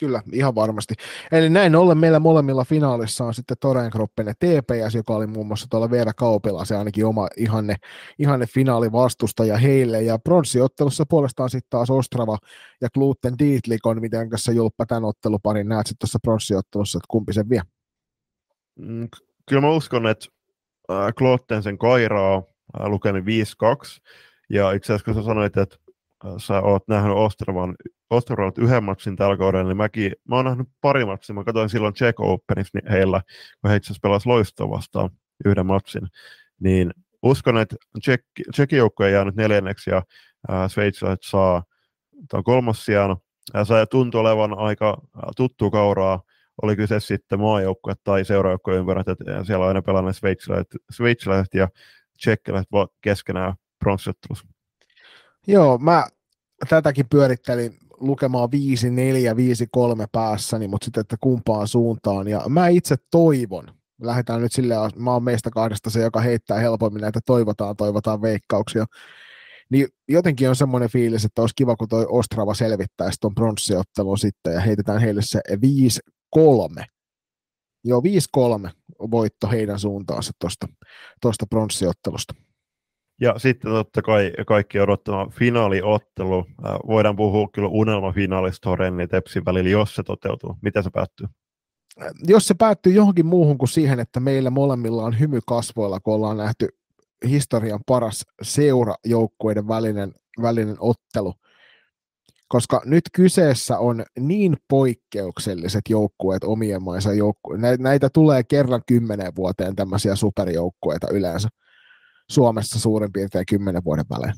Kyllä, 0.00 0.22
ihan 0.32 0.54
varmasti. 0.54 0.94
Eli 1.32 1.50
näin 1.50 1.76
ollen 1.76 1.98
meillä 1.98 2.18
molemmilla 2.18 2.64
finaalissa 2.64 3.24
on 3.24 3.34
sitten 3.34 3.56
Torenkroppen 3.60 4.26
ja 4.26 4.34
TPS, 4.34 4.94
joka 4.94 5.14
oli 5.14 5.26
muun 5.26 5.46
muassa 5.46 5.66
tuolla 5.70 5.90
Veera 5.90 6.12
Kaupilla, 6.12 6.64
se 6.64 6.76
ainakin 6.76 7.06
oma 7.06 7.28
ihanne, 7.36 7.76
ihanne 8.18 8.46
finaalivastustaja 8.46 9.56
heille. 9.56 10.02
Ja 10.02 10.18
pronssiottelussa 10.18 11.04
puolestaan 11.08 11.50
sitten 11.50 11.70
taas 11.70 11.90
Ostrava 11.90 12.38
ja 12.80 12.88
Gluten 12.94 13.38
Dietlikon, 13.38 14.00
miten 14.00 14.30
kanssa 14.30 14.52
Julppa 14.52 14.86
tämän 14.86 15.04
otteluparin 15.04 15.68
näet 15.68 15.86
sitten 15.86 15.98
tuossa 16.00 16.18
pronssiottelussa, 16.22 16.98
että 16.98 17.06
kumpi 17.08 17.32
sen 17.32 17.48
vie? 17.48 17.62
Mm, 18.78 19.08
kyllä 19.48 19.62
mä 19.62 19.70
uskon, 19.70 20.06
että 20.06 20.26
Gluten 21.16 21.62
sen 21.62 21.78
kairaa 21.78 22.42
lukemi 22.78 23.20
5-2, 23.20 23.24
ja 24.50 24.72
itse 24.72 24.92
asiassa 24.92 25.04
kun 25.04 25.14
sä 25.14 25.26
sanoit, 25.26 25.56
että 25.56 25.76
sä 26.38 26.60
oot 26.60 26.88
nähnyt 26.88 27.16
Ostravan, 27.16 27.76
Ostravan 28.10 28.52
yhden 28.58 28.84
matsin 28.84 29.16
tällä 29.16 29.36
kaudella, 29.36 29.68
niin 29.68 29.76
mäkin, 29.76 30.12
mä 30.28 30.36
oon 30.36 30.44
nähnyt 30.44 30.68
pari 30.80 31.04
matsia, 31.04 31.34
mä 31.34 31.44
katsoin 31.44 31.68
silloin 31.68 31.94
Czech 31.94 32.20
Openissa 32.20 32.78
niin 32.78 32.92
heillä, 32.92 33.22
kun 33.60 33.70
he 33.70 33.76
itse 33.76 33.86
asiassa 33.86 34.00
pelasivat 34.02 34.34
Loistoa 34.34 34.70
vastaan 34.70 35.10
yhden 35.44 35.66
matsin, 35.66 36.08
niin 36.60 36.94
uskon, 37.22 37.58
että 37.58 37.76
Tsekin 38.52 38.78
joukko 38.78 39.04
ei 39.04 39.12
jäänyt 39.12 39.36
neljänneksi 39.36 39.90
ja 39.90 40.02
äh, 40.50 40.70
saa 41.22 41.62
tuon 42.30 42.44
kolmas 42.44 42.84
sijaan. 42.84 43.16
Ja 43.54 43.64
se 43.64 43.74
tuntui 43.90 44.20
olevan 44.20 44.58
aika 44.58 45.00
tuttu 45.36 45.70
kauraa, 45.70 46.22
oli 46.62 46.76
kyse 46.76 47.00
sitten 47.00 47.40
maajoukkue 47.40 47.94
tai 48.04 48.24
seuraajoukkue 48.24 48.76
ympärät, 48.76 49.08
että 49.08 49.44
siellä 49.44 49.62
on 49.62 49.68
aina 49.68 49.82
pelanneet 49.82 50.16
sveitsiläiset, 50.16 50.76
sveitsiläiset 50.90 51.54
ja 51.54 51.68
tsekkiläiset 52.18 52.68
keskenään 53.00 53.54
pronssiottelussa. 53.78 54.46
Joo, 55.46 55.78
mä 55.78 56.06
tätäkin 56.68 57.08
pyörittelin 57.08 57.78
lukemaan 58.00 58.48
5-4, 58.48 60.02
5-3 60.02 60.06
päässäni, 60.12 60.68
mutta 60.68 60.84
sitten, 60.84 61.00
että 61.00 61.16
kumpaan 61.20 61.68
suuntaan. 61.68 62.28
Ja 62.28 62.42
mä 62.48 62.68
itse 62.68 62.96
toivon, 63.10 63.64
lähdetään 64.02 64.40
nyt 64.40 64.52
silleen, 64.52 64.90
mä 64.96 65.12
oon 65.12 65.24
meistä 65.24 65.50
kahdesta 65.50 65.90
se, 65.90 66.00
joka 66.00 66.20
heittää 66.20 66.58
helpommin 66.58 67.00
näitä 67.00 67.20
toivotaan, 67.26 67.76
toivotaan 67.76 68.22
veikkauksia. 68.22 68.86
Niin 69.70 69.88
jotenkin 70.08 70.48
on 70.48 70.56
semmoinen 70.56 70.90
fiilis, 70.90 71.24
että 71.24 71.42
olisi 71.42 71.54
kiva, 71.56 71.76
kun 71.76 71.88
toi 71.88 72.06
Ostrava 72.08 72.54
selvittäisi 72.54 73.20
tuon 73.20 73.34
pronssiottelun 73.34 74.18
sitten 74.18 74.54
ja 74.54 74.60
heitetään 74.60 75.00
heille 75.00 75.20
se 75.24 75.40
5-3. 76.80 76.84
Joo, 77.84 78.02
5-3 78.66 78.70
voitto 79.10 79.48
heidän 79.48 79.78
suuntaansa 79.78 80.32
tuosta 81.20 81.46
pronssiottelusta. 81.50 82.34
Ja 83.20 83.38
sitten 83.38 83.70
totta 83.70 84.02
kai 84.02 84.32
kaikki 84.46 84.80
odottama 84.80 85.26
finaaliottelu. 85.30 86.38
Äh, 86.38 86.72
voidaan 86.86 87.16
puhua 87.16 87.48
kyllä 87.52 87.68
unelmafinaalista 87.68 88.70
Horenni 88.70 89.08
Tepsin 89.08 89.44
välillä, 89.44 89.70
jos 89.70 89.94
se 89.94 90.02
toteutuu. 90.02 90.56
Miten 90.62 90.82
se 90.82 90.90
päättyy? 90.90 91.26
Äh, 92.02 92.08
jos 92.26 92.46
se 92.46 92.54
päättyy 92.54 92.92
johonkin 92.92 93.26
muuhun 93.26 93.58
kuin 93.58 93.68
siihen, 93.68 94.00
että 94.00 94.20
meillä 94.20 94.50
molemmilla 94.50 95.02
on 95.02 95.18
hymy 95.18 95.38
kasvoilla, 95.46 96.00
kun 96.00 96.14
ollaan 96.14 96.36
nähty 96.36 96.68
historian 97.28 97.80
paras 97.86 98.26
seurajoukkueiden 98.42 99.68
välinen, 99.68 100.12
välinen 100.42 100.76
ottelu. 100.80 101.34
Koska 102.48 102.82
nyt 102.84 103.04
kyseessä 103.12 103.78
on 103.78 104.04
niin 104.18 104.56
poikkeukselliset 104.68 105.82
joukkueet 105.88 106.44
omien 106.44 106.82
maissa 106.82 107.12
joukkueet. 107.12 107.60
Näitä 107.78 108.08
tulee 108.10 108.42
kerran 108.44 108.82
kymmenen 108.86 109.32
vuoteen 109.36 109.76
tämmöisiä 109.76 110.14
superjoukkueita 110.14 111.06
yleensä 111.10 111.48
Suomessa 112.30 112.78
suurin 112.80 113.12
piirtein 113.12 113.46
kymmenen 113.46 113.84
vuoden 113.84 114.04
välein. 114.10 114.34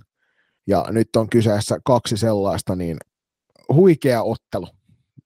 Ja 0.67 0.85
nyt 0.91 1.17
on 1.17 1.29
kyseessä 1.29 1.79
kaksi 1.85 2.17
sellaista, 2.17 2.77
niin 2.77 2.97
huikea 3.73 4.23
ottelu. 4.23 4.67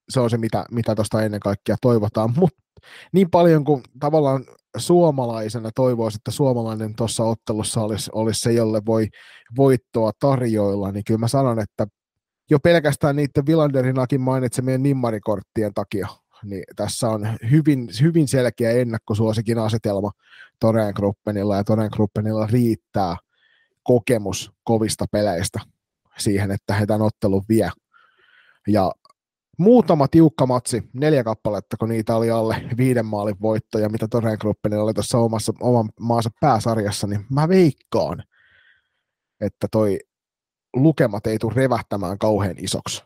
Se 0.09 0.19
on 0.19 0.29
se, 0.29 0.37
mitä, 0.37 0.65
mitä 0.71 0.95
ennen 1.25 1.39
kaikkea 1.39 1.75
toivotaan, 1.81 2.33
mutta 2.39 2.63
niin 3.13 3.29
paljon 3.29 3.65
kuin 3.65 3.83
tavallaan 3.99 4.45
suomalaisena 4.77 5.69
toivoisi, 5.75 6.15
että 6.15 6.31
suomalainen 6.31 6.95
tuossa 6.95 7.23
ottelussa 7.23 7.81
olisi, 7.81 8.09
olisi 8.13 8.39
se, 8.39 8.51
jolle 8.51 8.81
voi 8.85 9.07
voittoa 9.57 10.11
tarjoilla, 10.19 10.91
niin 10.91 11.03
kyllä 11.03 11.17
mä 11.17 11.27
sanon, 11.27 11.59
että 11.59 11.87
jo 12.49 12.59
pelkästään 12.59 13.15
niiden 13.15 13.45
Vilanderinakin 13.45 14.21
mainitsemien 14.21 14.83
nimmarikorttien 14.83 15.73
takia 15.73 16.07
niin 16.45 16.63
tässä 16.75 17.09
on 17.09 17.27
hyvin, 17.51 17.89
hyvin 18.01 18.27
selkeä 18.27 18.71
ennakkosuosikin 18.71 19.59
asetelma 19.59 20.11
Toreen 20.59 20.93
Gruppenilla, 20.95 21.55
ja 21.55 21.63
Toreen 21.63 21.89
Gruppenilla 21.93 22.47
riittää 22.47 23.17
kokemus 23.83 24.51
kovista 24.63 25.05
peleistä 25.11 25.59
siihen, 26.17 26.51
että 26.51 26.73
he 26.73 26.85
tämän 26.85 27.01
ottelun 27.01 27.43
vie. 27.49 27.69
Ja 28.67 28.91
muutama 29.57 30.07
tiukka 30.07 30.45
matsi, 30.45 30.89
neljä 30.93 31.23
kappaletta, 31.23 31.77
kun 31.77 31.89
niitä 31.89 32.15
oli 32.15 32.31
alle 32.31 32.63
viiden 32.77 33.05
maalin 33.05 33.41
voittoja, 33.41 33.89
mitä 33.89 34.07
Toreen 34.07 34.37
Gruppenilla 34.41 34.83
oli 34.83 34.93
tuossa 34.93 35.17
omassa, 35.17 35.53
oman 35.59 35.89
maansa 35.99 36.29
pääsarjassa, 36.41 37.07
niin 37.07 37.25
mä 37.29 37.47
veikkaan, 37.47 38.23
että 39.41 39.67
toi 39.71 39.99
lukemat 40.75 41.27
ei 41.27 41.39
tule 41.39 41.53
revähtämään 41.55 42.17
kauhean 42.17 42.55
isoksi. 42.57 43.03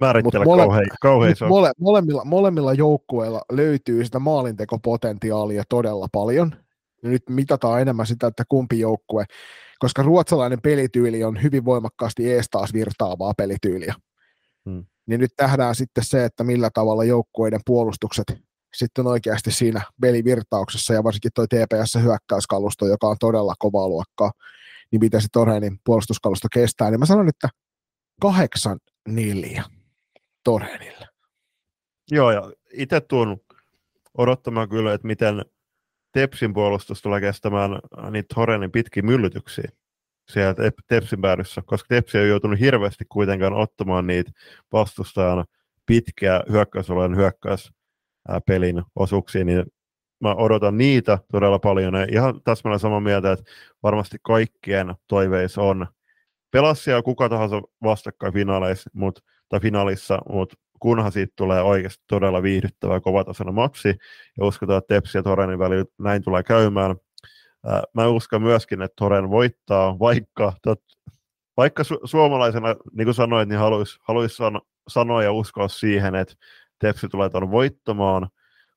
Määrittele 0.00 0.44
mole, 0.44 0.62
kauhean, 0.62 0.86
kauhean 1.02 1.34
mole, 1.48 1.72
molemmilla, 1.80 2.24
molemmilla 2.24 2.72
joukkueilla 2.72 3.42
löytyy 3.52 4.04
sitä 4.04 4.18
maalintekopotentiaalia 4.18 5.62
todella 5.68 6.08
paljon. 6.12 6.56
Ja 7.02 7.08
nyt 7.08 7.22
mitataan 7.28 7.80
enemmän 7.80 8.06
sitä, 8.06 8.26
että 8.26 8.44
kumpi 8.48 8.78
joukkue, 8.78 9.24
koska 9.78 10.02
ruotsalainen 10.02 10.60
pelityyli 10.62 11.24
on 11.24 11.42
hyvin 11.42 11.64
voimakkaasti 11.64 12.32
ees 12.32 12.46
taas 12.50 12.72
virtaavaa 12.72 13.34
pelityyliä. 13.34 13.94
Hmm. 14.70 14.84
niin 15.06 15.20
nyt 15.20 15.30
nähdään 15.40 15.74
sitten 15.74 16.04
se, 16.04 16.24
että 16.24 16.44
millä 16.44 16.70
tavalla 16.74 17.04
joukkueiden 17.04 17.60
puolustukset 17.66 18.24
sitten 18.76 19.06
oikeasti 19.06 19.50
siinä 19.50 19.82
pelivirtauksessa 20.00 20.94
ja 20.94 21.04
varsinkin 21.04 21.30
tuo 21.34 21.46
TPS-hyökkäyskalusto, 21.46 22.86
joka 22.86 23.06
on 23.06 23.16
todella 23.20 23.54
kovaa 23.58 23.88
luokkaa, 23.88 24.32
niin 24.92 25.00
mitä 25.00 25.20
se 25.20 25.28
Torhenin 25.32 25.78
puolustuskalusto 25.84 26.48
kestää, 26.52 26.90
niin 26.90 27.00
mä 27.00 27.06
sanon, 27.06 27.28
että 27.28 27.48
kahdeksan 28.20 28.78
neljä 29.08 29.64
Torhenille. 30.44 31.08
Joo, 32.10 32.30
ja 32.30 32.52
itse 32.72 33.00
tuun 33.00 33.40
odottamaan 34.18 34.68
kyllä, 34.68 34.94
että 34.94 35.06
miten 35.06 35.44
Tepsin 36.12 36.54
puolustus 36.54 37.02
tulee 37.02 37.20
kestämään 37.20 37.70
niitä 38.10 38.34
Torenin 38.34 38.72
pitkiä 38.72 39.02
myllytyksiä 39.02 39.68
siellä 40.30 40.54
Tepsin 40.88 41.20
päädyssä, 41.20 41.62
koska 41.64 41.86
Tepsi 41.88 42.18
on 42.18 42.28
joutunut 42.28 42.60
hirveästi 42.60 43.04
kuitenkaan 43.08 43.52
ottamaan 43.52 44.06
niitä 44.06 44.30
vastustajan 44.72 45.44
pitkiä 45.86 46.40
hyökkäysolojen 46.50 47.16
hyökkäys 47.16 47.72
pelin 48.46 48.82
osuuksia, 48.96 49.44
niin 49.44 49.64
mä 50.20 50.34
odotan 50.34 50.78
niitä 50.78 51.18
todella 51.32 51.58
paljon. 51.58 51.94
Ja 51.94 52.06
ihan 52.10 52.40
täsmälleen 52.44 52.80
samaa 52.80 53.00
mieltä, 53.00 53.32
että 53.32 53.44
varmasti 53.82 54.16
kaikkien 54.22 54.94
toiveissa 55.08 55.62
on 55.62 55.86
pelassia 56.50 57.02
kuka 57.02 57.28
tahansa 57.28 57.62
vastakkain 57.82 58.32
finaaleissa, 58.32 58.90
mut, 58.92 59.24
tai 59.48 59.60
finaalissa, 59.60 60.18
mutta 60.28 60.56
kunhan 60.82 61.12
siitä 61.12 61.32
tulee 61.36 61.62
oikeasti 61.62 62.04
todella 62.08 62.42
viihdyttävä 62.42 63.00
kovatasoinen 63.00 63.54
matsi, 63.54 63.88
ja 64.38 64.46
uskotaan, 64.46 64.78
että 64.78 64.94
Tepsi 64.94 65.18
ja 65.18 65.22
Torenin 65.22 65.58
välillä 65.58 65.84
näin 65.98 66.22
tulee 66.22 66.42
käymään. 66.42 66.96
Mä 67.94 68.06
uskon 68.06 68.42
myöskin, 68.42 68.82
että 68.82 68.94
Toren 68.96 69.30
voittaa, 69.30 69.98
vaikka, 69.98 70.52
tot, 70.62 70.80
vaikka 71.56 71.82
su- 71.82 72.00
suomalaisena, 72.04 72.76
niin 72.92 73.06
kuin 73.06 73.14
sanoit, 73.14 73.48
niin 73.48 73.58
haluaisi 73.58 73.98
haluais 74.02 74.36
san- 74.36 74.60
sanoa 74.88 75.22
ja 75.22 75.32
uskoa 75.32 75.68
siihen, 75.68 76.14
että 76.14 76.34
Tepsi 76.78 77.08
tulee 77.08 77.30
tuon 77.30 77.50
voittamaan, 77.50 78.28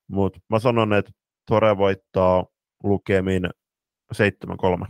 mutta 0.07 0.39
mä 0.49 0.59
sanon, 0.59 0.93
että 0.93 1.11
Tore 1.45 1.77
voittaa 1.77 2.45
lukemin 2.83 3.49
7-3. 4.13 4.87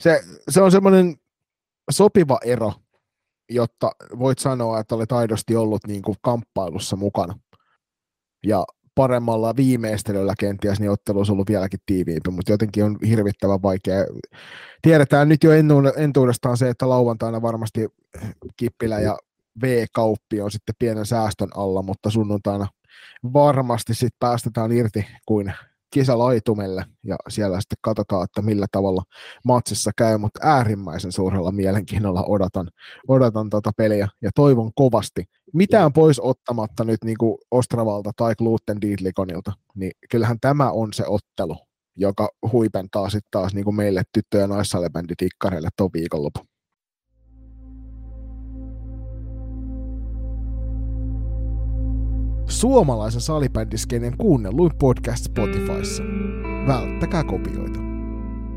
Se, 0.00 0.20
se 0.48 0.62
on 0.62 0.70
semmoinen 0.70 1.16
sopiva 1.90 2.38
ero, 2.44 2.72
jotta 3.50 3.90
voit 4.18 4.38
sanoa, 4.38 4.80
että 4.80 4.94
olet 4.94 5.12
aidosti 5.12 5.56
ollut 5.56 5.86
niin 5.86 6.02
kuin 6.02 6.16
kamppailussa 6.22 6.96
mukana. 6.96 7.38
Ja 8.46 8.64
paremmalla 8.94 9.56
viimeistelyllä 9.56 10.34
kenties 10.38 10.80
niin 10.80 10.90
ottelu 10.90 11.18
olisi 11.18 11.32
ollut 11.32 11.48
vieläkin 11.48 11.80
tiiviimpi, 11.86 12.30
mutta 12.30 12.52
jotenkin 12.52 12.84
on 12.84 12.98
hirvittävän 13.06 13.62
vaikea. 13.62 14.04
Tiedetään 14.82 15.28
nyt 15.28 15.44
jo 15.44 15.50
entuudestaan 15.96 16.56
se, 16.56 16.68
että 16.68 16.88
lauantaina 16.88 17.42
varmasti 17.42 17.88
Kippilä 18.56 19.00
ja 19.00 19.18
V-kauppi 19.62 20.40
on 20.40 20.50
sitten 20.50 20.74
pienen 20.78 21.06
säästön 21.06 21.48
alla, 21.54 21.82
mutta 21.82 22.10
sunnuntaina 22.10 22.66
varmasti 23.32 23.94
sitten 23.94 24.18
päästetään 24.18 24.72
irti 24.72 25.06
kuin 25.26 25.52
kisälaitumelle 25.90 26.84
ja 27.04 27.16
siellä 27.28 27.60
sitten 27.60 27.78
katsotaan, 27.80 28.24
että 28.24 28.42
millä 28.42 28.66
tavalla 28.72 29.02
matsissa 29.44 29.90
käy, 29.96 30.18
mutta 30.18 30.40
äärimmäisen 30.42 31.12
suurella 31.12 31.52
mielenkiinnolla 31.52 32.24
odotan, 32.24 32.70
odotan 33.08 33.50
tota 33.50 33.70
peliä 33.76 34.08
ja 34.22 34.30
toivon 34.34 34.70
kovasti. 34.74 35.24
Mitään 35.54 35.92
pois 35.92 36.20
ottamatta 36.20 36.84
nyt 36.84 37.04
niin 37.04 37.18
kuin 37.18 37.38
Ostravalta 37.50 38.10
tai 38.16 38.34
Gluten 38.38 38.80
Dietlikonilta, 38.80 39.52
niin 39.74 39.92
kyllähän 40.10 40.40
tämä 40.40 40.70
on 40.70 40.92
se 40.92 41.04
ottelu, 41.06 41.56
joka 41.96 42.28
huipentaa 42.52 43.10
sitten 43.10 43.28
taas 43.30 43.54
niin 43.54 43.64
kuin 43.64 43.76
meille 43.76 44.02
tyttö- 44.12 44.38
ja 44.38 44.46
naissalibänditikkareille 44.46 45.68
tuon 45.76 45.90
viikonlopun. 45.94 46.49
Suomalaisen 52.50 53.20
salibändiskenen 53.20 54.16
kuunnelluin 54.16 54.72
podcast 54.78 55.24
Spotifyssa. 55.24 56.02
Välttäkää 56.66 57.24
kopioita. 57.24 57.80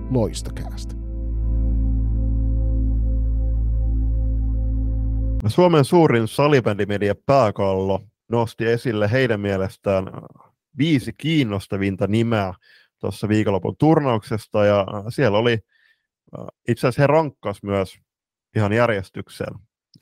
Loistokäästä. 0.10 0.96
Suomen 5.48 5.86
suurin 5.86 6.28
salibändimedia 6.28 7.16
pääkallo 7.26 8.02
nosti 8.30 8.66
esille 8.66 9.12
heidän 9.12 9.40
mielestään 9.40 10.06
viisi 10.78 11.14
kiinnostavinta 11.18 12.08
nimeä 12.08 12.54
tuossa 13.00 13.30
viikonlopun 13.30 13.76
turnauksesta, 13.80 14.66
ja 14.66 14.86
siellä 15.10 15.38
oli, 15.38 15.60
itse 16.68 16.88
asiassa 16.88 17.02
he 17.02 17.08
rankkas 17.08 17.64
myös 17.64 17.98
ihan 18.56 18.74
järjestykseen. 18.74 19.54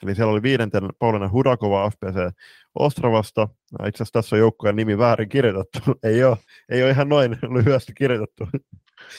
Eli 0.04 0.16
siellä 0.16 0.32
oli 0.32 0.42
viidenten 0.42 0.90
Paulina 1.00 1.30
Hudakova 1.30 1.90
FPC 1.90 2.36
Ostravasta. 2.76 3.48
Itse 3.72 4.04
asiassa 4.04 4.14
tässä 4.14 4.36
on 4.36 4.40
joukkueen 4.40 4.76
nimi 4.76 4.98
väärin 4.98 5.30
kirjoitettu. 5.30 5.80
ei, 6.04 6.24
ole, 6.24 6.38
ei 6.70 6.84
ole 6.84 6.92
ihan 6.92 7.10
noin 7.10 7.38
lyhyesti 7.56 7.94
kirjoitettu. 7.94 8.48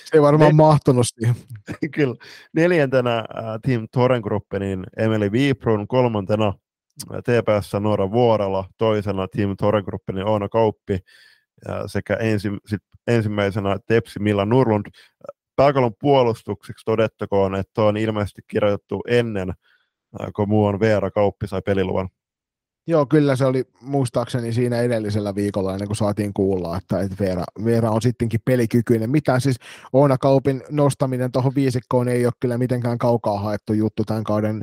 Se 0.04 0.16
ei 0.16 0.22
varmaan 0.22 0.50
ne... 0.50 0.56
mahtunut 0.56 1.06
siihen. 1.08 1.34
Kyllä. 1.94 2.14
Neljäntenä 2.52 3.18
äh, 3.18 3.24
Team 3.66 3.86
Torengruppenin 3.92 4.86
Emeli 4.96 5.32
Viiprun, 5.32 5.88
kolmantena 5.88 6.54
TPS 7.08 7.72
Noora 7.80 8.10
Vuorala, 8.10 8.68
toisena 8.78 9.28
Team 9.28 9.56
Torengruppenin 9.56 10.24
Oona 10.24 10.48
Kauppi 10.48 10.98
sekä 11.86 12.14
ensi, 12.14 12.48
sit 12.66 12.82
ensimmäisenä 13.06 13.76
Tepsi 13.86 14.18
Milla 14.18 14.44
Nurlund. 14.44 14.86
Pääkallon 15.56 15.94
puolustukseksi 16.00 16.84
todettakoon, 16.84 17.54
että 17.54 17.82
on 17.82 17.96
ilmeisesti 17.96 18.42
kirjoitettu 18.46 19.00
ennen 19.08 19.52
kun 20.36 20.48
muu 20.48 20.64
on 20.64 20.80
Veera 20.80 21.10
Kauppi 21.10 21.46
sai 21.46 21.62
peliluvan. 21.62 22.08
Joo, 22.86 23.06
kyllä 23.06 23.36
se 23.36 23.44
oli 23.44 23.64
muistaakseni 23.80 24.52
siinä 24.52 24.80
edellisellä 24.80 25.34
viikolla 25.34 25.72
ennen 25.72 25.88
kuin 25.88 25.96
saatiin 25.96 26.32
kuulla, 26.32 26.76
että, 26.76 27.00
että 27.00 27.16
Veera, 27.20 27.44
Veera 27.64 27.90
on 27.90 28.02
sittenkin 28.02 28.40
pelikykyinen. 28.44 29.10
Mitä 29.10 29.40
siis 29.40 29.56
Oona 29.92 30.18
Kaupin 30.18 30.62
nostaminen 30.70 31.32
tuohon 31.32 31.54
viisikkoon 31.54 32.08
ei 32.08 32.26
ole 32.26 32.32
kyllä 32.40 32.58
mitenkään 32.58 32.98
kaukaa 32.98 33.40
haettu 33.40 33.72
juttu 33.72 34.04
tämän 34.04 34.24
kauden 34.24 34.62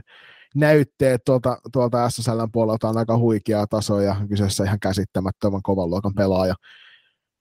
näytteet 0.56 1.22
tuolta, 1.26 1.58
tuolta 1.74 2.10
SSLn 2.10 2.52
puolelta 2.52 2.90
on 2.90 2.98
aika 2.98 3.18
huikeaa 3.18 3.68
tasoa 3.68 4.04
ja 4.04 4.16
kyseessä 4.30 4.64
ihan 4.64 4.80
käsittämättömän 4.80 5.62
kovan 5.64 5.90
luokan 5.90 6.14
pelaaja. 6.14 6.56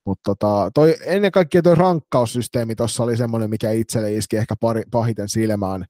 Mutta 0.05 0.35
tota, 0.35 0.71
toi, 0.73 0.95
ennen 1.05 1.31
kaikkea 1.31 1.61
tuo 1.61 1.75
rankkaussysteemi 1.75 2.75
tuossa 2.75 3.03
oli 3.03 3.17
semmoinen, 3.17 3.49
mikä 3.49 3.71
itselle 3.71 4.13
iski 4.13 4.37
ehkä 4.37 4.55
pari, 4.59 4.83
pahiten 4.91 5.29
silmään 5.29 5.85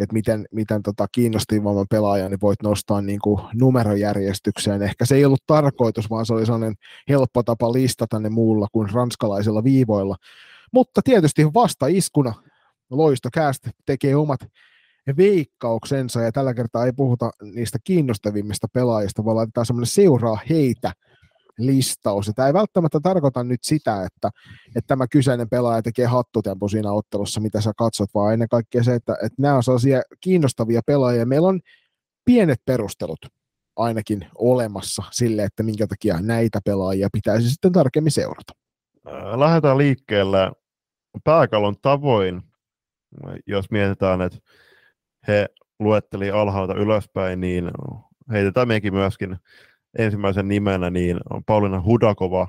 että 0.00 0.12
miten, 0.12 0.46
miten 0.52 0.82
tota 0.82 1.06
kiinnostavamman 1.12 1.86
pelaajan 1.90 2.30
niin 2.30 2.40
voit 2.42 2.62
nostaa 2.62 3.02
niin 3.02 3.20
kuin 3.20 3.40
numerojärjestykseen. 3.54 4.82
Ehkä 4.82 5.06
se 5.06 5.14
ei 5.14 5.24
ollut 5.24 5.46
tarkoitus, 5.46 6.10
vaan 6.10 6.26
se 6.26 6.32
oli 6.32 6.46
sellainen 6.46 6.74
helppo 7.08 7.42
tapa 7.42 7.72
listata 7.72 8.20
ne 8.20 8.28
muulla 8.28 8.66
kuin 8.72 8.90
ranskalaisilla 8.90 9.64
viivoilla. 9.64 10.16
Mutta 10.72 11.02
tietysti 11.04 11.46
vasta 11.54 11.86
iskuna 11.86 12.34
Loistokäästä 12.90 13.70
tekee 13.86 14.16
omat 14.16 14.40
veikkauksensa, 15.16 16.22
ja 16.22 16.32
tällä 16.32 16.54
kertaa 16.54 16.86
ei 16.86 16.92
puhuta 16.92 17.30
niistä 17.54 17.78
kiinnostavimmista 17.84 18.68
pelaajista, 18.72 19.24
vaan 19.24 19.36
laitetaan 19.36 19.66
semmoinen 19.66 19.86
seuraa 19.86 20.38
heitä 20.50 20.92
listaus. 21.58 22.32
Tämä 22.34 22.48
ei 22.48 22.54
välttämättä 22.54 23.00
tarkoita 23.02 23.44
nyt 23.44 23.64
sitä, 23.64 24.04
että, 24.04 24.30
että 24.66 24.88
tämä 24.88 25.06
kyseinen 25.08 25.48
pelaaja 25.48 25.82
tekee 25.82 26.06
hattutempo 26.06 26.68
siinä 26.68 26.92
ottelussa, 26.92 27.40
mitä 27.40 27.60
sä 27.60 27.72
katsot, 27.76 28.08
vaan 28.14 28.32
ennen 28.32 28.48
kaikkea 28.48 28.82
se, 28.82 28.94
että, 28.94 29.12
että 29.12 29.42
nämä 29.42 29.56
on 29.56 29.62
sellaisia 29.62 30.02
kiinnostavia 30.20 30.80
pelaajia. 30.86 31.26
Meillä 31.26 31.48
on 31.48 31.60
pienet 32.24 32.58
perustelut 32.64 33.26
ainakin 33.76 34.26
olemassa 34.38 35.02
sille, 35.10 35.44
että 35.44 35.62
minkä 35.62 35.86
takia 35.86 36.20
näitä 36.20 36.60
pelaajia 36.64 37.08
pitäisi 37.12 37.50
sitten 37.50 37.72
tarkemmin 37.72 38.12
seurata. 38.12 38.52
Äh, 39.06 39.38
lähdetään 39.38 39.78
liikkeelle 39.78 40.52
pääkallon 41.24 41.74
tavoin, 41.82 42.42
jos 43.46 43.70
mietitään, 43.70 44.22
että 44.22 44.38
he 45.28 45.48
luetteli 45.80 46.30
alhaalta 46.30 46.74
ylöspäin, 46.74 47.40
niin 47.40 47.70
heitetään 48.32 48.68
mekin 48.68 48.94
myöskin 48.94 49.36
ensimmäisen 49.98 50.48
nimenä 50.48 50.90
niin 50.90 51.20
on 51.30 51.44
Paulina 51.44 51.82
Hudakova 51.82 52.48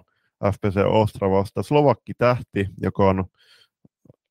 FPC 0.53 0.77
Ostravasta, 0.85 1.63
Slovakki 1.63 2.13
tähti, 2.17 2.67
joka 2.81 3.09
on 3.09 3.25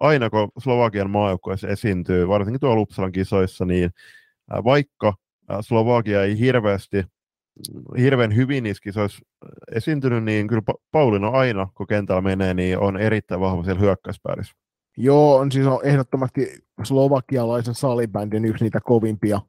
aina 0.01 0.31
kun 0.31 0.49
Slovakian 0.59 1.11
maajoukkueessa 1.11 1.69
esiintyy, 1.69 2.29
varsinkin 2.29 2.61
tuolla 2.61 2.81
Uppsalan 2.81 3.13
kisoissa, 3.13 3.65
niin 3.65 3.91
vaikka 4.65 5.15
Slovakia 5.61 6.23
ei 6.23 6.39
hirveästi 6.39 7.05
hirveän 7.99 8.37
hyvin 8.37 8.65
niissä 8.65 8.83
kisoissa 8.83 9.25
esiintynyt, 9.75 10.25
niin 10.25 10.49
kyllä 10.49 10.63
Paulina 10.91 11.29
aina, 11.29 11.69
kun 11.75 11.87
kentällä 11.87 12.21
menee, 12.21 12.55
niin 12.55 12.79
on 12.79 12.97
erittäin 12.97 13.41
vahva 13.41 13.65
siellä 13.65 13.81
hyökkäyspäädyssä. 13.81 14.55
Joo, 14.97 15.37
on 15.37 15.53
siis 15.53 15.67
on 15.67 15.81
ehdottomasti 15.85 16.64
slovakialaisen 16.83 17.75
salibändin 17.75 18.45
yksi 18.45 18.65
niitä 18.65 18.81
kovimpia, 18.81 19.41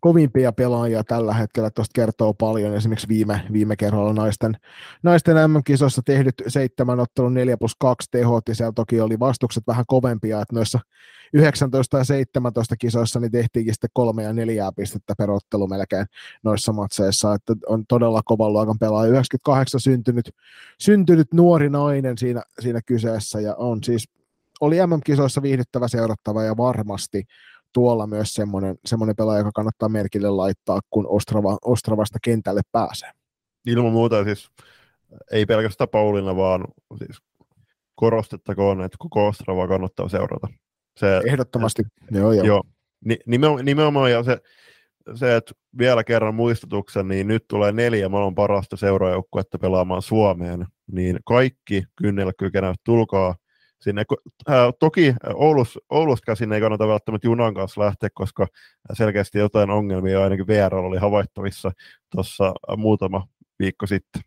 kovimpia 0.00 0.52
pelaajia 0.52 1.04
tällä 1.04 1.34
hetkellä. 1.34 1.70
Tuosta 1.70 1.92
kertoo 1.94 2.34
paljon 2.34 2.74
esimerkiksi 2.74 3.08
viime, 3.08 3.42
viime 3.52 3.76
kerralla 3.76 4.12
naisten, 4.12 4.56
naisten 5.02 5.50
MM-kisoissa 5.50 6.02
tehdyt 6.04 6.34
seitsemän 6.48 7.00
ottelun 7.00 7.34
4 7.34 7.56
plus 7.56 7.76
2 7.78 8.08
tehot, 8.10 8.48
ja 8.48 8.54
siellä 8.54 8.72
toki 8.72 9.00
oli 9.00 9.18
vastukset 9.18 9.64
vähän 9.66 9.84
kovempia, 9.86 10.40
että 10.40 10.54
noissa 10.54 10.78
19 11.32 11.98
ja 11.98 12.04
17 12.04 12.76
kisoissa 12.76 13.20
niin 13.20 13.32
tehtiinkin 13.32 13.74
sitten 13.74 13.90
kolme 13.92 14.22
ja 14.22 14.32
neljää 14.32 14.72
pistettä 14.76 15.14
per 15.18 15.30
ottelu 15.30 15.66
melkein 15.66 16.06
noissa 16.44 16.72
matseissa, 16.72 17.34
että 17.34 17.54
on 17.66 17.84
todella 17.88 18.20
kovan 18.24 18.52
luokan 18.52 18.78
pelaaja. 18.78 19.10
98 19.10 19.80
syntynyt, 19.80 20.30
syntynyt 20.80 21.34
nuori 21.34 21.70
nainen 21.70 22.18
siinä, 22.18 22.42
siinä 22.60 22.80
kyseessä, 22.86 23.40
ja 23.40 23.54
on 23.54 23.84
siis 23.84 24.08
oli 24.60 24.76
MM-kisoissa 24.86 25.42
viihdyttävä 25.42 25.88
seurattava 25.88 26.42
ja 26.42 26.56
varmasti 26.56 27.22
tuolla 27.72 28.06
myös 28.06 28.34
semmoinen, 28.34 28.76
semmoinen 28.84 29.16
pelaaja, 29.16 29.40
joka 29.40 29.50
kannattaa 29.54 29.88
merkille 29.88 30.30
laittaa, 30.30 30.80
kun 30.90 31.06
Ostrava, 31.08 31.58
Ostravasta 31.64 32.18
kentälle 32.22 32.60
pääsee. 32.72 33.10
Ilman 33.66 33.92
muuta 33.92 34.24
siis 34.24 34.50
ei 35.32 35.46
pelkästään 35.46 35.88
Paulina, 35.88 36.36
vaan 36.36 36.64
siis 36.98 37.18
korostettakoon, 37.94 38.82
että 38.82 38.96
koko 38.98 39.26
Ostravaa 39.26 39.68
kannattaa 39.68 40.08
seurata. 40.08 40.48
Se, 40.96 41.20
Ehdottomasti, 41.26 41.82
et, 41.82 42.16
joo 42.16 42.32
joo. 42.32 42.46
joo 42.46 42.62
nimenomaan, 43.26 43.64
nimenomaan 43.64 44.10
ja 44.10 44.22
se, 44.22 44.38
se, 45.14 45.36
että 45.36 45.54
vielä 45.78 46.04
kerran 46.04 46.34
muistutuksen, 46.34 47.08
niin 47.08 47.28
nyt 47.28 47.44
tulee 47.48 47.72
neljä 47.72 48.08
maailman 48.08 48.34
parasta 48.34 48.76
seuraajoukkuetta 48.76 49.58
pelaamaan 49.58 50.02
Suomeen, 50.02 50.66
niin 50.92 51.18
kaikki 51.24 51.84
kynnellä 51.96 52.32
kykenevät, 52.38 52.80
tulkaa 52.84 53.34
sinne. 53.80 54.04
Ää, 54.48 54.72
toki 54.78 55.14
Oulus, 55.34 55.78
Oulusta 55.90 56.26
käsin 56.26 56.52
ei 56.52 56.60
kannata 56.60 56.88
välttämättä 56.88 57.26
junan 57.26 57.54
kanssa 57.54 57.80
lähteä, 57.80 58.08
koska 58.14 58.46
selkeästi 58.92 59.38
jotain 59.38 59.70
ongelmia 59.70 60.22
ainakin 60.22 60.46
VR 60.46 60.74
oli 60.74 60.98
havaittavissa 60.98 61.72
tuossa 62.10 62.54
muutama 62.76 63.26
viikko 63.58 63.86
sitten. 63.86 64.22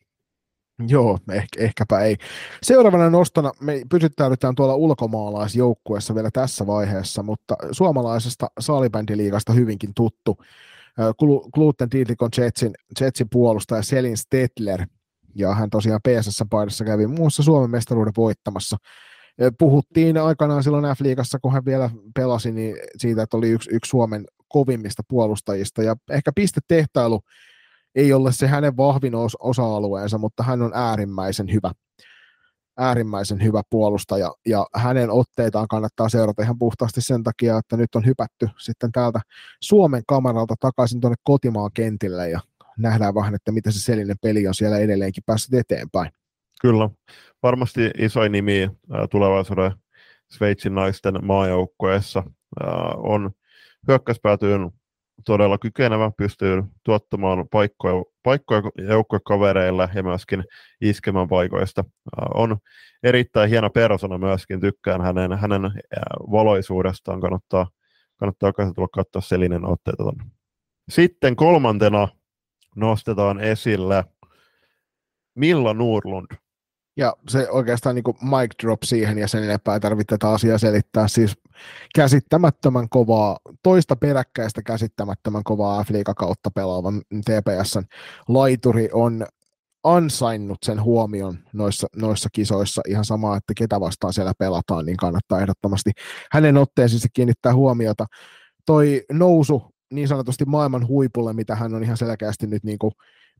Joo, 0.87 1.19
ehkä, 1.31 1.63
ehkäpä 1.63 1.99
ei. 1.99 2.17
Seuraavana 2.63 3.09
nostona 3.09 3.51
me 3.59 3.81
pysyttäydytään 3.89 4.55
tuolla 4.55 4.75
ulkomaalaisjoukkueessa 4.75 6.15
vielä 6.15 6.31
tässä 6.31 6.67
vaiheessa, 6.67 7.23
mutta 7.23 7.55
suomalaisesta 7.71 8.47
saalibändiliigasta 8.59 9.53
hyvinkin 9.53 9.93
tuttu. 9.95 10.37
Gluten 11.53 11.91
Didlikon 11.91 12.29
Jetsin, 12.37 12.73
Jetsin 13.01 13.27
puolustaja 13.29 13.81
Selin 13.81 14.17
Stetler, 14.17 14.85
ja 15.35 15.55
hän 15.55 15.69
tosiaan 15.69 16.01
PSS-paidassa 16.07 16.85
kävi 16.85 17.07
muussa 17.07 17.43
Suomen 17.43 17.71
mestaruuden 17.71 18.13
voittamassa 18.17 18.77
Puhuttiin 19.59 20.17
aikanaan 20.17 20.63
silloin 20.63 20.85
F-liigassa, 20.85 21.39
kun 21.41 21.53
hän 21.53 21.65
vielä 21.65 21.89
pelasi, 22.15 22.51
niin 22.51 22.75
siitä, 22.97 23.23
että 23.23 23.37
oli 23.37 23.49
yksi, 23.49 23.69
yksi 23.73 23.89
Suomen 23.89 24.25
kovimmista 24.47 25.03
puolustajista, 25.07 25.83
ja 25.83 25.95
ehkä 26.09 26.31
pistetehtailu 26.35 27.21
ei 27.95 28.13
ole 28.13 28.31
se 28.31 28.47
hänen 28.47 28.77
vahvin 28.77 29.13
osa-alueensa, 29.39 30.17
mutta 30.17 30.43
hän 30.43 30.61
on 30.61 30.71
äärimmäisen 30.73 31.51
hyvä 31.53 31.71
äärimmäisen 32.77 33.43
hyvä 33.43 33.61
puolustaja, 33.69 34.33
ja 34.45 34.65
hänen 34.75 35.09
otteitaan 35.11 35.67
kannattaa 35.67 36.09
seurata 36.09 36.43
ihan 36.43 36.59
puhtaasti 36.59 37.01
sen 37.01 37.23
takia, 37.23 37.57
että 37.57 37.77
nyt 37.77 37.95
on 37.95 38.05
hypätty 38.05 38.49
sitten 38.59 38.91
täältä 38.91 39.19
Suomen 39.61 40.03
kameralta 40.07 40.55
takaisin 40.59 41.01
tuonne 41.01 41.15
kotimaan 41.23 41.71
kentille, 41.73 42.29
ja 42.29 42.39
nähdään 42.77 43.15
vähän, 43.15 43.35
että 43.35 43.51
mitä 43.51 43.71
se 43.71 43.79
selinen 43.79 44.15
peli 44.21 44.47
on 44.47 44.55
siellä 44.55 44.77
edelleenkin 44.77 45.23
päässyt 45.25 45.53
eteenpäin. 45.53 46.11
Kyllä, 46.65 46.89
varmasti 47.43 47.91
iso 47.97 48.27
nimi 48.27 48.69
tulevaisuuden 49.11 49.71
Sveitsin 50.31 50.75
naisten 50.75 51.25
maajoukkueessa 51.25 52.23
on 52.97 53.31
hyökkäyspäätyyn 53.87 54.71
todella 55.25 55.57
kykenevä, 55.57 56.11
pystyy 56.17 56.63
tuottamaan 56.83 57.47
paikkoja, 57.51 58.03
paikkoja 58.23 58.61
joukkuekavereille 58.87 59.89
ja 59.95 60.03
myöskin 60.03 60.43
iskemään 60.81 61.27
paikoista. 61.27 61.83
On 62.33 62.57
erittäin 63.03 63.49
hieno 63.49 63.69
persona 63.69 64.17
myöskin, 64.17 64.61
tykkään 64.61 65.01
hänen, 65.01 65.37
hänen 65.37 65.61
valoisuudestaan, 66.31 67.21
kannattaa, 67.21 67.67
kannattaa 68.19 68.49
jokaisen 68.49 68.73
tulla 68.73 68.87
katsoa 68.87 69.21
Selinen 69.21 69.65
otteita. 69.65 70.03
Sitten 70.89 71.35
kolmantena 71.35 72.07
nostetaan 72.75 73.39
esille 73.39 74.03
Milla 75.35 75.73
Nurlund. 75.73 76.42
Ja 76.97 77.13
se 77.29 77.49
oikeastaan 77.49 77.95
niin 77.95 78.03
mic 78.21 78.63
drop 78.63 78.83
siihen 78.83 79.17
ja 79.17 79.27
sen 79.27 79.43
enempää 79.43 79.79
tarvitse 79.79 80.17
tätä 80.17 80.29
asiaa 80.29 80.57
selittää. 80.57 81.07
Siis 81.07 81.33
käsittämättömän 81.95 82.89
kovaa, 82.89 83.37
toista 83.63 83.95
peräkkäistä 83.95 84.61
käsittämättömän 84.61 85.43
kovaa 85.43 85.83
f 85.83 85.87
kautta 86.17 86.51
pelaavan 86.51 87.01
TPSn 87.25 87.83
laituri 88.27 88.89
on 88.93 89.25
ansainnut 89.83 90.57
sen 90.65 90.83
huomion 90.83 91.39
noissa, 91.53 91.87
noissa 91.95 92.29
kisoissa 92.33 92.81
ihan 92.87 93.05
sama, 93.05 93.37
että 93.37 93.53
ketä 93.57 93.79
vastaan 93.79 94.13
siellä 94.13 94.33
pelataan, 94.39 94.85
niin 94.85 94.97
kannattaa 94.97 95.39
ehdottomasti 95.39 95.91
hänen 96.31 96.57
otteisiinsa 96.57 97.07
kiinnittää 97.13 97.53
huomiota. 97.53 98.05
Toi 98.65 99.03
nousu 99.11 99.63
niin 99.91 100.07
sanotusti 100.07 100.45
maailman 100.45 100.87
huipulle, 100.87 101.33
mitä 101.33 101.55
hän 101.55 101.73
on 101.73 101.83
ihan 101.83 101.97
selkeästi 101.97 102.47
nyt 102.47 102.63
niin 102.63 102.79
kuin 102.79 102.91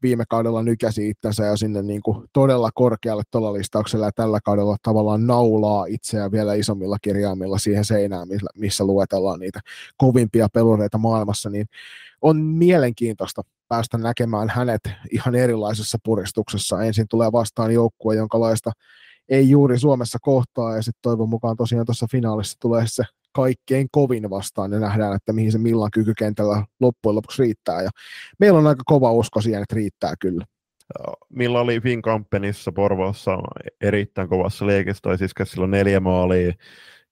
viime 0.02 0.24
kaudella 0.30 0.64
nykäsi 0.64 1.10
itsensä 1.10 1.46
ja 1.46 1.58
sinne 1.58 1.82
niin 1.82 2.02
kuin 2.02 2.28
todella 2.34 2.70
korkealle 2.74 3.24
tuolla 3.32 3.54
listauksella 3.54 4.06
ja 4.06 4.12
tällä 4.16 4.40
kaudella 4.46 4.78
tavallaan 4.84 5.28
naulaa 5.28 5.86
itseään 5.86 6.32
vielä 6.32 6.54
isommilla 6.54 6.98
kirjaimilla 7.02 7.58
siihen 7.58 7.86
seinään, 7.86 8.28
missä 8.56 8.86
luetellaan 8.86 9.40
niitä 9.40 9.60
kovimpia 9.98 10.48
pelureita 10.54 10.98
maailmassa, 10.98 11.50
niin 11.50 11.66
on 12.22 12.38
mielenkiintoista 12.38 13.42
päästä 13.68 13.98
näkemään 13.98 14.50
hänet 14.50 14.82
ihan 15.12 15.36
erilaisessa 15.36 15.98
puristuksessa. 16.04 16.84
Ensin 16.84 17.06
tulee 17.10 17.32
vastaan 17.32 17.72
joukkue, 17.72 18.16
jonka 18.16 18.40
laista 18.40 18.72
ei 19.30 19.50
juuri 19.50 19.80
Suomessa 19.80 20.18
kohtaa, 20.22 20.76
ja 20.76 20.82
sitten 20.82 21.02
toivon 21.02 21.30
mukaan 21.30 21.58
tosiaan 21.58 21.86
tuossa 21.86 22.08
finaalissa 22.12 22.58
tulee 22.60 22.84
se 22.88 23.04
kaikkein 23.34 23.88
kovin 23.92 24.30
vastaan 24.30 24.72
ja 24.72 24.80
nähdään, 24.80 25.16
että 25.16 25.34
mihin 25.34 25.52
se 25.52 25.58
millan 25.58 25.92
kykykentällä 25.92 26.66
loppujen 26.80 27.16
lopuksi 27.16 27.44
riittää. 27.44 27.82
Ja 27.82 27.90
meillä 28.40 28.60
on 28.60 28.68
aika 28.68 28.84
kova 28.86 29.12
usko 29.12 29.42
siihen, 29.42 29.62
että 29.62 29.76
riittää 29.76 30.14
kyllä. 30.20 30.46
Milla 31.30 31.62
oli 31.62 31.82
Finkampenissa 31.82 32.72
Porvoossa 32.72 33.38
erittäin 33.82 34.30
kovassa 34.30 34.68
liekissä, 34.68 35.02
tai 35.02 35.18
siis 35.18 35.32
silloin 35.44 35.72
neljä 35.72 36.00
maalia. 36.00 36.54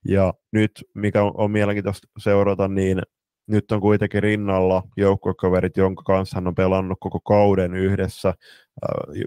Ja 0.07 0.33
nyt, 0.51 0.71
mikä 0.95 1.23
on, 1.23 1.51
mielenkiintoista 1.51 2.07
seurata, 2.19 2.67
niin 2.67 3.01
nyt 3.47 3.71
on 3.71 3.81
kuitenkin 3.81 4.23
rinnalla 4.23 4.83
joukkokaverit, 4.97 5.77
jonka 5.77 6.03
kanssa 6.03 6.37
hän 6.37 6.47
on 6.47 6.55
pelannut 6.55 6.97
koko 7.01 7.19
kauden 7.19 7.73
yhdessä. 7.73 8.33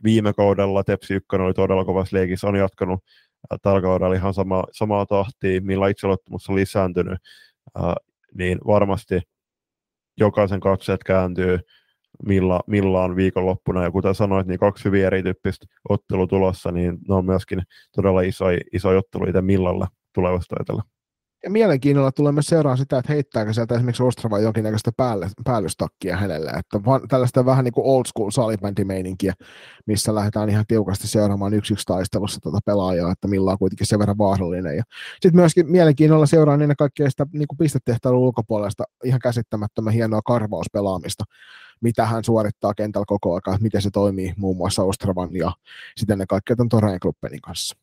Viime 0.05 0.33
kaudella 0.33 0.85
Tepsi 0.85 1.15
1 1.15 1.27
oli 1.33 1.55
todella 1.55 1.85
kovassa 1.85 2.17
liekissä, 2.17 2.47
on 2.47 2.57
jatkanut 2.57 3.01
tällä 3.63 3.83
kaudella 3.83 4.15
ihan 4.15 4.35
sama, 4.35 4.65
samaa 4.73 5.07
tahtia, 5.07 5.61
millä 5.61 5.89
itseluottamus 5.89 6.49
on 6.49 6.57
lisääntynyt, 6.57 7.19
ää, 7.75 7.95
niin 8.35 8.59
varmasti 8.67 9.21
jokaisen 10.17 10.61
katseet 10.61 11.05
kääntyy 11.05 11.59
milla, 12.27 12.61
millaan 12.67 13.17
viikonloppuna, 13.17 13.83
ja 13.83 13.91
kuten 13.91 14.15
sanoit, 14.15 14.47
niin 14.47 14.59
kaksi 14.59 14.85
hyvin 14.85 15.05
erityyppistä 15.05 15.67
ottelu 15.89 16.27
tulossa, 16.27 16.73
niin 16.73 16.99
ne 17.09 17.15
on 17.15 17.25
myöskin 17.25 17.63
todella 17.97 18.21
isoja 18.21 18.61
iso 18.73 18.89
ottelu 18.89 19.25
itse 19.29 19.43
millalla 19.43 19.89
tulevasta 20.15 20.57
ajatella 20.59 20.83
ja 21.45 21.51
mielenkiinnolla 21.51 22.13
tulemme 22.13 22.43
seuraamaan 22.43 22.79
sitä, 22.79 22.99
että 22.99 23.13
heittääkö 23.13 23.53
sieltä 23.53 23.75
esimerkiksi 23.75 24.03
Ostrava 24.03 24.39
jonkinnäköistä 24.39 24.91
päälle, 24.97 25.31
päällystakkia 25.45 26.17
hänelle. 26.17 26.51
Että 26.51 26.85
van, 26.85 27.09
tällaista 27.09 27.45
vähän 27.45 27.65
niin 27.65 27.73
kuin 27.73 27.87
old 27.87 28.05
school 28.07 28.31
salibändimeininkiä, 28.31 29.33
missä 29.87 30.15
lähdetään 30.15 30.51
ihan 30.51 30.65
tiukasti 30.69 31.09
seuraamaan 31.09 31.55
yksi 31.55 31.73
yksi 31.73 31.87
taistelussa 31.87 32.41
tuota 32.41 32.59
pelaajaa, 32.67 33.13
että 33.13 33.29
millä 33.29 33.51
on 33.51 33.59
kuitenkin 33.59 33.87
sen 33.87 33.99
verran 33.99 34.19
vaarallinen. 34.19 34.83
sitten 35.13 35.37
myöskin 35.37 35.71
mielenkiinnolla 35.71 36.27
seuraan 36.27 36.63
ennen 36.63 36.77
kaikkea 36.77 37.11
sitä 37.11 37.27
niin 37.33 37.49
kuin 37.49 37.59
pistetehtailun 37.59 38.21
ulkopuolesta 38.21 38.85
ihan 39.05 39.21
käsittämättömän 39.21 39.93
hienoa 39.93 40.23
karvauspelaamista, 40.23 41.25
mitä 41.81 42.07
hän 42.07 42.25
suorittaa 42.25 42.75
kentällä 42.75 43.05
koko 43.09 43.41
ajan, 43.47 43.63
miten 43.63 43.83
se 43.83 43.91
toimii 43.91 44.33
muun 44.37 44.57
muassa 44.57 44.83
Ostravan 44.83 45.37
ja 45.37 45.53
sitten 45.97 46.15
ennen 46.15 46.27
kaikkea 46.27 46.57
tämän 46.57 46.69
Toreen 46.69 47.01
kanssa. 47.43 47.77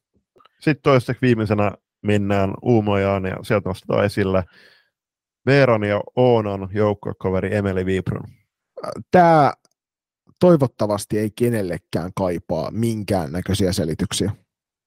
Sitten 0.60 0.84
toiseksi 0.84 1.22
viimeisenä 1.22 1.72
mennään 2.02 2.54
Uumojaan 2.62 3.26
ja 3.26 3.38
sieltä 3.44 3.70
nostetaan 3.70 4.06
esille 4.06 4.44
Veeran 5.46 5.84
ja 5.84 6.02
Oonan 6.16 6.70
joukkuekaveri 6.74 7.56
Emeli 7.56 7.86
Vibrun. 7.86 8.28
Tämä 9.12 9.54
toivottavasti 10.40 11.20
ei 11.20 11.32
kenellekään 11.36 12.12
kaipaa 12.16 12.72
minkään 12.72 13.32
näköisiä 13.32 13.74
selityksiä, 13.74 14.32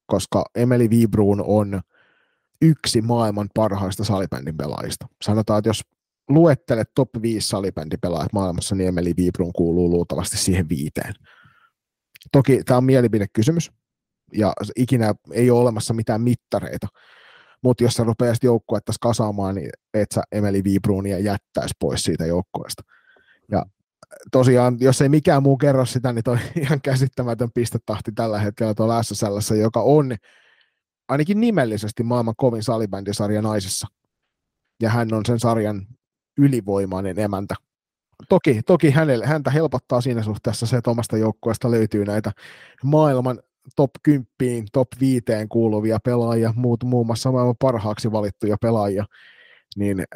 koska 0.07 0.45
Emeli 0.55 0.91
Vibruun 0.91 1.45
on 1.47 1.81
yksi 2.63 3.01
maailman 3.03 3.49
parhaista 3.55 4.05
salibändin 4.05 4.57
pelaajista. 4.57 5.07
Sanotaan, 5.23 5.59
että 5.59 5.69
jos 5.69 5.83
luettelet 6.29 6.91
top 6.95 7.09
5 7.23 7.49
salibändipelaajat 7.49 8.33
maailmassa, 8.33 8.75
niin 8.75 8.89
Emeli 8.89 9.13
Vibruun 9.17 9.53
kuuluu 9.53 9.91
luultavasti 9.91 10.37
siihen 10.37 10.69
viiteen. 10.69 11.15
Toki 12.33 12.65
tämä 12.65 12.79
on 12.79 12.85
mielipidekysymys, 12.85 13.73
ja 14.33 14.53
ikinä 14.77 15.15
ei 15.33 15.51
ole 15.51 15.61
olemassa 15.61 15.95
mitään 15.95 16.21
mittareita, 16.21 16.89
mutta 17.63 17.85
jos 17.85 17.95
sä 17.95 18.05
rupeaisit 18.05 18.45
joukkuetta 18.45 18.93
kasaamaan, 19.01 19.55
niin 19.55 19.71
et 19.95 20.13
sä 20.15 20.23
Emeli 20.33 20.65
Vibruunia 20.65 21.19
jättäisi 21.19 21.75
pois 21.81 22.03
siitä 22.03 22.27
joukkueesta. 22.27 22.83
Ja 23.51 23.67
tosiaan, 24.33 24.77
jos 24.81 25.01
ei 25.01 25.09
mikään 25.09 25.43
muu 25.43 25.57
kerro 25.57 25.87
sitä, 25.87 26.13
niin 26.13 26.25
toi 26.25 26.39
ihan 26.63 26.81
käsittämätön 26.81 27.51
pistetahti 27.55 28.13
tällä 28.13 28.39
hetkellä 28.39 28.75
tuolla 28.75 29.03
SSL, 29.03 29.55
joka 29.61 29.81
on 29.81 30.17
ainakin 31.09 31.41
nimellisesti 31.41 32.03
maailman 32.03 32.35
kovin 32.37 32.63
salibändisarja 32.63 33.43
naisissa. 33.43 33.87
Ja 34.83 34.91
hän 34.91 35.15
on 35.15 35.27
sen 35.27 35.41
sarjan 35.41 35.87
ylivoimainen 36.39 37.19
emäntä. 37.19 37.55
Toki, 38.29 38.63
toki 38.63 38.91
hänelle, 38.91 39.27
häntä 39.27 39.51
helpottaa 39.51 40.01
siinä 40.01 40.23
suhteessa 40.23 40.67
se, 40.67 40.77
että 40.77 40.91
omasta 40.91 41.17
joukkueesta 41.17 41.71
löytyy 41.71 42.05
näitä 42.05 42.33
maailman 42.85 43.41
top 43.77 43.91
10, 44.03 44.27
top 44.73 44.89
5 45.01 45.25
kuuluvia 45.49 45.99
pelaajia, 46.05 46.53
muut, 46.57 46.85
muun 46.85 47.07
muassa 47.07 47.33
maailman 47.33 47.55
parhaaksi 47.59 48.13
valittuja 48.13 48.57
pelaajia, 48.61 49.05
niin 49.77 50.01
äh, 50.01 50.07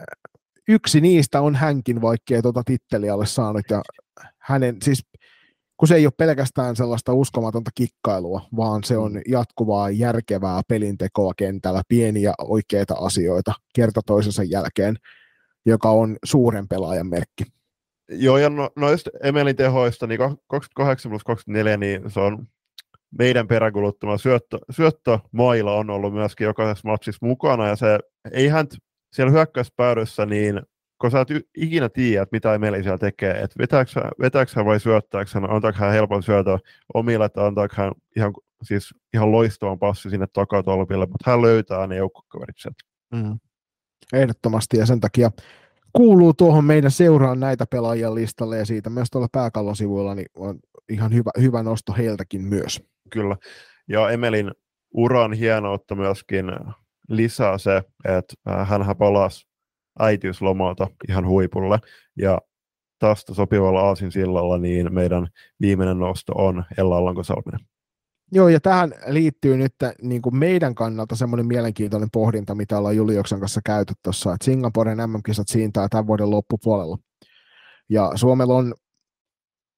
yksi 0.69 1.01
niistä 1.01 1.41
on 1.41 1.55
hänkin, 1.55 2.01
vaikkei 2.01 2.43
tuota 2.43 2.63
titteliä 2.65 3.15
ole 3.15 3.27
saanut, 3.27 3.63
ja 3.71 3.83
hänen, 4.39 4.77
siis 4.83 5.07
kun 5.77 5.89
se 5.89 5.95
ei 5.95 6.07
ole 6.07 6.13
pelkästään 6.17 6.77
sellaista 6.77 7.13
uskomatonta 7.13 7.71
kikkailua, 7.75 8.41
vaan 8.57 8.85
se 8.85 8.97
on 8.97 9.21
jatkuvaa 9.29 9.91
järkevää 9.91 10.61
pelintekoa 10.69 11.33
kentällä, 11.37 11.83
pieniä 11.89 12.35
oikeita 12.39 12.95
asioita 12.95 13.53
kerta 13.75 14.01
toisensa 14.07 14.43
jälkeen, 14.43 14.97
joka 15.67 15.91
on 15.91 16.17
suuren 16.25 16.69
pelaajan 16.69 17.07
merkki. 17.07 17.45
Joo, 18.09 18.39
ja 18.39 18.51
no, 18.51 18.71
noista 18.77 19.11
Emelin 19.23 19.57
tehoista, 19.57 20.07
niin 20.07 20.19
28 20.49 21.11
plus 21.11 21.25
24, 21.25 21.77
niin 21.77 22.11
se 22.11 22.21
on 22.21 22.47
meidän 23.19 23.49
peräkuluttama 23.49 24.19
syöttö, 24.19 24.59
syöttömailla 24.71 25.75
on 25.75 25.91
ollut 25.91 26.15
myöskin 26.15 26.45
jokaisessa 26.45 26.89
matsissa 26.89 27.27
mukana, 27.27 27.67
ja 27.67 27.77
se 27.77 27.99
ei 28.33 28.49
hän 28.49 28.67
siellä 29.13 29.33
hyökkäyspäädyssä, 29.33 30.27
niin 30.27 30.63
kun 31.01 31.11
sä 31.11 31.21
et 31.21 31.29
ikinä 31.57 31.89
tiedä, 31.89 32.23
että 32.23 32.37
mitä 32.37 32.55
Emeli 32.55 32.83
siellä 32.83 32.99
tekee, 32.99 33.31
että 33.31 33.59
vetääkö, 33.59 33.91
vetääkö 34.21 34.53
hän 34.55 34.67
vai 34.67 34.81
syöttääkö 34.81 35.31
hän, 35.35 35.51
antaako 35.51 35.79
hän 35.79 35.93
helpon 35.93 36.23
syötö 36.23 36.59
omille, 36.95 37.25
että 37.25 37.47
antaako 37.47 37.75
hän 37.77 37.93
ihan, 38.17 38.33
siis 38.63 38.95
ihan 39.15 39.33
loistavan 39.33 39.79
passi 39.79 40.11
sinne 40.11 40.27
takatolpille, 40.33 41.07
mutta 41.07 41.31
hän 41.31 41.43
löytää 41.43 41.87
ne 41.87 41.97
joukkokaverit 41.97 42.57
sieltä. 42.59 42.83
Mm. 43.15 43.39
Ehdottomasti, 44.13 44.77
ja 44.77 44.87
sen 44.87 45.01
takia 45.01 45.31
kuuluu 45.93 46.35
tuohon 46.35 46.65
meidän 46.65 46.91
seuraan 46.91 47.41
näitä 47.41 47.67
pelaajia 47.71 48.15
listalle, 48.15 48.59
ja 48.59 48.67
siitä 48.67 48.91
myös 48.91 49.11
tuolla 49.11 49.29
pääkallon 49.33 49.77
sivuilla 49.77 50.15
niin 50.15 50.27
on 50.37 50.59
ihan 50.89 51.15
hyvä, 51.15 51.31
hyvä 51.41 51.63
nosto 51.63 51.93
heiltäkin 51.93 52.43
myös. 52.43 52.83
Kyllä, 53.11 53.37
ja 53.89 54.11
Emelin 54.11 54.51
uran 54.95 55.33
hienoutta 55.33 55.95
myöskin 55.95 56.47
lisää 57.09 57.59
se, 57.59 57.83
että 58.05 58.35
hän 58.65 58.97
palasi 58.99 59.49
äitiyslomalta 59.99 60.87
ihan 61.09 61.27
huipulle. 61.27 61.79
Ja 62.17 62.39
tästä 62.99 63.35
sopivalla 63.35 63.81
aasinsillalla 63.81 64.59
niin 64.59 64.95
meidän 64.95 65.29
viimeinen 65.61 65.99
nosto 65.99 66.33
on 66.37 66.65
Ella 66.79 66.97
Alanko-Salminen. 66.97 67.67
Joo, 68.33 68.49
ja 68.49 68.61
tähän 68.61 68.95
liittyy 69.07 69.57
nyt 69.57 69.75
niin 70.03 70.23
kuin 70.23 70.37
meidän 70.37 70.75
kannalta 70.75 71.17
semmoinen 71.17 71.47
mielenkiintoinen 71.47 72.11
pohdinta, 72.13 72.55
mitä 72.55 72.79
ollaan 72.79 72.97
Julioksen 72.97 73.41
kanssa 73.41 73.61
käyty 73.65 73.95
tuossa, 74.03 74.35
että 74.35 74.45
Singaporen 74.45 74.99
MM-kisat 75.11 75.49
siintää 75.49 75.89
tämän 75.89 76.07
vuoden 76.07 76.31
loppupuolella. 76.31 76.99
Ja 77.89 78.13
Suomella 78.15 78.55
on 78.55 78.75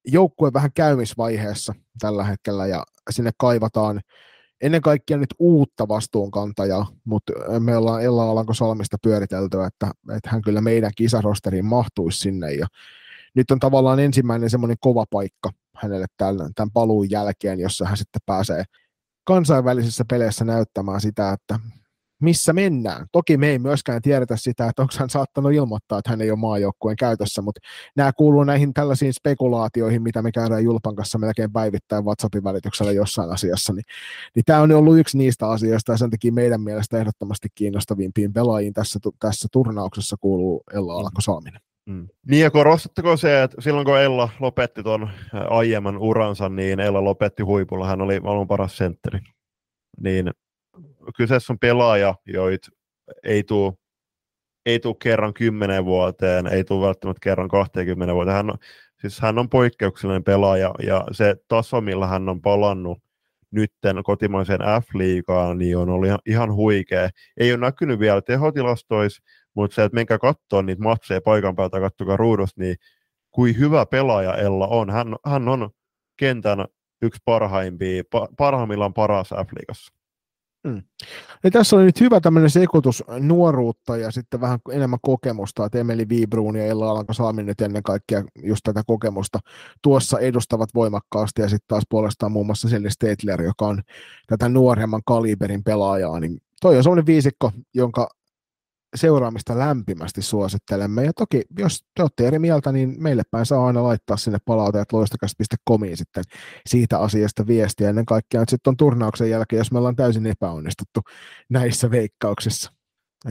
joukkue 0.06 0.52
vähän 0.52 0.72
käymisvaiheessa 0.74 1.74
tällä 2.01 2.24
hetkellä, 2.24 2.66
ja 2.66 2.85
sinne 3.10 3.31
kaivataan 3.39 4.01
ennen 4.60 4.81
kaikkea 4.81 5.16
nyt 5.16 5.35
uutta 5.39 5.89
vastuunkantajaa, 5.89 6.86
mutta 7.05 7.32
me 7.59 7.77
ollaan 7.77 8.02
Ella 8.02 8.31
Alanko 8.31 8.55
Salmista 8.55 8.97
pyöritelty, 9.02 9.56
että, 9.66 9.90
että 10.16 10.31
hän 10.31 10.43
kyllä 10.43 10.60
meidän 10.60 10.93
kisarosteriin 10.97 11.64
mahtuisi 11.64 12.18
sinne 12.18 12.52
ja 12.52 12.66
nyt 13.35 13.51
on 13.51 13.59
tavallaan 13.59 14.01
ensimmäinen 14.01 14.51
semmoinen 14.51 14.77
kova 14.81 15.05
paikka 15.11 15.51
hänelle 15.77 16.07
tämän, 16.16 16.55
tämän 16.55 16.70
paluun 16.70 17.11
jälkeen, 17.11 17.61
jossa 17.61 17.85
hän 17.85 17.97
sitten 17.97 18.23
pääsee 18.27 18.65
kansainvälisissä 19.24 20.05
peleissä 20.11 20.44
näyttämään 20.44 21.01
sitä, 21.01 21.32
että 21.32 21.59
missä 22.20 22.52
mennään. 22.52 23.07
Toki 23.12 23.36
me 23.36 23.48
ei 23.48 23.59
myöskään 23.59 24.02
tiedetä 24.02 24.36
sitä, 24.36 24.69
että 24.69 24.82
onko 24.82 24.94
hän 24.98 25.11
saattanut 25.11 25.52
ilmoittaa, 25.52 25.98
että 25.98 26.11
hän 26.11 26.20
ei 26.20 26.31
ole 26.31 26.39
maajoukkueen 26.39 26.97
käytössä, 26.97 27.43
mutta 27.43 27.61
nämä 27.97 28.12
kuuluu 28.12 28.44
näihin 28.44 28.74
tällaisiin 28.74 29.15
spekulaatioihin, 29.15 30.02
mitä 30.02 30.23
me 30.23 30.32
käydään 30.32 30.65
Julpan 30.65 30.97
kanssa 30.97 31.19
melkein 31.19 31.52
päivittäin 31.52 32.05
WhatsAppin 32.05 32.44
välityksellä 32.44 32.93
jossain 32.93 33.31
asiassa. 33.31 33.73
Niin, 33.73 33.85
niin 34.35 34.44
tämä 34.44 34.61
on 34.61 34.73
ollut 34.73 34.98
yksi 34.98 35.19
niistä 35.19 35.51
asioista, 35.51 35.93
ja 35.93 35.98
sen 35.98 36.11
takia 36.11 36.32
meidän 36.32 36.61
mielestä 36.61 36.98
ehdottomasti 36.98 37.48
kiinnostavimpiin 37.55 38.32
pelaajiin 38.32 38.74
tässä, 38.74 38.98
tässä 39.19 39.48
turnauksessa 39.52 40.16
kuuluu 40.20 40.62
Ella 40.74 40.94
Alko 40.94 41.20
Salminen. 41.20 41.69
Mm. 41.86 42.09
Niin 42.27 42.43
ja 42.43 42.51
korostatteko 42.51 43.16
se, 43.16 43.43
että 43.43 43.61
silloin 43.61 43.85
kun 43.85 43.98
Ella 43.98 44.28
lopetti 44.40 44.82
tuon 44.82 45.11
aiemman 45.32 45.98
uransa, 45.98 46.48
niin 46.48 46.81
Ella 46.81 47.05
lopetti 47.05 47.43
huipulla, 47.43 47.86
hän 47.86 48.01
oli 48.01 48.20
maailman 48.20 48.48
paras 48.48 48.77
sentteri. 48.77 49.19
Niin 50.01 50.31
kyseessä 51.16 51.52
on 51.52 51.59
pelaaja, 51.59 52.15
joit 52.27 52.62
ei 53.24 53.44
tule 53.44 53.73
ei 54.66 54.81
tule 54.81 54.97
kerran 55.02 55.35
kymmenen 55.35 55.85
vuoteen, 55.85 56.47
ei 56.47 56.65
tule 56.65 56.86
välttämättä 56.86 57.20
kerran 57.23 57.48
20 57.48 58.15
vuoteen. 58.15 58.36
Hän 58.36 58.51
on, 58.51 58.59
siis 59.01 59.20
hän 59.20 59.39
on 59.39 59.48
poikkeuksellinen 59.48 60.24
pelaaja 60.24 60.74
ja 60.82 61.05
se 61.12 61.36
taso, 61.48 61.81
millä 61.81 62.07
hän 62.07 62.28
on 62.28 62.40
palannut 62.40 62.98
nytten 63.51 64.02
kotimaiseen 64.02 64.61
F-liigaan, 64.61 65.59
niin 65.59 65.77
on 65.77 65.90
ollut 65.90 66.07
ihan, 66.07 66.19
ihan 66.27 66.55
huikea. 66.55 67.11
Ei 67.36 67.52
ole 67.52 67.61
näkynyt 67.61 68.01
vielä 68.01 68.23
tehotilastoissa, 68.23 69.23
mutta 69.55 69.74
se, 69.74 69.85
että 69.85 69.94
menkää 69.94 70.18
katsoa 70.18 70.62
niitä 70.62 70.82
matseja 70.82 71.20
paikan 71.20 71.56
päältä, 71.56 71.81
katsokaa 71.81 72.16
ruudusta, 72.16 72.60
niin 72.60 72.77
kuin 73.31 73.59
hyvä 73.59 73.86
pelaaja 73.86 74.35
Ella 74.35 74.66
on. 74.66 74.90
Hän, 74.90 75.16
hän 75.27 75.48
on 75.48 75.70
kentän 76.16 76.64
yksi 77.02 77.20
parhaimpia, 77.24 78.02
parhaimmillaan 78.36 78.94
paras 78.94 79.31
F-liigassa. 79.31 80.01
Mm. 80.64 80.82
Ja 81.44 81.51
tässä 81.51 81.77
oli 81.77 81.85
nyt 81.85 82.01
hyvä 82.01 82.20
tämmöinen 82.20 82.51
sekoitus 82.51 83.05
nuoruutta 83.20 83.97
ja 83.97 84.10
sitten 84.10 84.40
vähän 84.40 84.59
enemmän 84.72 84.98
kokemusta, 85.02 85.64
että 85.64 85.78
Emeli 85.78 86.09
Viibruun 86.09 86.56
ja 86.56 86.66
Ella 86.66 86.90
Alanko 86.90 87.12
Salmin 87.12 87.47
nyt 87.47 87.60
ennen 87.60 87.82
kaikkea 87.82 88.24
just 88.43 88.60
tätä 88.64 88.82
kokemusta 88.86 89.39
tuossa 89.82 90.18
edustavat 90.18 90.74
voimakkaasti 90.74 91.43
ja 91.43 91.48
sitten 91.48 91.68
taas 91.68 91.85
puolestaan 91.89 92.32
muun 92.32 92.47
muassa 92.47 92.68
Selli 92.68 92.90
Stetler, 92.90 93.43
joka 93.43 93.66
on 93.66 93.82
tätä 94.27 94.48
nuoremman 94.48 95.02
kaliberin 95.06 95.64
pelaajaa, 95.64 96.20
niin 96.20 96.39
toi 96.60 96.77
on 96.77 96.82
semmoinen 96.82 97.06
viisikko, 97.06 97.52
jonka 97.74 98.09
seuraamista 98.95 99.59
lämpimästi 99.59 100.23
suosittelemme. 100.23 101.05
Ja 101.05 101.12
toki, 101.12 101.43
jos 101.59 101.85
te 101.95 102.03
olette 102.03 102.27
eri 102.27 102.39
mieltä, 102.39 102.73
niin 102.73 102.95
meille 102.99 103.23
päin 103.31 103.47
saa 103.47 103.67
aina 103.67 103.83
laittaa 103.83 104.17
sinne 104.17 104.39
palauteet 104.45 104.93
loistakas.comiin 104.93 105.97
sitten 105.97 106.25
siitä 106.67 106.99
asiasta 106.99 107.47
viestiä. 107.47 107.89
Ennen 107.89 108.07
kaikkea 108.07 108.43
että 108.43 108.51
sitten 108.51 108.71
on 108.71 108.77
turnauksen 108.77 109.31
jälkeen, 109.31 109.59
jos 109.59 109.73
me 109.73 109.79
ollaan 109.79 109.97
täysin 109.97 110.27
epäonnistuttu 110.27 111.01
näissä 111.49 111.91
veikkauksissa. 111.91 112.73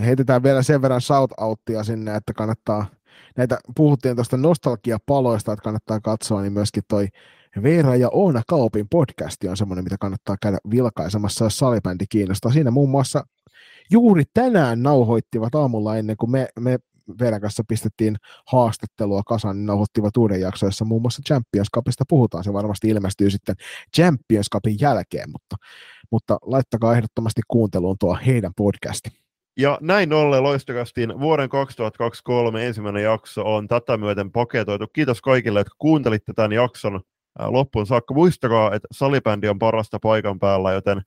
Heitetään 0.01 0.43
vielä 0.43 0.63
sen 0.63 0.81
verran 0.81 1.01
shout-outtia 1.01 1.83
sinne, 1.83 2.15
että 2.15 2.33
kannattaa, 2.33 2.85
näitä 3.37 3.59
puhuttiin 3.75 4.15
tuosta 4.15 4.37
nostalgiapaloista, 4.37 5.53
että 5.53 5.63
kannattaa 5.63 5.99
katsoa, 5.99 6.41
niin 6.41 6.53
myöskin 6.53 6.83
toi 6.87 7.07
Veera 7.63 7.95
ja 7.95 8.09
Oona 8.11 8.41
Kaupin 8.47 8.87
podcasti 8.89 9.47
on 9.47 9.57
semmoinen, 9.57 9.83
mitä 9.83 9.95
kannattaa 9.99 10.35
käydä 10.41 10.57
vilkaisemassa, 10.71 11.45
jos 11.45 11.57
salibändi 11.57 12.05
kiinnostaa. 12.09 12.51
Siinä 12.51 12.71
muun 12.71 12.89
muassa 12.89 13.25
juuri 13.91 14.23
tänään 14.33 14.83
nauhoittivat 14.83 15.55
aamulla 15.55 15.97
ennen 15.97 16.17
kuin 16.17 16.31
me, 16.31 16.47
me 16.59 16.79
Veeran 17.19 17.41
kanssa 17.41 17.63
pistettiin 17.67 18.15
haastattelua 18.45 19.21
kasaan, 19.25 19.55
niin 19.55 19.65
nauhoittivat 19.65 20.17
uuden 20.17 20.41
jakson, 20.41 20.67
jossa 20.67 20.85
muun 20.85 21.01
muassa 21.01 21.21
Champions 21.27 21.67
Cupista 21.75 22.03
puhutaan. 22.09 22.43
Se 22.43 22.53
varmasti 22.53 22.89
ilmestyy 22.89 23.29
sitten 23.29 23.55
Champions 23.95 24.47
Cupin 24.53 24.77
jälkeen, 24.81 25.29
mutta, 25.31 25.55
mutta 26.11 26.37
laittakaa 26.41 26.93
ehdottomasti 26.93 27.41
kuunteluun 27.47 27.97
tuo 27.99 28.17
heidän 28.25 28.51
podcasti. 28.57 29.09
Ja 29.57 29.77
näin 29.81 30.13
ollen 30.13 30.43
loistokastiin 30.43 31.19
vuoden 31.19 31.49
2023 31.49 32.67
ensimmäinen 32.67 33.03
jakso 33.03 33.55
on 33.55 33.67
tätä 33.67 33.97
myöten 33.97 34.31
paketoitu. 34.31 34.87
Kiitos 34.93 35.21
kaikille, 35.21 35.59
jotka 35.59 35.75
kuuntelitte 35.77 36.33
tämän 36.33 36.51
jakson 36.51 37.01
loppuun 37.39 37.87
saakka. 37.87 38.13
Muistakaa, 38.13 38.75
että 38.75 38.87
salibändi 38.91 39.47
on 39.47 39.59
parasta 39.59 39.99
paikan 39.99 40.39
päällä, 40.39 40.71
joten 40.71 41.01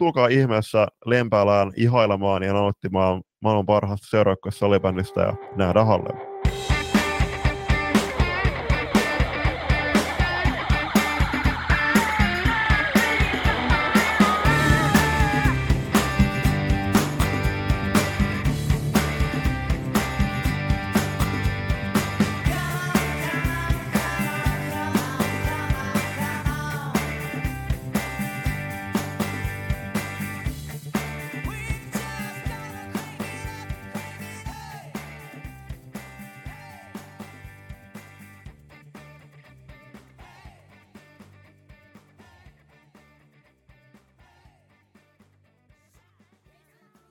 tulkaa 0.00 0.28
ihmeessä 0.28 0.86
Lempäälään 1.06 1.72
ihailemaan 1.76 2.42
ja 2.42 2.52
nauttimaan 2.52 3.22
maailman 3.42 3.66
parhaasta 3.66 4.06
seuraavaksi 4.10 4.58
salibändistä 4.58 5.20
ja 5.20 5.34
nähdään 5.56 5.86
halle. 5.86 6.29